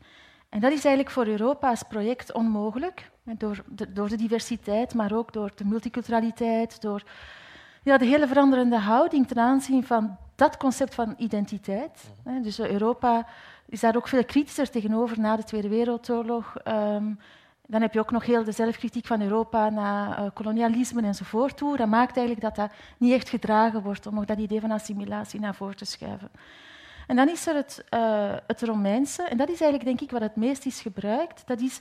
En 0.48 0.60
dat 0.60 0.72
is 0.72 0.84
eigenlijk 0.84 1.10
voor 1.10 1.26
Europa 1.26 1.68
als 1.68 1.82
project 1.82 2.32
onmogelijk, 2.32 3.10
door 3.22 3.64
de, 3.68 3.92
door 3.92 4.08
de 4.08 4.16
diversiteit, 4.16 4.94
maar 4.94 5.12
ook 5.12 5.32
door 5.32 5.52
de 5.54 5.64
multiculturaliteit, 5.64 6.80
door 6.80 7.02
ja, 7.82 7.98
de 7.98 8.04
hele 8.04 8.26
veranderende 8.26 8.78
houding 8.78 9.26
ten 9.26 9.38
aanzien 9.38 9.84
van 9.84 10.16
dat 10.34 10.56
concept 10.56 10.94
van 10.94 11.14
identiteit. 11.16 12.10
Dus 12.42 12.58
Europa 12.58 13.26
is 13.66 13.80
daar 13.80 13.96
ook 13.96 14.08
veel 14.08 14.24
kritischer 14.24 14.70
tegenover 14.70 15.20
na 15.20 15.36
de 15.36 15.44
Tweede 15.44 15.68
Wereldoorlog. 15.68 16.54
Um, 16.64 17.18
dan 17.66 17.80
heb 17.80 17.92
je 17.92 18.00
ook 18.00 18.10
nog 18.10 18.26
heel 18.26 18.44
de 18.44 18.52
zelfkritiek 18.52 19.06
van 19.06 19.22
Europa 19.22 19.68
na 19.70 20.18
uh, 20.18 20.30
kolonialisme 20.34 21.02
enzovoort 21.02 21.56
toe. 21.56 21.76
Dat 21.76 21.88
maakt 21.88 22.16
eigenlijk 22.16 22.46
dat 22.46 22.56
dat 22.56 22.76
niet 22.98 23.12
echt 23.12 23.28
gedragen 23.28 23.82
wordt 23.82 24.06
om 24.06 24.14
nog 24.14 24.24
dat 24.24 24.38
idee 24.38 24.60
van 24.60 24.70
assimilatie 24.70 25.40
naar 25.40 25.54
voren 25.54 25.76
te 25.76 25.84
schuiven. 25.84 26.30
En 27.06 27.16
dan 27.16 27.28
is 27.28 27.46
er 27.46 27.54
het, 27.54 27.84
uh, 27.94 28.34
het 28.46 28.62
Romeinse, 28.62 29.22
en 29.22 29.36
dat 29.36 29.48
is 29.48 29.60
eigenlijk 29.60 29.84
denk 29.84 30.00
ik 30.00 30.10
wat 30.10 30.20
het 30.20 30.36
meest 30.36 30.66
is 30.66 30.80
gebruikt. 30.80 31.42
Dat 31.46 31.60
is 31.60 31.80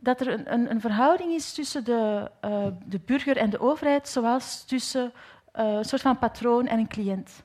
dat 0.00 0.20
er 0.20 0.28
een, 0.28 0.52
een, 0.52 0.70
een 0.70 0.80
verhouding 0.80 1.32
is 1.32 1.52
tussen 1.52 1.84
de, 1.84 2.30
uh, 2.44 2.66
de 2.84 3.00
burger 3.04 3.36
en 3.36 3.50
de 3.50 3.60
overheid, 3.60 4.08
zoals 4.08 4.64
tussen 4.64 5.12
een 5.52 5.84
soort 5.84 6.02
van 6.02 6.18
patroon 6.18 6.66
en 6.66 6.78
een 6.78 6.88
cliënt. 6.88 7.44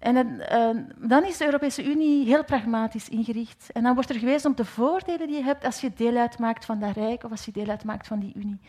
En 0.00 0.16
uh, 0.16 1.08
dan 1.08 1.24
is 1.24 1.36
de 1.36 1.44
Europese 1.44 1.84
Unie 1.84 2.26
heel 2.26 2.44
pragmatisch 2.44 3.08
ingericht. 3.08 3.70
En 3.72 3.82
dan 3.82 3.94
wordt 3.94 4.10
er 4.10 4.18
gewezen 4.18 4.50
op 4.50 4.56
de 4.56 4.64
voordelen 4.64 5.26
die 5.26 5.36
je 5.36 5.42
hebt 5.42 5.64
als 5.64 5.80
je 5.80 5.92
deel 5.96 6.16
uitmaakt 6.16 6.64
van 6.64 6.78
dat 6.78 6.96
rijk 6.96 7.24
of 7.24 7.30
als 7.30 7.44
je 7.44 7.52
deel 7.52 7.68
uitmaakt 7.68 8.06
van 8.06 8.18
die 8.18 8.32
Unie. 8.36 8.60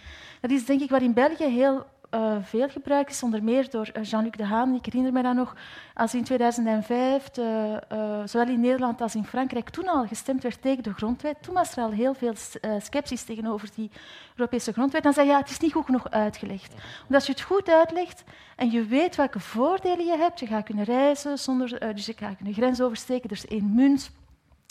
Dat 0.41 0.51
is 0.51 0.65
denk 0.65 0.81
ik 0.81 0.89
wat 0.89 1.01
in 1.01 1.13
België 1.13 1.45
heel 1.45 1.85
uh, 2.11 2.35
veel 2.41 2.69
gebruikt 2.69 3.11
is, 3.11 3.23
onder 3.23 3.43
meer 3.43 3.69
door 3.69 3.89
uh, 3.97 4.03
Jean-Luc 4.03 4.31
Dehaan. 4.31 4.75
Ik 4.75 4.85
herinner 4.85 5.13
me 5.13 5.21
dat 5.21 5.35
nog, 5.35 5.55
als 5.93 6.13
in 6.13 6.23
2005, 6.23 7.29
de, 7.29 7.81
uh, 7.91 8.21
zowel 8.25 8.47
in 8.47 8.59
Nederland 8.59 9.01
als 9.01 9.15
in 9.15 9.25
Frankrijk, 9.25 9.69
toen 9.69 9.87
al 9.87 10.07
gestemd 10.07 10.43
werd 10.43 10.61
tegen 10.61 10.83
de 10.83 10.93
grondwet. 10.93 11.35
Toen 11.41 11.53
was 11.53 11.77
er 11.77 11.83
al 11.83 11.91
heel 11.91 12.13
veel 12.13 12.33
sceptisch 12.79 13.23
tegenover 13.23 13.69
die 13.75 13.91
Europese 14.35 14.71
grondwet. 14.71 15.03
Dan 15.03 15.13
zei 15.13 15.25
je, 15.25 15.31
ja, 15.31 15.39
het 15.39 15.49
is 15.49 15.59
niet 15.59 15.73
goed 15.73 15.85
genoeg 15.85 16.09
uitgelegd. 16.09 16.73
Want 16.73 17.13
als 17.13 17.25
je 17.25 17.31
het 17.31 17.41
goed 17.41 17.69
uitlegt 17.69 18.23
en 18.55 18.71
je 18.71 18.85
weet 18.85 19.15
welke 19.15 19.39
voordelen 19.39 20.05
je 20.05 20.17
hebt, 20.17 20.39
je 20.39 20.47
gaat 20.47 20.65
kunnen 20.65 20.85
reizen, 20.85 21.37
zonder, 21.39 21.93
dus 21.95 22.05
je 22.05 22.13
gaat 22.17 22.35
kunnen 22.35 22.53
grens 22.53 22.81
oversteken, 22.81 23.29
er 23.29 23.35
is 23.35 23.47
één 23.47 23.73
munt, 23.73 24.11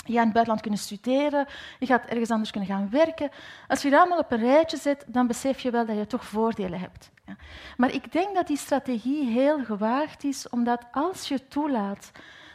je 0.04 0.12
gaat 0.12 0.20
in 0.20 0.22
het 0.22 0.32
buitenland 0.32 0.60
kunnen 0.60 0.80
studeren, 0.80 1.46
je 1.78 1.86
gaat 1.86 2.06
ergens 2.06 2.30
anders 2.30 2.50
kunnen 2.50 2.70
gaan 2.70 2.90
werken. 2.90 3.30
Als 3.68 3.82
je 3.82 3.90
dat 3.90 4.00
allemaal 4.00 4.18
op 4.18 4.32
een 4.32 4.38
rijtje 4.38 4.76
zet, 4.76 5.04
dan 5.06 5.26
besef 5.26 5.60
je 5.60 5.70
wel 5.70 5.86
dat 5.86 5.96
je 5.96 6.06
toch 6.06 6.24
voordelen 6.24 6.80
hebt. 6.80 7.10
Ja. 7.26 7.36
Maar 7.76 7.94
ik 7.94 8.12
denk 8.12 8.34
dat 8.34 8.46
die 8.46 8.56
strategie 8.56 9.30
heel 9.30 9.64
gewaagd 9.64 10.24
is, 10.24 10.48
omdat 10.48 10.82
als 10.92 11.28
je 11.28 11.48
toelaat 11.48 12.10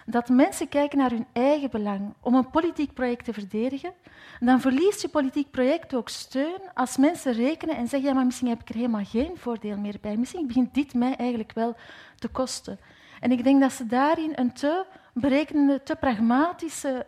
dat 0.06 0.30
mensen 0.30 0.70
kijken 0.70 0.98
naar 0.98 1.10
hun 1.10 1.28
eigen 1.34 1.70
belang 1.70 2.14
om 2.22 2.36
een 2.36 2.50
politiek 2.50 2.94
project 2.94 3.26
te 3.26 3.34
verdedigen, 3.34 3.94
dan 4.40 4.62
verliest 4.62 5.02
je 5.02 5.08
politiek 5.08 5.52
project 5.52 5.96
ook 5.96 6.10
steun 6.10 6.60
als 6.74 6.98
mensen 6.98 7.34
rekenen 7.34 7.76
en 7.76 7.88
zeggen 7.88 8.10
ja, 8.10 8.16
maar 8.16 8.26
misschien 8.26 8.48
heb 8.48 8.62
ik 8.62 8.70
er 8.70 8.76
helemaal 8.76 9.06
geen 9.06 9.38
voordeel 9.38 9.78
meer 9.78 9.98
bij. 10.02 10.18
Misschien 10.18 10.48
begint 10.48 10.74
dit 10.74 10.94
mij 10.94 11.16
eigenlijk 11.16 11.54
wel 11.54 11.76
te 12.16 12.28
kosten. 12.28 12.80
En 13.20 13.32
ik 13.32 13.44
denk 13.44 13.62
dat 13.62 13.72
ze 13.72 13.86
daarin 13.86 14.32
een 14.36 14.54
te 14.54 14.86
berekenende, 15.14 15.84
te 15.84 15.96
pragmatische 15.96 17.06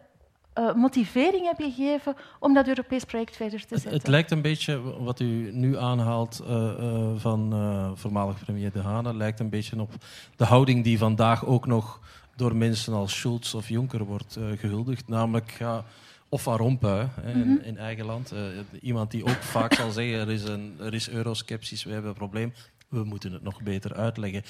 uh, 0.58 0.74
motivering 0.74 1.46
heb 1.46 1.58
gegeven 1.58 2.16
om 2.40 2.54
dat 2.54 2.68
Europees 2.68 3.04
project 3.04 3.36
verder 3.36 3.60
te 3.60 3.68
zetten. 3.68 3.92
Het, 3.92 4.02
het 4.02 4.08
lijkt 4.08 4.32
een 4.32 4.42
beetje, 4.42 4.82
wat 5.04 5.20
u 5.20 5.52
nu 5.52 5.78
aanhaalt 5.78 6.44
uh, 6.44 6.50
uh, 6.50 7.12
van 7.16 7.54
voormalig 7.96 8.40
premier 8.40 8.72
De 8.72 8.82
Hane, 8.82 9.16
lijkt 9.16 9.40
een 9.40 9.50
beetje 9.50 9.82
op 9.82 9.94
de 10.36 10.46
houding 10.46 10.84
die 10.84 10.98
vandaag 10.98 11.46
ook 11.46 11.66
nog 11.66 12.00
door 12.36 12.56
mensen 12.56 12.94
als 12.94 13.18
Schulz 13.18 13.54
of 13.54 13.70
Juncker 13.70 14.04
wordt 14.04 14.40
gehuldigd. 14.56 15.08
Namelijk, 15.08 15.56
ja, 15.60 15.84
of 16.30 16.42
Van 16.42 16.58
Rompuy 16.58 17.10
in, 17.26 17.42
-hmm. 17.42 17.60
in, 17.64 17.78
eigen 17.78 18.06
land. 18.06 18.34
iemand 18.82 19.12
die 19.12 19.24
ook 19.24 19.44
vaak 19.44 19.74
zal 19.74 19.92
zeggen, 19.92 20.20
er 20.20 20.30
is, 20.30 20.44
een, 20.44 20.76
er 20.80 20.94
is 20.94 21.10
euroskepsis, 21.10 21.84
we 21.84 21.92
hebben 21.92 22.10
een 22.10 22.18
probleem, 22.18 22.54
we 22.90 23.04
moeten 23.04 23.32
het 23.32 23.44
nog 23.44 23.62
beter 23.62 23.94
uitleggen. 23.94 24.44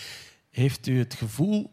Heeft 0.49 0.87
u 0.87 0.99
het 0.99 1.13
gevoel 1.13 1.71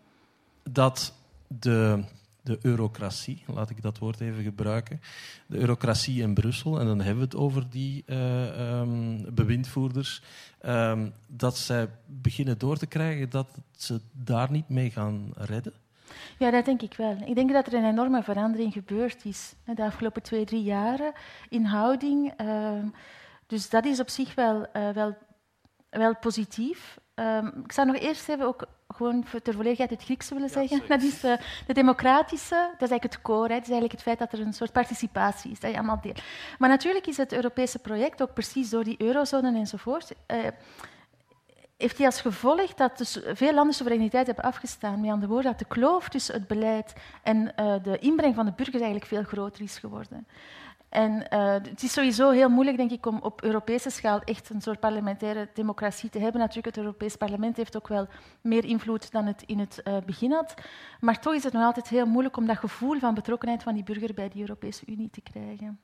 dat 0.63 1.15
de 1.49 2.05
de 2.45 2.59
eurocratie, 2.63 3.43
laat 3.47 3.71
ik 3.71 3.83
dat 3.83 3.99
woord 3.99 4.21
even 4.21 4.43
gebruiken. 4.43 5.01
De 5.47 5.59
eurocratie 5.59 6.23
in 6.23 6.35
Brussel, 6.35 6.81
en 6.81 6.87
dan 6.87 7.01
hebben 7.01 7.19
we 7.19 7.25
het 7.25 7.37
over 7.37 7.71
die 7.71 8.03
uh, 8.07 8.79
um, 8.81 9.35
bewindvoerders, 9.35 10.23
um, 10.67 11.13
dat 11.27 11.57
zij 11.57 11.89
beginnen 12.07 12.59
door 12.59 12.77
te 12.77 12.87
krijgen 12.87 13.31
dat 13.31 13.49
ze 13.77 14.01
daar 14.13 14.51
niet 14.51 14.69
mee 14.69 14.91
gaan 14.91 15.33
redden? 15.35 15.73
Ja, 16.39 16.51
dat 16.51 16.65
denk 16.65 16.83
ik 16.83 16.95
wel. 16.95 17.17
Ik 17.25 17.35
denk 17.35 17.53
dat 17.53 17.67
er 17.67 17.75
een 17.75 17.89
enorme 17.89 18.23
verandering 18.23 18.73
gebeurd 18.73 19.25
is 19.25 19.55
de 19.65 19.85
afgelopen 19.85 20.23
twee, 20.23 20.45
drie 20.45 20.63
jaren 20.63 21.13
in 21.49 21.65
houding. 21.65 22.41
Uh, 22.41 22.85
dus 23.47 23.71
dat 23.71 23.85
is 23.85 24.01
op 24.01 24.09
zich 24.09 24.35
wel, 24.35 24.67
uh, 24.77 24.91
wel, 24.91 25.17
wel 25.91 26.17
positief. 26.17 26.99
Um, 27.15 27.63
ik 27.65 27.73
zou 27.73 27.87
nog 27.87 27.97
eerst 27.97 28.29
even 28.29 28.47
ook 28.47 28.67
gewoon 28.89 29.25
ter 29.43 29.55
volledigheid 29.55 29.91
het 29.91 30.05
Griekse 30.05 30.35
willen 30.35 30.49
zeggen. 30.49 30.83
Dat 30.89 31.03
is 31.03 31.25
uh, 31.25 31.37
de 31.67 31.73
democratische, 31.73 32.55
dat 32.55 32.83
is 32.83 32.91
eigenlijk 32.91 33.03
het 33.03 33.23
core. 33.23 33.49
Hè. 33.49 33.55
Dat 33.55 33.63
is 33.63 33.71
eigenlijk 33.71 33.93
het 33.93 34.03
feit 34.03 34.19
dat 34.19 34.33
er 34.33 34.41
een 34.41 34.53
soort 34.53 34.73
participatie 34.73 35.51
is, 35.51 35.61
dat 35.61 35.71
je 35.71 35.77
allemaal 35.77 36.01
deel. 36.01 36.15
Maar 36.59 36.69
natuurlijk 36.69 37.07
is 37.07 37.17
het 37.17 37.33
Europese 37.33 37.79
project 37.79 38.23
ook 38.23 38.35
precies 38.35 38.71
door 38.71 38.85
die 38.85 39.01
eurozone 39.01 39.59
enzovoort. 39.59 40.13
Uh, 40.27 40.39
heeft 41.77 41.97
hij 41.97 42.07
als 42.07 42.21
gevolg 42.21 42.75
dat 42.75 42.99
dus 42.99 43.19
veel 43.33 43.55
landen 43.55 43.75
soevereiniteit 43.75 44.27
hebben 44.27 44.45
afgestaan. 44.45 45.01
Met 45.01 45.11
andere 45.11 45.33
woorden, 45.33 45.51
dat 45.51 45.59
de 45.59 45.75
kloof 45.75 46.09
tussen 46.09 46.35
het 46.35 46.47
beleid 46.47 46.93
en 47.23 47.53
uh, 47.61 47.75
de 47.83 47.99
inbreng 47.99 48.35
van 48.35 48.45
de 48.45 48.53
burgers 48.53 48.83
eigenlijk 48.83 49.07
veel 49.07 49.23
groter 49.23 49.63
is 49.63 49.79
geworden. 49.79 50.27
En 50.95 51.27
uh, 51.33 51.53
het 51.53 51.83
is 51.83 51.93
sowieso 51.93 52.31
heel 52.31 52.49
moeilijk, 52.49 52.77
denk 52.77 52.91
ik, 52.91 53.07
om 53.07 53.19
op 53.23 53.43
Europese 53.43 53.91
schaal 53.91 54.21
echt 54.21 54.51
een 54.51 54.61
soort 54.61 54.81
parlementaire 54.81 55.49
democratie 55.55 56.11
te 56.11 56.19
hebben. 56.19 56.41
Natuurlijk, 56.41 56.67
het 56.67 56.85
Europees 56.85 57.17
Parlement 57.17 57.57
heeft 57.57 57.77
ook 57.77 57.89
wel 57.89 58.09
meer 58.41 58.65
invloed 58.65 59.11
dan 59.11 59.27
het 59.27 59.43
in 59.47 59.59
het 59.59 59.81
uh, 59.85 59.97
begin 60.07 60.33
had. 60.33 60.55
Maar 61.01 61.21
toch 61.21 61.35
is 61.35 61.45
het 61.45 61.53
nog 61.53 61.63
altijd 61.63 61.89
heel 61.89 62.07
moeilijk 62.07 62.37
om 62.37 62.47
dat 62.47 62.57
gevoel 62.57 62.99
van 62.99 63.15
betrokkenheid 63.15 63.63
van 63.63 63.75
die 63.75 63.83
burger 63.83 64.15
bij 64.15 64.29
die 64.29 64.41
Europese 64.41 64.83
Unie 64.87 65.11
te 65.11 65.21
krijgen. 65.21 65.79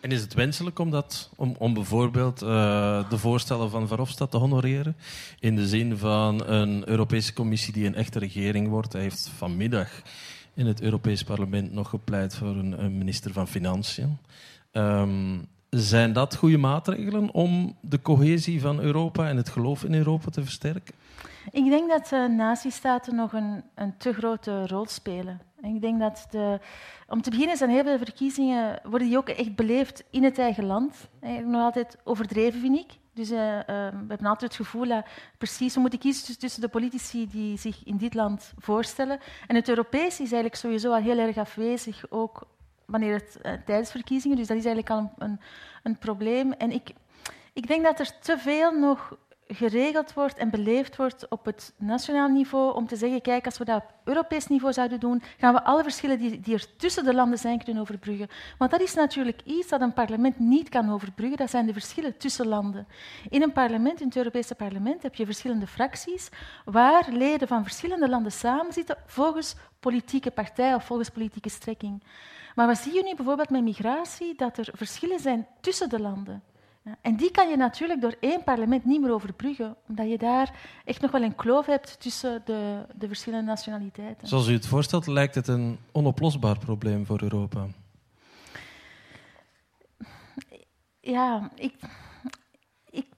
En 0.00 0.10
is 0.10 0.20
het 0.20 0.34
wenselijk 0.34 0.78
om, 0.78 0.90
dat, 0.90 1.30
om, 1.36 1.54
om 1.58 1.74
bijvoorbeeld 1.74 2.42
uh, 2.42 2.48
de 3.10 3.18
voorstellen 3.18 3.70
van 3.70 3.88
Verhofstadt 3.88 4.30
te 4.30 4.36
honoreren? 4.36 4.96
In 5.38 5.56
de 5.56 5.66
zin 5.66 5.96
van 5.96 6.46
een 6.46 6.88
Europese 6.88 7.32
Commissie 7.32 7.72
die 7.72 7.86
een 7.86 7.94
echte 7.94 8.18
regering 8.18 8.68
wordt. 8.68 8.92
Hij 8.92 9.02
heeft 9.02 9.30
vanmiddag 9.36 10.02
in 10.60 10.66
het 10.66 10.82
Europees 10.82 11.22
Parlement 11.22 11.72
nog 11.72 11.88
gepleit 11.88 12.34
voor 12.34 12.48
een, 12.48 12.98
minister 12.98 13.32
van 13.32 13.48
Financiën. 13.48 14.18
Um, 14.72 15.46
zijn 15.70 16.12
dat 16.12 16.36
goede 16.36 16.58
maatregelen 16.58 17.30
om 17.34 17.76
de 17.80 18.02
cohesie 18.02 18.60
van 18.60 18.80
Europa 18.80 19.28
en 19.28 19.36
het 19.36 19.48
geloof 19.48 19.84
in 19.84 19.94
Europa 19.94 20.30
te 20.30 20.42
versterken? 20.42 20.94
Ik 21.50 21.64
denk 21.64 21.90
dat 21.90 22.10
uh, 22.12 22.28
nazistaten 22.28 23.14
nog 23.14 23.32
een, 23.32 23.62
een, 23.74 23.96
te 23.96 24.12
grote 24.12 24.66
rol 24.66 24.86
spelen. 24.86 25.40
Ik 25.62 25.80
denk 25.80 26.00
dat 26.00 26.26
de, 26.30 26.60
om 27.08 27.22
te 27.22 27.30
beginnen 27.30 27.56
zijn 27.56 27.70
heel 27.70 27.84
veel 27.84 27.98
verkiezingen 27.98 28.80
worden 28.82 29.08
die 29.08 29.16
ook 29.16 29.28
echt 29.28 29.54
beleefd 29.54 30.04
in 30.10 30.24
het 30.24 30.38
eigen 30.38 30.64
land. 30.64 31.08
Nog 31.44 31.62
altijd 31.62 31.96
overdreven, 32.04 32.60
vind 32.60 32.78
ik. 32.78 32.99
Dus 33.12 33.30
uh, 33.30 33.38
uh, 33.38 33.62
we 33.64 34.06
hebben 34.08 34.26
altijd 34.26 34.40
het 34.40 34.54
gevoel 34.54 34.88
dat 34.88 35.06
precies, 35.38 35.74
we 35.74 35.80
moeten 35.80 35.98
kiezen 35.98 36.38
tussen 36.38 36.60
de 36.60 36.68
politici 36.68 37.28
die 37.28 37.58
zich 37.58 37.84
in 37.84 37.96
dit 37.96 38.14
land 38.14 38.52
voorstellen. 38.58 39.18
En 39.46 39.54
het 39.56 39.68
Europees 39.68 40.12
is 40.12 40.18
eigenlijk 40.18 40.54
sowieso 40.54 40.92
al 40.92 41.02
heel 41.02 41.18
erg 41.18 41.36
afwezig, 41.36 42.04
ook 42.10 42.46
wanneer 42.84 43.14
het 43.14 43.38
uh, 43.42 43.52
tijdens 43.64 43.90
verkiezingen. 43.90 44.36
Dus 44.36 44.46
dat 44.46 44.56
is 44.56 44.64
eigenlijk 44.64 44.94
al 44.94 44.98
een, 44.98 45.28
een, 45.30 45.40
een 45.82 45.98
probleem. 45.98 46.52
En 46.52 46.70
ik, 46.70 46.90
ik 47.52 47.66
denk 47.66 47.84
dat 47.84 47.98
er 47.98 48.18
te 48.20 48.38
veel 48.38 48.72
nog 48.72 49.16
geregeld 49.52 50.12
wordt 50.12 50.38
en 50.38 50.50
beleefd 50.50 50.96
wordt 50.96 51.28
op 51.28 51.44
het 51.44 51.74
nationaal 51.76 52.28
niveau 52.28 52.74
om 52.74 52.86
te 52.86 52.96
zeggen, 52.96 53.20
kijk, 53.20 53.44
als 53.44 53.58
we 53.58 53.64
dat 53.64 53.76
op 53.76 53.94
Europees 54.04 54.46
niveau 54.46 54.72
zouden 54.72 55.00
doen, 55.00 55.22
gaan 55.38 55.54
we 55.54 55.64
alle 55.64 55.82
verschillen 55.82 56.18
die, 56.18 56.54
er 56.54 56.76
tussen 56.76 57.04
de 57.04 57.14
landen 57.14 57.38
zijn 57.38 57.64
kunnen 57.64 57.82
overbruggen. 57.82 58.28
Want 58.58 58.70
dat 58.70 58.80
is 58.80 58.94
natuurlijk 58.94 59.40
iets 59.44 59.68
dat 59.68 59.80
een 59.80 59.92
parlement 59.92 60.38
niet 60.38 60.68
kan 60.68 60.92
overbruggen, 60.92 61.38
dat 61.38 61.50
zijn 61.50 61.66
de 61.66 61.72
verschillen 61.72 62.16
tussen 62.16 62.46
landen. 62.46 62.86
In 63.28 63.42
een 63.42 63.52
parlement, 63.52 64.00
in 64.00 64.06
het 64.06 64.16
Europese 64.16 64.54
parlement, 64.54 65.02
heb 65.02 65.14
je 65.14 65.24
verschillende 65.24 65.66
fracties 65.66 66.28
waar 66.64 67.08
leden 67.10 67.48
van 67.48 67.62
verschillende 67.62 68.08
landen 68.08 68.32
samenzitten 68.32 68.96
volgens 69.06 69.54
politieke 69.80 70.30
partij 70.30 70.74
of 70.74 70.84
volgens 70.84 71.10
politieke 71.10 71.48
strekking. 71.48 72.02
Maar 72.54 72.66
wat 72.66 72.78
zie 72.78 72.94
je 72.94 73.02
nu 73.02 73.14
bijvoorbeeld 73.14 73.50
met 73.50 73.62
migratie? 73.62 74.34
Dat 74.34 74.58
er 74.58 74.68
verschillen 74.72 75.20
zijn 75.20 75.46
tussen 75.60 75.88
de 75.88 76.00
landen. 76.00 76.42
En 77.00 77.16
die 77.16 77.30
kan 77.30 77.48
je 77.48 77.56
natuurlijk 77.56 78.00
door 78.00 78.14
één 78.20 78.44
parlement 78.44 78.84
niet 78.84 79.00
meer 79.00 79.12
overbruggen, 79.12 79.76
omdat 79.88 80.08
je 80.08 80.18
daar 80.18 80.54
echt 80.84 81.00
nog 81.00 81.10
wel 81.10 81.22
een 81.22 81.34
kloof 81.34 81.66
hebt 81.66 82.00
tussen 82.00 82.42
de, 82.44 82.86
de 82.94 83.06
verschillende 83.06 83.46
nationaliteiten. 83.46 84.28
Zoals 84.28 84.48
u 84.48 84.52
het 84.52 84.66
voorstelt, 84.66 85.06
lijkt 85.06 85.34
het 85.34 85.48
een 85.48 85.78
onoplosbaar 85.92 86.58
probleem 86.58 87.06
voor 87.06 87.22
Europa. 87.22 87.66
Ja, 91.00 91.50
ik 91.54 91.74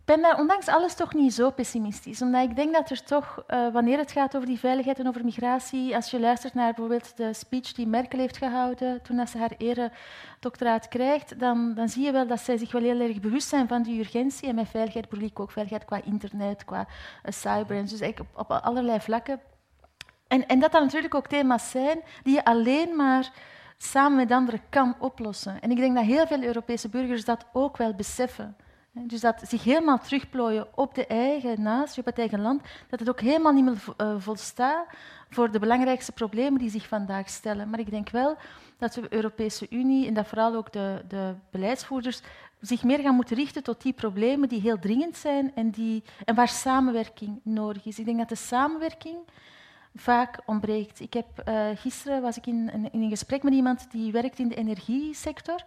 ben 0.05 0.23
daar 0.23 0.39
ondanks 0.39 0.69
alles 0.69 0.95
toch 0.95 1.15
niet 1.15 1.35
zo 1.35 1.51
pessimistisch. 1.51 2.23
Omdat 2.23 2.43
ik 2.43 2.57
denk 2.57 2.73
dat 2.73 2.91
er 2.91 3.05
toch, 3.05 3.45
uh, 3.49 3.73
wanneer 3.73 3.99
het 3.99 4.13
gaat 4.13 4.37
over 4.37 4.49
die 4.49 4.59
veiligheid 4.59 4.99
en 4.99 5.09
over 5.09 5.25
migratie, 5.25 5.95
als 5.95 6.11
je 6.11 6.21
luistert 6.21 6.55
naar 6.55 6.73
bijvoorbeeld 6.73 7.17
de 7.17 7.33
speech 7.33 7.73
die 7.73 7.87
Merkel 7.87 8.19
heeft 8.19 8.37
gehouden 8.37 9.03
toen 9.03 9.27
ze 9.27 9.39
haar 9.39 9.55
eredoctoraat 9.59 10.89
krijgt, 10.89 11.39
dan, 11.39 11.75
dan 11.75 11.89
zie 11.89 12.05
je 12.05 12.13
wel 12.13 12.27
dat 12.27 12.41
zij 12.41 12.57
zich 12.57 12.73
wel 12.73 12.83
heel 12.83 13.01
erg 13.01 13.21
bewust 13.21 13.49
zijn 13.49 13.69
van 13.69 13.83
die 13.83 14.01
urgentie. 14.01 14.49
En 14.49 14.55
met 14.55 14.69
veiligheid 14.69 15.09
bedoel 15.09 15.31
ook 15.35 15.51
veiligheid 15.51 15.85
qua 15.85 16.01
internet, 16.05 16.65
qua 16.65 16.81
uh, 16.81 17.33
cyber, 17.33 17.77
en 17.77 17.87
dus 17.87 18.13
op, 18.35 18.51
allerlei 18.51 19.01
vlakken. 19.01 19.41
En, 20.29 20.47
en 20.47 20.59
dat 20.59 20.73
dan 20.73 20.83
natuurlijk 20.83 21.15
ook 21.15 21.27
thema's 21.27 21.71
zijn 21.71 22.01
die 22.23 22.35
je 22.35 22.45
alleen 22.45 22.97
maar 22.97 23.33
samen 23.79 24.17
met 24.17 24.33
anderen 24.33 24.61
kan 24.69 24.95
oplossen. 24.99 25.61
En 25.61 25.71
ik 25.71 25.77
denk 25.77 25.95
dat 25.95 26.05
heel 26.05 26.27
veel 26.27 26.43
Europese 26.43 26.89
burgers 26.89 27.25
dat 27.25 27.47
ook 27.53 27.77
wel 27.77 27.95
beseffen. 27.95 28.57
Dus 28.95 29.21
dat 29.21 29.43
zich 29.49 29.65
helemaal 29.65 29.99
terugplooien 29.99 30.67
op 30.75 30.95
de 30.95 31.07
eigen 31.07 31.63
naast, 31.63 31.99
op 31.99 32.05
het 32.05 32.19
eigen 32.19 32.41
land, 32.41 32.63
dat 32.89 32.99
het 32.99 33.09
ook 33.09 33.21
helemaal 33.21 33.53
niet 33.53 33.65
meer 33.65 33.85
uh, 33.97 34.15
volstaat 34.19 34.87
voor 35.31 35.51
de 35.51 35.59
belangrijkste 35.59 36.13
problemen 36.13 36.59
die 36.59 36.71
zich 36.71 36.89
vandaag 36.89 37.29
stellen. 37.29 37.71
Maar 37.71 37.79
ik 37.79 37.91
denk 37.91 38.11
wel 38.11 38.37
dat 38.79 38.93
de 38.93 39.07
Europese 39.09 39.67
Unie 39.71 40.07
en 40.07 40.15
dat 40.15 40.27
vooral 40.27 40.55
ook 40.55 40.73
de, 40.73 41.05
de 41.09 41.35
beleidsvoerders 41.51 42.21
zich 42.61 42.83
meer 42.83 42.99
gaan 42.99 43.15
moeten 43.15 43.37
richten 43.37 43.63
tot 43.63 43.83
die 43.83 43.93
problemen 43.93 44.49
die 44.49 44.61
heel 44.61 44.79
dringend 44.79 45.17
zijn 45.17 45.53
en, 45.55 45.71
die, 45.71 46.03
en 46.25 46.35
waar 46.35 46.49
samenwerking 46.49 47.41
nodig 47.43 47.85
is. 47.85 47.99
Ik 47.99 48.05
denk 48.05 48.19
dat 48.19 48.29
de 48.29 48.35
samenwerking 48.35 49.17
vaak 49.95 50.41
ontbreekt. 50.47 51.01
Ik 51.01 51.13
heb, 51.13 51.43
uh, 51.49 51.67
gisteren 51.75 52.23
was 52.23 52.37
ik 52.37 52.47
in, 52.47 52.91
in, 52.93 53.03
een 53.03 53.09
gesprek 53.09 53.43
met 53.43 53.53
iemand 53.53 53.91
die 53.91 54.13
werkt 54.13 54.39
in 54.39 54.49
de 54.49 54.55
energiesector. 54.55 55.65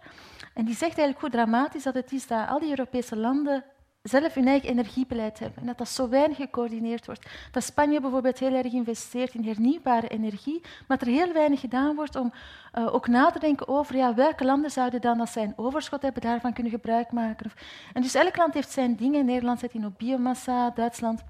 En 0.54 0.64
die 0.64 0.74
zegt 0.74 0.98
eigenlijk 0.98 1.20
hoe 1.20 1.30
dramatisch 1.30 1.82
dat 1.82 1.94
het 1.94 2.12
is 2.12 2.26
dat 2.26 2.48
al 2.48 2.58
die 2.58 2.70
Europese 2.70 3.16
landen 3.16 3.64
zelf 4.08 4.34
hun 4.34 4.46
eigen 4.46 4.68
energiebeleid 4.68 5.38
hebben. 5.38 5.60
En 5.60 5.66
dat 5.66 5.78
dat 5.78 5.88
zo 5.88 6.08
weinig 6.08 6.36
gecoördineerd 6.36 7.06
wordt. 7.06 7.26
Dat 7.50 7.62
Spanje 7.62 8.00
bijvoorbeeld 8.00 8.38
heel 8.38 8.54
erg 8.54 8.72
investeert 8.72 9.34
in 9.34 9.44
hernieuwbare 9.44 10.08
energie, 10.08 10.60
maar 10.88 10.98
dat 10.98 11.08
er 11.08 11.14
heel 11.14 11.32
weinig 11.32 11.60
gedaan 11.60 11.94
wordt 11.94 12.16
om 12.16 12.32
uh, 12.74 12.94
ook 12.94 13.08
na 13.08 13.30
te 13.30 13.38
denken 13.38 13.68
over 13.68 13.96
ja, 13.96 14.14
welke 14.14 14.44
landen 14.44 14.70
zouden 14.70 15.00
dan, 15.00 15.20
als 15.20 15.32
zij 15.32 15.42
een 15.42 15.52
overschot 15.56 16.02
hebben, 16.02 16.22
daarvan 16.22 16.52
kunnen 16.52 16.72
gebruik 16.72 17.12
maken. 17.12 17.50
En 17.92 18.02
dus 18.02 18.14
elk 18.14 18.36
land 18.36 18.54
heeft 18.54 18.70
zijn 18.70 18.96
dingen. 18.96 19.24
Nederland 19.24 19.58
zet 19.58 19.74
in 19.74 19.86
op 19.86 19.98
biomassa, 19.98 20.70
Duitsland 20.70 21.24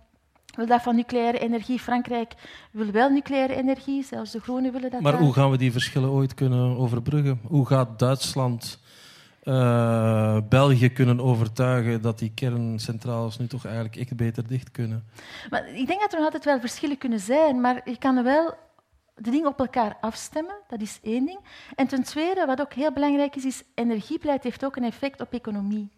wil 0.57 0.67
dat 0.67 0.83
van 0.83 0.97
nucleaire 0.97 1.39
energie. 1.39 1.81
Frankrijk 1.81 2.35
wil 2.71 2.91
wel 2.91 3.11
nucleaire 3.11 3.55
energie, 3.55 4.05
zelfs 4.05 4.31
de 4.31 4.41
Groenen 4.41 4.73
willen 4.73 4.91
dat. 4.91 5.01
Maar 5.01 5.19
hoe 5.19 5.33
gaan 5.33 5.51
we 5.51 5.57
die 5.57 5.73
verschillen 5.73 6.11
ooit 6.11 6.35
kunnen 6.35 6.77
overbruggen? 6.77 7.41
Hoe 7.47 7.67
gaat 7.67 7.99
Duitsland 7.99 8.79
uh, 9.45 10.39
België 10.49 10.89
kunnen 10.89 11.21
overtuigen 11.21 12.03
dat 12.03 12.19
die 12.19 12.33
kerncentrales 12.35 13.39
nu 13.39 13.47
toch 13.47 13.65
eigenlijk 13.65 13.97
echt 13.97 14.17
beter 14.17 14.47
dicht 14.47 14.71
kunnen? 14.71 15.05
Maar 15.51 15.69
ik 15.69 15.87
denk 15.87 16.01
dat 16.01 16.13
er 16.13 16.17
nog 16.17 16.25
altijd 16.25 16.45
wel 16.45 16.61
verschillen 16.61 16.99
kunnen 16.99 17.21
zijn, 17.21 17.61
maar 17.61 17.81
je 17.85 17.99
kan 17.99 18.23
wel 18.23 18.55
de 19.15 19.31
dingen 19.31 19.49
op 19.49 19.59
elkaar 19.59 19.97
afstemmen, 20.01 20.57
dat 20.69 20.81
is 20.81 20.99
één 21.03 21.27
ding. 21.27 21.39
En 21.75 21.87
ten 21.87 22.03
tweede, 22.03 22.47
wat 22.47 22.61
ook 22.61 22.73
heel 22.73 22.93
belangrijk 22.93 23.37
is, 23.37 23.45
is 23.45 23.63
energiebeleid 23.75 24.43
heeft 24.43 24.65
ook 24.65 24.77
een 24.77 24.85
effect 24.85 25.21
op 25.21 25.33
economie. 25.33 25.91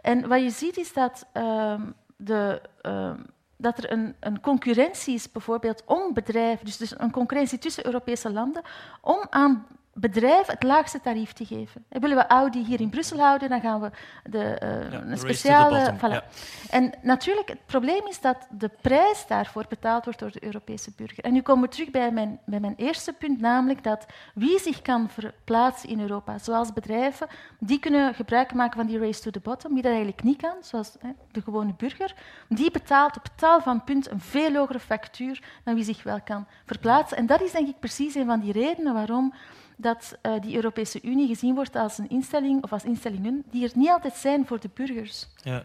En 0.00 0.28
wat 0.28 0.42
je 0.42 0.50
ziet 0.50 0.76
is 0.76 0.92
dat, 0.92 1.26
uh, 1.34 1.80
de, 2.16 2.60
uh, 2.82 3.10
dat 3.56 3.78
er 3.78 3.92
een, 3.92 4.14
een, 4.20 4.40
concurrentie 4.40 5.14
is, 5.14 5.32
bijvoorbeeld 5.32 5.82
om 5.86 6.14
bedrijven, 6.14 6.64
dus, 6.64 6.76
dus 6.76 6.98
een 6.98 7.10
concurrentie 7.10 7.58
tussen 7.58 7.86
Europese 7.86 8.32
landen, 8.32 8.62
om 9.00 9.26
aan 9.30 9.66
bedrijf 9.94 10.46
het 10.46 10.62
laagste 10.62 11.00
tarief 11.00 11.32
te 11.32 11.44
geven. 11.44 11.84
En 11.88 12.00
willen 12.00 12.16
we 12.16 12.26
Audi 12.26 12.64
hier 12.64 12.80
in 12.80 12.90
Brussel 12.90 13.18
houden, 13.18 13.48
dan 13.48 13.60
gaan 13.60 13.80
we 13.80 13.90
de, 14.30 14.60
uh, 14.92 15.10
een 15.10 15.18
speciale... 15.18 15.94
Voilà. 15.96 16.32
En 16.70 16.92
natuurlijk, 17.02 17.48
het 17.48 17.66
probleem 17.66 18.06
is 18.08 18.20
dat 18.20 18.46
de 18.50 18.70
prijs 18.80 19.26
daarvoor 19.26 19.64
betaald 19.68 20.04
wordt 20.04 20.18
door 20.18 20.30
de 20.30 20.44
Europese 20.44 20.92
burger. 20.96 21.24
En 21.24 21.32
nu 21.32 21.42
komen 21.42 21.64
we 21.64 21.74
terug 21.74 21.90
bij 21.90 22.10
mijn, 22.10 22.40
bij 22.46 22.60
mijn 22.60 22.74
eerste 22.76 23.12
punt, 23.12 23.40
namelijk 23.40 23.84
dat 23.84 24.06
wie 24.34 24.58
zich 24.58 24.82
kan 24.82 25.08
verplaatsen 25.08 25.88
in 25.88 26.00
Europa, 26.00 26.38
zoals 26.38 26.72
bedrijven, 26.72 27.26
die 27.58 27.78
kunnen 27.78 28.14
gebruik 28.14 28.54
maken 28.54 28.76
van 28.76 28.86
die 28.86 28.98
race 28.98 29.20
to 29.20 29.30
the 29.30 29.40
bottom, 29.40 29.72
wie 29.72 29.82
dat 29.82 29.90
eigenlijk 29.90 30.22
niet 30.22 30.40
kan, 30.40 30.56
zoals 30.60 30.96
hè, 31.00 31.10
de 31.30 31.42
gewone 31.42 31.74
burger, 31.76 32.14
die 32.48 32.70
betaalt 32.70 33.16
op 33.16 33.26
taal 33.36 33.60
van 33.60 33.84
punt 33.84 34.10
een 34.10 34.20
veel 34.20 34.54
hogere 34.54 34.80
factuur 34.80 35.42
dan 35.64 35.74
wie 35.74 35.84
zich 35.84 36.02
wel 36.02 36.20
kan 36.24 36.46
verplaatsen. 36.66 37.16
En 37.16 37.26
dat 37.26 37.42
is 37.42 37.52
denk 37.52 37.68
ik 37.68 37.80
precies 37.80 38.14
een 38.14 38.26
van 38.26 38.40
die 38.40 38.52
redenen 38.52 38.94
waarom 38.94 39.34
dat 39.76 40.18
uh, 40.22 40.40
die 40.40 40.54
Europese 40.54 41.02
Unie 41.02 41.28
gezien 41.28 41.54
wordt 41.54 41.76
als 41.76 41.98
een 41.98 42.08
instelling 42.08 42.62
of 42.62 42.72
als 42.72 42.84
instellingen 42.84 43.44
die 43.50 43.64
er 43.64 43.70
niet 43.74 43.88
altijd 43.90 44.14
zijn 44.14 44.46
voor 44.46 44.60
de 44.60 44.70
burgers. 44.74 45.28
Ja. 45.42 45.64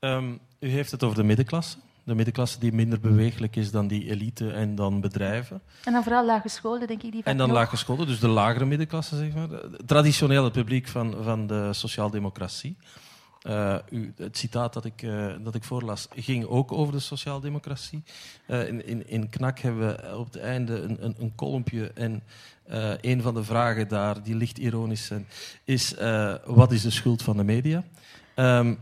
Um, 0.00 0.38
u 0.60 0.68
heeft 0.68 0.90
het 0.90 1.02
over 1.02 1.16
de 1.16 1.22
middenklasse. 1.22 1.76
De 2.04 2.14
middenklasse 2.14 2.58
die 2.60 2.72
minder 2.72 3.00
bewegelijk 3.00 3.56
is 3.56 3.70
dan 3.70 3.86
die 3.86 4.10
elite 4.10 4.52
en 4.52 4.74
dan 4.74 5.00
bedrijven. 5.00 5.62
En 5.84 5.92
dan 5.92 6.02
vooral 6.02 6.24
lage 6.24 6.48
scholen, 6.48 6.86
denk 6.86 7.02
ik. 7.02 7.12
Die 7.12 7.22
en 7.22 7.36
dan 7.36 7.52
lage 7.52 7.76
scholen, 7.76 8.06
dus 8.06 8.20
de 8.20 8.28
lagere 8.28 8.64
middenklasse, 8.64 9.16
zeg 9.16 9.34
maar. 9.34 9.48
Traditioneel 9.86 10.44
het 10.44 10.52
publiek 10.52 10.88
van, 10.88 11.16
van 11.22 11.46
de 11.46 11.72
sociaaldemocratie. 11.72 12.76
Uh, 13.48 13.76
u, 13.90 14.12
het 14.16 14.36
citaat 14.36 14.72
dat 14.72 14.84
ik, 14.84 15.02
uh, 15.02 15.34
dat 15.40 15.54
ik 15.54 15.64
voorlas 15.64 16.08
ging 16.14 16.46
ook 16.46 16.72
over 16.72 16.92
de 16.92 17.00
sociaaldemocratie. 17.00 18.02
Uh, 18.46 18.68
in, 18.68 18.86
in, 18.86 19.08
in 19.08 19.28
KNAK 19.28 19.58
hebben 19.58 19.86
we 19.86 20.16
op 20.16 20.24
het 20.24 20.36
einde 20.36 20.80
een, 20.80 21.04
een, 21.04 21.14
een 21.18 21.34
kolompje 21.34 21.90
en 21.94 22.22
een 23.00 23.22
van 23.22 23.34
de 23.34 23.44
vragen 23.44 23.88
daar, 23.88 24.22
die 24.22 24.34
licht 24.34 24.58
ironisch 24.58 25.06
zijn, 25.06 25.26
is 25.64 25.94
wat 26.44 26.72
is 26.72 26.82
de 26.82 26.90
schuld 26.90 27.22
van 27.22 27.36
de 27.36 27.44
media? 27.44 27.84
Um, 28.36 28.78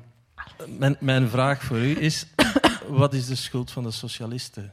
mijn, 0.78 0.97
mijn 1.01 1.28
vraag 1.28 1.62
voor 1.62 1.78
u 1.78 2.01
is, 2.01 2.26
wat 2.88 3.14
is 3.14 3.26
de 3.26 3.34
schuld 3.34 3.70
van 3.70 3.82
de 3.82 3.90
socialisten? 3.90 4.72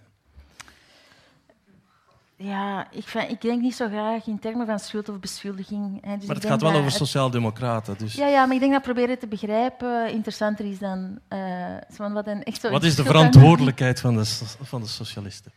Ja, 2.43 2.87
ik, 2.91 3.07
vind, 3.07 3.31
ik, 3.31 3.41
denk 3.41 3.61
niet 3.61 3.75
zo 3.75 3.87
graag 3.87 4.27
in 4.27 4.39
termen 4.39 4.65
van 4.65 4.79
schuld 4.79 5.09
of 5.09 5.19
beschuldiging. 5.19 6.05
Hè. 6.05 6.17
Dus 6.17 6.25
maar 6.25 6.35
het 6.35 6.45
gaat 6.45 6.61
wel 6.61 6.73
over 6.73 6.91
sociaaldemocraten. 6.91 7.97
Dus. 7.97 8.13
Ja, 8.13 8.27
ja, 8.27 8.45
maar 8.45 8.53
ik 8.53 8.59
denk 8.59 8.71
dat 8.71 8.81
proberen 8.81 9.19
te 9.19 9.27
begrijpen 9.27 10.11
interessanter 10.11 10.65
is 10.65 10.79
dan 10.79 11.19
uh, 11.29 12.13
wat 12.13 12.27
een 12.27 12.43
echt 12.43 12.61
zo 12.61 12.69
Wat 12.69 12.83
is 12.83 12.95
de 12.95 13.03
verantwoordelijkheid 13.03 13.99
van 13.99 14.15
de, 14.15 14.25
van 14.61 14.81
de 14.81 14.87
socialisten? 14.87 15.51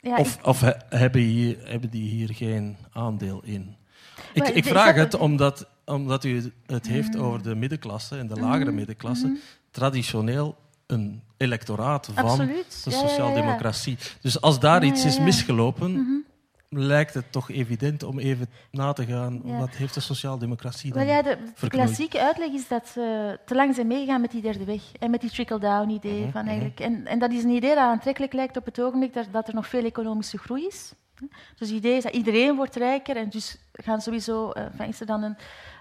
Ja, 0.00 0.16
of, 0.16 0.34
ik... 0.34 0.46
of 0.46 0.60
hebben, 0.88 1.20
hier, 1.20 1.58
hebben 1.68 1.90
die 1.90 2.10
hier 2.10 2.34
geen 2.34 2.76
aandeel 2.92 3.42
in? 3.44 3.76
Ik, 4.32 4.48
ik 4.48 4.64
vraag 4.64 4.94
het 4.94 5.14
omdat, 5.14 5.68
omdat 5.84 6.24
u 6.24 6.52
het 6.66 6.86
heeft 6.86 7.14
mm. 7.14 7.20
over 7.20 7.42
de 7.42 7.54
middenklasse 7.54 8.18
en 8.18 8.26
de 8.26 8.34
lagere 8.34 8.58
mm-hmm. 8.58 8.74
middenklasse. 8.74 9.26
Mm-hmm. 9.26 9.42
Traditioneel 9.70 10.56
een 10.90 11.22
electoraat 11.36 12.10
van 12.14 12.24
Absoluut. 12.24 12.84
de 12.84 12.90
sociaaldemocratie. 12.90 13.96
Ja, 13.98 14.04
ja, 14.04 14.18
dus 14.20 14.40
als 14.40 14.60
daar 14.60 14.84
iets 14.84 15.04
is 15.04 15.18
misgelopen, 15.18 15.90
mm-hmm 15.90 16.28
lijkt 16.70 17.14
het 17.14 17.32
toch 17.32 17.50
evident 17.50 18.02
om 18.02 18.18
even 18.18 18.46
na 18.70 18.92
te 18.92 19.04
gaan. 19.04 19.58
Wat 19.58 19.74
heeft 19.74 19.94
de 19.94 20.00
sociaaldemocratie 20.00 20.92
dan 20.92 21.04
Wel 21.04 21.14
ja, 21.14 21.22
de, 21.22 21.68
klassieke 21.68 22.20
uitleg 22.20 22.52
is 22.52 22.68
dat 22.68 22.88
ze 22.88 23.38
te 23.46 23.54
lang 23.54 23.74
zijn 23.74 23.86
meegegaan 23.86 24.20
met 24.20 24.30
die 24.30 24.42
derde 24.42 24.64
weg 24.64 24.82
en 24.98 25.10
met 25.10 25.20
die 25.20 25.30
trickle-down 25.30 25.88
idee. 25.88 26.20
Mhm, 26.20 26.30
van 26.30 26.40
mhm. 26.40 26.50
eigenlijk. 26.50 26.80
En, 26.80 27.06
en, 27.06 27.18
dat 27.18 27.32
is 27.32 27.44
een 27.44 27.50
idee 27.50 27.74
dat 27.74 27.78
aantrekkelijk 27.78 28.32
lijkt 28.32 28.56
op 28.56 28.64
het 28.64 28.80
ogenblik 28.80 29.14
dat, 29.14 29.26
dat 29.30 29.48
er 29.48 29.54
nog 29.54 29.66
veel 29.66 29.84
economische 29.84 30.38
groei 30.38 30.66
is. 30.66 30.92
Dus 31.56 31.68
het 31.68 31.78
idee 31.78 31.96
is 31.96 32.02
dat 32.02 32.14
iedereen 32.14 32.56
wordt 32.56 32.76
rijker 32.76 33.16
en 33.16 33.30
dus 33.30 33.56
gaan 33.72 34.00
sowieso, 34.00 34.52
uh, 34.80 34.88
is 34.88 35.00
er 35.00 35.06
dan 35.06 35.22
een 35.22 35.36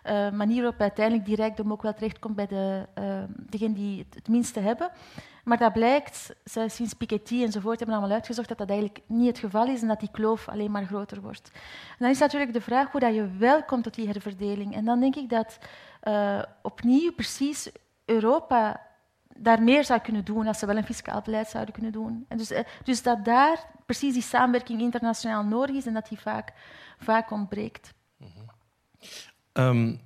uh, 0.05 0.29
manier 0.29 0.61
waarop 0.61 0.81
uiteindelijk 0.81 1.25
die 1.25 1.35
rijkdom 1.35 1.71
ook 1.71 1.81
wel 1.81 1.93
terechtkomt 1.93 2.35
bij 2.35 2.47
de, 2.47 2.87
uh, 2.99 3.23
degenen 3.35 3.73
die 3.73 4.05
het, 4.09 4.27
minste 4.27 4.59
hebben. 4.59 4.91
Maar 5.43 5.57
dat 5.57 5.73
blijkt, 5.73 6.35
sinds 6.67 6.93
Piketty 6.93 7.43
enzovoort 7.43 7.77
hebben 7.79 7.95
allemaal 7.97 8.15
uitgezocht 8.15 8.47
dat 8.47 8.57
dat 8.57 8.69
eigenlijk 8.69 8.99
niet 9.05 9.27
het 9.27 9.39
geval 9.39 9.67
is 9.67 9.81
en 9.81 9.87
dat 9.87 9.99
die 9.99 10.11
kloof 10.11 10.49
alleen 10.49 10.71
maar 10.71 10.85
groter 10.85 11.21
wordt. 11.21 11.51
En 11.53 11.97
dan 11.99 12.09
is 12.09 12.19
natuurlijk 12.19 12.53
de 12.53 12.61
vraag 12.61 12.91
hoe 12.91 12.99
dat 12.99 13.15
je 13.15 13.37
wel 13.37 13.63
komt 13.63 13.83
tot 13.83 13.93
die 13.93 14.07
herverdeling. 14.07 14.75
En 14.75 14.85
dan 14.85 14.99
denk 14.99 15.15
ik 15.15 15.29
dat 15.29 15.57
uh, 16.03 16.41
opnieuw 16.61 17.13
precies 17.13 17.71
Europa 18.05 18.81
daar 19.35 19.61
meer 19.61 19.83
zou 19.83 19.99
kunnen 19.99 20.25
doen 20.25 20.47
als 20.47 20.59
ze 20.59 20.65
wel 20.65 20.77
een 20.77 20.83
fiscaal 20.83 21.21
beleid 21.21 21.47
zouden 21.47 21.73
kunnen 21.73 21.91
doen. 21.91 22.25
En 22.27 22.37
dus, 22.37 22.51
dus 22.83 23.03
dat 23.03 23.25
daar 23.25 23.65
precies 23.85 24.13
die 24.13 24.21
samenwerking 24.21 24.81
internationaal 24.81 25.43
nodig 25.43 25.75
is 25.75 25.85
en 25.85 25.93
dat 25.93 26.09
die 26.09 26.19
vaak, 26.19 26.53
vaak 26.97 27.31
ontbreekt. 27.31 27.93
Um, 29.53 29.99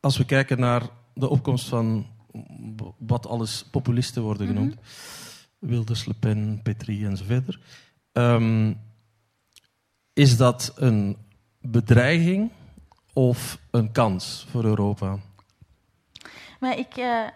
als 0.00 0.16
we 0.16 0.24
kijken 0.24 0.58
naar 0.58 0.82
de 1.14 1.28
opkomst 1.28 1.68
van 1.68 2.06
wat 2.98 3.26
alles 3.26 3.64
populisten 3.64 4.22
worden 4.22 4.46
mhm. 4.46 4.54
genoemd, 4.54 4.74
mm 4.74 4.80
-hmm. 4.80 5.68
Wilders, 5.68 6.04
Le 6.04 6.14
Pen, 6.14 6.60
Petri 6.62 7.04
enzovoort, 7.04 7.58
um, 8.12 8.80
is 10.12 10.36
dat 10.36 10.72
een 10.76 11.16
bedreiging 11.60 12.50
of 13.12 13.58
een 13.70 13.92
kans 13.92 14.46
voor 14.50 14.64
Europa? 14.64 15.18
Maar 16.60 16.78
ik, 16.78 16.96
uh, 16.96 17.26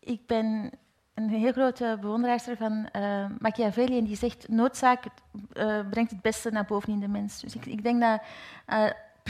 ik 0.00 0.26
ben 0.26 0.70
een 1.14 1.28
heel 1.28 1.52
grote 1.52 1.98
bewonderaar 2.00 2.40
van 2.56 2.88
uh, 2.96 3.26
Machiavelli 3.38 3.98
en 3.98 4.04
die 4.04 4.16
zegt 4.16 4.48
noodzaak 4.48 5.04
uh, 5.52 5.88
brengt 5.90 6.10
het 6.10 6.22
beste 6.22 6.50
naar 6.50 6.64
boven 6.64 6.92
in 6.92 7.00
de 7.00 7.08
mens. 7.08 7.40
Dus 7.40 7.54
ik, 7.54 7.66
ik 7.66 7.82
denk 7.82 8.00
dat 8.00 8.20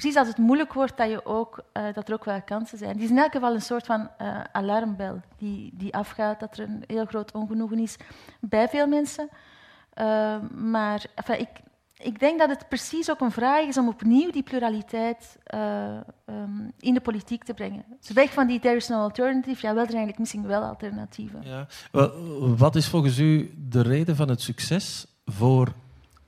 precies 0.00 0.16
als 0.16 0.28
het 0.28 0.38
moeilijk 0.38 0.72
wordt, 0.72 0.96
dat, 0.96 1.10
je 1.10 1.26
ook, 1.26 1.64
dat 1.94 2.08
er 2.08 2.14
ook 2.14 2.24
wel 2.24 2.42
kansen 2.42 2.78
zijn. 2.78 2.90
Het 2.90 3.02
is 3.02 3.10
in 3.10 3.18
elk 3.18 3.32
geval 3.32 3.54
een 3.54 3.62
soort 3.62 3.86
van 3.86 4.10
alarmbel 4.52 5.20
die, 5.38 5.70
die 5.74 5.94
afgaat, 5.94 6.40
dat 6.40 6.58
er 6.58 6.64
een 6.64 6.84
heel 6.86 7.06
groot 7.06 7.32
ongenoegen 7.32 7.78
is 7.78 7.96
bij 8.40 8.68
veel 8.68 8.86
mensen. 8.86 9.28
maar 10.50 11.04
enfin, 11.14 11.40
ik, 11.40 11.48
ik 11.98 12.18
denk 12.18 12.38
dat 12.38 12.48
het 12.48 12.68
precies 12.68 13.10
ook 13.10 13.20
een 13.20 13.30
vraag 13.30 13.66
is 13.66 13.78
om 13.78 13.88
opnieuw 13.88 14.30
die 14.30 14.42
pluraliteit 14.42 15.38
uh, 15.54 15.96
um, 16.26 16.72
in 16.78 16.94
de 16.94 17.00
politiek 17.00 17.44
te 17.44 17.54
brengen. 17.54 17.84
Dus 18.00 18.10
weg 18.10 18.32
van 18.32 18.46
die 18.46 18.60
there 18.60 18.76
is 18.76 18.88
no 18.88 18.96
alternative, 18.96 19.66
ja, 19.66 19.74
wel 19.74 19.82
er 19.82 19.88
eigenlijk 19.88 20.18
misschien 20.18 20.46
wel 20.46 20.62
alternatieven. 20.62 21.42
Ja. 21.42 21.66
Wat 22.56 22.76
is 22.76 22.88
volgens 22.88 23.18
u 23.18 23.54
de 23.68 23.82
reden 23.82 24.16
van 24.16 24.28
het 24.28 24.40
succes 24.40 25.06
voor 25.24 25.72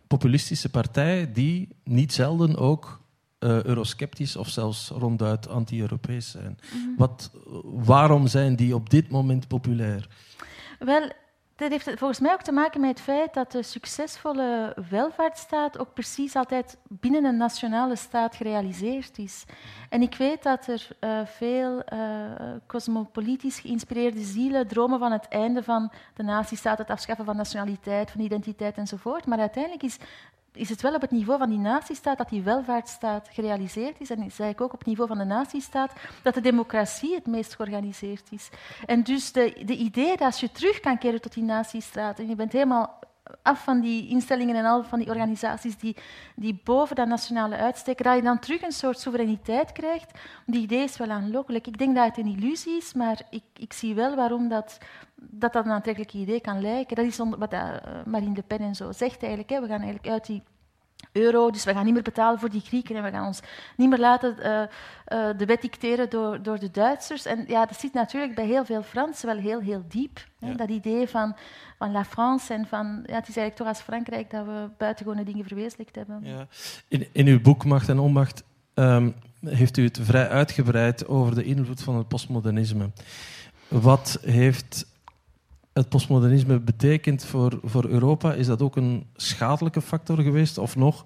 populistische 0.07 0.71
partijen 0.71 1.33
die 1.33 1.69
niet 1.85 2.13
zelden 2.13 2.57
ook 2.57 3.00
uh, 3.41 3.63
eurosceptisch 3.63 4.37
of 4.37 4.49
zelfs 4.49 4.89
ronduit 4.89 5.49
anti-Europees 5.49 6.31
zijn. 6.31 6.59
Wat, 6.97 7.31
waarom 7.65 8.27
zijn 8.27 8.57
die 8.57 8.75
op 8.75 8.91
dit 8.91 9.11
moment 9.11 9.49
populair? 9.49 10.09
Wel, 10.79 11.11
dat 11.61 11.71
heeft 11.71 11.99
volgens 11.99 12.21
mij 12.21 12.33
ook 12.33 12.43
te 12.43 12.53
maken 12.53 12.81
met 12.81 12.91
het 12.91 13.01
feit 13.01 13.35
dat 13.35 13.53
de 13.53 13.63
succesvolle 13.63 14.77
welvaartsstaat 14.91 15.79
ook 15.79 15.95
precies 15.95 16.37
altijd 16.37 16.77
binnen 16.89 17.25
een 17.25 17.37
nationale 17.37 17.97
staat 17.97 18.37
gerealiseerd 18.37 19.19
is. 19.19 19.45
En 19.89 20.03
ik 20.03 20.15
weet 20.15 20.43
dat 20.43 20.67
er 20.67 20.89
uh, 21.01 21.21
veel 21.25 21.83
uh, 21.93 22.01
cosmopolitisch 22.67 23.59
geïnspireerde 23.59 24.23
zielen 24.23 24.67
dromen 24.67 24.99
van 24.99 25.13
het 25.13 25.29
einde 25.29 25.63
van 25.63 25.93
de 26.15 26.23
nazistaat, 26.23 26.79
het 26.79 26.91
afschaffen 26.91 27.25
van 27.25 27.37
nationaliteit, 27.37 28.11
van 28.11 28.21
identiteit 28.21 28.77
enzovoort. 28.77 29.27
Maar 29.27 29.39
uiteindelijk 29.39 29.83
is 29.83 29.99
is 30.53 30.69
het 30.69 30.81
wel 30.81 30.95
op 30.95 31.01
het 31.01 31.11
niveau 31.11 31.39
van 31.39 31.49
die 31.49 31.59
nazistaat 31.59 32.19
dat 32.19 32.29
die 32.29 32.43
welvaartsstaat 32.43 33.29
gerealiseerd 33.33 34.01
is. 34.01 34.11
En 34.11 34.31
zei 34.31 34.51
ik 34.51 34.61
ook 34.61 34.73
op 34.73 34.79
het 34.79 34.89
niveau 34.89 35.09
van 35.09 35.19
de 35.19 35.25
nazistaat 35.25 35.93
dat 36.23 36.35
de 36.35 36.41
democratie 36.41 37.15
het 37.15 37.27
meest 37.27 37.55
georganiseerd 37.55 38.29
is. 38.31 38.49
En 38.87 39.03
dus 39.03 39.33
de, 39.33 39.63
de 39.65 39.77
idee 39.77 40.09
dat 40.09 40.21
als 40.21 40.41
je 40.41 40.53
terug 40.53 40.81
kan 40.81 40.99
keren 40.99 41.21
tot 41.21 41.35
die 41.35 41.45
nazistaat 41.45 42.19
en 42.19 42.29
je 42.29 42.35
bent 42.35 42.53
helemaal 42.53 42.99
af 43.43 43.65
van 43.65 43.81
die 43.81 44.09
instellingen 44.09 44.57
en 44.57 44.65
al 44.65 44.85
van 44.85 44.99
die 44.99 45.09
organisaties 45.09 45.77
die, 45.77 45.97
die 46.37 46.61
boven 46.65 46.97
dat 46.97 47.07
nationale 47.07 47.57
uitsteken, 47.57 48.05
dat 48.05 48.17
je 48.17 48.23
dan 48.23 48.39
terug 48.39 48.63
een 48.63 48.73
soort 48.73 48.99
soevereiniteit 48.99 49.73
krijgt. 49.73 50.19
Die 50.47 50.63
idee 50.63 50.83
is 50.83 50.97
wel 50.97 51.11
aanlokkelijk. 51.11 51.67
Ik 51.67 51.79
denk 51.79 51.95
dat 51.95 52.07
het 52.07 52.19
een 52.19 52.37
illusie 52.37 52.77
is, 52.77 52.93
maar 52.93 53.23
ik, 53.31 53.43
ik 53.57 53.73
zie 53.73 53.95
wel 53.95 54.17
waarom 54.17 54.49
dat, 54.49 54.79
dat, 55.15 55.53
dat 55.53 55.65
een 55.65 55.71
aantrekkelijk 55.71 56.13
idee 56.13 56.41
kan 56.41 56.61
lijken. 56.61 56.97
Dat 56.97 57.05
is 57.05 57.17
wat 57.17 57.53
uh, 57.53 57.75
Marine 58.05 58.35
Le 58.35 58.43
Pen 58.43 58.59
en 58.59 58.75
zo 58.75 58.93
zegt 58.93 59.21
eigenlijk. 59.21 59.51
Hè. 59.51 59.61
We 59.61 59.67
gaan 59.67 59.83
eigenlijk 59.83 60.09
uit 60.09 60.27
die 60.27 60.43
euro, 61.13 61.51
dus 61.51 61.65
we 61.65 61.73
gaan 61.73 61.85
niet 61.85 61.95
meer 61.95 62.03
betalen 62.03 62.39
voor 62.39 62.51
die 62.51 62.61
Grieken 62.61 62.97
en 62.97 63.03
we 63.03 63.11
gaan 63.11 63.27
ons 63.27 63.41
niet 63.77 63.89
meer 63.89 63.99
laten 63.99 64.37
uh, 64.39 64.47
uh, 64.47 65.39
de 65.39 65.45
wet 65.47 65.63
dicteren 65.63 66.11
door, 66.11 66.43
door 66.43 66.59
de 66.59 66.71
Duitsers. 66.71 67.25
En 67.25 67.45
ja, 67.47 67.67
dat 67.67 67.81
zit 67.81 67.93
natuurlijk 67.93 68.35
bij 68.35 68.47
heel 68.47 68.65
veel 68.65 68.83
Fransen 68.83 69.27
wel 69.27 69.37
heel, 69.37 69.61
heel 69.61 69.85
diep. 69.89 70.25
Hè? 70.39 70.55
Dat 70.55 70.69
idee 70.69 71.09
van, 71.09 71.37
van 71.79 71.93
La 71.93 72.05
France 72.05 72.55
en 72.55 72.67
van... 72.67 72.87
Ja, 72.87 73.15
het 73.15 73.29
is 73.29 73.37
eigenlijk 73.37 73.57
toch 73.57 73.67
als 73.67 73.81
Frankrijk 73.81 74.31
dat 74.31 74.45
we 74.47 74.69
buitengewone 74.79 75.25
dingen 75.25 75.47
verwezenlijkt 75.47 75.97
hebben. 75.97 76.21
Ja. 76.23 76.47
In, 76.89 77.07
in 77.13 77.27
uw 77.27 77.41
boek 77.41 77.65
Macht 77.65 77.89
en 77.89 77.99
Onmacht 77.99 78.43
um, 78.75 79.15
heeft 79.45 79.77
u 79.77 79.85
het 79.85 79.99
vrij 80.03 80.29
uitgebreid 80.29 81.07
over 81.07 81.35
de 81.35 81.45
invloed 81.45 81.83
van 81.83 81.97
het 81.97 82.09
postmodernisme. 82.09 82.91
Wat 83.69 84.19
heeft 84.23 84.87
het 85.73 85.89
postmodernisme 85.89 86.61
betekent 86.61 87.25
voor, 87.25 87.59
voor 87.63 87.85
Europa, 87.85 88.33
is 88.33 88.47
dat 88.47 88.63
ook 88.63 88.77
een 88.77 89.07
schadelijke 89.17 89.81
factor 89.81 90.23
geweest? 90.23 90.59
Of 90.59 90.77
nog, 90.77 91.05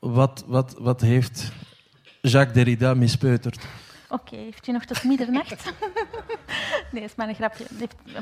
wat, 0.00 0.44
wat, 0.46 0.74
wat 0.78 1.00
heeft 1.00 1.52
Jacques 2.20 2.54
Derrida 2.54 2.94
mispeuterd? 2.94 3.66
Oké, 4.08 4.36
heeft 4.36 4.66
u 4.66 4.72
nog 4.72 4.84
tot 4.84 5.04
middernacht? 5.04 5.72
nee, 6.92 7.02
is 7.02 7.14
maar 7.14 7.28
een 7.28 7.34
grapje. 7.34 7.64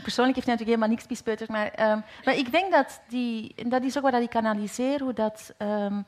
Persoonlijk 0.02 0.34
heeft 0.34 0.46
hij 0.46 0.56
natuurlijk 0.56 0.60
helemaal 0.60 0.88
niks 0.88 1.08
mispeuterd. 1.08 1.50
Maar, 1.50 1.90
um, 1.90 2.02
maar 2.24 2.36
ik 2.36 2.52
denk 2.52 2.72
dat 2.72 3.00
die... 3.08 3.54
Dat 3.68 3.82
is 3.82 3.96
ook 3.96 4.02
wat 4.10 4.22
ik 4.22 4.30
kanaliseer, 4.30 5.00
hoe 5.00 5.12
dat... 5.12 5.54
Um, 5.58 6.04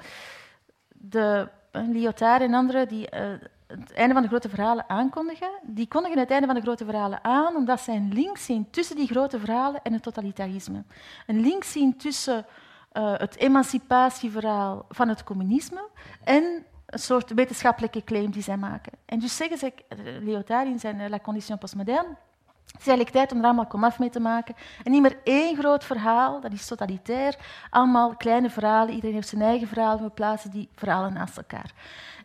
de 0.88 1.48
Lyotard 1.72 2.42
en 2.42 2.54
anderen 2.54 2.88
die 2.88 3.08
uh, 3.14 3.32
het 3.80 3.92
einde 3.92 4.14
van 4.14 4.22
de 4.22 4.28
grote 4.28 4.48
verhalen 4.48 4.88
aankondigen, 4.88 5.51
die 5.62 5.88
kondigen 5.88 6.18
het 6.18 6.30
einde 6.30 6.46
van 6.46 6.55
de 6.55 6.60
grote 6.60 6.84
verhalen 6.84 7.24
aan 7.24 7.56
omdat 7.56 7.80
zij 7.80 7.96
een 7.96 8.12
link 8.12 8.36
zien 8.36 8.70
tussen 8.70 8.96
die 8.96 9.06
grote 9.06 9.38
verhalen 9.38 9.82
en 9.82 9.92
het 9.92 10.02
totalitarisme. 10.02 10.84
Een 11.26 11.40
link 11.40 11.64
zien 11.64 11.96
tussen 11.96 12.46
uh, 12.92 13.12
het 13.16 13.36
emancipatieverhaal 13.36 14.84
van 14.88 15.09
het 15.09 15.24
communisme 15.24 15.88
en 16.24 16.64
een 16.86 16.98
soort 16.98 17.34
wetenschappelijke 17.34 18.05
claim 18.05 18.30
die 18.30 18.42
zij 18.42 18.56
maken. 18.56 18.92
En 19.05 19.18
dus 19.18 19.36
zeggen 19.36 19.59
ze, 19.59 19.72
Lyotard 20.20 20.66
in 20.66 20.78
zijn 20.78 21.09
La 21.10 21.18
Condition 21.18 21.59
Postmoderne, 21.59 22.16
het 22.66 22.80
is 22.80 22.88
eigenlijk 22.88 23.16
tijd 23.16 23.32
om 23.32 23.38
er 23.38 23.44
allemaal 23.44 23.66
komaf 23.66 23.98
mee 23.98 24.10
te 24.10 24.20
maken. 24.20 24.54
En 24.84 24.90
niet 24.90 25.02
meer 25.02 25.18
één 25.24 25.56
groot 25.56 25.84
verhaal, 25.84 26.40
dat 26.40 26.52
is 26.52 26.66
totalitair. 26.66 27.36
Allemaal 27.70 28.16
kleine 28.16 28.50
verhalen, 28.50 28.94
iedereen 28.94 29.14
heeft 29.14 29.28
zijn 29.28 29.42
eigen 29.42 29.68
verhaal. 29.68 30.00
We 30.00 30.10
plaatsen 30.10 30.50
die 30.50 30.68
verhalen 30.74 31.12
naast 31.12 31.36
elkaar. 31.36 31.72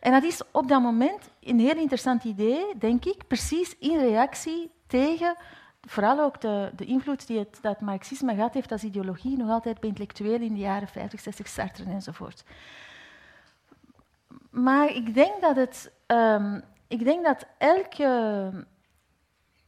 En 0.00 0.12
dat 0.12 0.22
is 0.22 0.42
op 0.50 0.68
dat 0.68 0.82
moment 0.82 1.30
een 1.40 1.58
heel 1.58 1.76
interessant 1.76 2.24
idee, 2.24 2.64
denk 2.78 3.04
ik, 3.04 3.26
precies 3.26 3.78
in 3.78 3.98
reactie 3.98 4.70
tegen 4.86 5.36
vooral 5.80 6.20
ook 6.20 6.40
de, 6.40 6.70
de 6.76 6.84
invloed 6.84 7.26
die 7.26 7.38
het, 7.38 7.58
dat 7.60 7.80
marxisme 7.80 8.34
gehad 8.34 8.54
heeft 8.54 8.72
als 8.72 8.82
ideologie, 8.82 9.36
nog 9.36 9.50
altijd 9.50 9.80
bij 9.80 9.88
intellectuelen 9.88 10.42
in 10.42 10.54
de 10.54 10.60
jaren 10.60 10.88
50, 10.88 11.20
60, 11.20 11.48
Sartre 11.48 11.84
enzovoort. 11.90 12.44
Maar 14.50 14.94
ik 14.94 15.14
denk 15.14 15.40
dat 15.40 15.56
het... 15.56 15.92
Um, 16.06 16.62
ik 16.88 17.04
denk 17.04 17.24
dat 17.24 17.46
elke 17.58 18.50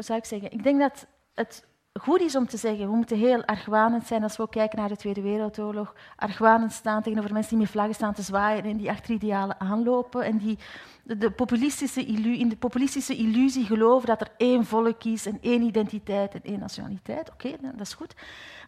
zou 0.04 0.18
ik 0.18 0.24
zeggen? 0.24 0.52
Ik 0.52 0.62
denk 0.62 0.80
dat 0.80 1.06
het 1.34 1.64
goed 2.00 2.20
is 2.20 2.36
om 2.36 2.46
te 2.46 2.56
zeggen, 2.56 2.86
we 2.86 2.96
moeten 2.96 3.18
heel 3.18 3.44
argwanend 3.44 4.06
zijn 4.06 4.22
als 4.22 4.36
we 4.36 4.42
ook 4.42 4.50
kijken 4.50 4.78
naar 4.78 4.88
de 4.88 4.96
Tweede 4.96 5.22
Wereldoorlog. 5.22 5.94
Argwanend 6.16 6.72
staan 6.72 7.02
tegenover 7.02 7.32
mensen 7.32 7.50
die 7.50 7.60
met 7.60 7.70
vlaggen 7.70 7.94
staan 7.94 8.14
te 8.14 8.22
zwaaien 8.22 8.64
en 8.64 8.76
die 8.76 8.90
achter 8.90 9.14
idealen 9.14 9.60
aanlopen 9.60 10.24
en 10.24 10.38
die 10.38 10.58
de, 11.02 11.30
populistische 11.30 12.04
in 12.04 12.48
de 12.48 12.56
populistische 12.56 13.16
illusie 13.16 13.64
geloven 13.64 14.06
dat 14.06 14.20
er 14.20 14.30
één 14.36 14.64
volk 14.64 15.04
is 15.04 15.26
en 15.26 15.38
één 15.40 15.62
identiteit 15.62 16.34
en 16.34 16.42
één 16.42 16.58
nationaliteit. 16.58 17.30
Oké, 17.32 17.56
dat 17.60 17.80
is 17.80 17.94
goed. 17.94 18.14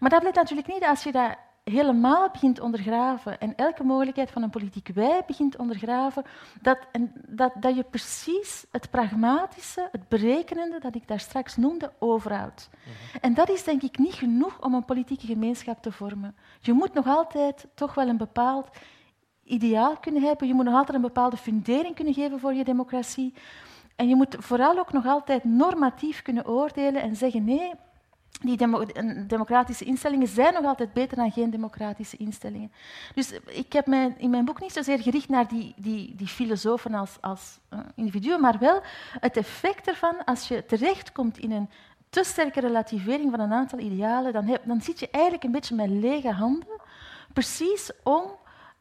Maar 0.01 0.11
dat 0.11 0.20
blijkt 0.20 0.39
natuurlijk 0.39 0.69
niet 0.69 0.85
als 0.85 1.02
je 1.02 1.12
dat 1.12 1.36
helemaal 1.65 2.28
begint 2.31 2.61
ondergraven 2.61 3.41
en 3.41 3.57
elke 3.57 3.85
mogelijkheid 3.85 4.31
van 4.31 4.43
een 4.43 4.51
politiek 4.51 4.89
wij 4.95 5.23
begint 5.27 5.57
ondergraven, 5.57 6.24
dat, 6.61 6.78
en 6.93 7.12
dat, 7.28 7.53
dat 7.61 7.77
je 7.77 7.82
precies 7.82 8.66
het 8.70 8.91
pragmatische, 8.91 9.89
het 9.93 10.09
berekenende, 10.09 10.81
dat 10.81 10.95
ik 10.95 11.09
daar 11.09 11.20
straks 11.20 11.57
noemde, 11.57 11.93
overhoudt. 11.99 12.70
Mhm. 12.73 13.19
En 13.20 13.35
dat 13.35 13.51
is 13.51 13.65
denk 13.65 13.82
ik 13.82 13.99
niet 13.99 14.15
genoeg 14.15 14.62
om 14.62 14.74
een 14.74 14.85
politieke 14.85 15.27
gemeenschap 15.27 15.82
te 15.82 15.93
vormen. 15.93 16.36
Je 16.61 16.73
moet 16.73 16.95
nog 16.95 17.07
altijd 17.07 17.66
toch 17.74 17.95
wel 17.95 18.09
een 18.09 18.16
bepaald 18.16 18.69
ideaal 19.45 19.97
kunnen 19.97 20.23
hebben, 20.23 20.49
je 20.49 20.55
moet 20.55 20.65
nog 20.65 20.74
altijd 20.74 20.97
een 20.97 21.03
bepaalde 21.03 21.36
fundering 21.36 21.95
kunnen 21.95 22.15
geven 22.15 22.41
voor 22.41 22.55
je 22.55 22.65
democratie. 22.65 23.35
En 23.97 24.09
je 24.09 24.16
moet 24.16 24.36
vooral 24.39 24.78
ook 24.78 24.93
nog 24.93 25.07
altijd 25.07 25.45
normatief 25.45 26.23
kunnen 26.23 26.47
oordelen 26.47 27.03
en 27.03 27.16
zeggen 27.16 27.45
nee, 27.45 27.73
die 28.40 28.56
democratische 29.27 29.85
instellingen 29.85 30.28
zijn 30.28 30.55
nog 30.55 30.65
altijd 30.65 30.93
beter 30.93 31.16
dan 31.16 31.32
geen 31.32 31.51
democratische 31.51 32.16
instellingen. 32.16 32.73
Dus 33.15 33.32
ik 33.47 33.73
heb 33.73 33.86
mij 33.86 34.15
in 34.16 34.31
mijn 34.31 34.44
boek 34.44 34.61
niet 34.61 34.73
zozeer 34.73 34.98
gericht 34.98 35.28
naar 35.28 35.48
die, 35.48 35.74
die, 35.77 36.15
die 36.15 36.27
filosofen 36.27 36.94
als, 36.94 37.16
als 37.20 37.59
uh, 37.73 37.78
individuen, 37.94 38.40
maar 38.40 38.59
wel 38.59 38.81
het 39.20 39.36
effect 39.36 39.89
ervan 39.89 40.24
als 40.24 40.48
je 40.48 40.66
terechtkomt 40.66 41.39
in 41.39 41.52
een 41.52 41.70
te 42.11 42.24
sterke 42.24 42.61
relativering 42.61 43.31
van 43.31 43.40
een 43.40 43.52
aantal 43.52 43.78
idealen, 43.78 44.32
dan, 44.32 44.47
heb, 44.47 44.62
dan 44.65 44.81
zit 44.81 45.01
je 45.01 45.09
eigenlijk 45.11 45.44
een 45.44 45.52
beetje 45.52 45.74
met 45.74 45.89
lege 45.89 46.31
handen, 46.31 46.81
precies 47.32 47.90
om 48.02 48.23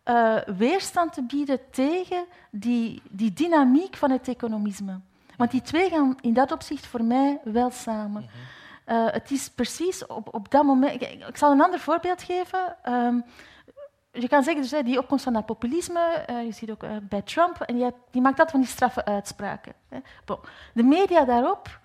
uh, 0.06 0.38
weerstand 0.58 1.14
te 1.14 1.24
bieden 1.24 1.60
tegen 1.72 2.26
die, 2.52 3.02
die 3.10 3.34
dynamiek 3.34 3.96
van 3.96 4.12
het 4.12 4.28
economisme. 4.28 5.00
Want 5.38 5.52
die 5.52 5.62
twee 5.62 5.90
gaan 5.90 6.18
in 6.22 6.34
dat 6.34 6.52
opzicht 6.52 6.86
voor 6.86 7.04
mij 7.04 7.40
wel 7.44 7.72
samen. 7.72 8.22
Mhm. 8.22 8.32
Uh, 8.88 9.06
het 9.12 9.32
is 9.32 9.50
precies 9.50 10.06
op, 10.06 10.34
op 10.34 10.52
dat 10.52 10.64
moment. 10.64 11.02
Ik, 11.02 11.38
zal 11.38 11.52
een 11.52 11.62
ander 11.62 11.80
voorbeeld 11.80 12.22
geven. 12.22 12.76
Um, 12.90 13.24
je 14.12 14.28
kan 14.28 14.44
zeggen, 14.44 14.62
dus, 14.62 14.84
die 14.84 15.00
opkomst 15.00 15.24
van 15.24 15.34
dat 15.34 15.46
populisme, 15.46 16.26
uh, 16.30 16.46
je 16.46 16.52
ziet 16.52 16.72
ook 16.72 16.84
uh, 16.84 16.90
bij 17.02 17.22
Trump, 17.22 17.62
en 17.62 17.76
die, 17.76 17.92
die, 18.12 18.22
maakt 18.22 18.38
dat 18.38 18.52
van 18.52 18.60
die 18.60 18.70
straffe 18.70 19.06
uitspraken. 19.06 19.74
Hè. 19.90 19.98
De 20.74 20.84
media 20.84 21.26
daarop 21.26 21.82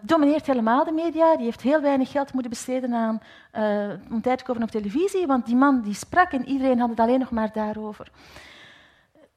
domineert 0.00 0.46
helemaal 0.46 0.84
de 0.84 0.92
media. 0.92 1.36
Die 1.36 1.44
heeft 1.44 1.60
heel 1.60 1.80
weinig 1.80 2.10
geld 2.10 2.32
moeten 2.32 2.50
besteden 2.50 2.94
aan 2.94 3.20
om 4.10 4.22
tijd 4.22 4.38
te 4.38 4.44
kopen 4.44 4.62
op 4.62 4.70
televisie, 4.70 5.26
want 5.26 5.46
die 5.46 5.56
man 5.56 5.80
die 5.80 5.94
sprak 5.94 6.32
en 6.32 6.48
iedereen 6.48 6.78
had 6.78 6.90
het 6.90 7.00
alleen 7.00 7.18
nog 7.18 7.30
maar 7.30 7.52
daarover 7.52 8.10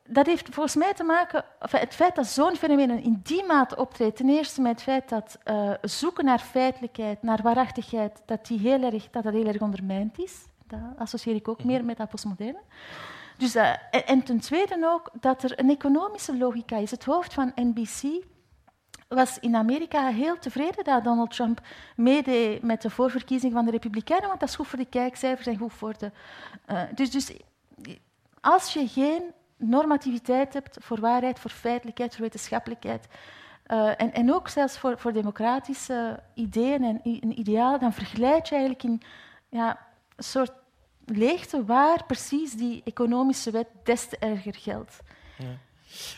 dat 0.09 0.25
heeft 0.25 0.49
volgens 0.51 0.75
mij 0.75 0.93
te 0.93 1.03
maken, 1.03 1.45
het 1.59 1.93
feit 1.93 2.15
dat 2.15 2.27
zo'n 2.27 2.55
fenomeen 2.55 3.03
in 3.03 3.19
die 3.23 3.43
mate 3.45 3.75
optreedt, 3.75 4.15
ten 4.15 4.29
eerste 4.29 4.61
met 4.61 4.71
het 4.71 4.81
feit 4.81 5.09
dat 5.09 5.37
uh, 5.45 5.71
zoeken 5.81 6.25
naar 6.25 6.39
feitelijkheid, 6.39 7.23
naar 7.23 7.39
waarachtigheid, 7.41 8.21
dat, 8.25 8.45
die 8.45 8.59
heel 8.59 8.81
erg, 8.81 9.09
dat 9.09 9.23
dat 9.23 9.33
heel 9.33 9.47
erg 9.47 9.61
ondermijnd 9.61 10.19
is. 10.19 10.45
Dat 10.67 10.79
associeer 10.97 11.35
ik 11.35 11.47
ook 11.47 11.57
mhm. 11.57 11.67
meer 11.67 11.85
met 11.85 11.97
dat 11.97 12.09
postmoderne. 12.09 12.61
Dus, 13.37 13.55
uh, 13.55 13.69
en, 13.69 14.07
en, 14.07 14.23
ten 14.23 14.39
tweede 14.39 14.87
ook 14.87 15.09
dat 15.19 15.43
er 15.43 15.59
een 15.59 15.69
economische 15.69 16.37
logica 16.37 16.77
is. 16.77 16.91
Het 16.91 17.05
hoofd 17.05 17.33
van 17.33 17.51
NBC 17.55 18.23
was 19.07 19.39
in 19.39 19.55
Amerika 19.55 20.07
heel 20.07 20.39
tevreden 20.39 20.83
dat 20.83 21.03
Donald 21.03 21.31
Trump 21.31 21.61
meedeed 21.95 22.61
met 22.61 22.81
de 22.81 22.89
voorverkiezing 22.89 23.53
van 23.53 23.65
de 23.65 23.71
Republikeinen, 23.71 24.27
want 24.27 24.39
dat 24.39 24.49
is 24.49 24.55
goed 24.55 24.67
voor 24.67 24.79
de 24.79 24.85
kijkcijfers 24.85 25.47
en 25.47 25.57
goed 25.57 25.73
voor 25.73 25.97
de... 25.97 26.11
Uh, 26.71 26.81
dus, 26.95 27.11
dus 27.11 27.33
als 28.41 28.73
je 28.73 28.87
geen 28.87 29.23
normativiteit 29.69 30.53
hebt 30.53 30.77
voor 30.81 30.99
waarheid, 30.99 31.39
voor 31.39 31.51
feitelijkheid, 31.51 32.11
voor 32.11 32.21
wetenschappelijkheid. 32.21 33.07
Uh, 33.67 33.87
en, 34.01 34.13
en, 34.13 34.33
ook 34.33 34.47
zelfs 34.47 34.77
voor, 34.77 34.99
voor 34.99 35.13
democratische 35.13 36.19
ideeën 36.33 36.83
en, 36.83 37.01
en 37.21 37.39
idealen, 37.39 37.79
dan 37.79 37.93
vergelijk 37.93 38.45
je 38.45 38.55
eigenlijk 38.55 38.83
in 38.83 39.01
ja, 39.49 39.79
een 40.15 40.23
soort 40.23 40.51
leegte 41.05 41.65
waar 41.65 42.05
precies 42.05 42.53
die 42.53 42.81
economische 42.85 43.51
wet 43.51 43.67
des 43.83 44.07
te 44.07 44.17
erger 44.17 44.55
geldt. 44.55 44.99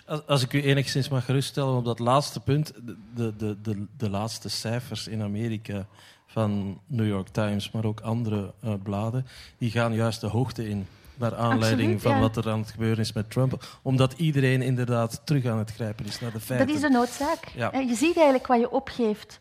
Als, 0.05 0.27
als 0.27 0.43
ik 0.43 0.53
u 0.53 0.61
enigszins 0.61 1.09
mag 1.09 1.25
geruststellen 1.25 1.77
op 1.77 1.85
dat 1.85 1.99
laatste 1.99 2.39
punt, 2.39 2.73
de, 3.15 3.35
de, 3.35 3.61
de, 3.61 3.85
de 3.97 4.09
laatste 4.09 4.49
cijfers 4.49 5.07
in 5.07 5.21
Amerika 5.21 5.87
van 6.25 6.81
New 6.85 7.07
York 7.07 7.27
Times, 7.27 7.71
maar 7.71 7.85
ook 7.85 7.99
andere 7.99 8.53
uh, 8.63 8.73
bladen, 8.83 9.25
die 9.57 9.71
gaan 9.71 9.93
juist 9.93 10.21
de 10.21 10.27
hoogte 10.27 10.69
in. 10.69 10.87
Naar 11.17 11.35
aanleiding 11.35 11.93
Absoluut, 11.93 12.01
van 12.01 12.11
ja. 12.11 12.19
wat 12.19 12.37
er 12.37 12.51
aan 12.51 12.59
het 12.59 12.71
gebeuren 12.71 12.99
is 12.99 13.13
met 13.13 13.29
Trump. 13.31 13.79
Omdat 13.81 14.13
iedereen 14.13 14.61
inderdaad 14.61 15.21
terug 15.23 15.45
aan 15.45 15.57
het 15.57 15.71
grijpen 15.71 16.05
is 16.05 16.19
naar 16.19 16.31
de 16.31 16.39
feiten. 16.39 16.67
Dat 16.67 16.75
is 16.75 16.81
de 16.81 16.89
noodzaak. 16.89 17.47
Ja. 17.55 17.71
En 17.71 17.87
Je 17.87 17.95
ziet 17.95 18.15
eigenlijk 18.15 18.47
wat 18.47 18.59
je 18.59 18.71
opgeeft 18.71 19.39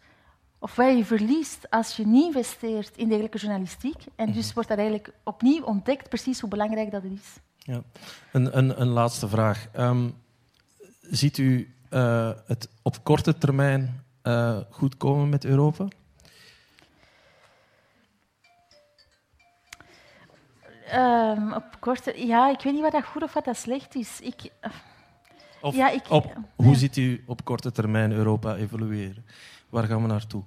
of 0.58 0.74
wat 0.76 0.96
je 0.96 1.04
verliest 1.04 1.70
als 1.70 1.96
je 1.96 2.06
niet 2.06 2.24
investeert 2.24 2.96
in 2.96 3.08
degelijke 3.08 3.38
journalistiek. 3.38 4.04
En 4.16 4.32
dus 4.32 4.52
wordt 4.52 4.68
dat 4.68 4.78
eigenlijk 4.78 5.12
opnieuw 5.22 5.62
ontdekt 5.62 6.08
precies 6.08 6.40
hoe 6.40 6.50
belangrijk 6.50 6.90
dat 6.90 7.02
is. 7.04 7.22
Ja. 7.58 7.82
Een, 8.32 8.58
een, 8.58 8.80
een 8.80 8.88
laatste 8.88 9.28
vraag. 9.28 9.68
Ehm, 9.72 10.08
ziet 11.00 11.38
u 11.38 11.74
eh, 11.88 12.30
het 12.46 12.68
op 12.82 13.04
korte 13.04 13.38
termijn 13.38 14.04
eh, 14.22 14.56
goed 14.70 14.96
komen 14.96 15.28
met 15.28 15.44
Europa? 15.44 15.88
Ehm, 20.94 21.52
op 21.52 21.64
korte, 21.80 22.26
ja, 22.26 22.50
ik 22.50 22.60
weet 22.60 22.72
niet 22.72 22.82
wat 22.82 22.92
dat 22.92 23.04
goed 23.04 23.22
of 23.22 23.32
wat 23.32 23.44
dat 23.44 23.56
slecht 23.56 23.94
is. 23.94 24.20
Ik, 24.20 24.50
Of 25.60 25.74
Ja, 25.74 25.88
ik- 25.90 26.10
op, 26.10 26.24
ja. 26.24 26.44
hoe 26.56 26.74
ziet 26.74 26.96
u 26.96 27.24
op 27.26 27.44
korte 27.44 27.72
termijn 27.72 28.12
Europa 28.12 28.54
evolueren? 28.56 29.26
Waar 29.68 29.84
gaan 29.84 30.02
we 30.02 30.08
naartoe? 30.08 30.42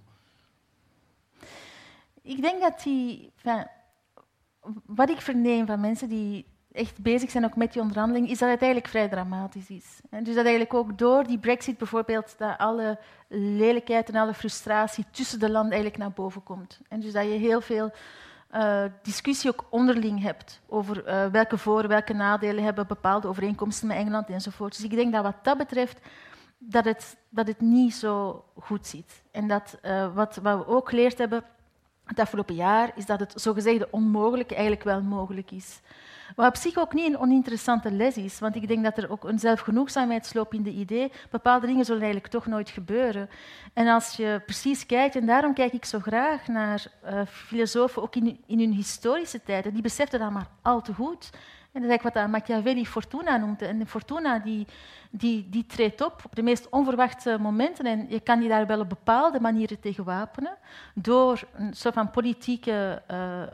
Ik 2.21 2.41
denk 2.41 2.61
dat 2.61 2.81
die. 2.83 3.31
wat 4.85 5.09
ik 5.09 5.21
verneem 5.21 5.65
van 5.65 5.79
mensen 5.79 6.09
die 6.09 6.45
echt 6.71 7.01
bezig 7.01 7.29
zijn 7.31 7.45
ook 7.45 7.55
met 7.55 7.73
die 7.73 7.81
onderhandeling, 7.81 8.29
is 8.29 8.37
dat 8.39 8.49
het 8.49 8.61
eigenlijk 8.61 8.91
vrij 8.91 9.07
dramatisch 9.09 9.69
is. 9.69 9.99
En 10.09 10.23
dus 10.23 10.35
dat 10.35 10.43
eigenlijk 10.45 10.73
ook 10.73 10.97
door 10.97 11.23
die 11.23 11.39
brexit 11.39 11.77
bijvoorbeeld, 11.77 12.35
dat 12.37 12.57
alle 12.57 12.99
lelijkheid 13.29 14.09
en 14.09 14.15
alle 14.15 14.33
frustratie 14.33 15.05
tussen 15.11 15.39
de 15.39 15.49
landen 15.49 15.71
eigenlijk 15.71 16.01
naar 16.01 16.11
boven 16.11 16.43
komt. 16.43 16.79
En 16.89 16.99
dus 16.99 17.13
dat 17.13 17.23
je 17.23 17.29
heel 17.29 17.61
veel 17.61 17.91
eh, 18.47 18.83
discussie 19.01 19.49
ook 19.49 19.65
onderling 19.69 20.21
hebt 20.21 20.61
over 20.67 21.05
eh, 21.05 21.25
welke 21.25 21.57
voor- 21.57 21.87
welke 21.87 22.13
nadelen 22.13 22.63
hebben 22.63 22.87
bepaalde 22.87 23.27
overeenkomsten 23.27 23.87
met 23.87 23.97
Engeland 23.97 24.29
enzovoort. 24.29 24.75
Dus 24.75 24.83
ik 24.83 24.95
denk 24.95 25.13
dat 25.13 25.23
wat 25.23 25.43
dat 25.43 25.57
betreft 25.57 25.99
dat 26.57 26.85
het, 26.85 27.17
dat 27.29 27.47
het 27.47 27.61
niet 27.61 27.93
zo 27.93 28.43
goed 28.59 28.87
zit. 28.87 29.23
En 29.31 29.47
dat 29.47 29.77
eh, 29.81 30.15
wat, 30.15 30.35
wat 30.35 30.57
we 30.57 30.67
ook 30.67 30.89
geleerd 30.89 31.17
hebben 31.17 31.43
het 32.05 32.19
afgelopen 32.19 32.55
jaar, 32.55 32.91
is 32.95 33.05
dat 33.05 33.19
het 33.19 33.33
zogezegde 33.35 33.87
onmogelijke 33.91 34.53
eigenlijk 34.53 34.83
wel 34.83 35.01
mogelijk 35.01 35.51
is. 35.51 35.79
Wat 36.35 36.47
op 36.47 36.55
zich 36.55 36.77
ook 36.77 36.93
niet 36.93 37.05
een 37.05 37.19
oninteressante 37.19 37.91
les 37.91 38.17
is, 38.17 38.39
want 38.39 38.55
ik 38.55 38.67
denk 38.67 38.83
dat 38.83 38.97
er 38.97 39.11
ook 39.11 39.23
een 39.23 39.39
zelfgenoegzaamheidslopende 39.39 40.69
idee, 40.69 41.11
bepaalde 41.29 41.67
dingen 41.67 41.85
zullen 41.85 42.01
eigenlijk 42.01 42.31
toch 42.31 42.45
nooit 42.45 42.69
gebeuren. 42.69 43.29
En 43.73 43.87
als 43.87 44.15
je 44.15 44.41
precies 44.45 44.85
kijkt, 44.85 45.15
en 45.15 45.25
daarom 45.25 45.53
kijk 45.53 45.73
ik 45.73 45.85
zo 45.85 45.99
graag 45.99 46.47
naar 46.47 46.85
eh, 47.01 47.21
filosofen, 47.25 48.01
ook 48.01 48.15
in, 48.15 48.43
in 48.45 48.59
hun 48.59 48.73
historische 48.73 49.43
tijden, 49.43 49.73
die 49.73 49.81
beseften 49.81 50.19
dat 50.19 50.31
maar 50.31 50.47
al 50.61 50.81
te 50.81 50.93
goed. 50.93 51.29
En 51.77 51.83
dat 51.83 51.91
is 51.91 51.97
eigenlijk 51.97 52.15
wat 52.15 52.41
Machiavelli 52.41 52.85
Fortuna 52.85 53.37
noemde. 53.37 53.65
En 53.65 53.87
Fortuna 53.87 54.39
die, 54.39 54.67
die, 55.09 55.49
die 55.49 55.65
treedt 55.65 56.01
op 56.01 56.21
op 56.25 56.35
de 56.35 56.41
meest 56.41 56.69
onverwachte 56.69 57.37
momenten. 57.39 57.85
En 57.85 58.05
je 58.09 58.19
kan 58.19 58.39
die 58.39 58.49
daar 58.49 58.67
wel 58.67 58.79
op 58.79 58.89
bepaalde 58.89 59.39
manieren 59.39 59.79
tegen 59.79 60.03
wapenen. 60.03 60.57
Door 60.93 61.47
een 61.53 61.73
soort 61.73 61.93
van 61.93 62.11
politieke 62.11 63.01
eh, 63.07 63.41
eh, 63.41 63.49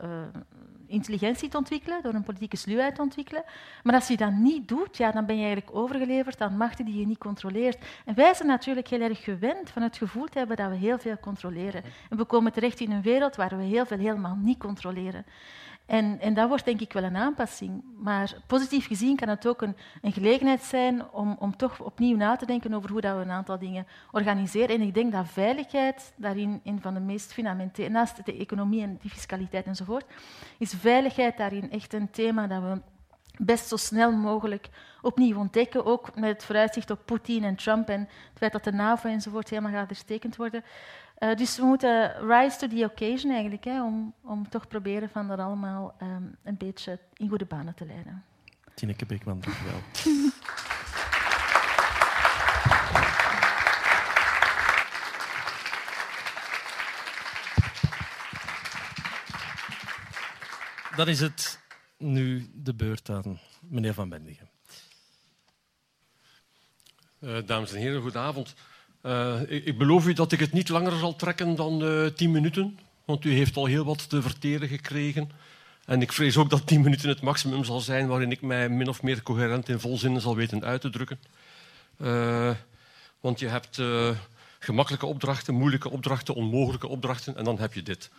intelligentie 0.86 1.48
te 1.48 1.56
ontwikkelen, 1.56 2.02
door 2.02 2.14
een 2.14 2.22
politieke 2.22 2.56
sluwheid 2.56 2.94
te 2.94 3.02
ontwikkelen. 3.02 3.44
Maar 3.82 3.94
als 3.94 4.08
je 4.08 4.16
dat 4.16 4.32
niet 4.32 4.68
doet, 4.68 4.96
ja, 4.96 5.10
dan 5.10 5.26
ben 5.26 5.36
je 5.36 5.44
eigenlijk 5.44 5.76
overgeleverd 5.76 6.40
aan 6.40 6.56
machten 6.56 6.84
die 6.84 6.98
je 6.98 7.06
niet 7.06 7.18
controleert. 7.18 7.78
En 8.04 8.14
wij 8.14 8.34
zijn 8.34 8.48
natuurlijk 8.48 8.88
heel 8.88 9.00
erg 9.00 9.24
gewend 9.24 9.70
van 9.70 9.82
het 9.82 9.96
gevoel 9.96 10.26
te 10.26 10.38
hebben 10.38 10.56
dat 10.56 10.68
we 10.68 10.76
heel 10.76 10.98
veel 10.98 11.18
controleren. 11.20 11.82
En 12.10 12.16
we 12.16 12.24
komen 12.24 12.52
terecht 12.52 12.80
in 12.80 12.90
een 12.90 13.02
wereld 13.02 13.36
waar 13.36 13.56
we 13.56 13.62
heel 13.62 13.86
veel 13.86 13.98
helemaal 13.98 14.36
niet 14.36 14.58
controleren. 14.58 15.24
En, 15.86 16.20
en 16.20 16.34
dat 16.34 16.48
wordt 16.48 16.64
denk 16.64 16.80
ik 16.80 16.92
wel 16.92 17.02
een 17.02 17.16
aanpassing. 17.16 17.84
Maar 17.98 18.36
positief 18.46 18.86
gezien 18.86 19.16
kan 19.16 19.28
het 19.28 19.46
ook 19.46 19.62
een, 19.62 19.76
een 20.02 20.12
gelegenheid 20.12 20.62
zijn 20.62 21.10
om, 21.10 21.36
om 21.38 21.56
toch 21.56 21.80
opnieuw 21.80 22.16
na 22.16 22.36
te 22.36 22.46
denken 22.46 22.74
over 22.74 22.90
hoe 22.90 23.00
dat 23.00 23.16
we 23.16 23.22
een 23.22 23.30
aantal 23.30 23.58
dingen 23.58 23.86
organiseren. 24.10 24.76
En 24.76 24.80
ik 24.80 24.94
denk 24.94 25.12
dat 25.12 25.28
veiligheid 25.28 26.12
daarin 26.16 26.60
een 26.64 26.80
van 26.80 26.94
de 26.94 27.00
meest 27.00 27.32
fundamentele, 27.32 27.88
naast 27.88 28.24
de 28.24 28.36
economie 28.36 28.82
en 28.82 28.98
die 29.00 29.10
fiscaliteit 29.10 29.66
enzovoort, 29.66 30.04
is 30.58 30.74
veiligheid 30.74 31.36
daarin 31.36 31.70
echt 31.70 31.92
een 31.92 32.10
thema 32.10 32.46
dat 32.46 32.62
we 32.62 32.80
best 33.38 33.68
zo 33.68 33.76
snel 33.76 34.12
mogelijk 34.12 34.68
opnieuw 35.02 35.38
ontdekken. 35.38 35.84
Ook 35.84 36.14
met 36.16 36.30
het 36.30 36.44
vooruitzicht 36.44 36.90
op 36.90 37.00
Poetin 37.04 37.44
en 37.44 37.56
Trump 37.56 37.88
en 37.88 38.00
het 38.00 38.38
feit 38.38 38.52
dat 38.52 38.64
de 38.64 38.72
NAVO 38.72 39.08
enzovoort 39.08 39.50
helemaal 39.50 39.72
gaat 39.72 39.88
herstekend 39.88 40.36
worden. 40.36 40.64
Uh, 41.18 41.34
dus 41.34 41.56
we 41.56 41.64
moeten 41.64 42.26
rise 42.28 42.58
to 42.58 42.68
the 42.68 42.84
occasion 42.84 43.32
eigenlijk, 43.32 43.64
hè, 43.64 43.82
om, 43.82 44.14
om 44.20 44.48
toch 44.48 44.68
proberen 44.68 45.10
van 45.10 45.28
dat 45.28 45.38
allemaal 45.38 45.94
um, 46.02 46.36
een 46.42 46.56
beetje 46.56 46.98
in 47.12 47.28
goede 47.28 47.44
banen 47.44 47.74
te 47.74 47.86
leiden. 47.86 48.24
Tineke 48.74 49.06
Beekman, 49.06 49.40
dank 49.40 49.56
u 49.56 49.64
wel. 49.64 49.80
Dan 60.96 61.08
is 61.08 61.20
het 61.20 61.60
nu 61.96 62.50
de 62.54 62.74
beurt 62.74 63.08
aan 63.08 63.40
meneer 63.60 63.94
Van 63.94 64.08
Bendigen. 64.08 64.50
Uh, 67.20 67.38
dames 67.46 67.72
en 67.72 67.78
heren, 67.78 68.00
goedenavond. 68.00 68.54
Uh, 69.06 69.40
ik, 69.48 69.78
beloof 69.78 70.06
u 70.06 70.12
dat 70.12 70.32
ik 70.32 70.40
het 70.40 70.52
niet 70.52 70.68
langer 70.68 70.98
zal 70.98 71.16
trekken 71.16 71.54
dan 71.54 71.84
uh, 71.84 72.06
tien 72.06 72.30
minuten, 72.30 72.78
want 73.04 73.24
u 73.24 73.32
heeft 73.32 73.56
al 73.56 73.66
heel 73.66 73.84
wat 73.84 74.08
te 74.08 74.22
verteren 74.22 74.68
gekregen. 74.68 75.30
En 75.84 76.02
ik 76.02 76.12
vrees 76.12 76.36
ook 76.36 76.50
dat 76.50 76.66
tien 76.66 76.80
minuten 76.80 77.08
het 77.08 77.20
maximum 77.20 77.64
zal 77.64 77.80
zijn 77.80 78.06
waarin 78.06 78.30
ik 78.30 78.40
mij 78.40 78.68
min 78.68 78.88
of 78.88 79.02
meer 79.02 79.22
coherent 79.22 79.68
in 79.68 79.80
volzinnen 79.80 80.20
zal 80.20 80.36
weten 80.36 80.64
uit 80.64 80.80
te 80.80 80.90
drukken. 80.90 81.18
Uh, 82.00 82.50
want 83.20 83.40
je 83.40 83.48
hebt 83.48 83.82
gemakkelijke 84.58 85.06
opdrachten, 85.06 85.54
moeilijke 85.54 85.90
opdrachten, 85.90 86.34
onmogelijke 86.34 86.88
opdrachten 86.88 87.36
en 87.36 87.44
dan 87.44 87.58
heb 87.58 87.74
je 87.74 87.82
dit. 87.82 88.10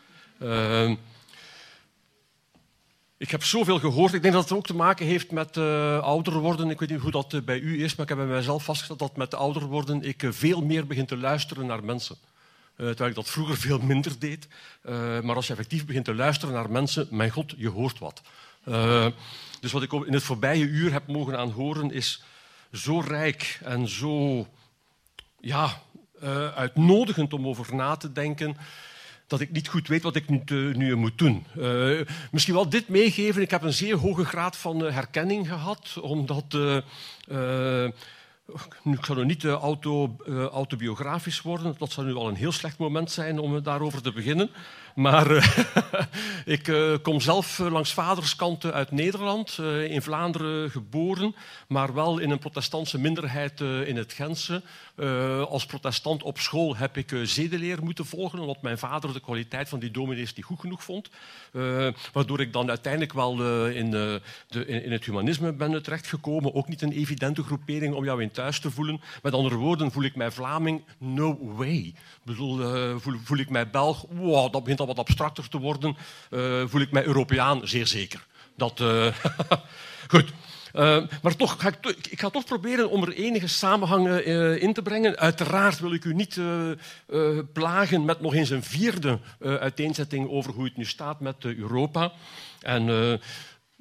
Ik 3.18 3.32
heb 3.32 3.44
zoveel 3.44 3.80
gehoord. 3.80 4.14
Ik 4.14 4.22
denk 4.22 4.34
dat 4.34 4.44
het 4.44 4.58
ook 4.58 4.66
te 4.66 4.76
maken 4.76 5.06
heeft 5.06 5.32
met 5.32 5.58
uh, 5.58 6.00
ouder 6.00 6.34
worden. 6.34 6.70
Ik 6.70 6.80
weet 6.80 6.90
niet 6.90 7.00
hoe 7.00 7.12
dat 7.12 7.34
uh, 7.34 7.42
bij 7.42 7.60
u 7.60 7.84
is, 7.84 7.96
maar 7.96 8.04
ik 8.04 8.10
heb 8.10 8.18
bij 8.18 8.28
mijzelf 8.28 8.64
vastgesteld 8.64 9.00
dat 9.00 9.18
met 9.18 9.34
ouder 9.34 9.66
worden 9.66 10.04
ik 10.04 10.24
uh, 10.24 10.32
veel 10.32 10.62
meer 10.62 10.88
begin 10.88 11.06
te 11.06 11.18
luisteren 11.18 11.66
naar 11.66 11.84
mensen. 11.84 12.16
terwijl 12.76 13.10
ik 13.10 13.16
dat 13.16 13.30
vroeger 13.30 13.58
veel 13.68 13.80
minder 13.80 14.20
deed. 14.20 14.48
maar 15.24 15.36
als 15.36 15.48
je 15.48 15.54
effectief 15.54 15.86
begint 15.86 16.06
te 16.06 16.16
luisteren 16.16 16.56
naar 16.56 16.72
mensen, 16.72 17.08
mijn 17.10 17.30
god, 17.30 17.54
je 17.58 17.70
hoort 17.70 18.00
wat. 18.00 18.22
dus 19.60 19.72
wat 19.72 19.84
ik 19.84 19.92
in 19.92 20.14
het 20.14 20.24
voorbije 20.24 20.66
uur 20.66 20.92
heb 20.92 21.08
mogen 21.08 21.38
aanhoren 21.38 21.92
is 21.92 22.24
zo 22.72 23.00
rijk 23.00 23.60
en 23.64 23.88
zo 23.88 24.48
ja, 25.40 25.82
uitnodigend 26.56 27.34
om 27.34 27.48
over 27.48 27.76
na 27.76 27.96
te 27.96 28.12
denken 28.12 28.58
dat 29.28 29.40
ik 29.40 29.52
niet 29.52 29.68
goed 29.68 29.88
weet 29.88 30.04
wat 30.04 30.16
ik 30.16 30.30
nu, 30.30 30.74
nu 30.76 30.96
moet 30.96 31.18
doen. 31.18 31.46
Uh, 31.58 32.02
misschien 32.32 32.54
wel 32.54 32.70
dit 32.70 32.88
meegeven. 32.88 33.42
Ik 33.42 33.52
heb 33.52 33.62
een 33.62 33.74
zeer 33.74 33.96
hoge 33.96 34.26
graad 34.26 34.58
van 34.58 34.86
uh, 34.86 34.94
herkenning 34.94 35.48
gehad, 35.48 35.98
omdat... 36.02 36.58
Nu, 38.84 38.94
ik 38.94 39.06
zou 39.06 39.18
nog 39.18 39.28
niet 39.28 39.46
auto, 39.46 40.16
autobiografisch 40.52 41.42
worden. 41.42 41.76
Dat 41.78 41.92
zou 41.92 42.08
nu 42.08 42.14
al 42.14 42.28
een 42.28 42.36
heel 42.36 42.52
slecht 42.52 42.78
moment 42.78 43.12
zijn 43.12 43.40
om 43.40 43.64
daarover 43.64 44.02
te 44.02 44.12
beginnen. 44.12 44.50
Maar 44.96 45.56
ik 46.46 46.74
kom 47.02 47.22
zelf 47.22 47.58
langs 47.58 47.94
vaderskant 47.94 48.66
uit 48.66 48.92
Nederland, 48.92 49.58
in 49.88 50.02
Vlaanderen 50.02 50.72
geboren, 50.72 51.36
maar 51.68 51.94
wel 51.94 52.18
in 52.20 52.30
een 52.30 52.40
protestantse 52.40 53.00
minderheid 53.00 53.60
in 53.62 53.98
het 53.98 54.14
Gentse. 54.14 54.62
Uh, 54.96 55.42
als 55.42 55.66
protestant 55.66 56.24
op 56.24 56.40
school 56.40 56.76
heb 56.76 56.98
ik 56.98 57.12
uh, 57.12 57.26
zedeleer 57.26 57.84
moeten 57.84 58.06
volgen, 58.06 58.40
omdat 58.40 58.62
mijn 58.62 58.78
vader 58.78 59.14
de 59.14 59.20
kwaliteit 59.20 59.70
van 59.70 59.80
die 59.80 59.92
dominees 59.92 60.34
niet 60.34 60.46
goed 60.46 60.60
genoeg 60.60 60.84
vond. 60.84 61.10
Uh, 61.52 61.88
waardoor 62.14 62.40
ik 62.40 62.54
dan 62.54 62.70
uiteindelijk 62.70 63.14
wel 63.14 63.32
in, 63.68 63.92
de, 63.92 64.22
in, 64.66 64.92
het 64.92 65.06
humanisme 65.06 65.54
ben 65.54 65.84
terechtgekomen. 65.84 66.54
Ook 66.54 66.68
niet 66.68 66.82
een 66.82 66.92
evidente 66.92 67.44
groepering 67.44 67.94
om 67.94 68.04
jou 68.04 68.22
in 68.22 68.32
thuis 68.32 68.60
te 68.60 68.72
voelen. 68.72 69.02
Met 69.24 69.34
andere 69.34 69.56
woorden, 69.56 69.92
voel 69.92 70.04
ik 70.04 70.16
mij 70.16 70.32
Vlaming? 70.32 70.84
No 70.98 71.38
way. 71.42 71.94
Voel, 72.26 73.40
ik 73.40 73.50
mij 73.50 73.70
Belg? 73.70 74.06
Wow, 74.10 74.52
dat 74.52 74.62
begint 74.64 74.80
al 74.80 74.88
wat 74.88 75.00
abstracter 75.00 75.50
te 75.50 75.60
worden. 75.60 75.96
voel 76.70 76.82
ik 76.82 76.92
mij 76.92 77.06
Europeaan? 77.06 77.68
Zeer 77.68 77.88
zeker. 77.88 78.26
Dat, 78.58 78.84
goed. 80.14 80.34
Uh, 80.76 81.08
maar 81.22 81.36
toch, 81.36 81.62
ga 81.62 81.68
ik, 81.68 81.96
ik, 82.10 82.20
ga 82.20 82.30
toch 82.30 82.46
proberen 82.46 82.90
om 82.90 83.04
er 83.04 83.14
enige 83.14 83.48
samenhangen 83.48 84.30
uh, 84.30 84.62
in 84.62 84.74
te 84.74 84.82
brengen. 84.82 85.18
Uiteraard 85.18 85.80
wil 85.80 85.94
ik 85.94 86.06
u 86.06 86.14
niet 86.14 86.36
uh, 86.36 87.40
plagen 87.54 88.06
met 88.06 88.22
nog 88.22 88.34
eens 88.34 88.50
een 88.50 88.64
vierde 88.64 89.20
uiteenzetting 89.40 90.30
over 90.30 90.52
hoe 90.52 90.64
het 90.64 90.78
nu 90.78 90.86
staat 90.86 91.20
met 91.20 91.46
Europa. 91.46 92.12
En 92.62 93.20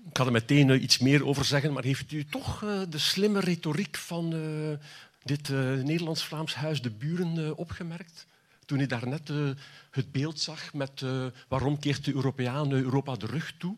ik 0.08 0.16
ga 0.16 0.24
er 0.24 0.32
meteen 0.32 0.70
eh, 0.70 0.82
iets 0.82 0.98
meer 0.98 1.26
over 1.26 1.44
zeggen, 1.44 1.72
maar 1.72 1.84
heeft 1.84 2.12
u 2.12 2.24
toch 2.24 2.62
eh, 2.62 2.80
de 2.88 2.98
slimme 2.98 3.40
retoriek 3.40 3.96
van 3.96 4.32
eh, 4.32 4.86
dit 5.22 5.48
Nederlands-Vlaams 5.84 6.54
Huis 6.54 6.82
de 6.82 6.90
Buren 6.90 7.56
opgemerkt? 7.56 8.26
Toen 8.66 8.80
u 8.80 8.86
daarnet 8.86 9.30
het 9.90 10.12
beeld 10.12 10.40
zag 10.40 10.72
met 10.72 11.04
waarom 11.48 11.78
keert 11.78 12.04
de 12.04 12.14
Europeaan 12.14 12.72
Europa 12.72 13.16
de 13.16 13.26
rug 13.26 13.54
toe? 13.58 13.76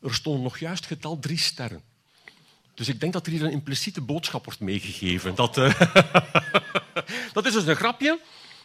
Er 0.00 0.14
stond 0.14 0.42
nog 0.42 0.58
juist 0.58 0.86
getal 0.86 1.18
drie 1.18 1.38
sterren. 1.38 1.82
Dus 2.76 2.88
ik 2.88 3.00
denk 3.00 3.12
dat 3.12 3.26
er 3.26 3.32
hier 3.32 3.44
een 3.44 3.50
impliciete 3.50 4.00
boodschap 4.00 4.44
wordt 4.44 4.60
meegegeven. 4.60 5.34
Dat, 5.34 5.54
dat 7.32 7.46
is 7.46 7.52
dus 7.52 7.66
een 7.66 7.76
grapje. 7.76 8.18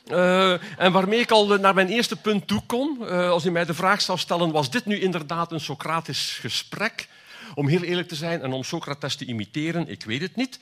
Uh, 0.07 0.51
en 0.77 0.91
waarmee 0.91 1.19
ik 1.19 1.31
al 1.31 1.59
naar 1.59 1.73
mijn 1.73 1.87
eerste 1.87 2.15
punt 2.15 2.47
toe 2.47 2.61
kom. 2.65 3.03
Als 3.03 3.45
u 3.45 3.51
mij 3.51 3.65
de 3.65 3.73
vraag 3.73 4.01
zou 4.01 4.17
stellen, 4.17 4.51
was 4.51 4.71
dit 4.71 4.85
nu 4.85 4.99
inderdaad 4.99 5.51
een 5.51 5.59
Socratisch 5.59 6.37
gesprek? 6.41 7.07
Om 7.55 7.67
heel 7.67 7.83
eerlijk 7.83 8.07
te 8.07 8.15
zijn 8.15 8.41
en 8.41 8.51
om 8.51 8.63
Socrates 8.63 9.15
te 9.15 9.25
imiteren, 9.25 9.87
ik 9.87 10.03
weet 10.03 10.21
het 10.21 10.35
niet. 10.35 10.59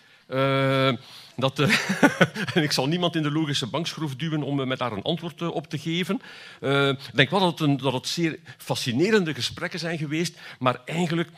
Dat, 1.40 1.60
en 2.56 2.64
ik 2.64 2.72
zal 2.72 2.88
niemand 2.88 3.16
in 3.16 3.24
de 3.24 3.32
logische 3.32 3.68
bankschroef 3.68 4.16
duwen 4.16 4.44
om 4.44 4.68
met 4.68 4.80
daar 4.80 4.92
een 4.92 5.02
antwoord 5.02 5.42
op 5.42 5.68
te 5.68 5.78
geven. 5.78 6.22
ik 6.60 7.16
denk 7.16 7.30
wel 7.30 7.40
dat 7.40 7.60
het, 7.60 7.60
een, 7.60 7.78
dat 7.78 7.94
het, 7.94 8.08
zeer 8.08 8.40
fascinerende 8.58 9.34
gesprekken 9.34 9.80
zijn 9.80 9.98
geweest, 9.98 10.40
maar 10.60 10.82
eigenlijk 10.86 11.30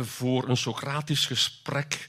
voor 0.00 0.48
een 0.48 0.56
Socratisch 0.56 1.26
gesprek 1.26 2.08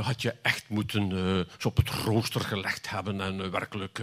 had 0.00 0.22
je 0.22 0.34
echt 0.42 0.64
moeten 0.68 1.10
ze 1.58 1.68
op 1.68 1.76
het 1.76 1.90
rooster 1.90 2.40
gelegd 2.40 2.90
hebben 2.90 3.20
en 3.20 3.50
werkelijk 3.50 4.00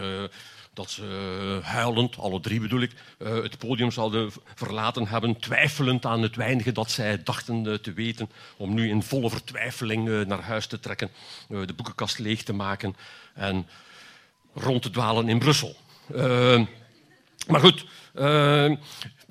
dat 0.75 0.91
ze 0.91 1.59
eh, 1.61 1.69
huilend, 1.69 2.17
alle 2.17 2.39
drie 2.39 2.59
bedoel 2.59 2.81
ik, 2.81 2.91
eh, 3.17 3.33
het 3.33 3.57
podium 3.57 3.91
zouden 3.91 4.31
verlaten 4.55 5.07
hebben, 5.07 5.39
twijfelend 5.39 6.05
aan 6.05 6.21
het 6.21 6.35
weinige 6.35 6.71
dat 6.71 6.91
zij 6.91 7.23
dachten 7.23 7.67
eh, 7.67 7.73
te 7.73 7.93
weten, 7.93 8.29
om 8.57 8.73
nu 8.73 8.89
in 8.89 9.03
volle 9.03 9.29
vertwijfeling 9.29 10.25
naar 10.25 10.41
huis 10.41 10.67
te 10.67 10.79
trekken, 10.79 11.09
de 11.47 11.73
boekenkast 11.75 12.19
leeg 12.19 12.43
te 12.43 12.53
maken 12.53 12.95
en 13.33 13.67
rond 14.53 14.81
te 14.81 14.89
dwalen 14.89 15.29
in 15.29 15.39
Brussel. 15.39 15.75
maar 17.47 17.59
goed, 17.59 17.85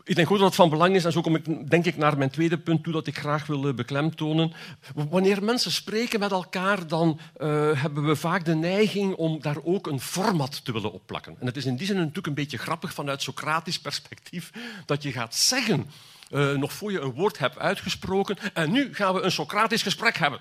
ik 0.05 0.15
denk 0.15 0.29
goed 0.29 0.39
dat 0.39 0.47
het 0.47 0.57
van 0.57 0.69
belang 0.69 0.95
is, 0.95 1.05
en 1.05 1.13
zo 1.13 1.21
kom 1.21 1.37
ik 1.37 1.71
denk 1.71 1.85
ik 1.85 1.97
naar 1.97 2.19
mijn 2.19 2.31
tweede 2.31 2.59
punt 2.59 2.83
toe 2.83 2.93
dat 2.93 3.07
ik 3.07 3.19
graag 3.19 3.47
wil 3.47 3.69
eh, 3.69 3.75
beklemtonen. 3.75 4.53
Wanneer 4.95 5.43
mensen 5.43 5.73
spreken 5.73 6.21
met 6.21 6.31
elkaar, 6.31 6.87
dan 6.87 7.21
uh, 7.39 7.71
hebben 7.83 8.05
we 8.05 8.17
vaak 8.17 8.45
de 8.45 8.55
neiging 8.55 9.15
om 9.15 9.41
daar 9.41 9.57
ook 9.63 9.87
een 9.87 10.01
format 10.01 10.65
te 10.65 10.73
willen 10.73 10.93
opplakken. 10.93 11.37
En 11.41 11.47
het 11.47 11.57
is 11.57 11.65
in 11.65 11.77
die 11.77 11.87
zin 11.87 11.97
natuurlijk 11.97 12.27
een 12.27 12.35
beetje 12.35 12.59
grappig 12.59 12.93
vanuit 12.93 13.23
Socratisch 13.23 13.81
perspectief 13.81 14.51
dat 14.87 15.03
je 15.03 15.13
gaat 15.13 15.35
zeggen, 15.35 15.91
uh, 16.31 16.53
nog 16.53 16.73
voor 16.73 16.93
je 16.93 17.01
een 17.01 17.13
woord 17.13 17.39
hebt 17.39 17.59
uitgesproken, 17.59 18.37
en 18.55 18.73
nu 18.73 18.95
gaan 18.95 19.15
we 19.15 19.21
een 19.21 19.33
Socratisch 19.33 19.83
gesprek 19.83 20.17
hebben. 20.17 20.41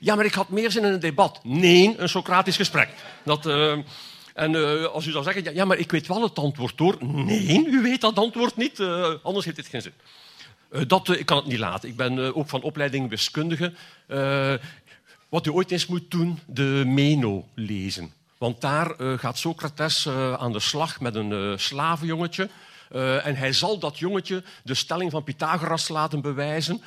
Ja, 0.00 0.14
maar 0.14 0.24
ik 0.24 0.34
had 0.34 0.48
meer 0.48 0.70
zin 0.70 0.84
in 0.84 0.92
een 0.92 1.00
debat. 1.00 1.40
Nee, 1.42 1.94
een 1.98 2.08
Socratisch 2.08 2.56
gesprek. 2.56 2.88
Dat... 3.24 3.46
en 4.34 4.52
uh, 4.52 4.84
als 4.84 5.06
u 5.06 5.12
dan 5.12 5.22
zegt, 5.22 5.54
ja, 5.54 5.64
maar 5.64 5.78
ik 5.78 5.90
weet 5.90 6.06
wel 6.06 6.22
het 6.22 6.38
antwoord 6.38 6.78
door. 6.78 6.96
Nee, 7.04 7.66
u 7.66 7.82
weet 7.82 8.00
dat 8.00 8.18
antwoord 8.18 8.56
niet, 8.56 8.78
uh, 8.78 9.14
anders 9.22 9.44
heeft 9.44 9.56
dit 9.56 9.66
geen 9.66 9.82
zin. 9.82 9.92
Uh, 10.70 10.82
dat, 10.86 11.08
ik 11.08 11.26
kan 11.26 11.36
het 11.36 11.46
niet 11.46 11.58
laten. 11.58 11.88
Ik 11.88 11.96
ben 11.96 12.34
ook 12.34 12.48
van 12.48 12.62
opleiding 12.62 13.08
wiskundige. 13.08 13.72
wat 15.28 15.46
u 15.46 15.50
ooit 15.50 15.70
eens 15.70 15.86
moet 15.86 16.10
doen, 16.10 16.38
de 16.46 16.82
Meno 16.86 17.48
lezen. 17.54 18.12
Want 18.38 18.60
daar 18.60 19.18
gaat 19.18 19.38
Socrates 19.38 20.08
aan 20.38 20.52
de 20.52 20.60
slag 20.60 21.00
met 21.00 21.14
een 21.14 21.58
slavenjongetje. 21.58 22.48
en 23.22 23.36
hij 23.36 23.52
zal 23.52 23.78
dat 23.78 23.98
jongetje 23.98 24.42
de 24.64 24.74
stelling 24.74 25.10
van 25.10 25.24
Pythagoras 25.24 25.88
laten 25.88 26.20
bewijzen 26.20 26.82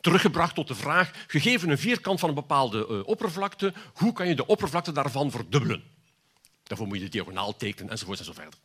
teruggebracht 0.00 0.54
tot 0.54 0.68
de 0.68 0.74
vraag, 0.74 1.10
gegeven 1.26 1.70
een 1.70 1.78
vierkant 1.78 2.20
van 2.20 2.28
een 2.28 2.34
bepaalde 2.34 3.04
oppervlakte, 3.04 3.72
hoe 3.94 4.12
kan 4.12 4.28
je 4.28 4.34
de 4.34 4.46
oppervlakte 4.46 4.92
daarvan 4.92 5.30
verdubbelen? 5.30 5.82
Daarvoor 6.64 6.86
moet 6.86 6.96
je 6.96 7.04
de 7.04 7.10
diagonaal 7.10 7.56
tekenen 7.56 7.90
enzovoort 7.90 8.18
en 8.18 8.24
zo 8.24 8.32
verder. 8.32 8.58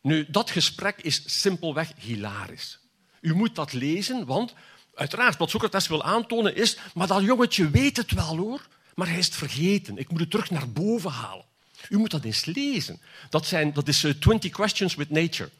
Nu, 0.00 0.26
dat 0.28 0.50
gesprek 0.50 0.96
is 1.00 1.22
simpelweg 1.40 1.92
hilarisch. 1.98 2.78
U 3.20 3.34
moet 3.34 3.54
dat 3.54 3.72
lezen, 3.72 4.26
want 4.26 4.54
uiteraard 4.94 5.36
wat 5.36 5.50
Socrates 5.50 5.88
wil 5.88 6.02
aantonen 6.02 6.56
is, 6.56 6.78
maar 6.94 7.06
dat 7.06 7.22
jongetje 7.22 7.70
weet 7.70 7.96
het 7.96 8.12
wel 8.12 8.36
hoor, 8.36 8.66
maar 8.94 9.08
hij 9.08 9.18
is 9.18 9.26
het 9.26 9.34
vergeten. 9.34 9.98
Ik 9.98 10.10
moet 10.10 10.20
het 10.20 10.30
terug 10.30 10.50
naar 10.50 10.70
boven 10.70 11.10
halen. 11.10 11.44
U 11.88 11.98
moet 11.98 12.10
dat 12.10 12.24
eens 12.24 12.44
lezen. 12.44 13.00
Dat, 13.30 13.46
zijn, 13.46 13.72
dat 13.72 13.88
is 13.88 14.04
uh, 14.04 14.10
eh, 14.10 14.16
20 14.16 14.50
Questions 14.50 14.94
with 14.94 15.10
Nature. 15.10 15.50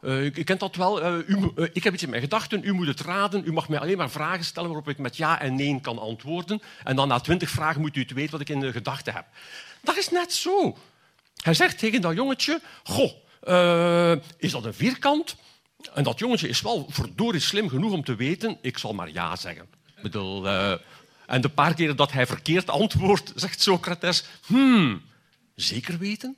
Uh, 0.00 0.24
u, 0.24 0.30
kent 0.30 0.60
dat 0.60 0.76
wel. 0.76 1.20
U, 1.20 1.52
ik 1.72 1.84
heb 1.84 1.92
iets 1.92 2.02
in 2.02 2.10
mijn 2.10 2.22
gedachten, 2.22 2.64
u 2.64 2.72
moet 2.72 2.86
het 2.86 3.00
raden. 3.00 3.42
U 3.46 3.52
mag 3.52 3.68
mij 3.68 3.78
alleen 3.78 3.96
maar 3.96 4.10
vragen 4.10 4.44
stellen 4.44 4.68
waarop 4.68 4.88
ik 4.88 4.98
met 4.98 5.16
ja 5.16 5.40
en 5.40 5.54
nee 5.54 5.80
kan 5.80 5.98
antwoorden. 5.98 6.62
En 6.84 6.96
dan 6.96 7.08
na 7.08 7.20
twintig 7.20 7.50
vragen 7.50 7.80
moet 7.80 7.96
u 7.96 8.00
het 8.00 8.12
weten 8.12 8.30
wat 8.30 8.40
ik 8.40 8.48
in 8.48 8.60
de 8.60 8.72
gedachten 8.72 9.14
heb. 9.14 9.26
Dat 9.80 9.96
is 9.96 10.08
net 10.08 10.32
zo. 10.32 10.76
Hij 11.42 11.54
zegt 11.54 11.78
tegen 11.78 12.00
dat 12.00 12.14
jongetje, 12.14 12.60
goh, 12.82 13.12
uh, 13.44 14.12
is 14.36 14.52
dat 14.52 14.64
een 14.64 14.74
vierkant? 14.74 15.36
En 15.94 16.02
dat 16.02 16.18
jongetje 16.18 16.48
is 16.48 16.60
wel 16.60 16.86
verdorie 16.90 17.40
slim 17.40 17.68
genoeg 17.68 17.92
om 17.92 18.04
te 18.04 18.14
weten, 18.14 18.58
ik 18.60 18.78
zal 18.78 18.92
maar 18.92 19.10
ja 19.10 19.36
zeggen. 19.36 19.66
Bedoel, 20.02 20.46
uh, 20.46 20.72
en 21.26 21.40
de 21.40 21.48
paar 21.48 21.74
keren 21.74 21.96
dat 21.96 22.12
hij 22.12 22.26
verkeerd 22.26 22.70
antwoordt, 22.70 23.32
zegt 23.34 23.62
Socrates, 23.62 24.24
hmm, 24.46 25.02
zeker 25.54 25.98
weten? 25.98 26.36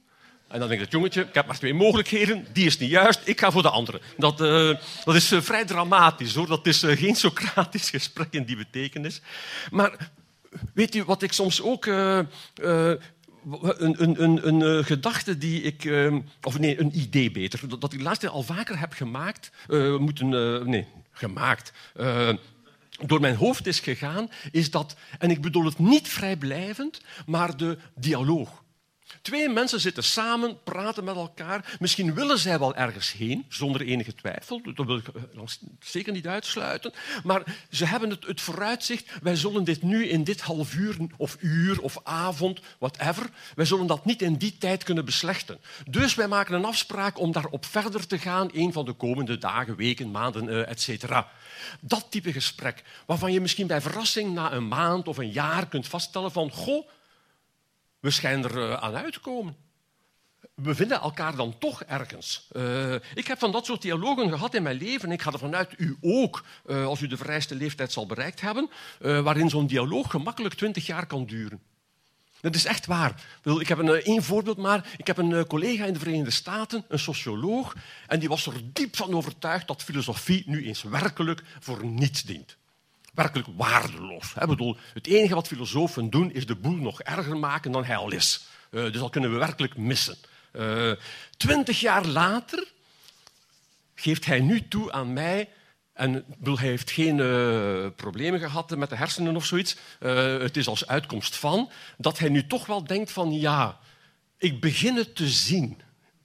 En 0.49 0.59
dan 0.59 0.69
denkt 0.69 0.85
het 0.85 0.93
jongetje, 0.93 1.23
ik 1.23 1.35
heb 1.35 1.47
maar 1.47 1.59
twee 1.59 1.75
mogelijkheden, 1.75 2.47
die 2.53 2.67
is 2.67 2.79
niet 2.79 2.91
juist, 2.91 3.21
ik 3.25 3.41
ga 3.41 3.51
voor 3.51 3.63
de 3.63 3.71
andere. 3.71 4.01
Dat, 4.17 4.41
uh, 4.41 4.77
dat 5.05 5.15
is 5.15 5.33
vrij 5.37 5.65
dramatisch 5.65 6.35
hoor, 6.35 6.47
dat 6.47 6.67
is 6.67 6.83
geen 6.87 7.17
Socratisch 7.17 7.91
gesprek 7.97 8.29
in 8.33 8.45
die 8.45 8.57
betekenis. 8.57 9.21
Maar 9.71 10.11
weet 10.75 10.95
u 10.95 11.05
wat 11.05 11.23
ik 11.23 11.33
soms 11.33 11.63
ook 11.63 11.87
een, 13.61 14.03
een, 14.03 14.23
een, 14.23 14.49
een 14.49 14.61
uh, 14.61 14.85
gedachte 14.85 15.39
die 15.39 15.63
ik, 15.63 15.85
uh, 15.85 16.15
of 16.43 16.59
nee, 16.59 16.81
een 16.81 16.99
idee 16.99 17.31
beter, 17.31 17.79
dat, 17.79 17.93
ik 17.93 17.99
de 17.99 18.05
laatste 18.05 18.29
al 18.29 18.43
vaker 18.43 18.79
heb 18.79 18.93
gemaakt, 18.93 19.51
uh, 19.69 19.97
moeten, 19.99 20.29
nee, 20.69 20.87
gemaakt, 21.13 21.73
door 23.07 23.21
mijn 23.21 23.37
hoofd 23.37 23.67
is 23.67 23.81
gegaan, 23.81 24.31
is 24.51 24.71
dat, 24.71 24.97
en 25.19 25.31
ik 25.31 25.41
bedoel 25.41 25.65
het 25.65 25.79
niet 25.79 26.09
vrijblijvend, 26.09 27.01
maar 27.27 27.57
de 27.57 27.79
dialoog. 27.95 28.64
Twee 29.23 29.49
mensen 29.49 29.81
zitten 29.81 30.05
samen, 30.05 30.63
praten 30.63 31.05
met 31.05 31.17
elkaar. 31.17 31.77
Misschien 31.79 32.15
willen 32.15 32.39
zij 32.39 32.59
wel 32.59 32.75
ergens 32.75 33.13
heen, 33.13 33.47
zonder 33.49 33.81
enige 33.81 34.15
twijfel. 34.15 34.61
Dat 34.75 34.87
wil 34.87 34.97
ik 34.97 35.09
eh, 35.09 35.43
zeker 35.81 36.13
niet 36.13 36.27
uitsluiten. 36.27 36.93
Maar 37.25 37.43
ze 37.71 37.85
hebben 37.85 38.11
het, 38.11 38.27
het 38.27 38.41
vooruitzicht, 38.41 39.11
wij 39.23 39.37
zullen 39.37 39.65
dit 39.65 39.83
nu 39.83 40.07
in 40.07 40.25
dit 40.25 40.41
half 40.41 40.75
uur 40.75 40.97
of 41.17 41.37
uur 41.41 41.81
of 41.81 41.99
avond, 42.03 42.61
whatever, 42.79 43.31
wij 43.55 43.65
zullen 43.65 43.87
dat 43.87 44.05
niet 44.05 44.23
in 44.23 44.35
die 44.35 44.59
tijd 44.59 44.85
kunnen 44.85 45.05
beslechten. 45.05 45.59
Dus 45.91 46.15
wij 46.15 46.29
maken 46.29 46.55
een 46.55 46.65
afspraak 46.65 47.19
om 47.19 47.33
daarop 47.33 47.65
verder 47.65 48.07
te 48.07 48.19
gaan, 48.19 48.49
een 48.53 48.73
van 48.73 48.85
de 48.85 48.93
komende 48.93 49.39
dagen, 49.39 49.77
weken, 49.77 50.11
maanden, 50.11 50.49
uh, 50.49 50.69
et 50.69 50.81
cetera. 50.81 51.29
Dat 51.81 52.07
type 52.11 52.33
gesprek, 52.33 52.83
waarvan 53.07 53.33
je 53.33 53.41
misschien 53.41 53.67
bij 53.67 53.81
verrassing 53.81 54.35
na 54.35 54.53
een 54.53 54.69
maand 54.69 55.09
of 55.09 55.19
een 55.19 55.31
jaar 55.31 55.69
kunt 55.69 55.89
vaststellen 55.89 56.33
van, 56.33 56.51
goh, 56.51 56.89
we 58.05 58.11
schijnen 58.11 58.51
er 58.51 58.71
eh, 58.71 58.83
aan 58.83 58.95
uit 58.95 59.13
te 59.13 59.21
komen. 59.21 59.57
We 60.55 60.75
vinden 60.75 61.01
elkaar 61.01 61.37
dan 61.37 61.59
toch 61.59 61.83
ergens. 61.83 62.49
Uh, 62.53 62.95
ik 63.15 63.27
heb 63.27 63.39
van 63.39 63.53
dat 63.53 63.65
soort 63.65 63.83
dialogen 63.83 64.29
gehad 64.29 64.55
in 64.55 64.63
mijn 64.63 64.77
leven. 64.77 65.13
Ik 65.13 65.23
ga 65.23 65.33
ervan 65.33 65.55
uit, 65.55 65.75
u 65.77 65.97
ook, 66.01 66.45
uh, 66.67 66.87
als 66.87 67.01
u 67.01 67.07
de 67.07 67.17
vereiste 67.17 67.55
leeftijd 67.55 67.93
zal 67.93 68.07
bereikt 68.07 68.41
hebben, 68.41 68.71
waarin 68.99 69.51
zo'n 69.51 69.67
dialoog 69.67 70.11
gemakkelijk 70.11 70.55
twintig 70.55 70.87
jaar 70.87 71.07
kan 71.07 71.27
duren. 71.27 71.61
Dat 72.41 72.55
is 72.55 72.65
echt 72.65 72.87
waar. 72.87 73.23
Ik 73.59 73.69
heb 73.69 73.79
een, 73.79 73.89
één 73.89 74.23
voorbeeld 74.23 74.57
maar. 74.57 74.93
Ik 74.97 75.07
heb 75.07 75.19
een 75.19 75.47
collega 75.47 75.85
in 75.85 75.93
de 75.93 75.99
Verenigde 75.99 76.31
Staten, 76.31 76.85
een 76.89 76.99
socioloog, 76.99 77.75
en 78.07 78.19
die 78.19 78.29
was 78.29 78.47
er 78.47 78.73
diep 78.73 78.97
van 78.97 79.15
overtuigd 79.15 79.67
dat 79.67 79.83
filosofie 79.83 80.43
nu 80.47 80.67
eens 80.67 80.83
werkelijk 80.83 81.43
voor 81.61 81.85
niets 81.85 82.23
dient 82.23 82.57
werkelijk 83.15 83.49
waardeloos. 83.57 84.35
Het 84.95 85.07
enige 85.07 85.35
wat 85.35 85.47
filosofen 85.47 86.11
doen 86.11 86.33
is 86.33 86.47
de 86.47 86.57
boel 86.57 86.77
nog 86.77 87.03
erger 87.03 87.37
maken 87.37 87.73
dan 87.73 87.85
hij 87.85 87.97
al 87.97 88.13
is. 88.13 88.47
Uh, 88.71 88.83
dus 88.83 89.01
dat 89.01 89.11
kunnen 89.11 89.33
we 89.33 89.39
werkelijk 89.39 89.77
missen. 89.77 90.17
Uh, 90.53 90.93
twintig 91.37 91.81
jaar 91.81 92.07
later 92.07 92.67
geeft 93.95 94.25
hij 94.25 94.41
nu 94.41 94.69
toe 94.69 94.93
aan 94.93 95.13
mij 95.13 95.49
en 95.93 96.25
hij 96.43 96.57
heeft 96.57 96.91
geen 96.91 97.19
uh, 97.19 97.87
problemen 97.97 98.41
gehad 98.41 98.77
met 98.77 98.91
de 98.91 98.97
hersenen 98.97 99.37
of 99.37 99.45
zoiets. 99.45 99.77
Het 99.99 100.57
is 100.57 100.69
als 100.69 100.87
uitkomst 100.87 101.37
van 101.37 101.71
dat 101.99 102.19
hij 102.19 102.29
nu 102.29 102.47
toch 102.47 102.67
wel 102.67 102.85
denkt 102.85 103.13
van 103.13 103.33
ja, 103.33 103.79
ik 104.39 104.61
begin 104.61 104.97
het 104.97 105.15
te 105.15 105.29
zien. 105.29 105.71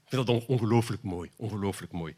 Ik 0.05 0.15
vind 0.15 0.27
dat 0.27 0.45
ongelooflijk 0.45 1.03
mooi, 1.03 1.29
ongelooflijk 1.35 1.91
mooi. 1.91 2.15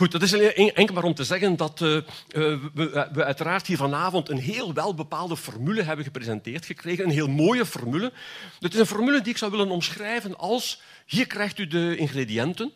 Goed, 0.00 0.12
dat 0.12 0.22
is 0.22 0.32
enkel 0.32 0.94
maar 0.94 1.04
om 1.04 1.14
te 1.14 1.24
zeggen 1.24 1.56
dat 1.56 1.80
uh, 1.80 2.00
we, 2.28 3.08
we, 3.12 3.24
uiteraard 3.24 3.66
hier 3.66 3.76
vanavond 3.76 4.28
een 4.28 4.38
heel 4.38 4.72
welbepaalde 4.72 5.36
formule 5.36 5.82
hebben 5.82 6.04
gepresenteerd 6.04 6.66
gekregen. 6.66 7.04
Een 7.04 7.10
heel 7.10 7.28
mooie 7.28 7.66
formule. 7.66 8.12
Het 8.60 8.74
is 8.74 8.80
een 8.80 8.86
formule 8.86 9.20
die 9.20 9.32
ik 9.32 9.38
zou 9.38 9.50
willen 9.50 9.70
omschrijven 9.70 10.36
als... 10.36 10.82
Hier 11.06 11.26
krijgt 11.26 11.58
u 11.58 11.66
de 11.66 11.96
ingrediënten. 11.96 12.72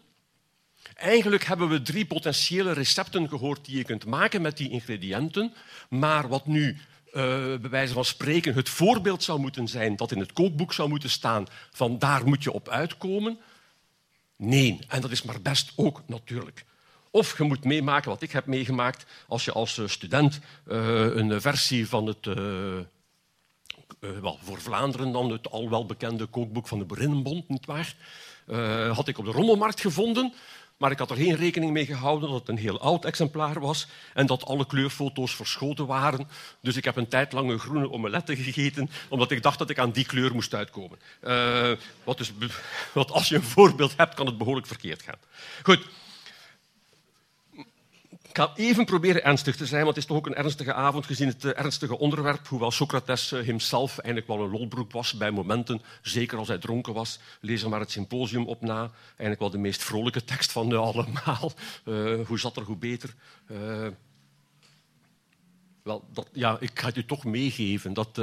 Eigenlijk 0.94 1.44
hebben 1.44 1.68
we 1.68 1.82
drie 1.82 2.06
potentiële 2.06 2.72
recepten 2.72 3.28
gehoord 3.28 3.64
die 3.64 3.76
je 3.76 3.84
kunt 3.84 4.06
maken 4.06 4.42
met 4.42 4.56
die 4.56 4.70
ingrediënten. 4.70 5.52
Maar 5.88 6.28
wat 6.28 6.46
nu 6.46 6.68
uh, 6.68 7.14
bij 7.56 7.70
wijze 7.70 7.92
van 7.92 8.04
spreken 8.04 8.54
het 8.54 8.68
voorbeeld 8.68 9.22
zou 9.22 9.40
moeten 9.40 9.68
zijn, 9.68 9.96
dat 9.96 10.12
in 10.12 10.18
het 10.18 10.32
kookboek 10.32 10.72
zou 10.72 10.88
moeten 10.88 11.10
staan, 11.10 11.46
van 11.70 11.98
daar 11.98 12.26
moet 12.26 12.42
je 12.42 12.52
op 12.52 12.68
uitkomen. 12.68 13.38
Nee, 14.36 14.78
en 14.88 15.00
dat 15.00 15.10
is 15.10 15.22
maar 15.22 15.40
best 15.42 15.72
ook 15.76 16.02
natuurlijk. 16.06 16.64
Of 17.14 17.38
je 17.38 17.44
moet 17.44 17.64
meemaken 17.64 18.10
wat 18.10 18.22
ik 18.22 18.32
heb 18.32 18.46
meegemaakt 18.46 19.06
als 19.28 19.44
je 19.44 19.52
als 19.52 19.78
eh, 19.78 19.86
student 19.86 20.40
uh, 20.66 21.16
een 21.16 21.40
versie 21.40 21.88
van 21.88 22.06
het, 22.06 22.26
uh, 22.26 22.36
wel, 23.98 24.38
voor 24.42 24.60
Vlaanderen 24.60 25.12
dan, 25.12 25.30
het 25.30 25.50
al 25.50 25.70
wel 25.70 25.86
bekende 25.86 26.26
kookboek 26.26 26.68
van 26.68 26.78
de 26.78 26.84
Boerinnenbond, 26.84 27.48
nietwaar, 27.48 27.96
had 28.92 29.08
ik 29.08 29.18
op 29.18 29.24
de 29.24 29.30
rommelmarkt 29.30 29.80
gevonden. 29.80 30.32
Maar 30.76 30.90
ik 30.90 30.98
had 30.98 31.10
er 31.10 31.16
geen 31.16 31.36
rekening 31.36 31.72
mee 31.72 31.86
gehouden 31.86 32.30
dat 32.30 32.38
het 32.38 32.48
een 32.48 32.58
heel 32.58 32.80
oud 32.80 33.04
exemplaar 33.04 33.60
was 33.60 33.86
en 34.14 34.26
dat 34.26 34.44
alle 34.44 34.66
kleurfoto's 34.66 35.34
verschoten 35.34 35.86
waren. 35.86 36.28
Dus 36.60 36.76
ik 36.76 36.84
heb 36.84 36.96
een 36.96 37.08
tijd 37.08 37.32
lang 37.32 37.50
een 37.50 37.58
groene 37.58 37.90
omelette 37.90 38.36
gegeten, 38.36 38.90
omdat 39.08 39.30
ik 39.30 39.42
dacht 39.42 39.58
dat 39.58 39.70
ik 39.70 39.78
aan 39.78 39.90
die 39.90 40.06
kleur 40.06 40.34
moest 40.34 40.54
uitkomen. 40.54 40.98
Uh, 41.22 41.72
wat, 42.04 42.18
dus, 42.18 42.32
wat 42.92 43.10
als 43.10 43.28
je 43.28 43.34
een 43.34 43.42
voorbeeld 43.42 43.94
hebt, 43.96 44.14
kan 44.14 44.26
het 44.26 44.38
behoorlijk 44.38 44.66
verkeerd 44.66 45.02
gaan. 45.02 45.18
Goed, 45.62 45.86
ik 48.34 48.40
ga 48.40 48.52
even 48.54 48.84
proberen 48.84 49.24
ernstig 49.24 49.56
te 49.56 49.66
zijn, 49.66 49.84
want 49.84 49.94
het 49.94 50.04
is 50.04 50.10
toch 50.10 50.16
ook 50.16 50.26
een 50.26 50.34
ernstige 50.34 50.72
avond 50.72 51.06
gezien 51.06 51.28
het 51.28 51.44
uh, 51.44 51.58
ernstige 51.58 51.98
onderwerp. 51.98 52.46
Hoewel 52.46 52.70
Socrates 52.70 53.32
uh, 53.32 53.46
hemzelf 53.46 53.98
eigenlijk 53.98 54.26
wel 54.26 54.46
een 54.46 54.50
lolbroek 54.50 54.92
was 54.92 55.12
bij 55.12 55.30
momenten, 55.30 55.82
zeker 56.02 56.38
als 56.38 56.48
hij 56.48 56.58
dronken 56.58 56.92
was. 56.92 57.18
Lees 57.40 57.62
er 57.62 57.68
maar 57.68 57.80
het 57.80 57.90
symposium 57.90 58.46
op 58.46 58.60
na. 58.60 58.90
Eigenlijk 59.06 59.40
wel 59.40 59.50
de 59.50 59.58
meest 59.58 59.84
vrolijke 59.84 60.24
tekst 60.24 60.52
van 60.52 60.68
de 60.68 60.76
allemaal. 60.76 61.52
Uh, 61.84 62.20
hoe 62.28 62.38
zat 62.38 62.56
er, 62.56 62.62
hoe 62.62 62.76
beter. 62.76 63.14
wel, 65.82 66.04
dat, 66.12 66.28
ja, 66.32 66.56
ik 66.60 66.78
ga 66.78 66.86
het 66.86 66.96
u 66.96 67.04
toch 67.04 67.24
meegeven. 67.24 67.92
Dat, 67.92 68.20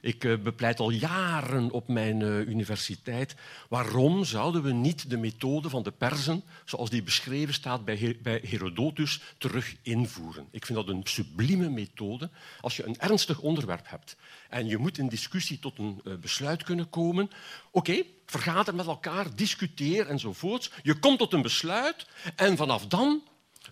ik 0.00 0.24
uh, 0.24 0.38
bepleit 0.38 0.80
al 0.80 0.90
jaren 0.90 1.70
op 1.70 1.88
mijn 1.88 2.20
uh, 2.20 2.38
universiteit. 2.38 3.34
Waarom 3.68 4.24
zouden 4.24 4.62
we 4.62 4.72
niet 4.72 5.10
de 5.10 5.16
methode 5.16 5.68
van 5.68 5.82
de 5.82 5.90
Persen, 5.90 6.42
zoals 6.64 6.90
die 6.90 7.02
beschreven 7.02 7.54
staat 7.54 7.84
bij, 7.84 7.96
Her 7.96 8.16
bij 8.22 8.42
Herodotus, 8.44 9.20
terug 9.38 9.76
invoeren? 9.82 10.46
Ik 10.50 10.66
vind 10.66 10.78
dat 10.78 10.88
een 10.88 11.02
sublieme 11.04 11.68
methode. 11.68 12.30
Als 12.60 12.76
je 12.76 12.86
een 12.86 12.98
ernstig 12.98 13.40
onderwerp 13.40 13.88
hebt 13.88 14.16
en 14.48 14.66
je 14.66 14.78
moet 14.78 14.98
in 14.98 15.08
discussie 15.08 15.58
tot 15.58 15.78
een 15.78 16.00
uh, 16.04 16.14
besluit 16.16 16.62
kunnen 16.62 16.90
komen, 16.90 17.24
oké, 17.24 17.90
okay, 17.90 18.06
vergader 18.26 18.74
met 18.74 18.86
elkaar, 18.86 19.34
discuteer 19.34 20.06
enzovoorts. 20.06 20.70
Je 20.82 20.98
komt 20.98 21.18
tot 21.18 21.32
een 21.32 21.42
besluit 21.42 22.06
en 22.36 22.56
vanaf 22.56 22.86
dan 22.86 23.22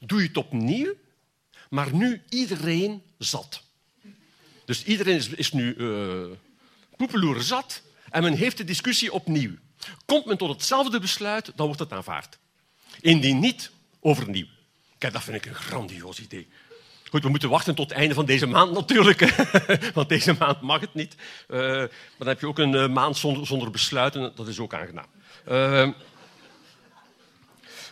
doe 0.00 0.20
je 0.20 0.26
het 0.26 0.36
opnieuw, 0.36 0.94
maar 1.70 1.94
nu 1.94 2.22
iedereen 2.28 3.02
zat. 3.18 3.66
Dus 4.68 4.84
iedereen 4.84 5.36
is, 5.36 5.52
nu 5.52 5.74
uh, 5.76 6.24
poepeloer 6.96 7.42
zat 7.42 7.82
en 8.10 8.22
men 8.22 8.32
heeft 8.32 8.56
de 8.56 8.64
discussie 8.64 9.12
opnieuw. 9.12 9.52
Komt 10.04 10.24
men 10.24 10.36
tot 10.36 10.48
hetzelfde 10.48 11.00
besluit, 11.00 11.52
dan 11.56 11.66
wordt 11.66 11.80
het 11.80 11.92
aanvaard. 11.92 12.38
Indien 13.00 13.38
niet, 13.38 13.70
overnieuw. 14.00 14.46
Kijk, 14.98 15.12
dat 15.12 15.22
vind 15.22 15.36
ik 15.36 15.46
een 15.46 15.54
grandioos 15.54 16.20
idee. 16.20 16.48
Goed, 17.10 17.22
we 17.22 17.28
moeten 17.28 17.48
wachten 17.48 17.74
tot 17.74 17.88
het 17.88 17.98
einde 17.98 18.14
van 18.14 18.26
deze 18.26 18.46
maand 18.46 18.72
natuurlijk, 18.72 19.50
want 19.94 20.08
deze 20.08 20.36
maand 20.38 20.60
mag 20.60 20.80
het 20.80 20.94
niet. 20.94 21.14
Uh, 21.48 21.58
maar 21.58 21.88
dan 22.18 22.28
heb 22.28 22.40
je 22.40 22.46
ook 22.46 22.58
een 22.58 22.74
uh, 22.74 22.88
maand 22.88 23.16
zonder, 23.16 23.70
besluiten, 23.70 24.32
dat 24.34 24.48
is 24.48 24.58
ook 24.58 24.74
aangenaam. 24.74 25.08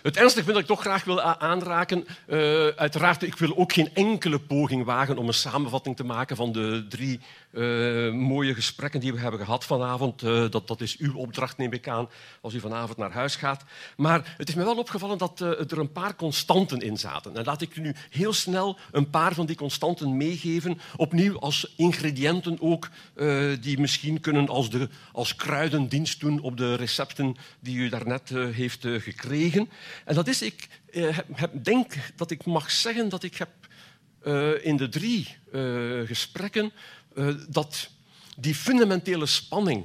Het 0.06 0.16
ernstige 0.16 0.52
dat 0.52 0.60
ik 0.60 0.66
toch 0.66 0.80
graag 0.80 1.04
wil 1.04 1.22
aanraken, 1.22 2.06
uh, 2.28 2.66
uiteraard, 2.66 3.22
ik 3.22 3.36
wil 3.36 3.56
ook 3.56 3.72
geen 3.72 3.90
enkele 3.94 4.38
poging 4.38 4.84
wagen 4.84 5.18
om 5.18 5.26
een 5.26 5.34
samenvatting 5.34 5.96
te 5.96 6.04
maken 6.04 6.36
van 6.36 6.52
de 6.52 6.86
drie 6.88 7.20
uh, 7.56 8.12
mooie 8.12 8.54
gesprekken 8.54 9.00
die 9.00 9.12
we 9.12 9.18
hebben 9.18 9.40
gehad 9.40 9.64
vanavond. 9.64 10.22
Uh, 10.22 10.50
dat, 10.50 10.68
dat 10.68 10.80
is 10.80 10.96
uw 10.96 11.14
opdracht, 11.14 11.56
neem 11.56 11.72
ik 11.72 11.88
aan, 11.88 12.08
als 12.40 12.54
u 12.54 12.60
vanavond 12.60 12.98
naar 12.98 13.12
huis 13.12 13.36
gaat. 13.36 13.64
Maar 13.96 14.34
het 14.36 14.48
is 14.48 14.54
me 14.54 14.64
wel 14.64 14.78
opgevallen 14.78 15.18
dat 15.18 15.40
er 15.40 15.78
een 15.78 15.92
paar 15.92 16.16
constanten 16.16 16.80
in 16.80 16.96
zaten. 16.96 17.36
En 17.36 17.44
laat 17.44 17.62
ik 17.62 17.76
u 17.76 17.80
nu 17.80 17.94
heel 18.10 18.32
snel 18.32 18.78
een 18.92 19.10
paar 19.10 19.34
van 19.34 19.46
die 19.46 19.56
constanten 19.56 20.16
meegeven, 20.16 20.80
opnieuw 20.96 21.38
als 21.38 21.72
ingrediënten 21.76 22.60
ook, 22.60 22.88
die 23.60 23.80
misschien 23.80 24.20
kunnen 24.20 24.48
als, 24.48 24.70
de, 24.70 24.88
als 25.12 25.36
kruiden 25.36 25.88
dienst 25.88 26.20
doen 26.20 26.40
op 26.40 26.56
de 26.56 26.74
recepten 26.74 27.36
die 27.60 27.76
u 27.76 27.88
daarnet 27.88 28.28
heeft 28.28 28.80
gekregen. 28.80 29.68
En 30.04 30.14
dat 30.14 30.28
is, 30.28 30.42
ik 30.42 30.68
heb, 31.32 31.64
denk 31.64 31.94
dat 32.16 32.30
ik 32.30 32.44
mag 32.44 32.70
zeggen 32.70 33.08
dat 33.08 33.22
ik 33.22 33.36
heb 33.36 33.50
in 34.62 34.76
de 34.76 34.88
drie 34.88 35.36
gesprekken 36.06 36.72
dat 37.48 37.88
die 38.36 38.54
fundamentele 38.54 39.26
spanning 39.26 39.84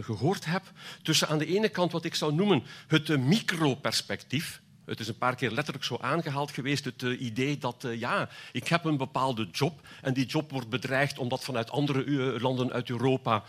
gehoord 0.00 0.44
heb 0.44 0.62
tussen 1.02 1.28
aan 1.28 1.38
de 1.38 1.46
ene 1.46 1.68
kant 1.68 1.92
wat 1.92 2.04
ik 2.04 2.14
zou 2.14 2.34
noemen 2.34 2.62
het 2.86 3.20
microperspectief, 3.20 4.60
het 4.84 5.00
is 5.00 5.08
een 5.08 5.18
paar 5.18 5.34
keer 5.34 5.50
letterlijk 5.50 5.84
zo 5.84 5.96
aangehaald 6.00 6.50
geweest, 6.50 6.84
het 6.84 7.02
uh, 7.02 7.20
idee 7.20 7.58
dat 7.58 7.84
uh, 7.86 8.00
ja, 8.00 8.28
ik 8.52 8.68
heb 8.68 8.84
een 8.84 8.96
bepaalde 8.96 9.48
job 9.52 9.80
en 10.02 10.14
die 10.14 10.26
job 10.26 10.50
wordt 10.50 10.68
bedreigd 10.68 11.18
omdat 11.18 11.44
vanuit 11.44 11.70
andere 11.70 12.04
uh, 12.04 12.40
landen 12.40 12.72
uit 12.72 12.90
Europa, 12.90 13.42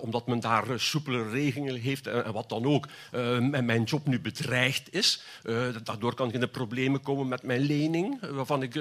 omdat 0.00 0.26
men 0.26 0.40
daar 0.40 0.80
soepele 0.80 1.30
regelingen 1.30 1.80
heeft 1.80 2.06
en, 2.06 2.32
wat 2.32 2.48
dan 2.48 2.64
ook, 2.64 2.88
en 3.10 3.64
mijn 3.64 3.82
job 3.82 4.06
nu 4.06 4.20
bedreigd 4.20 4.94
is. 4.94 5.22
daardoor 5.82 6.14
kan 6.14 6.28
ik 6.28 6.34
in 6.34 6.40
de 6.40 6.48
problemen 6.48 7.00
komen 7.00 7.28
met 7.28 7.42
mijn 7.42 7.60
lening, 7.60 8.20
waarvan 8.30 8.62
ik 8.62 8.72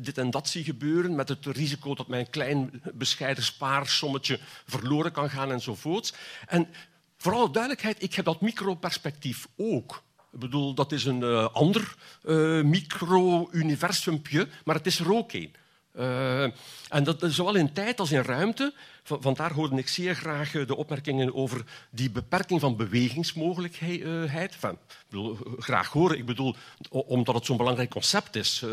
dit 0.00 0.18
en 0.18 0.30
dat 0.30 0.48
zie 0.48 0.64
gebeuren, 0.64 1.14
met 1.14 1.28
het 1.28 1.46
risico 1.46 1.94
dat 1.94 2.08
mijn 2.08 2.30
klein 2.30 2.82
bescheiden 2.94 3.44
spaarsommetje 3.44 4.38
verloren 4.66 5.12
kan 5.12 5.30
gaan 5.30 5.52
enzovoorts. 5.52 6.12
En 6.46 6.68
voor 7.16 7.32
alle 7.32 7.50
duidelijkheid, 7.50 8.02
ik 8.02 8.14
heb 8.14 8.24
dat 8.24 8.40
microperspectief 8.40 9.48
ook. 9.56 10.02
Ik 10.32 10.38
bedoel, 10.38 10.74
dat 10.74 10.92
is 10.92 11.04
een 11.04 11.20
uh, 11.20 11.48
ander 11.52 11.94
uh, 12.24 12.62
micro-universumpje, 12.62 14.48
maar 14.64 14.74
het 14.74 14.86
is 14.86 14.98
er 14.98 15.14
ook 15.14 15.32
één. 15.32 15.52
Uh, 15.96 16.42
en 16.88 17.04
dat 17.04 17.24
zowel 17.28 17.54
in 17.54 17.72
tijd 17.72 18.00
als 18.00 18.12
in 18.12 18.20
ruimte. 18.20 18.74
Vandaar 19.02 19.52
hoorde 19.52 19.76
ik 19.76 19.88
zeer 19.88 20.14
graag 20.14 20.50
de 20.50 20.76
opmerkingen 20.76 21.34
over 21.34 21.64
die 21.90 22.10
beperking 22.10 22.60
van 22.60 22.76
bewegingsmogelijkheid. 22.76 24.52
Enfin, 24.52 24.70
ik 24.70 25.06
bedoel, 25.08 25.38
graag 25.58 25.88
horen, 25.88 26.18
ik 26.18 26.26
bedoel, 26.26 26.56
omdat 26.90 27.34
het 27.34 27.44
zo'n 27.46 27.56
belangrijk 27.56 27.90
concept 27.90 28.36
is. 28.36 28.64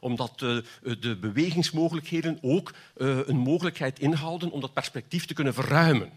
Omdat 0.00 0.38
de 0.38 1.16
bewegingsmogelijkheden 1.20 2.38
ook 2.42 2.72
een 2.94 3.38
mogelijkheid 3.38 3.98
inhouden 3.98 4.50
om 4.50 4.60
dat 4.60 4.72
perspectief 4.72 5.26
te 5.26 5.34
kunnen 5.34 5.54
verruimen. 5.54 6.12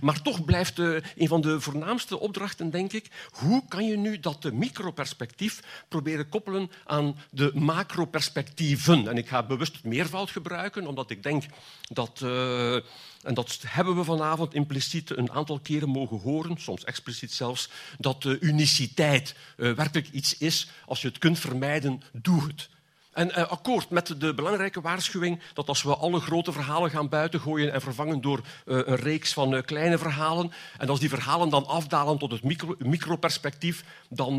Maar 0.00 0.22
toch 0.22 0.44
blijft 0.44 0.78
uh, 0.78 1.00
een 1.16 1.28
van 1.28 1.40
de 1.40 1.60
voornaamste 1.60 2.18
opdrachten, 2.18 2.70
denk 2.70 2.92
ik, 2.92 3.10
hoe 3.32 3.62
kan 3.68 3.86
je 3.86 3.96
nu 3.96 4.20
dat 4.20 4.52
microperspectief 4.52 5.84
proberen 5.88 6.28
koppelen 6.28 6.70
aan 6.84 7.16
de 7.30 7.50
macroperspectieven? 7.54 9.08
En 9.08 9.16
ik 9.16 9.28
ga 9.28 9.42
bewust 9.42 9.76
het 9.76 9.84
meervoud 9.84 10.30
gebruiken, 10.30 10.86
omdat 10.86 11.10
ik 11.10 11.22
denk 11.22 11.44
dat, 11.82 12.20
uh, 12.24 12.74
en 12.74 13.34
dat 13.34 13.58
hebben 13.66 13.96
we 13.96 14.04
vanavond 14.04 14.54
impliciet 14.54 15.16
een 15.16 15.30
aantal 15.30 15.60
keren 15.60 15.88
mogen 15.88 16.18
horen, 16.18 16.60
soms 16.60 16.84
expliciet 16.84 17.32
zelfs, 17.32 17.68
dat 17.98 18.24
uniciteit 18.40 19.34
werkelijk 19.56 20.08
iets 20.10 20.38
is. 20.38 20.68
Als 20.86 21.02
je 21.02 21.08
het 21.08 21.18
kunt 21.18 21.38
vermijden, 21.38 22.02
doe 22.12 22.46
het. 22.46 22.68
En 23.16 23.28
uh, 23.28 23.46
akkoord 23.50 23.90
met 23.90 24.20
de 24.20 24.34
belangrijke 24.34 24.80
waarschuwing 24.80 25.40
dat 25.54 25.68
als 25.68 25.82
we 25.82 25.96
alle 25.96 26.20
grote 26.20 26.52
verhalen 26.52 26.90
gaan 26.90 27.08
buitengooien 27.08 27.72
en 27.72 27.80
vervangen 27.80 28.20
door 28.20 28.38
uh, 28.38 28.80
een 28.84 28.96
reeks 28.96 29.32
van 29.32 29.54
uh, 29.54 29.62
kleine 29.62 29.98
verhalen, 29.98 30.52
en 30.78 30.88
als 30.88 31.00
die 31.00 31.08
verhalen 31.08 31.48
dan 31.48 31.66
afdalen 31.66 32.18
tot 32.18 32.30
het 32.30 32.42
micro, 32.42 32.74
microperspectief, 32.78 33.84
dan, 34.08 34.36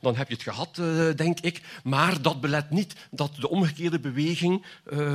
dan 0.00 0.16
heb 0.16 0.28
je 0.28 0.34
het 0.34 0.42
gehad, 0.42 0.74
denk 1.16 1.40
ik. 1.40 1.62
Maar 1.84 2.22
dat 2.22 2.40
belet 2.40 2.70
niet 2.70 2.94
dat 3.10 3.34
de 3.34 3.48
omgekeerde 3.48 4.00
beweging 4.00 4.66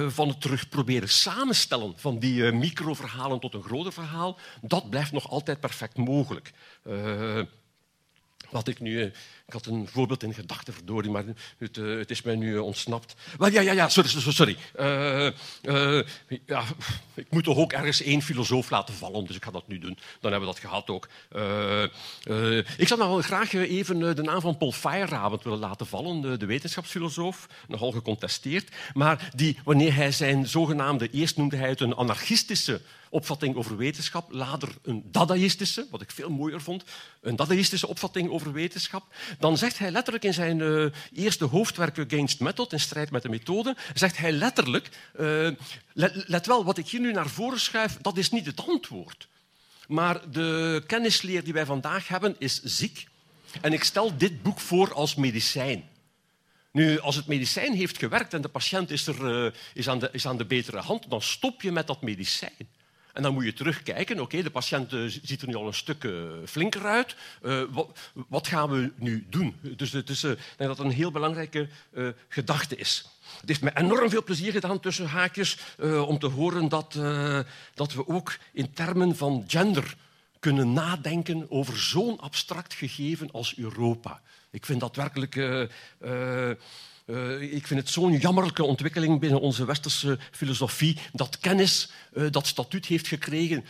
van 0.08 0.28
het 0.28 0.42
terug 0.42 0.70
proberen 0.70 1.10
samenstellen 1.10 1.94
van 1.96 2.20
die 2.20 2.52
microverhalen 2.52 3.40
tot 3.40 3.54
een 3.54 3.64
groter 3.64 3.94
verhaal, 3.94 4.38
dat 4.62 4.90
blijft 4.90 5.12
nog 5.12 5.30
altijd 5.30 5.60
perfect 5.60 5.98
mogelijk. 5.98 6.52
Wat 8.50 8.68
ik 8.68 8.80
nu 8.80 9.12
ik 9.50 9.56
had 9.56 9.66
een 9.66 9.88
voorbeeld 9.88 10.24
in 10.24 10.34
gedachten, 10.34 10.74
verdorie, 10.74 11.12
maar 11.12 11.24
het, 11.58 11.78
uh, 11.78 11.98
het, 11.98 12.12
is 12.12 12.22
mij 12.22 12.36
nu 12.36 12.54
uh, 12.54 12.66
ontsnapt. 12.66 13.16
Wel, 13.38 13.52
ja, 13.52 13.62
ja, 13.62 13.72
ja, 13.72 13.90
sorry. 13.90 14.10
sorry, 14.10 14.58
ja, 16.46 16.64
ik 17.14 17.26
moet 17.30 17.44
toch 17.44 17.58
ook 17.58 17.74
ergens 17.74 18.02
één 18.02 18.22
filosoof 18.22 18.70
laten 18.70 18.94
vallen, 18.94 19.26
dus 19.26 19.36
ik 19.36 19.44
ga 19.44 19.52
dat 19.52 19.68
nu 19.68 19.80
doen. 19.80 19.98
Dan 20.20 20.32
hebben 20.32 20.50
we 20.50 20.56
dat 20.56 20.64
gehad 20.64 20.90
ook. 20.90 21.08
ik 22.78 22.88
zou 22.88 23.00
nou 23.00 23.12
wel 23.12 23.22
graag 23.22 23.54
even 23.54 24.16
de 24.16 24.22
naam 24.22 24.42
van 24.42 24.58
Paul 24.58 24.72
Feyerabend 24.72 25.44
willen 25.44 25.60
laten 25.60 25.88
vallen, 25.88 26.22
de, 26.22 26.38
de, 26.38 26.46
wetenschapsfilosoof, 26.46 27.48
nogal 27.68 27.92
gecontesteerd, 27.92 28.76
maar 28.94 29.32
die, 29.36 29.60
wanneer 29.64 29.96
hij 29.96 30.12
zijn 30.12 30.48
zogenaamde, 30.48 31.10
eerst 31.10 31.38
noemde 31.38 31.56
hij 31.56 31.70
het 31.70 31.80
een 31.80 31.96
anarchistische 31.96 32.82
opvatting 33.10 33.56
over 33.56 33.78
wetenschap, 33.78 34.32
later 34.32 34.70
een 34.82 35.04
dadaïstische, 35.12 35.88
wat 35.92 36.02
ik 36.02 36.12
veel 36.12 36.30
mooier 36.30 36.62
vond, 36.62 36.84
een 37.22 37.36
dadaïstische 37.36 37.88
opvatting 37.88 38.30
over 38.30 38.52
wetenschap, 38.52 39.04
dan 39.40 39.58
zegt 39.58 39.78
hij 39.78 39.92
letterlijk 39.92 40.26
in 40.26 40.34
zijn 40.34 40.60
uh, 40.60 40.86
eerste 41.14 41.46
hoofdwerk 41.46 42.00
Against 42.00 42.40
Method, 42.40 42.74
in 42.74 42.80
strijd 42.80 43.12
met 43.12 43.22
de 43.22 43.30
methode, 43.30 43.76
zegt 43.94 44.18
hij 44.18 44.32
letterlijk, 44.32 44.90
uh, 45.20 45.50
let, 45.94 46.46
wel, 46.46 46.64
wat 46.64 46.78
ik 46.78 46.88
hier 46.88 47.00
nu 47.00 47.12
naar 47.12 47.30
voren 47.30 47.60
schuif, 47.60 47.98
dat 48.02 48.18
is 48.18 48.30
niet 48.30 48.46
het 48.46 48.68
antwoord. 48.68 49.28
Maar 49.88 50.32
de 50.32 50.84
kennisleer 50.88 51.44
die 51.44 51.54
wij 51.54 51.66
vandaag 51.66 52.08
hebben 52.08 52.36
is 52.38 52.62
ziek. 52.64 53.08
En 53.62 53.74
ik 53.74 53.84
stel 53.84 54.18
dit 54.18 54.42
boek 54.42 54.60
voor 54.60 54.94
als 54.94 55.16
medicijn. 55.16 55.90
Nu, 56.72 57.00
als 57.00 57.16
het 57.16 57.28
medicijn 57.28 57.74
heeft 57.74 57.98
gewerkt 57.98 58.34
en 58.34 58.42
de 58.42 58.48
patiënt 58.48 58.92
is, 58.92 59.08
er, 59.08 59.46
uh, 59.46 59.52
is, 59.74 59.90
aan 59.90 60.00
de, 60.00 60.10
is 60.12 60.28
aan 60.28 60.38
de 60.38 60.46
betere 60.46 60.80
hand, 60.80 61.10
dan 61.10 61.22
stop 61.22 61.62
je 61.62 61.72
met 61.72 61.88
dat 61.88 62.02
medicijn. 62.02 62.68
En 63.14 63.24
dan 63.24 63.34
moet 63.34 63.44
je 63.44 63.54
terugkijken. 63.54 64.20
Oké, 64.20 64.42
de 64.44 64.50
patiënt 64.50 64.94
uh, 64.94 65.12
ziet 65.24 65.42
er 65.42 65.48
nu 65.48 65.56
al 65.56 65.68
een 65.68 65.74
stuk 65.74 66.04
uh, 66.04 66.32
flinker 66.46 66.86
uit. 66.86 67.16
Wat, 67.70 68.00
wat, 68.28 68.48
gaan 68.48 68.70
we 68.70 68.92
nu 68.96 69.26
doen? 69.30 69.56
Dus 69.62 69.94
ik 69.94 70.08
denk 70.08 70.38
dat 70.58 70.78
het 70.78 70.80
een 70.80 70.92
heel 70.92 71.12
belangrijke 71.12 71.68
gedachte 72.28 72.76
is. 72.76 73.10
Het 73.40 73.50
heeft 73.50 73.62
me 73.62 73.72
enorm 73.74 74.10
veel 74.10 74.24
plezier 74.24 74.52
gedaan 74.52 74.80
tussen 74.80 75.08
haakjes 75.08 75.58
om 75.82 76.20
te 76.20 76.28
horen 76.28 76.70
dat, 76.70 77.00
dat 77.74 77.94
we 77.94 78.08
ook 78.08 78.38
in 78.54 78.74
termen 78.74 79.16
van 79.16 79.44
gender 79.48 79.96
kunnen 80.40 80.74
nadenken 80.74 81.46
over 81.50 81.78
zo'n 81.78 82.20
abstract 82.20 82.74
gegeven 82.74 83.32
als 83.32 83.58
Europa. 83.58 84.22
Ik 84.50 84.66
vind 84.66 84.80
dat 84.80 84.96
werkelijk. 84.96 85.36
Uh, 87.10 87.42
ik 87.54 87.68
vind 87.68 87.80
het 87.80 87.90
zo'n 87.90 88.18
jammerlijke 88.18 88.64
ontwikkeling 88.64 89.20
binnen 89.20 89.40
onze 89.40 89.66
westerse 89.66 90.20
filosofie 90.32 90.98
dat 91.14 91.40
kennis 91.40 91.92
dat 92.32 92.48
statuut 92.48 92.86
heeft 92.86 93.08
gekregen. 93.08 93.66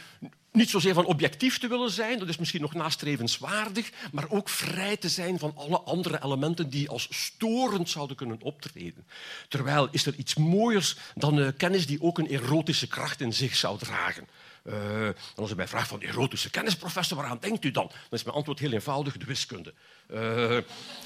Niet 0.52 0.70
zozeer 0.70 0.94
van 0.94 1.06
objectief 1.06 1.60
te 1.60 1.68
willen 1.68 1.92
zijn, 1.92 2.20
dat 2.20 2.28
is 2.28 2.38
misschien 2.38 2.62
nog 2.62 2.74
nastrevenswaardig, 2.74 3.92
maar 4.12 4.30
ook 4.30 4.50
vrij 4.50 4.98
te 4.98 5.10
zijn 5.10 5.40
van 5.40 5.54
alle 5.56 5.80
andere 5.80 6.24
elementen 6.24 6.70
die 6.70 6.90
als 6.90 7.08
storend 7.10 7.90
zouden 7.90 8.16
kunnen 8.16 8.42
optreden. 8.42 9.06
Terwijl 9.48 9.88
is 9.92 10.06
er 10.06 10.16
iets 10.16 10.36
mooiers 10.36 10.96
dan 11.16 11.54
kennis 11.58 11.88
die 11.88 12.02
ook 12.02 12.18
een 12.18 12.30
erotische 12.30 12.88
kracht 12.88 13.22
in 13.22 13.34
zich 13.34 13.56
zou 13.56 13.78
dragen. 13.78 14.28
Uh, 14.70 15.08
en 15.08 15.16
als 15.36 15.50
ik 15.52 15.56
mij 15.56 15.68
vraagt 15.68 15.88
van 15.88 16.02
erotische 16.02 16.50
kennisprofessor, 16.50 17.18
waaraan 17.18 17.38
denkt 17.40 17.66
u 17.66 17.72
dan? 17.72 17.88
Dan 17.88 18.20
is 18.20 18.24
mijn 18.24 18.36
antwoord 18.36 18.60
heel 18.60 18.72
eenvoudig, 18.72 19.18
de 19.18 19.26
wiskunde. 19.26 19.74
Uh, 20.14 20.58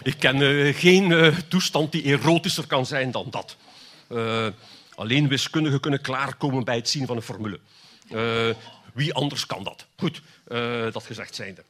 ik 0.02 0.20
ken 0.20 0.42
uh, 0.42 0.76
geen 0.76 1.34
toestand 1.48 1.92
die 1.92 2.04
erotischer 2.04 2.68
kan 2.68 2.86
zijn 2.86 3.12
dan 3.12 3.30
dat. 3.30 3.58
alleen 4.96 5.28
wiskundigen 5.28 5.80
kunnen 5.80 6.02
klaarkomen 6.02 6.64
bij 6.64 6.76
het 6.76 6.90
zien 6.90 7.06
van 7.06 7.16
een 7.16 7.22
formule. 7.22 7.60
wie 8.94 9.14
anders 9.14 9.46
kan 9.46 9.64
dat? 9.64 9.86
Goed, 9.96 10.22
dat 10.94 11.04
gezegd 11.04 11.36
zijnde. 11.36 11.64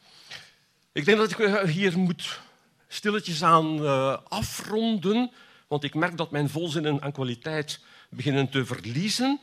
Ik 0.91 1.05
denk 1.05 1.17
dat 1.17 1.31
ik 1.31 1.67
hier 1.69 1.97
moet 1.97 2.39
stilletjes 2.87 3.43
aan 3.43 3.79
afronden, 4.29 5.31
want 5.67 5.83
ik 5.83 5.93
merk 5.93 6.17
dat 6.17 6.31
mijn 6.31 6.49
volzinnen 6.49 7.01
aan 7.01 7.11
kwaliteit 7.11 7.79
beginnen 8.09 8.49
te 8.49 8.65
verliezen. 8.65 9.39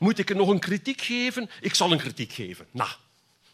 Moet 0.00 0.18
ik 0.18 0.30
er 0.30 0.36
nog 0.36 0.48
een 0.48 0.58
kritiek 0.58 1.00
geven? 1.00 1.50
Ik 1.60 1.74
zal 1.74 1.92
een 1.92 1.98
kritiek 1.98 2.32
geven. 2.32 2.66
Nou, 2.70 2.90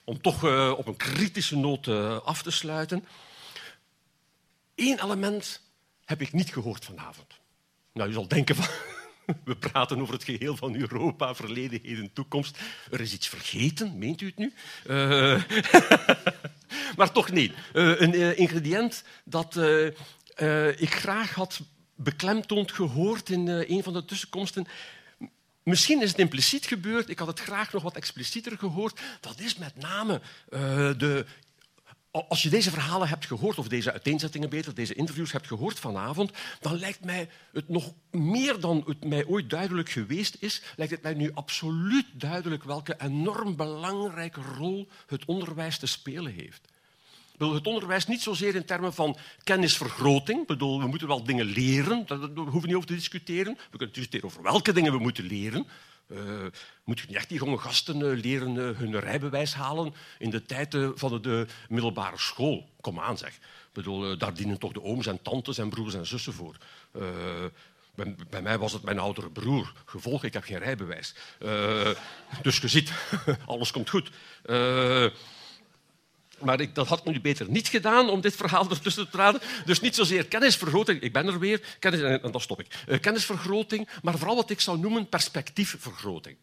om 0.04 0.20
toch 0.20 0.44
uh, 0.44 0.74
op 0.76 0.86
een 0.86 0.96
kritische 0.96 1.56
noot 1.56 1.86
uh, 1.86 2.20
af 2.20 2.42
te 2.42 2.50
sluiten. 2.50 3.04
Eén 4.74 5.02
element 5.04 5.62
heb 6.04 6.20
ik 6.20 6.32
niet 6.32 6.52
gehoord 6.52 6.84
vanavond. 6.84 7.26
Nou, 7.92 8.10
u 8.10 8.12
zal 8.12 8.28
denken 8.28 8.56
van... 8.56 8.66
We 9.44 9.56
praten 9.56 10.00
over 10.00 10.14
het 10.14 10.24
geheel 10.24 10.56
van 10.56 10.76
Europa, 10.76 11.34
verleden, 11.34 11.80
heden, 11.82 12.12
toekomst. 12.12 12.58
Er 12.90 13.00
is 13.00 13.12
iets 13.12 13.28
vergeten, 13.28 13.98
meent 13.98 14.20
u 14.20 14.26
het 14.26 14.36
nu? 14.36 14.52
Uh, 14.86 15.42
maar 16.96 17.12
toch 17.12 17.30
nee. 17.30 17.52
een 17.72 18.36
ingrediënt 18.36 19.04
dat 19.24 19.56
ik 20.76 20.94
graag 20.94 21.34
had 21.34 21.60
beklemtoond 21.94 22.72
gehoord 22.72 23.30
in 23.30 23.48
een 23.48 23.82
van 23.82 23.92
de 23.92 24.04
tussenkomsten 24.04 24.66
Misschien 25.68 26.02
is 26.02 26.08
het 26.08 26.18
impliciet 26.18 26.66
gebeurd, 26.66 27.08
ik 27.08 27.18
had 27.18 27.26
het 27.26 27.40
graag 27.40 27.72
nog 27.72 27.82
wat 27.82 27.96
explicieter 27.96 28.58
gehoord. 28.58 29.00
Dat 29.20 29.40
is 29.40 29.56
met 29.56 29.76
name 29.76 30.20
uh, 30.50 30.60
de. 30.98 31.26
Als 32.10 32.42
je 32.42 32.48
deze 32.48 32.70
verhalen 32.70 33.08
hebt 33.08 33.26
gehoord, 33.26 33.58
of 33.58 33.68
deze 33.68 33.92
uiteenzettingen 33.92 34.48
beter, 34.48 34.74
deze 34.74 34.94
interviews 34.94 35.32
hebt 35.32 35.46
gehoord 35.46 35.78
vanavond, 35.78 36.30
dan 36.60 36.78
lijkt 36.78 37.04
mij 37.04 37.28
het 37.52 37.68
nog 37.68 37.92
meer 38.10 38.60
dan 38.60 38.82
het 38.86 39.04
mij 39.04 39.26
ooit 39.26 39.50
duidelijk 39.50 39.90
geweest 39.90 40.36
is, 40.40 40.62
lijkt 40.76 40.92
het 40.92 41.02
mij 41.02 41.14
nu 41.14 41.30
absoluut 41.34 42.06
duidelijk 42.12 42.64
welke 42.64 42.94
enorm 42.98 43.56
belangrijke 43.56 44.40
rol 44.40 44.88
het 45.06 45.24
onderwijs 45.24 45.78
te 45.78 45.86
spelen 45.86 46.32
heeft 46.32 46.68
het 47.38 47.66
onderwijs 47.66 48.06
niet 48.06 48.22
zozeer 48.22 48.54
in 48.54 48.64
termen 48.64 48.94
van 48.94 49.16
kennisvergroting. 49.44 50.46
Bedoel, 50.46 50.80
we 50.80 50.86
moeten 50.86 51.08
wel 51.08 51.24
dingen 51.24 51.46
leren, 51.46 52.06
daar 52.06 52.18
hoeven 52.18 52.60
we 52.60 52.66
niet 52.66 52.74
over 52.74 52.88
te 52.88 52.94
discussiëren. 52.94 53.58
We 53.70 53.76
kunnen 53.76 53.94
discussiëren 53.94 54.26
over 54.26 54.42
welke 54.42 54.72
dingen 54.72 54.92
we 54.92 54.98
moeten 54.98 55.24
leren. 55.24 55.66
Uh, 56.08 56.18
moet 56.84 57.00
je 57.00 57.06
niet 57.06 57.16
echt 57.16 57.28
die 57.28 57.38
jonge 57.38 57.58
gasten 57.58 58.00
uh, 58.00 58.22
leren 58.22 58.54
uh, 58.54 58.78
hun 58.78 59.00
rijbewijs 59.00 59.54
halen 59.54 59.94
in 60.18 60.30
de 60.30 60.42
tijd 60.42 60.76
van 60.94 61.22
de, 61.22 61.46
middelbare 61.68 62.18
school? 62.18 62.68
Kom 62.80 63.00
aan, 63.00 63.18
zeg. 63.18 63.38
Bedoel, 63.72 64.18
daar 64.18 64.34
dienen 64.34 64.58
toch 64.58 64.72
de 64.72 64.82
ooms 64.82 65.06
en 65.06 65.22
tantes 65.22 65.58
en 65.58 65.68
broers 65.68 65.94
en 65.94 66.06
zussen 66.06 66.32
voor. 66.32 66.56
Bij, 67.94 68.14
bij, 68.30 68.42
mij 68.42 68.58
was 68.58 68.72
het 68.72 68.82
mijn 68.82 68.98
oudere 68.98 69.30
broer. 69.30 69.72
Gevolg, 69.84 70.24
ik 70.24 70.32
heb 70.32 70.44
geen 70.44 70.58
rijbewijs. 70.58 71.14
dus 72.42 72.58
je 72.58 72.68
ziet, 72.68 72.92
alles 73.46 73.70
komt 73.70 73.90
goed. 73.90 74.10
Maar 76.38 76.60
ik, 76.60 76.74
dat 76.74 76.86
had 76.86 76.98
ik 76.98 77.04
nu 77.04 77.20
beter 77.20 77.50
niet 77.50 77.68
gedaan 77.68 78.08
om 78.08 78.20
dit 78.20 78.36
verhaal 78.36 78.70
ertussen 78.70 79.04
te 79.04 79.10
traden. 79.10 79.40
Dus 79.64 79.80
niet 79.80 79.94
zozeer 79.94 80.26
kennisvergroting, 80.26 81.00
ik 81.00 81.12
ben 81.12 81.26
er 81.26 81.38
weer, 81.38 81.76
kennis, 81.78 82.00
en 82.00 82.32
dan 82.32 82.40
stop 82.40 82.60
ik. 82.60 82.84
Uh, 82.88 83.00
kennisvergroting, 83.00 83.88
maar 84.02 84.18
vooral 84.18 84.36
wat 84.36 84.50
ik 84.50 84.60
zou 84.60 84.78
noemen 84.78 85.08
perspectiefvergroting. 85.08 86.36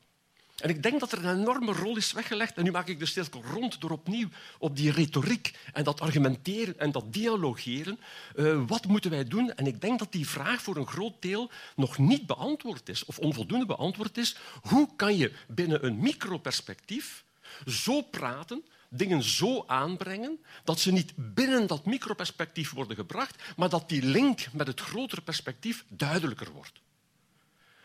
En 0.58 0.70
ik 0.70 0.84
denk 0.84 1.00
dat 1.00 1.12
er 1.12 1.26
een 1.26 1.40
enorme 1.40 1.72
rol 1.72 1.98
is 1.98 2.12
weggelegd, 2.12 2.56
en 2.56 2.64
nu 2.64 2.72
maak 2.72 2.88
ik 2.88 3.00
de 3.00 3.06
cirkel 3.06 3.44
rond 3.44 3.82
door 3.82 3.92
opnieuw 3.92 4.28
op 4.58 4.76
die 4.76 4.92
retoriek 4.92 5.54
en 5.74 5.84
dat 5.84 6.02
argumenteren 6.02 6.80
en 6.80 6.92
dat 6.92 7.14
dialogeren. 7.14 8.00
Uh, 8.36 8.62
wat 8.68 8.86
moeten 8.86 9.12
wij 9.12 9.24
doen? 9.24 9.54
En 9.56 9.68
ik 9.68 9.82
denk 9.82 10.00
dat 10.00 10.12
die 10.12 10.28
vraag 10.28 10.62
voor 10.62 10.76
een 10.76 10.88
groot 10.88 11.22
deel 11.22 11.52
nog 11.76 11.98
niet 11.98 12.26
beantwoord 12.26 12.90
is, 12.90 13.06
of 13.06 13.20
onvoldoende 13.20 13.66
beantwoord 13.66 14.18
is. 14.18 14.38
Hoe 14.62 14.90
kan 14.96 15.18
je 15.18 15.32
binnen 15.48 15.86
een 15.86 16.00
microperspectief 16.00 17.24
zo 17.66 18.02
praten 18.02 18.64
dingen 18.96 19.24
zo 19.24 19.64
aanbrengen 19.68 20.40
dat 20.64 20.80
ze 20.80 20.92
niet 20.92 21.14
binnen 21.16 21.68
dat 21.68 21.86
microperspectief 21.86 22.72
worden 22.72 22.96
gebracht, 22.96 23.44
maar 23.56 23.70
dat 23.70 23.90
die 23.90 24.04
link 24.04 24.48
met 24.52 24.68
het 24.68 24.80
grotere 24.80 25.22
perspectief 25.22 25.86
duidelijker 25.88 26.52
wordt. 26.52 26.82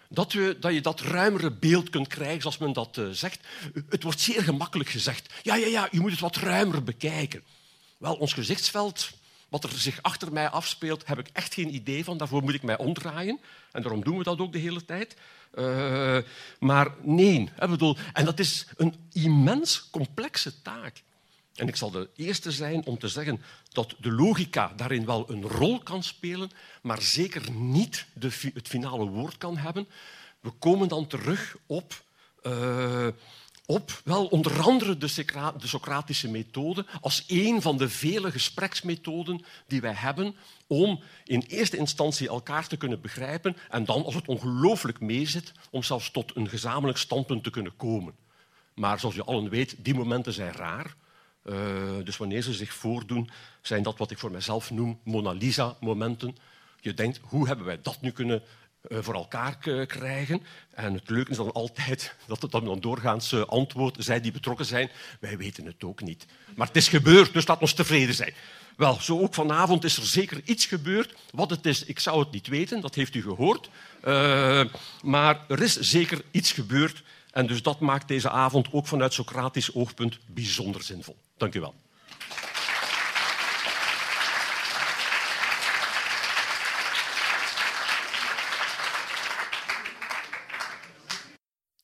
Dat 0.09 0.33
dat 0.61 0.75
je 0.75 0.81
dat 0.81 1.01
ruimere 1.01 1.51
beeld 1.51 1.91
kunt 1.91 2.07
krijgen, 2.09 2.41
zoals 2.41 2.59
men 2.59 2.73
dat 2.73 2.97
uh, 2.97 3.09
zegt. 3.11 3.47
Het 3.89 4.03
wordt 4.03 4.21
zeer 4.21 4.43
gemakkelijk 4.43 4.89
gezegd. 4.89 5.33
Ja, 5.43 5.55
ja, 5.55 5.67
ja, 5.67 5.89
je 5.91 6.01
moet 6.01 6.11
het 6.11 6.21
wat 6.21 6.37
ruimer 6.37 6.83
bekijken. 6.83 7.43
Wel, 7.99 8.15
ons 8.15 8.33
gezichtsveld, 8.33 9.11
wat 9.49 9.65
er 9.65 9.71
zich 9.71 10.03
achter 10.03 10.33
mij 10.33 10.49
afspeelt, 10.49 11.07
heb 11.07 11.19
ik 11.19 11.29
echt 11.33 11.55
geen 11.55 11.75
idee 11.75 12.05
van. 12.05 12.17
Daarvoor 12.17 12.43
moet 12.43 12.55
ik 12.55 12.63
mij 12.63 12.79
omdraaien. 12.79 13.41
En 13.73 13.83
daarom 13.83 14.05
doen 14.05 14.19
we 14.19 14.25
dat 14.25 14.39
ook 14.39 14.53
de 14.53 14.59
hele 14.59 14.85
tijd. 14.85 15.17
Uh, 15.59 16.19
maar 16.61 16.95
nee, 17.03 17.49
hè, 17.55 17.69
bedoel, 17.69 17.97
en 18.13 18.25
dat 18.25 18.39
is 18.39 18.67
een 18.77 18.95
immens 19.13 19.91
complexe 19.91 20.63
taak. 20.63 21.03
En 21.55 21.69
ik 21.69 21.77
zal 21.77 21.91
de 21.91 22.09
eerste 22.17 22.53
zijn 22.53 22.87
om 22.87 22.99
te 22.99 23.09
zeggen 23.09 23.43
dat 23.69 23.95
de 23.99 24.13
logica 24.13 24.73
daarin 24.77 25.07
wel 25.07 25.31
een 25.31 25.43
rol 25.43 25.79
kan 25.79 26.03
spelen, 26.03 26.51
maar 26.83 27.03
zeker 27.03 27.51
niet 27.51 28.07
de, 28.15 28.51
het 28.55 28.69
finale 28.69 29.07
woord 29.07 29.39
kan 29.39 29.57
hebben. 29.57 29.89
We 30.41 30.51
komen 30.51 30.89
dan 30.89 31.07
terug 31.07 31.57
op, 31.67 32.03
uh, 32.43 33.07
op 33.71 34.01
wel 34.05 34.27
onder 34.27 34.61
andere 34.61 34.97
de, 34.97 35.25
de 35.59 35.67
Socratische 35.67 36.29
methode 36.29 36.87
als 37.01 37.25
een 37.27 37.63
van 37.63 37.77
de 37.77 37.89
vele 37.89 38.31
gespreksmethoden 38.31 39.45
die 39.67 39.81
wij 39.81 39.93
hebben 39.93 40.35
om 40.67 41.01
in 41.25 41.41
eerste 41.41 41.77
instantie 41.77 42.29
elkaar 42.29 42.67
te 42.67 42.77
kunnen 42.77 43.01
begrijpen 43.01 43.57
en 43.69 43.85
dan, 43.85 44.05
als 44.05 44.15
het 44.15 44.29
ongelooflijk 44.29 45.01
meezit, 45.01 45.53
om 45.71 45.83
zelfs 45.83 46.11
tot 46.11 46.37
een 46.37 46.49
gezamenlijk 46.49 46.99
standpunt 46.99 47.45
te 47.45 47.51
kunnen 47.51 47.77
komen. 47.77 48.15
Maar 48.75 49.01
zoals 49.01 49.15
je 49.15 49.25
allen 49.25 49.49
weet, 49.49 49.77
die 49.79 49.95
momenten 49.95 50.33
zijn 50.33 50.53
raar. 50.53 50.95
Uh, 51.45 51.57
dus 52.05 52.17
wanneer 52.17 52.43
ze 52.43 52.55
zich 52.55 52.73
voordoen, 52.73 53.31
zijn 53.63 53.83
dat 53.83 53.99
wat 53.99 54.11
ik 54.11 54.19
voor 54.19 54.31
mezelf 54.31 54.71
noem 54.71 55.01
Mona 55.05 55.33
Lisa-momenten. 55.33 56.37
Je 56.81 56.95
denkt, 56.95 57.21
hoe 57.23 57.47
hebben 57.47 57.67
wij 57.67 57.81
dat 57.83 58.01
nu 58.01 58.11
kunnen 58.11 58.43
voor 58.91 59.15
elkaar 59.15 59.57
krijgen? 59.87 60.43
En 60.71 60.95
het 60.95 61.11
leuke 61.11 61.31
is 61.31 61.37
dan 61.37 61.53
altijd 61.53 62.15
dat 62.27 62.43
het 62.43 62.51
dan 62.51 62.81
doorgaans 62.81 63.33
uh, 63.33 63.43
antwoord, 63.43 63.97
zij 63.99 64.21
die 64.21 64.33
betrokken 64.33 64.67
zijn, 64.67 64.91
wij 65.21 65.37
weten 65.37 65.67
het 65.67 65.85
ook 65.85 66.03
niet. 66.03 66.27
Maar 66.57 66.67
het 66.67 66.77
is 66.77 66.89
gebeurd, 66.89 67.33
dus 67.33 67.47
laat 67.47 67.61
ons 67.61 67.73
tevreden 67.73 68.15
zijn. 68.15 68.35
Wel, 68.77 69.01
zo 69.01 69.21
ook 69.21 69.35
vanavond 69.35 69.85
is 69.85 69.97
er 69.97 70.07
zeker 70.07 70.41
iets 70.45 70.67
gebeurd. 70.67 71.15
Wat 71.31 71.51
het 71.51 71.67
is, 71.67 71.85
ik 71.85 71.99
zou 71.99 72.19
het 72.19 72.31
niet 72.31 72.47
weten, 72.47 72.81
dat 72.81 72.95
heeft 72.95 73.15
u 73.15 73.23
gehoord. 73.23 73.71
Maar 75.03 75.45
er 75.49 75.63
is 75.63 75.77
zeker 75.77 76.23
iets 76.31 76.53
gebeurd 76.53 77.03
En 77.33 77.47
dus 77.47 77.63
dat 77.63 77.81
maakt 77.81 78.09
deze 78.09 78.31
avond 78.31 78.73
ook 78.73 78.87
vanuit 78.87 79.13
Socratisch 79.13 79.75
oogpunt 79.75 80.19
bijzonder 80.27 80.83
zinvol. 80.83 81.17
Dank 81.37 81.55
u 81.55 81.61
wel. 81.61 81.75